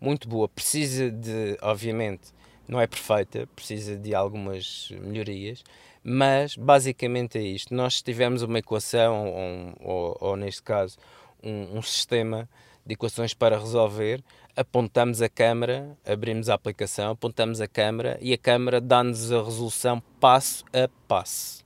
muito 0.00 0.28
boa. 0.28 0.48
Precisa 0.48 1.10
de, 1.10 1.58
obviamente, 1.60 2.32
não 2.70 2.80
é 2.80 2.86
perfeita, 2.86 3.48
precisa 3.56 3.96
de 3.96 4.14
algumas 4.14 4.92
melhorias, 4.92 5.64
mas 6.04 6.56
basicamente 6.56 7.36
é 7.36 7.42
isto. 7.42 7.74
Nós 7.74 8.00
tivemos 8.00 8.42
uma 8.42 8.60
equação, 8.60 9.26
ou, 9.28 9.74
ou, 9.80 10.18
ou 10.20 10.36
neste 10.36 10.62
caso, 10.62 10.96
um, 11.42 11.78
um, 11.78 11.82
sistema 11.82 12.48
de 12.86 12.94
equações 12.94 13.34
para 13.34 13.58
resolver, 13.58 14.22
apontamos 14.56 15.20
a 15.20 15.28
câmera, 15.28 15.98
abrimos 16.06 16.48
a 16.48 16.54
aplicação, 16.54 17.10
apontamos 17.10 17.60
a 17.60 17.66
câmera 17.66 18.16
e 18.20 18.32
a 18.32 18.38
câmera 18.38 18.80
dá-nos 18.80 19.32
a 19.32 19.42
resolução 19.42 20.00
passo 20.20 20.64
a 20.72 20.88
passo. 21.08 21.64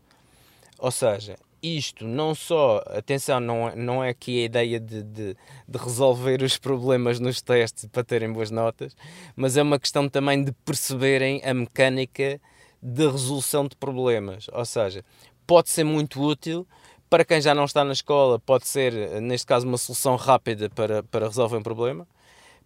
Ou 0.79 0.91
seja, 0.91 1.37
isto 1.65 2.07
não 2.07 2.35
só, 2.35 2.83
atenção, 2.89 3.41
não, 3.41 3.69
é, 3.69 3.77
não 3.77 4.05
é 4.05 4.11
aqui 4.11 4.43
a 4.43 4.45
ideia 4.45 4.79
de, 4.79 5.03
de, 5.03 5.37
de, 5.67 5.79
resolver 5.79 6.43
os 6.43 6.59
problemas 6.59 7.19
nos 7.19 7.41
testes 7.41 7.87
para 7.87 8.05
terem 8.05 8.33
boas 8.33 8.51
notas, 8.51 8.95
mas 9.35 9.57
é 9.57 9.63
uma 9.63 9.79
questão 9.79 10.09
também 10.09 10.45
de 10.45 10.53
perceberem 10.53 11.41
a 11.45 11.55
mecânica 11.55 12.41
de 12.83 13.07
resolução 13.07 13.67
de 13.67 13.77
problemas. 13.77 14.47
Ou 14.53 14.65
seja, 14.65 15.05
pode 15.47 15.71
ser 15.71 15.85
muito 15.85 16.23
útil 16.23 16.67
para 17.09 17.25
quem 17.25 17.41
já 17.41 17.55
não 17.55 17.65
está 17.65 17.85
na 17.85 17.93
escola, 17.93 18.39
pode 18.39 18.67
ser, 18.67 19.21
neste 19.23 19.47
caso, 19.47 19.67
uma 19.67 19.79
solução 19.79 20.17
rápida 20.17 20.69
para, 20.69 21.03
para 21.05 21.27
resolver 21.27 21.57
um 21.57 21.63
problema 21.63 22.07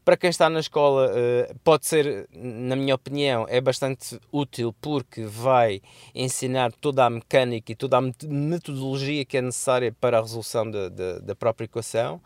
para 0.08 0.16
quem 0.16 0.30
está 0.30 0.48
na 0.48 0.58
escola, 0.58 1.12
eh, 1.14 1.52
pode 1.62 1.86
ser, 1.86 2.26
na 2.32 2.74
minha 2.74 2.94
opinião, 2.94 3.44
é 3.46 3.60
bastante 3.60 4.18
útil 4.32 4.74
porque 4.80 5.24
vai 5.24 5.82
ensinar 6.14 6.72
toda 6.72 7.04
a 7.04 7.10
mecânica 7.10 7.72
e 7.72 7.74
toda 7.74 7.98
a 7.98 8.00
metodologia 8.00 9.22
que 9.26 9.36
é 9.36 9.42
necessária 9.42 9.94
para 10.00 10.16
a 10.16 10.22
resolução 10.22 10.70
da, 10.70 10.88
da, 10.88 11.34
própria 11.34 11.66
equação 11.66 12.22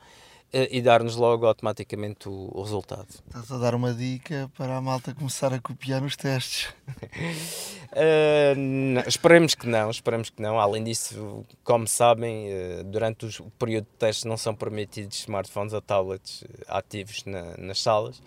e 0.52 0.82
dar-nos 0.82 1.16
logo 1.16 1.46
automaticamente 1.46 2.28
o, 2.28 2.50
o, 2.52 2.62
resultado. 2.62 3.08
Estás 3.26 3.50
a 3.50 3.58
dar 3.58 3.74
uma 3.74 3.94
dica 3.94 4.50
para 4.56 4.76
a 4.76 4.80
malta 4.80 5.14
começar 5.14 5.52
a 5.52 5.58
copiar 5.58 6.02
nos 6.02 6.14
testes? 6.14 6.68
uh, 6.86 8.54
não, 8.56 9.02
esperemos 9.06 9.54
que 9.54 9.66
não, 9.66 9.90
esperemos 9.90 10.28
que 10.28 10.42
não. 10.42 10.60
Além 10.60 10.84
disso, 10.84 11.44
como 11.64 11.88
sabem, 11.88 12.48
uh, 12.48 12.84
durante 12.84 13.24
o 13.40 13.50
período 13.58 13.84
de 13.84 13.98
testes 13.98 14.24
não 14.24 14.36
são 14.36 14.54
permitidos 14.54 15.20
smartphones 15.20 15.72
ou 15.72 15.80
tablets 15.80 16.44
ativos 16.68 17.24
na, 17.24 17.56
nas 17.56 17.80
salas, 17.80 18.22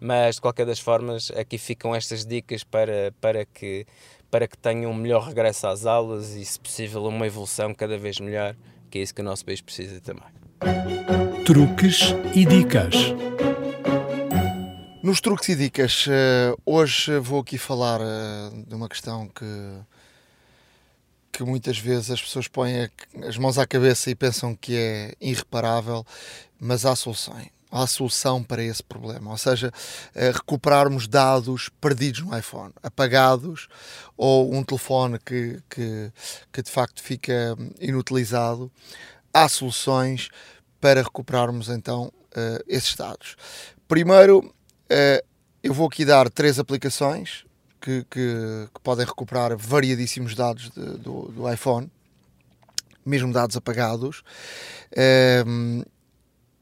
mas 0.00 0.34
de 0.36 0.40
qualquer 0.40 0.66
das 0.66 0.80
formas, 0.80 1.30
aqui 1.30 1.58
ficam 1.58 1.94
estas 1.94 2.26
dicas 2.26 2.64
para, 2.64 3.14
para 3.20 3.44
que 3.44 3.86
para 4.30 4.46
que 4.46 4.58
tenham 4.58 4.90
um 4.90 4.94
melhor 4.94 5.26
regresso 5.26 5.66
às 5.66 5.86
aulas 5.86 6.34
e, 6.34 6.44
se 6.44 6.60
possível, 6.60 7.04
uma 7.06 7.26
evolução 7.26 7.72
cada 7.72 7.96
vez 7.96 8.20
melhor, 8.20 8.54
que 8.90 8.98
é 8.98 9.02
isso 9.02 9.14
que 9.14 9.22
o 9.22 9.24
nosso 9.24 9.44
país 9.44 9.60
precisa 9.60 10.00
também. 10.00 11.27
Truques 11.48 12.14
e 12.34 12.44
dicas. 12.44 12.94
Nos 15.02 15.18
truques 15.18 15.48
e 15.48 15.54
dicas, 15.54 16.04
eh, 16.06 16.54
hoje 16.66 17.18
vou 17.20 17.40
aqui 17.40 17.56
falar 17.56 18.02
eh, 18.02 18.64
de 18.66 18.74
uma 18.74 18.86
questão 18.86 19.26
que, 19.28 19.78
que 21.32 21.42
muitas 21.42 21.78
vezes 21.78 22.10
as 22.10 22.20
pessoas 22.20 22.48
põem 22.48 22.90
as 23.26 23.38
mãos 23.38 23.56
à 23.56 23.66
cabeça 23.66 24.10
e 24.10 24.14
pensam 24.14 24.54
que 24.54 24.76
é 24.76 25.14
irreparável, 25.18 26.04
mas 26.60 26.84
há 26.84 26.94
solução. 26.94 27.34
Há 27.70 27.86
solução 27.86 28.44
para 28.44 28.62
esse 28.62 28.82
problema, 28.82 29.30
ou 29.30 29.38
seja, 29.38 29.72
eh, 30.14 30.30
recuperarmos 30.30 31.08
dados 31.08 31.70
perdidos 31.80 32.20
no 32.20 32.38
iPhone, 32.38 32.74
apagados, 32.82 33.68
ou 34.18 34.54
um 34.54 34.62
telefone 34.62 35.18
que, 35.18 35.62
que, 35.70 36.12
que 36.52 36.62
de 36.62 36.70
facto 36.70 37.02
fica 37.02 37.56
inutilizado 37.80 38.70
há 39.32 39.48
soluções 39.48 40.30
para 40.80 41.02
recuperarmos 41.02 41.68
então 41.68 42.06
uh, 42.06 42.64
esses 42.66 42.94
dados. 42.94 43.36
Primeiro, 43.86 44.38
uh, 44.40 45.26
eu 45.62 45.74
vou 45.74 45.86
aqui 45.86 46.04
dar 46.04 46.30
três 46.30 46.58
aplicações 46.58 47.44
que, 47.80 48.04
que, 48.10 48.68
que 48.74 48.80
podem 48.82 49.06
recuperar 49.06 49.56
variadíssimos 49.56 50.34
dados 50.34 50.70
de, 50.70 50.98
do, 50.98 51.22
do, 51.32 51.52
iPhone, 51.52 51.90
mesmo 53.04 53.32
dados 53.32 53.56
apagados. 53.56 54.22
Uh, 54.92 55.84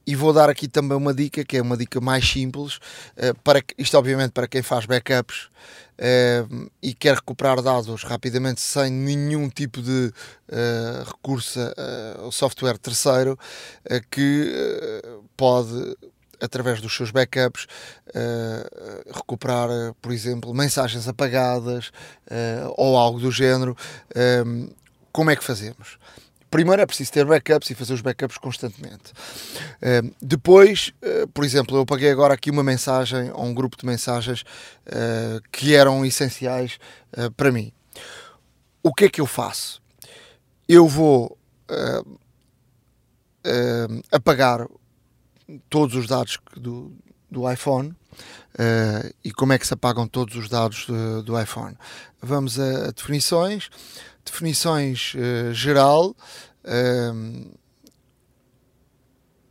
e 0.07 0.15
vou 0.15 0.33
dar 0.33 0.49
aqui 0.49 0.69
também 0.69 0.97
uma 0.97 1.13
dica, 1.13 1.45
que 1.45 1.57
é 1.57 1.63
uma 1.63 1.77
dica 1.77 2.01
mais 2.01 2.25
simples, 2.25 2.79
para 3.43 3.61
isto 3.77 3.99
obviamente 3.99 4.31
para 4.31 4.47
quem 4.47 4.63
faz 4.63 4.87
backups 4.87 5.49
uh, 5.99 6.71
e 6.83 6.95
quer 6.95 7.17
recuperar 7.17 7.61
dados 7.63 8.03
rapidamente 8.03 8.61
sem 8.61 8.91
nenhum 8.91 9.49
tipo 9.49 9.83
de 9.83 10.13
uh, 10.49 11.05
recurso 11.07 11.61
ao 12.19 12.33
software 12.33 12.79
terceiro, 12.79 13.39
uh, 13.91 14.01
que 14.11 15.03
pode 15.37 15.97
através 16.41 16.81
dos 16.81 16.95
seus 16.95 17.11
backups 17.11 17.67
uh, 18.09 19.13
recuperar, 19.15 19.69
por 20.01 20.13
exemplo, 20.13 20.53
mensagens 20.55 21.09
apagadas 21.09 21.89
uh, 22.31 22.73
ou 22.77 22.97
algo 22.97 23.19
do 23.19 23.31
género. 23.31 23.77
como 25.13 25.31
é 25.31 25.37
que 25.37 25.45
fazemos? 25.45 25.99
Primeiro 26.51 26.81
é 26.81 26.87
preciso 26.87 27.13
ter 27.13 27.25
backups 27.25 27.71
e 27.71 27.75
fazer 27.75 27.93
os 27.93 28.01
backups 28.01 28.39
constantemente. 28.39 29.13
Uh, 29.83 30.15
depois, 30.23 30.93
uh, 31.03 31.27
por 31.29 31.45
exemplo, 31.45 31.77
eu 31.77 31.85
paguei 31.85 32.11
agora 32.11 32.35
aqui 32.35 32.51
uma 32.51 32.63
mensagem 32.63 33.31
a 33.31 33.41
um 33.41 33.53
grupo 33.53 33.77
de 33.77 33.85
mensagens 33.85 34.43
uh, 34.43 35.41
que 35.51 35.75
eram 35.75 36.05
essenciais 36.05 36.79
para 37.37 37.51
mim. 37.51 37.73
O 38.83 38.93
que 38.93 39.07
é 39.07 39.09
que 39.09 39.21
eu 39.21 39.27
faço? 39.27 39.81
Eu 40.69 40.87
vou 40.87 41.39
apagar 44.13 44.67
todos 45.71 45.97
os 45.97 46.07
dados 46.07 46.39
do, 46.55 46.93
do 47.31 47.51
iPhone. 47.51 47.95
e 49.25 49.33
como 49.33 49.55
é 49.55 49.59
que 49.59 49.67
se 49.67 49.73
apagam 49.73 50.07
todos 50.07 50.37
os 50.37 50.49
dados 50.51 50.85
do, 50.87 51.23
do 51.23 51.41
iPhone? 51.41 51.75
Vamos 52.21 52.61
a, 52.61 52.89
a 52.89 52.91
definições 52.91 53.71
definições 54.27 55.15
uh, 55.15 55.53
geral. 55.53 56.15
Uh, 56.65 57.57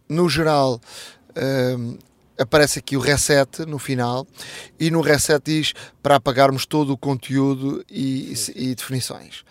no 0.07 0.29
geral, 0.29 0.79
uh, 1.31 1.97
aparece 2.37 2.79
aqui 2.79 2.95
o 2.95 2.99
reset 2.99 3.65
no 3.65 3.79
final 3.79 4.27
e 4.79 4.91
no 4.91 5.01
reset 5.01 5.41
diz 5.43 5.73
para 6.01 6.15
apagarmos 6.15 6.65
todo 6.65 6.93
o 6.93 6.97
conteúdo 6.97 7.83
e, 7.89 8.33
e 8.55 8.75
definições. 8.75 9.43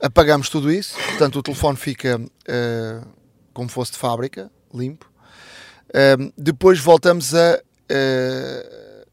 Apagamos 0.00 0.48
tudo 0.48 0.72
isso, 0.72 0.96
portanto 0.96 1.38
o 1.38 1.42
telefone 1.42 1.76
fica 1.76 2.18
uh, 2.18 3.08
como 3.52 3.68
fosse 3.68 3.92
de 3.92 3.98
fábrica, 3.98 4.50
limpo. 4.72 5.10
Uh, 5.88 6.32
depois 6.38 6.78
voltamos 6.78 7.34
a 7.34 7.58
uh, 7.58 9.06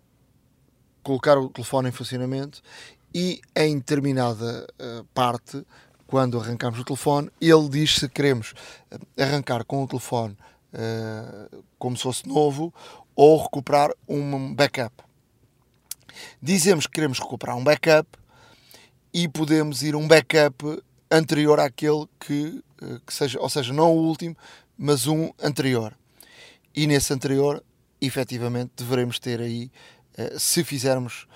colocar 1.03 1.38
o 1.38 1.49
telefone 1.49 1.89
em 1.89 1.91
funcionamento 1.91 2.61
e 3.18 3.41
em 3.56 3.80
determinada 3.80 4.68
uh, 4.80 5.03
parte, 5.06 5.65
quando 6.06 6.39
arrancamos 6.39 6.80
o 6.80 6.84
telefone, 6.84 7.31
ele 7.41 7.68
diz 7.68 7.95
se 7.95 8.07
queremos 8.07 8.53
eh, 8.91 9.23
arrancar 9.23 9.65
com 9.65 9.84
o 9.84 9.88
telefone 9.88 10.38
uh, 10.72 11.64
como 11.80 11.98
se 11.98 12.03
fosse 12.03 12.27
novo 12.27 12.72
ou 13.15 13.41
recuperar 13.41 13.89
um 14.07 14.53
backup. 14.53 15.03
Dizemos 16.39 16.85
que 16.85 16.94
queremos 16.94 17.18
recuperar 17.18 17.57
um 17.57 17.64
backup 17.64 18.07
e 19.11 19.27
podemos 19.27 19.81
ir 19.81 19.95
um 19.95 20.07
backup 20.07 20.80
anterior 21.10 21.60
àquele 21.60 22.06
que, 22.19 22.64
que 23.03 23.14
seja, 23.14 23.39
ou 23.39 23.49
seja, 23.49 23.73
não 23.73 23.95
o 23.95 24.07
último, 24.07 24.38
mas 24.77 25.07
um 25.07 25.31
anterior. 25.41 25.98
E 26.76 26.85
nesse 26.85 27.11
anterior, 27.11 27.64
efetivamente, 27.99 28.73
deveremos 28.77 29.18
ter 29.18 29.41
aí, 29.41 29.72
se 30.38 30.64
fizermos 30.64 31.27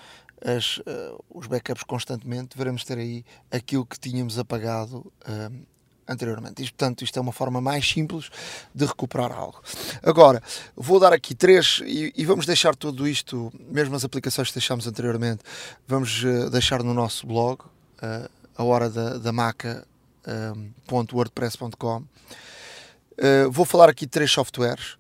as, 0.44 0.78
uh, 0.78 1.24
os 1.30 1.46
backups 1.48 1.84
constantemente, 1.84 2.58
devemos 2.58 2.84
ter 2.84 2.98
aí 2.98 3.24
aquilo 3.52 3.86
que 3.86 4.00
tínhamos 4.00 4.40
apagado 4.40 5.14
uh, 5.28 5.66
anteriormente. 6.08 6.64
Portanto, 6.64 7.04
isto 7.04 7.18
é 7.18 7.22
uma 7.22 7.32
forma 7.32 7.62
mais 7.62 7.88
simples 7.88 8.32
de 8.74 8.86
recuperar 8.86 9.32
algo. 9.32 9.62
Agora, 10.02 10.42
vou 10.76 11.00
dar 11.00 11.14
aqui 11.14 11.36
três 11.36 11.82
e, 11.86 12.12
e 12.16 12.26
vamos 12.26 12.46
deixar 12.46 12.76
tudo 12.76 13.08
isto, 13.08 13.54
mesmo 13.70 13.96
as 13.96 14.04
aplicações 14.04 14.50
que 14.50 14.56
deixámos 14.56 14.86
anteriormente, 14.88 15.44
vamos 15.88 16.22
uh, 16.24 16.50
deixar 16.50 16.84
no 16.84 16.94
nosso 16.94 17.26
blog, 17.28 17.62
a 18.58 18.64
hora 18.64 18.90
da, 18.90 19.20
da 19.20 19.32
maca.wordpress.com. 19.32 22.04
vou 23.52 23.64
falar 23.64 23.90
aqui 23.90 24.08
de 24.08 24.12
três 24.12 24.32
softwares. 24.32 24.98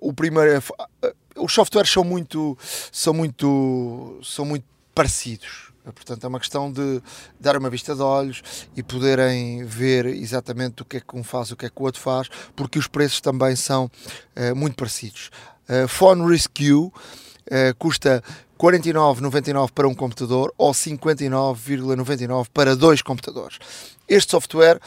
o 0.00 0.12
primeiro 0.12 0.50
é 0.50 0.60
os 1.36 1.52
softwares 1.52 1.90
são 1.90 2.04
muito, 2.04 2.56
são 2.92 3.14
muito, 3.14 4.18
são 4.22 4.44
muito 4.44 4.64
parecidos. 4.94 5.70
Portanto, 5.84 6.24
é 6.24 6.28
uma 6.28 6.38
questão 6.38 6.70
de 6.70 7.00
dar 7.38 7.56
uma 7.56 7.70
vista 7.70 7.94
de 7.94 8.02
olhos 8.02 8.42
e 8.76 8.82
poderem 8.82 9.64
ver 9.64 10.06
exatamente 10.06 10.82
o 10.82 10.84
que 10.84 10.98
é 10.98 11.00
que 11.00 11.16
um 11.16 11.24
faz 11.24 11.50
o 11.50 11.56
que 11.56 11.66
é 11.66 11.70
que 11.70 11.80
o 11.80 11.84
outro 11.84 12.00
faz, 12.00 12.28
porque 12.54 12.78
os 12.78 12.86
preços 12.86 13.20
também 13.20 13.56
são 13.56 13.86
uh, 13.86 14.54
muito 14.54 14.76
parecidos. 14.76 15.30
Uh, 15.68 15.88
Phone 15.88 16.30
Rescue 16.30 16.72
uh, 16.74 16.92
custa 17.78 18.22
49,99 18.58 19.70
para 19.72 19.88
um 19.88 19.94
computador 19.94 20.52
ou 20.58 20.72
59,99 20.72 22.48
para 22.52 22.76
dois 22.76 23.00
computadores. 23.00 23.58
Este 24.06 24.32
software 24.32 24.78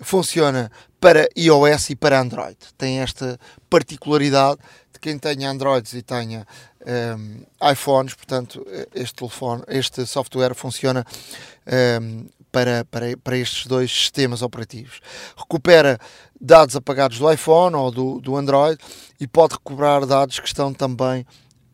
funciona 0.00 0.70
para 0.98 1.28
iOS 1.36 1.90
e 1.90 1.96
para 1.96 2.20
Android. 2.20 2.56
Tem 2.76 2.98
esta 2.98 3.38
particularidade 3.68 4.58
quem 5.00 5.18
tenha 5.18 5.50
Androids 5.50 5.94
e 5.94 6.02
tenha 6.02 6.46
um, 7.16 7.70
iPhones, 7.70 8.14
portanto, 8.14 8.66
este 8.94 9.14
telefone, 9.14 9.62
este 9.68 10.06
software 10.06 10.54
funciona 10.54 11.04
um, 12.00 12.26
para, 12.50 12.84
para, 12.84 13.16
para 13.16 13.36
estes 13.36 13.66
dois 13.66 13.90
sistemas 13.90 14.42
operativos. 14.42 15.00
Recupera 15.36 15.98
dados 16.40 16.74
apagados 16.76 17.18
do 17.18 17.30
iPhone 17.30 17.76
ou 17.76 17.90
do, 17.90 18.20
do 18.20 18.36
Android 18.36 18.78
e 19.20 19.26
pode 19.26 19.54
recuperar 19.54 20.04
dados 20.06 20.40
que 20.40 20.46
estão 20.46 20.72
também 20.72 21.26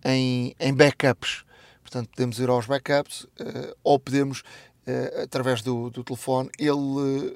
em, 0.04 0.54
em 0.58 0.74
backups. 0.74 1.44
Portanto, 1.82 2.10
podemos 2.10 2.38
ir 2.38 2.48
aos 2.48 2.66
backups 2.66 3.22
uh, 3.22 3.76
ou 3.82 3.98
podemos 3.98 4.42
uh, 4.86 5.22
através 5.22 5.62
do, 5.62 5.90
do 5.90 6.04
telefone, 6.04 6.50
ele 6.58 6.70
uh, 6.72 7.34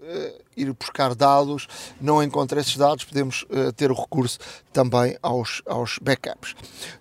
ir 0.57 0.73
buscar 0.73 1.15
dados, 1.15 1.67
não 2.01 2.23
encontra 2.23 2.61
esses 2.61 2.77
dados, 2.77 3.05
podemos 3.05 3.43
uh, 3.43 3.73
ter 3.73 3.91
o 3.91 3.95
recurso 3.95 4.39
também 4.73 5.17
aos, 5.23 5.63
aos 5.67 5.99
backups. 5.99 6.55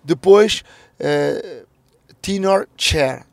Depois, 0.04 0.62
Tenor 2.20 2.68
Share. 2.76 3.24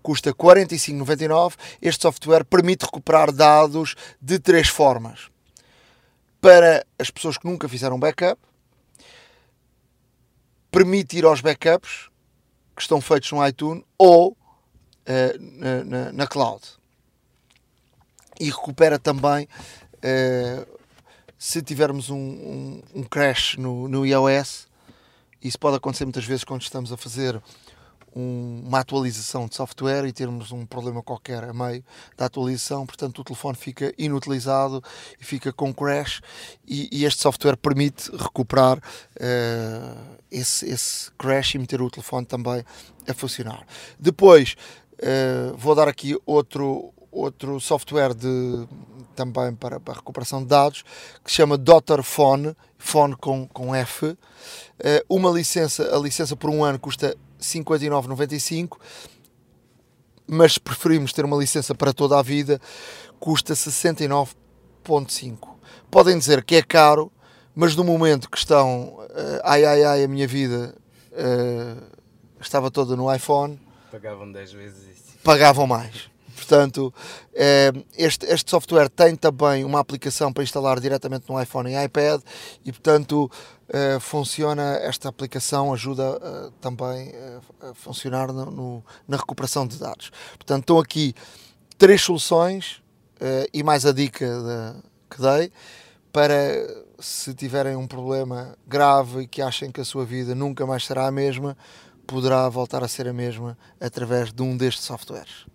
Custa 0.00 0.32
45,99. 0.32 1.56
Este 1.82 2.02
software 2.02 2.44
permite 2.44 2.84
recuperar 2.84 3.32
dados 3.32 3.96
de 4.22 4.38
três 4.38 4.68
formas. 4.68 5.28
Para 6.40 6.86
as 6.98 7.10
pessoas 7.10 7.36
que 7.36 7.46
nunca 7.46 7.68
fizeram 7.68 7.98
backup, 7.98 8.40
permite 10.70 11.18
ir 11.18 11.24
aos 11.24 11.40
backups 11.40 12.08
que 12.76 12.82
estão 12.82 13.00
feitos 13.00 13.32
no 13.32 13.44
iTunes 13.46 13.82
ou 13.98 14.36
uh, 15.08 15.84
na, 15.84 16.12
na, 16.12 16.26
cloud. 16.26 16.62
E 18.38 18.50
recupera 18.50 18.98
também 18.98 19.48
uh, 19.96 20.78
se 21.38 21.62
tivermos 21.62 22.10
um, 22.10 22.16
um, 22.16 22.82
um 22.96 23.02
crash 23.02 23.56
no, 23.56 23.88
no, 23.88 24.06
iOS. 24.06 24.68
Isso 25.42 25.58
pode 25.58 25.76
acontecer 25.76 26.04
muitas 26.04 26.24
vezes 26.24 26.44
quando 26.44 26.62
estamos 26.62 26.92
a 26.92 26.96
fazer 26.96 27.40
um, 28.14 28.64
uma 28.66 28.80
atualização 28.80 29.46
de 29.46 29.54
software 29.54 30.06
e 30.06 30.12
termos 30.12 30.50
um 30.50 30.66
problema 30.66 31.02
qualquer 31.02 31.44
a 31.44 31.52
meio 31.52 31.84
da 32.16 32.26
atualização, 32.26 32.84
portanto 32.84 33.20
o 33.20 33.24
telefone 33.24 33.56
fica 33.56 33.94
inutilizado 33.96 34.82
e 35.20 35.24
fica 35.24 35.52
com 35.52 35.72
crash 35.72 36.20
e, 36.66 36.88
e 36.90 37.04
este 37.04 37.20
software 37.20 37.56
permite 37.56 38.10
recuperar 38.10 38.78
uh, 38.78 40.16
esse, 40.30 40.68
esse 40.68 41.10
crash 41.12 41.54
e 41.54 41.58
meter 41.58 41.80
o 41.80 41.90
telefone 41.90 42.26
também 42.26 42.64
a 43.08 43.14
funcionar. 43.14 43.64
Depois 43.98 44.56
uh, 44.98 45.56
vou 45.56 45.74
dar 45.74 45.88
aqui 45.88 46.16
outro, 46.26 46.92
outro 47.10 47.58
software 47.60 48.14
de, 48.14 48.66
também 49.14 49.54
para, 49.54 49.80
para 49.80 49.94
recuperação 49.94 50.42
de 50.42 50.48
dados 50.48 50.82
que 51.24 51.30
se 51.30 51.36
chama 51.36 51.58
Dotter 51.58 52.02
Phone, 52.02 52.56
phone 52.78 53.16
com, 53.16 53.46
com 53.48 53.74
F. 53.74 54.06
Uh, 54.06 54.16
uma 55.08 55.30
licença, 55.30 55.94
a 55.94 55.98
licença 55.98 56.36
por 56.36 56.50
um 56.50 56.64
ano 56.64 56.78
custa 56.78 57.16
59,95, 57.40 58.78
mas 60.26 60.58
preferimos 60.58 61.12
ter 61.12 61.24
uma 61.24 61.36
licença 61.36 61.74
para 61.74 61.92
toda 61.92 62.18
a 62.18 62.22
vida, 62.22 62.60
custa 63.18 63.54
69,5. 63.54 65.56
Podem 65.90 66.18
dizer 66.18 66.44
que 66.44 66.56
é 66.56 66.62
caro, 66.62 67.10
mas 67.54 67.74
no 67.74 67.82
momento 67.82 68.30
que 68.30 68.38
estão, 68.38 68.82
uh, 68.82 69.40
ai 69.42 69.64
ai 69.64 69.84
ai, 69.84 70.04
a 70.04 70.08
minha 70.08 70.28
vida 70.28 70.74
estava 72.40 72.70
toda 72.70 72.94
no 72.94 73.12
iPhone, 73.12 73.58
pagavam 73.90 74.30
10 74.30 74.52
vezes 74.52 74.96
isso. 74.96 75.18
Pagavam 75.22 75.66
mais. 75.66 76.08
Portanto, 76.38 76.94
eh, 77.34 77.72
este, 77.96 78.24
este 78.26 78.50
software 78.50 78.88
tem 78.88 79.16
também 79.16 79.64
uma 79.64 79.80
aplicação 79.80 80.32
para 80.32 80.44
instalar 80.44 80.78
diretamente 80.78 81.28
no 81.28 81.40
iPhone 81.40 81.70
e 81.70 81.84
iPad 81.84 82.22
e, 82.64 82.70
portanto, 82.70 83.30
eh, 83.68 83.98
funciona, 84.00 84.76
esta 84.76 85.08
aplicação 85.08 85.74
ajuda 85.74 86.18
eh, 86.22 86.50
também 86.60 87.12
a 87.60 87.74
funcionar 87.74 88.32
no, 88.32 88.46
no, 88.46 88.84
na 89.06 89.16
recuperação 89.16 89.66
de 89.66 89.78
dados. 89.78 90.10
Portanto, 90.36 90.62
estão 90.62 90.78
aqui 90.78 91.12
três 91.76 92.02
soluções 92.02 92.80
e 93.52 93.64
mais 93.64 93.84
a 93.84 93.92
dica 93.92 94.24
de, 94.24 95.16
que 95.16 95.20
dei 95.20 95.52
para 96.12 96.38
se 97.00 97.34
tiverem 97.34 97.74
um 97.74 97.86
problema 97.86 98.56
grave 98.66 99.22
e 99.22 99.26
que 99.26 99.42
achem 99.42 99.72
que 99.72 99.80
a 99.80 99.84
sua 99.84 100.04
vida 100.04 100.34
nunca 100.34 100.64
mais 100.64 100.84
será 100.84 101.06
a 101.06 101.10
mesma, 101.10 101.56
poderá 102.08 102.48
voltar 102.48 102.82
a 102.82 102.88
ser 102.88 103.06
a 103.06 103.12
mesma 103.12 103.56
através 103.78 104.32
de 104.32 104.42
um 104.42 104.56
destes 104.56 104.84
softwares. 104.84 105.46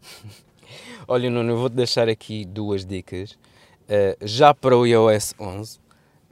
Olha, 1.07 1.29
Nuno, 1.29 1.51
eu 1.51 1.57
vou-te 1.57 1.75
deixar 1.75 2.07
aqui 2.07 2.45
duas 2.45 2.85
dicas. 2.85 3.31
Uh, 3.31 4.15
já 4.21 4.53
para 4.53 4.77
o 4.77 4.85
iOS 4.85 5.33
11, 5.37 5.77
uh, 5.77 5.81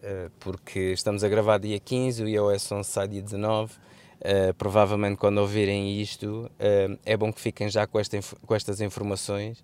eh, 0.02 0.30
porque 0.40 0.80
estamos 0.94 1.24
a 1.24 1.28
gravar 1.28 1.58
dia 1.58 1.80
15, 1.80 2.24
o 2.24 2.30
iOS 2.30 2.72
11 2.72 2.90
sai 2.90 3.08
dia 3.08 3.22
19. 3.22 3.74
Uh, 3.74 3.78
eh, 4.22 4.54
provavelmente 4.54 5.18
quando 5.18 5.40
ouvirem 5.40 6.00
isto, 6.00 6.50
é 7.04 7.18
bom 7.18 7.34
que 7.34 7.42
fiquem 7.42 7.68
já 7.68 7.88
com, 7.88 8.00
esta, 8.00 8.20
com 8.46 8.54
estas 8.54 8.80
informações. 8.80 9.64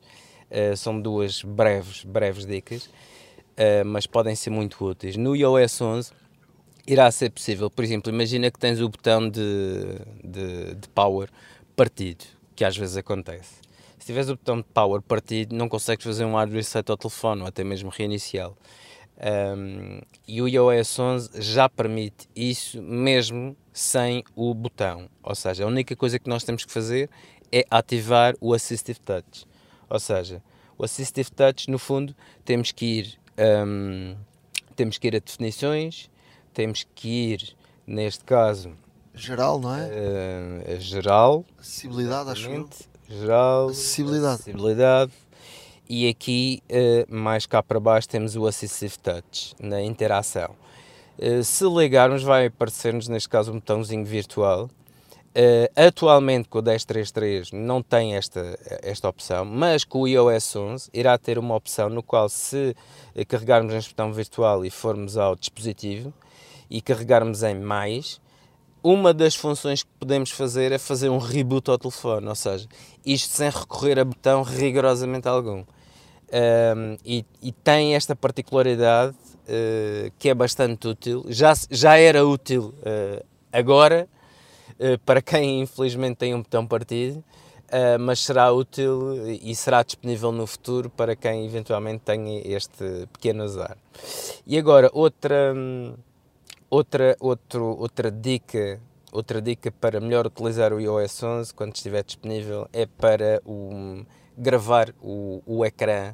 são 0.75 0.99
duas 0.99 1.43
breves, 1.43 2.03
breves 2.03 2.45
dicas, 2.45 2.89
mas 3.85 4.07
podem 4.07 4.35
ser 4.35 4.49
muito 4.49 4.83
úteis. 4.83 5.15
No 5.15 5.35
iOS 5.35 5.79
11 5.79 6.11
irá 6.87 7.11
ser 7.11 7.29
possível, 7.29 7.69
por 7.69 7.83
exemplo, 7.83 8.11
imagina 8.11 8.49
que 8.49 8.57
tens 8.57 8.79
o 8.79 8.89
botão 8.89 9.29
de, 9.29 9.41
de, 10.23 10.75
de 10.75 10.89
power 10.89 11.29
partido, 11.75 12.25
que 12.55 12.63
às 12.65 12.75
vezes 12.75 12.97
acontece 12.97 13.67
se 14.07 14.13
tiveres 14.13 14.29
o 14.29 14.37
botão 14.37 14.57
de 14.57 14.63
power 14.63 15.01
partido, 15.01 15.53
não 15.53 15.67
consegues 15.67 16.05
fazer 16.05 16.23
um 16.23 16.33
hard 16.33 16.53
reset 16.53 16.89
ao 16.89 16.95
telefone 16.95 17.41
ou 17.41 17.47
até 17.47 17.61
mesmo 17.61 17.89
reiniciá-lo. 17.89 18.57
Um, 19.19 19.99
e 20.25 20.41
o 20.41 20.47
iOS 20.47 20.97
11 20.97 21.41
já 21.41 21.67
permite 21.67 22.29
isso 22.33 22.81
mesmo 22.81 23.53
sem 23.73 24.23
o 24.33 24.53
botão. 24.53 25.09
Ou 25.21 25.35
seja, 25.35 25.65
a 25.65 25.67
única 25.67 25.93
coisa 25.93 26.17
que 26.17 26.29
nós 26.29 26.45
temos 26.45 26.63
que 26.63 26.71
fazer 26.71 27.09
é 27.51 27.65
ativar 27.69 28.33
o 28.39 28.53
Assistive 28.53 28.99
Touch. 29.01 29.45
Ou 29.89 29.99
seja, 29.99 30.41
o 30.77 30.85
Assistive 30.85 31.29
Touch, 31.31 31.69
no 31.69 31.77
fundo, 31.77 32.15
temos 32.45 32.71
que 32.71 32.85
ir, 32.85 33.19
um, 33.67 34.15
temos 34.77 34.97
que 34.97 35.07
ir 35.07 35.17
a 35.17 35.19
definições, 35.19 36.09
temos 36.57 36.87
que 36.95 37.07
ir, 37.33 37.55
neste 37.85 38.23
caso, 38.23 38.71
geral, 39.13 39.59
não 39.59 39.75
é? 39.75 39.85
Uh, 39.85 40.79
geral. 40.79 41.45
Acessibilidade, 41.59 42.31
acho 42.31 42.49
eu 42.49 42.67
geral, 43.07 43.69
acessibilidade. 43.69 44.33
acessibilidade. 44.33 45.11
E 45.87 46.09
aqui, 46.09 46.63
uh, 46.71 47.15
mais 47.15 47.45
cá 47.45 47.61
para 47.61 47.79
baixo, 47.79 48.09
temos 48.09 48.35
o 48.35 48.47
Assistive 48.47 48.97
Touch, 48.97 49.53
na 49.59 49.83
interação. 49.83 50.55
Uh, 51.19 51.43
se 51.43 51.63
ligarmos, 51.63 52.23
vai 52.23 52.47
aparecer-nos, 52.47 53.07
neste 53.07 53.29
caso, 53.29 53.51
um 53.51 53.55
botãozinho 53.55 54.03
virtual. 54.03 54.67
Uh, 55.37 55.69
atualmente, 55.75 56.49
com 56.49 56.57
o 56.57 56.63
10.3.3 56.63 57.53
não 57.53 57.83
tem 57.83 58.15
esta, 58.15 58.57
esta 58.81 59.07
opção, 59.07 59.45
mas 59.45 59.83
com 59.83 59.99
o 60.01 60.07
iOS 60.07 60.55
11 60.55 60.89
irá 60.91 61.15
ter 61.15 61.37
uma 61.37 61.53
opção 61.53 61.89
no 61.89 62.01
qual, 62.01 62.27
se 62.27 62.75
carregarmos 63.27 63.71
este 63.75 63.91
botão 63.91 64.11
virtual 64.11 64.65
e 64.65 64.71
formos 64.71 65.15
ao 65.15 65.35
dispositivo 65.35 66.11
e 66.71 66.81
carregarmos 66.81 67.43
em 67.43 67.53
mais, 67.53 68.19
uma 68.83 69.13
das 69.13 69.35
funções 69.35 69.83
que 69.83 69.89
podemos 69.99 70.31
fazer 70.31 70.71
é 70.71 70.77
fazer 70.77 71.09
um 71.09 71.17
reboot 71.17 71.69
ao 71.69 71.77
telefone, 71.77 72.27
ou 72.27 72.35
seja, 72.35 72.67
isto 73.05 73.35
sem 73.35 73.49
recorrer 73.49 73.99
a 73.99 74.05
botão 74.05 74.43
rigorosamente 74.43 75.27
algum. 75.27 75.63
Um, 76.29 76.97
e, 77.05 77.25
e, 77.41 77.51
tem 77.53 77.95
esta 77.95 78.13
particularidade 78.15 79.13
uh, 79.13 80.11
que 80.19 80.29
é 80.29 80.33
bastante 80.33 80.87
útil, 80.87 81.25
já, 81.29 81.53
já 81.69 81.97
era 81.97 82.25
útil 82.25 82.73
uh, 82.79 83.25
agora, 83.51 84.09
para 85.05 85.21
quem 85.21 85.61
infelizmente 85.61 86.17
tem 86.17 86.33
um 86.33 86.41
botão 86.41 86.65
partido, 86.65 87.23
mas 87.99 88.19
será 88.19 88.51
útil 88.51 89.27
e 89.27 89.53
será 89.55 89.83
disponível 89.83 90.31
no 90.31 90.47
futuro 90.47 90.89
para 90.89 91.15
quem 91.15 91.45
eventualmente 91.45 92.03
tenha 92.05 92.41
este 92.45 93.07
pequeno 93.11 93.43
azar. 93.43 93.77
E 94.45 94.57
agora, 94.57 94.89
outra. 94.93 95.53
Outra, 96.69 97.15
outro, 97.21 97.63
outra 97.79 98.11
dica 98.11 98.81
Outra 99.11 99.41
dica 99.41 99.71
para 99.71 100.01
melhor 100.01 100.27
utilizar 100.27 100.73
o 100.73 100.81
iOS 100.81 101.23
11 101.23 101.53
quando 101.53 101.73
estiver 101.73 102.03
disponível 102.03 102.67
é 102.73 102.85
para 102.85 103.41
o, 103.45 104.05
gravar 104.37 104.93
o, 105.01 105.41
o 105.45 105.65
ecrã 105.65 106.13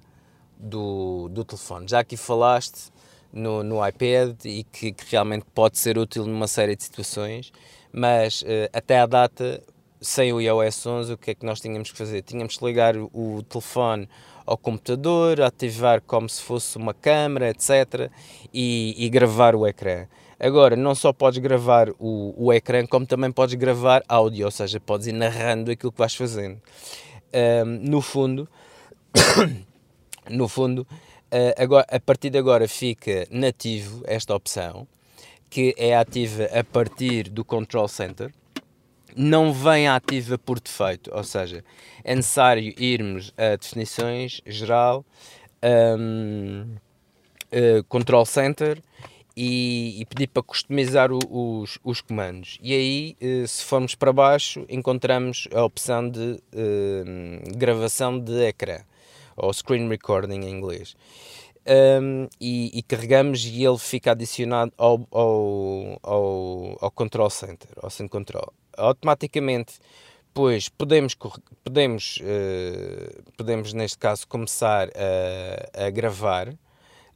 do, 0.58 1.28
do 1.30 1.44
telefone. 1.44 1.88
Já 1.90 2.00
aqui 2.00 2.16
falaste 2.16 2.92
no, 3.32 3.64
no 3.64 3.86
iPad 3.86 4.46
e 4.46 4.64
que, 4.64 4.92
que, 4.92 5.06
realmente 5.10 5.44
pode 5.56 5.80
ser 5.80 5.98
útil 5.98 6.28
numa 6.28 6.48
série 6.48 6.76
de 6.76 6.84
situações, 6.84 7.52
mas 7.94 8.42
uh, 8.42 8.46
até 8.74 9.00
à 9.00 9.06
data, 9.06 9.62
sem 10.02 10.34
o 10.34 10.42
iOS 10.42 10.86
11, 10.86 11.14
o 11.14 11.18
que 11.18 11.32
é 11.32 11.36
que 11.36 11.46
nós 11.46 11.62
tínhamos 11.62 11.92
que 11.92 11.98
fazer? 11.98 12.24
Tínhamos 12.24 12.58
que 12.58 12.66
ligar 12.66 12.98
o, 12.98 13.10
o 13.14 13.44
telefone 13.44 14.10
ao 14.46 14.58
computador, 14.58 15.42
ativar 15.42 16.02
como 16.02 16.28
se 16.28 16.42
fosse 16.42 16.78
uma 16.78 16.94
câmera, 16.94 17.50
etc. 17.50 18.12
e, 18.54 18.96
e 18.98 19.10
gravar 19.10 19.56
o 19.56 19.66
ecrã. 19.66 20.08
Agora, 20.40 20.76
não 20.76 20.94
só 20.94 21.14
podes 21.14 21.40
gravar 21.40 21.90
o, 22.00 22.34
o 22.36 22.52
ecrã, 22.52 22.86
como 22.86 23.06
também 23.06 23.32
podes 23.32 23.56
gravar 23.56 24.04
áudio, 24.10 24.46
ou 24.46 24.52
seja, 24.52 24.80
podes 24.80 25.08
ir 25.08 25.14
narrando 25.14 25.72
aquilo 25.72 25.92
que 25.92 25.98
vais 25.98 26.16
fazendo. 26.16 26.60
Um, 27.66 27.90
no 27.90 28.02
fundo, 28.02 28.50
no 30.30 30.48
fundo, 30.50 30.86
uh, 31.32 31.54
agora, 31.58 31.86
a 31.90 32.00
partir 32.00 32.30
de 32.30 32.38
agora 32.38 32.68
fica 32.68 33.26
nativo 33.32 34.04
esta 34.06 34.36
opção, 34.36 34.86
que 35.54 35.76
é 35.78 35.96
ativa 35.96 36.46
a 36.46 36.64
partir 36.64 37.30
do 37.30 37.46
Control 37.46 37.88
Center. 37.88 38.34
Não 39.16 39.54
vem 39.54 39.88
ativa 39.88 40.36
por 40.36 40.60
defeito, 40.60 41.12
ou 41.14 41.24
seja, 41.24 41.64
é 42.04 42.16
necessário 42.16 42.74
irmos 42.76 43.32
a 43.38 43.56
definições, 43.56 44.42
geral, 44.48 45.06
um, 45.64 46.64
uh, 46.64 46.80
eh, 47.52 47.84
Control 47.88 48.26
Center 48.26 48.82
e, 49.38 50.02
e 50.02 50.06
pedir 50.06 50.26
para 50.30 50.42
customizar 50.42 51.12
o, 51.12 51.20
os, 51.30 51.78
os 51.84 52.02
comandos. 52.02 52.58
E 52.60 52.74
aí, 52.74 53.16
eh, 53.22 53.46
se 53.46 53.64
formos 53.64 53.94
para 53.94 54.12
baixo, 54.12 54.66
encontramos 54.68 55.48
a 55.54 55.64
opção 55.64 56.10
de 56.10 56.42
eh, 56.52 57.44
gravação 57.56 58.20
de 58.20 58.44
ecrã. 58.48 58.80
ou 59.36 59.54
screen 59.54 59.88
recording 59.88 60.42
em 60.42 60.50
inglês. 60.50 60.96
Um, 61.66 62.28
e, 62.42 62.78
e, 62.78 62.84
carregamos 62.84 63.46
e 63.46 63.64
ele 63.64 63.78
fica 63.78 64.12
adicionado 64.12 64.74
ao, 64.78 65.08
ao, 65.12 66.00
ao, 66.04 66.78
ao 66.82 66.92
control 66.92 67.30
center, 67.30 67.70
ao 67.82 67.90
centro 67.90 68.12
control. 68.12 68.52
Automaticamente, 68.76 69.76
pois 70.34 70.68
podemos, 70.68 71.16
podemos, 71.64 72.18
uh, 72.18 73.32
podemos 73.38 73.72
neste 73.72 73.98
caso 73.98 74.28
começar 74.28 74.90
a, 74.90 75.86
a 75.86 75.90
gravar 75.90 76.54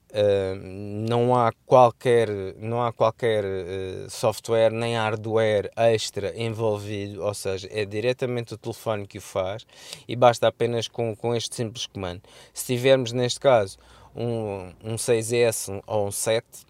Uh, 0.10 0.56
não 0.64 1.36
há 1.36 1.52
qualquer, 1.66 2.30
não 2.58 2.82
há 2.82 2.94
qualquer 2.94 3.44
uh, 3.44 4.10
software 4.10 4.72
nem 4.72 4.96
hardware 4.96 5.70
extra 5.76 6.34
envolvido, 6.42 7.22
ou 7.22 7.34
seja, 7.34 7.68
é 7.70 7.84
diretamente 7.84 8.54
o 8.54 8.58
telefone 8.58 9.06
que 9.06 9.18
o 9.18 9.22
faz 9.22 9.68
e 10.08 10.16
basta 10.16 10.48
apenas 10.48 10.88
com, 10.88 11.14
com 11.14 11.36
este 11.36 11.54
simples 11.54 11.86
comando. 11.86 12.22
Se 12.54 12.68
tivermos 12.68 13.12
neste 13.12 13.40
caso 13.42 13.78
um, 14.18 14.74
um 14.84 14.96
6S 14.96 15.82
ou 15.86 16.08
um 16.08 16.12
7 16.12 16.44
uh, 16.44 16.66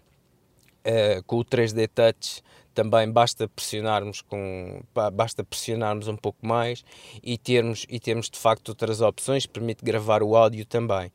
eh, 0.84 1.22
com 1.26 1.38
o 1.38 1.44
3D 1.44 1.88
Touch, 1.88 2.42
também 2.74 3.10
basta 3.10 3.48
pressionarmos 3.48 4.20
com 4.20 4.82
basta 5.12 5.42
pressionarmos 5.42 6.06
um 6.06 6.16
pouco 6.16 6.46
mais 6.46 6.84
e 7.22 7.36
termos 7.36 7.84
e 7.88 7.98
termos 7.98 8.30
de 8.30 8.38
facto 8.38 8.68
outras 8.68 9.00
opções 9.00 9.46
permite 9.46 9.84
gravar 9.84 10.22
o 10.22 10.36
áudio 10.36 10.64
também. 10.64 11.10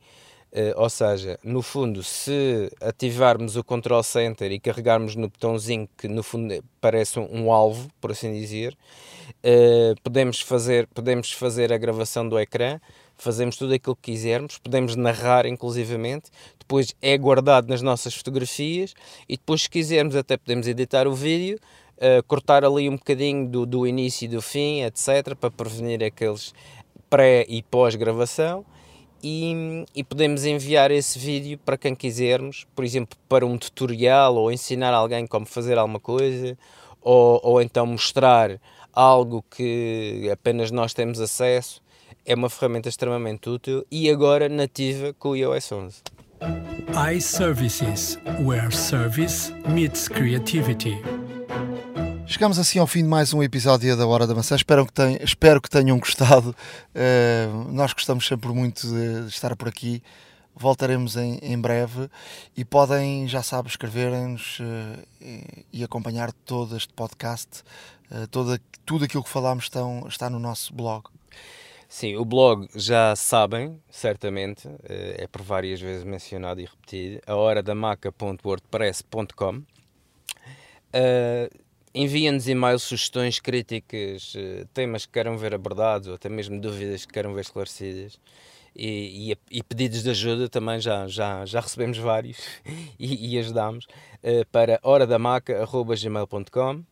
Uh, 0.52 0.70
ou 0.76 0.88
seja, 0.88 1.36
no 1.42 1.62
fundo, 1.62 2.00
se 2.04 2.70
ativarmos 2.80 3.56
o 3.56 3.64
Control 3.64 4.04
Center 4.04 4.52
e 4.52 4.60
carregarmos 4.60 5.16
no 5.16 5.28
botãozinho 5.28 5.88
que 5.98 6.06
no 6.06 6.22
fundo 6.22 6.62
parece 6.80 7.18
um, 7.18 7.46
um 7.46 7.52
alvo, 7.52 7.88
por 8.00 8.12
assim 8.12 8.32
dizer, 8.32 8.72
uh, 9.42 10.00
podemos, 10.04 10.40
fazer, 10.40 10.86
podemos 10.94 11.32
fazer 11.32 11.72
a 11.72 11.76
gravação 11.76 12.28
do 12.28 12.38
ecrã, 12.38 12.78
fazemos 13.16 13.56
tudo 13.56 13.74
aquilo 13.74 13.96
que 13.96 14.12
quisermos, 14.12 14.58
podemos 14.58 14.96
narrar 14.96 15.46
inclusivamente, 15.46 16.30
depois 16.58 16.94
é 17.00 17.16
guardado 17.16 17.68
nas 17.68 17.82
nossas 17.82 18.14
fotografias 18.14 18.94
e 19.28 19.36
depois 19.36 19.62
se 19.62 19.70
quisermos 19.70 20.16
até 20.16 20.36
podemos 20.36 20.66
editar 20.66 21.06
o 21.06 21.14
vídeo, 21.14 21.58
uh, 21.98 22.22
cortar 22.26 22.64
ali 22.64 22.88
um 22.88 22.96
bocadinho 22.96 23.48
do, 23.48 23.66
do 23.66 23.86
início 23.86 24.24
e 24.26 24.28
do 24.28 24.40
fim, 24.42 24.82
etc, 24.82 25.34
para 25.38 25.50
prevenir 25.50 26.02
aqueles 26.02 26.54
pré 27.08 27.44
e 27.48 27.62
pós-gravação 27.62 28.64
e, 29.24 29.86
e, 29.94 30.04
podemos 30.04 30.44
enviar 30.44 30.90
esse 30.90 31.18
vídeo 31.18 31.58
para 31.64 31.78
quem 31.78 31.94
quisermos, 31.94 32.66
por 32.74 32.84
exemplo, 32.84 33.16
para 33.26 33.46
um 33.46 33.56
tutorial 33.56 34.36
ou 34.36 34.52
ensinar 34.52 34.92
alguém 34.92 35.26
como 35.26 35.46
fazer 35.46 35.78
alguma 35.78 35.98
coisa, 35.98 36.58
ou, 37.00 37.40
ou 37.42 37.62
então 37.62 37.86
mostrar 37.86 38.60
algo 38.92 39.42
que 39.50 40.28
apenas 40.30 40.70
nós 40.70 40.92
temos 40.92 41.20
acesso. 41.20 41.82
É 42.26 42.34
uma 42.34 42.48
ferramenta 42.48 42.88
extremamente 42.88 43.50
útil 43.50 43.84
e 43.90 44.08
agora 44.08 44.48
nativa 44.48 45.12
com 45.12 45.30
o 45.30 45.36
iOS 45.36 45.72
11. 45.72 46.02
iServices, 47.14 48.18
where 48.40 48.74
service 48.74 49.52
meets 49.68 50.08
creativity. 50.08 50.96
Chegamos 52.26 52.58
assim 52.58 52.78
ao 52.78 52.86
fim 52.86 53.02
de 53.02 53.08
mais 53.10 53.34
um 53.34 53.42
episódio 53.42 53.94
da 53.94 54.06
Hora 54.06 54.26
da 54.26 54.34
Maçã. 54.34 54.56
Espero 54.56 54.86
que, 54.86 54.92
tenham, 54.94 55.18
espero 55.22 55.60
que 55.60 55.68
tenham 55.68 55.98
gostado. 55.98 56.56
Uh, 56.94 57.70
nós 57.70 57.92
gostamos 57.92 58.26
sempre 58.26 58.48
muito 58.54 58.88
de, 58.88 59.28
estar 59.28 59.54
por 59.54 59.68
aqui. 59.68 60.02
Voltaremos 60.56 61.16
em, 61.16 61.38
em 61.42 61.60
breve 61.60 62.08
e 62.56 62.64
podem, 62.64 63.28
já 63.28 63.42
sabem, 63.42 63.68
escreverem-nos 63.68 64.60
uh, 64.60 65.02
e, 65.20 65.66
e, 65.74 65.84
acompanhar 65.84 66.32
todo 66.32 66.74
este 66.74 66.94
podcast. 66.94 67.62
Uh, 68.10 68.26
toda, 68.28 68.58
tudo 68.86 69.04
aquilo 69.04 69.22
que 69.22 69.28
falámos 69.28 69.64
estão, 69.64 70.06
está 70.08 70.30
no 70.30 70.38
nosso 70.38 70.72
blog. 70.72 71.04
Sim, 71.94 72.16
o 72.16 72.24
blog 72.24 72.66
já 72.74 73.14
sabem, 73.14 73.80
certamente, 73.88 74.68
é 74.82 75.28
por 75.28 75.42
várias 75.42 75.80
vezes 75.80 76.02
mencionado 76.02 76.60
e 76.60 76.64
repetido, 76.64 77.20
a 77.24 77.36
hora 77.36 77.62
da 77.62 77.72
maca.wordpress.com. 77.72 79.58
Uh, 79.58 81.48
Enviem-nos 81.94 82.48
e-mails, 82.48 82.82
sugestões, 82.82 83.38
críticas, 83.38 84.32
eh, 84.36 84.66
temas 84.74 85.06
que 85.06 85.12
queiram 85.12 85.38
ver 85.38 85.54
abordados 85.54 86.08
ou 86.08 86.16
até 86.16 86.28
mesmo 86.28 86.60
dúvidas 86.60 87.06
que 87.06 87.12
queiram 87.12 87.32
ver 87.32 87.42
esclarecidas. 87.42 88.18
E, 88.74 89.30
e, 89.30 89.58
e, 89.58 89.62
pedidos 89.62 90.02
de 90.02 90.10
ajuda 90.10 90.48
também 90.48 90.80
já, 90.80 91.06
já, 91.06 91.46
já 91.46 91.60
recebemos 91.60 91.98
vários 91.98 92.38
e, 92.98 93.36
e 93.36 93.38
ajudamos 93.38 93.84
uh, 93.84 94.44
para 94.50 94.80
horadamaca.gmail.com 94.82 96.82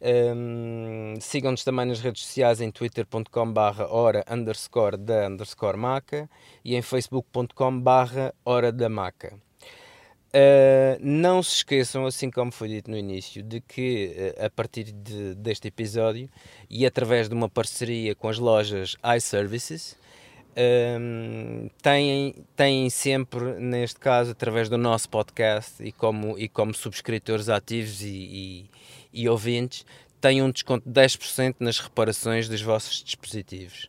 um, 0.00 1.14
Sigam-nos 1.20 1.64
também 1.64 1.86
nas 1.86 2.00
redes 2.00 2.22
sociais 2.22 2.60
em 2.60 2.70
twitter.com 2.70 3.52
barra 3.52 3.86
hora 3.88 4.24
underscore 4.30 4.96
da 4.96 5.26
underscore 5.26 5.78
maca 5.78 6.28
e 6.64 6.76
em 6.76 6.82
facebook.com 6.82 7.80
barra 7.80 8.34
hora 8.44 8.70
da 8.70 8.88
maca. 8.88 9.38
Uh, 10.36 10.98
não 11.00 11.42
se 11.42 11.56
esqueçam, 11.56 12.04
assim 12.04 12.30
como 12.30 12.52
foi 12.52 12.68
dito 12.68 12.90
no 12.90 12.96
início, 12.96 13.42
de 13.42 13.58
que 13.60 14.34
uh, 14.38 14.44
a 14.44 14.50
partir 14.50 14.84
de, 14.84 15.34
deste 15.34 15.68
episódio 15.68 16.28
e 16.68 16.84
através 16.84 17.26
de 17.26 17.34
uma 17.34 17.48
parceria 17.48 18.14
com 18.14 18.28
as 18.28 18.38
lojas 18.38 18.96
iServices, 19.16 19.96
uh, 20.52 21.70
têm, 21.80 22.34
têm 22.54 22.90
sempre, 22.90 23.54
neste 23.58 23.98
caso, 23.98 24.32
através 24.32 24.68
do 24.68 24.76
nosso 24.76 25.08
podcast 25.08 25.82
e 25.82 25.90
como, 25.90 26.38
e 26.38 26.50
como 26.50 26.74
subscritores 26.74 27.48
ativos 27.48 28.02
e, 28.02 28.08
e, 28.08 28.70
e 29.16 29.28
ouvintes, 29.28 29.84
têm 30.20 30.42
um 30.42 30.50
desconto 30.50 30.88
de 30.88 31.00
10% 31.00 31.56
nas 31.60 31.78
reparações 31.78 32.48
dos 32.48 32.62
vossos 32.62 33.02
dispositivos. 33.02 33.88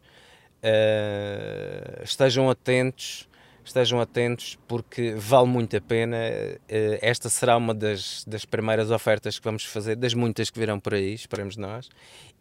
estejam 2.03 2.49
atentos 2.49 3.27
estejam 3.67 3.99
atentos 3.99 4.57
porque 4.67 5.13
vale 5.15 5.47
muito 5.47 5.75
a 5.75 5.81
pena. 5.81 6.17
Eh, 6.17 6.99
esta 7.01 7.29
será 7.29 7.57
uma 7.57 7.73
das, 7.73 8.23
das 8.25 8.45
primeiras 8.45 8.91
ofertas 8.91 9.37
que 9.37 9.43
vamos 9.43 9.65
fazer, 9.65 9.95
das 9.95 10.13
muitas 10.13 10.49
que 10.49 10.59
virão 10.59 10.79
por 10.79 10.93
aí, 10.93 11.13
esperemos 11.13 11.57
nós. 11.57 11.89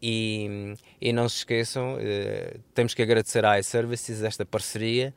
E, 0.01 0.75
e 1.01 1.13
não 1.13 1.29
se 1.29 1.39
esqueçam, 1.39 1.99
eh, 2.01 2.57
temos 2.75 2.95
que 2.95 3.03
agradecer 3.03 3.45
à 3.45 3.59
iServices 3.59 4.23
esta 4.23 4.45
parceria. 4.45 5.15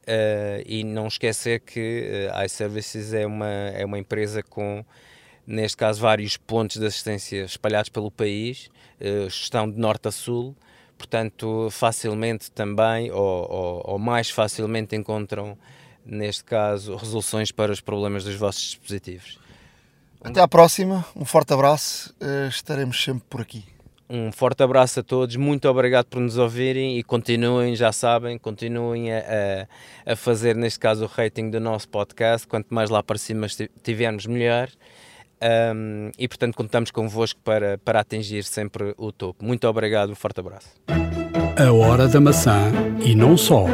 Uh, 0.00 0.64
e 0.64 0.82
não 0.82 1.06
esquecer 1.06 1.60
que 1.60 2.26
a 2.32 2.44
iServices 2.46 3.12
é 3.12 3.26
uma, 3.26 3.46
é 3.46 3.84
uma 3.84 3.98
empresa 3.98 4.42
com, 4.42 4.82
neste 5.46 5.76
caso, 5.76 6.00
vários 6.00 6.36
pontos 6.36 6.76
de 6.76 6.86
assistência 6.86 7.44
espalhados 7.44 7.88
pelo 7.88 8.10
país, 8.10 8.70
uh, 9.00 9.26
estão 9.26 9.70
de 9.70 9.78
norte 9.78 10.08
a 10.08 10.10
sul, 10.12 10.56
portanto, 10.96 11.68
facilmente 11.70 12.50
também, 12.50 13.10
ou, 13.10 13.50
ou, 13.50 13.82
ou, 13.92 13.98
mais 13.98 14.30
facilmente, 14.30 14.94
encontram, 14.94 15.56
neste 16.04 16.44
caso, 16.44 16.96
resoluções 16.96 17.50
para 17.50 17.72
os 17.72 17.80
problemas 17.80 18.24
dos 18.24 18.34
vossos 18.34 18.62
dispositivos. 18.62 19.38
Até 20.22 20.40
à 20.40 20.46
próxima, 20.46 21.04
um 21.16 21.24
forte 21.24 21.54
abraço, 21.54 22.14
eh, 22.20 22.48
estaremos 22.48 23.02
sempre 23.02 23.24
por 23.30 23.40
aqui. 23.40 23.64
Um 24.12 24.32
forte 24.32 24.60
abraço 24.60 24.98
a 25.00 25.02
todos, 25.04 25.36
muito 25.36 25.68
obrigado 25.68 26.06
por 26.06 26.20
nos 26.20 26.36
ouvirem 26.36 26.98
e 26.98 27.02
continuem, 27.04 27.76
já 27.76 27.92
sabem, 27.92 28.36
continuem 28.36 29.12
a, 29.12 29.18
a, 30.06 30.12
a 30.12 30.16
fazer, 30.16 30.56
neste 30.56 30.80
caso, 30.80 31.04
o 31.04 31.06
rating 31.06 31.48
do 31.48 31.60
nosso 31.60 31.88
podcast. 31.88 32.44
Quanto 32.44 32.74
mais 32.74 32.90
lá 32.90 33.04
para 33.04 33.16
cima 33.16 33.46
tivermos, 33.84 34.26
melhor. 34.26 34.68
Um, 35.42 36.10
e 36.18 36.28
portanto 36.28 36.54
contamos 36.54 36.90
convosco 36.90 37.40
para, 37.42 37.78
para 37.78 38.00
atingir 38.00 38.44
sempre 38.44 38.94
o 38.98 39.10
topo. 39.10 39.44
Muito 39.44 39.66
obrigado, 39.66 40.10
um 40.10 40.14
forte 40.14 40.40
abraço. 40.40 40.68
A 41.56 41.72
Hora 41.72 42.08
da 42.08 42.20
Maçã 42.20 42.70
e 43.04 43.14
não 43.14 43.36
só. 43.36 43.66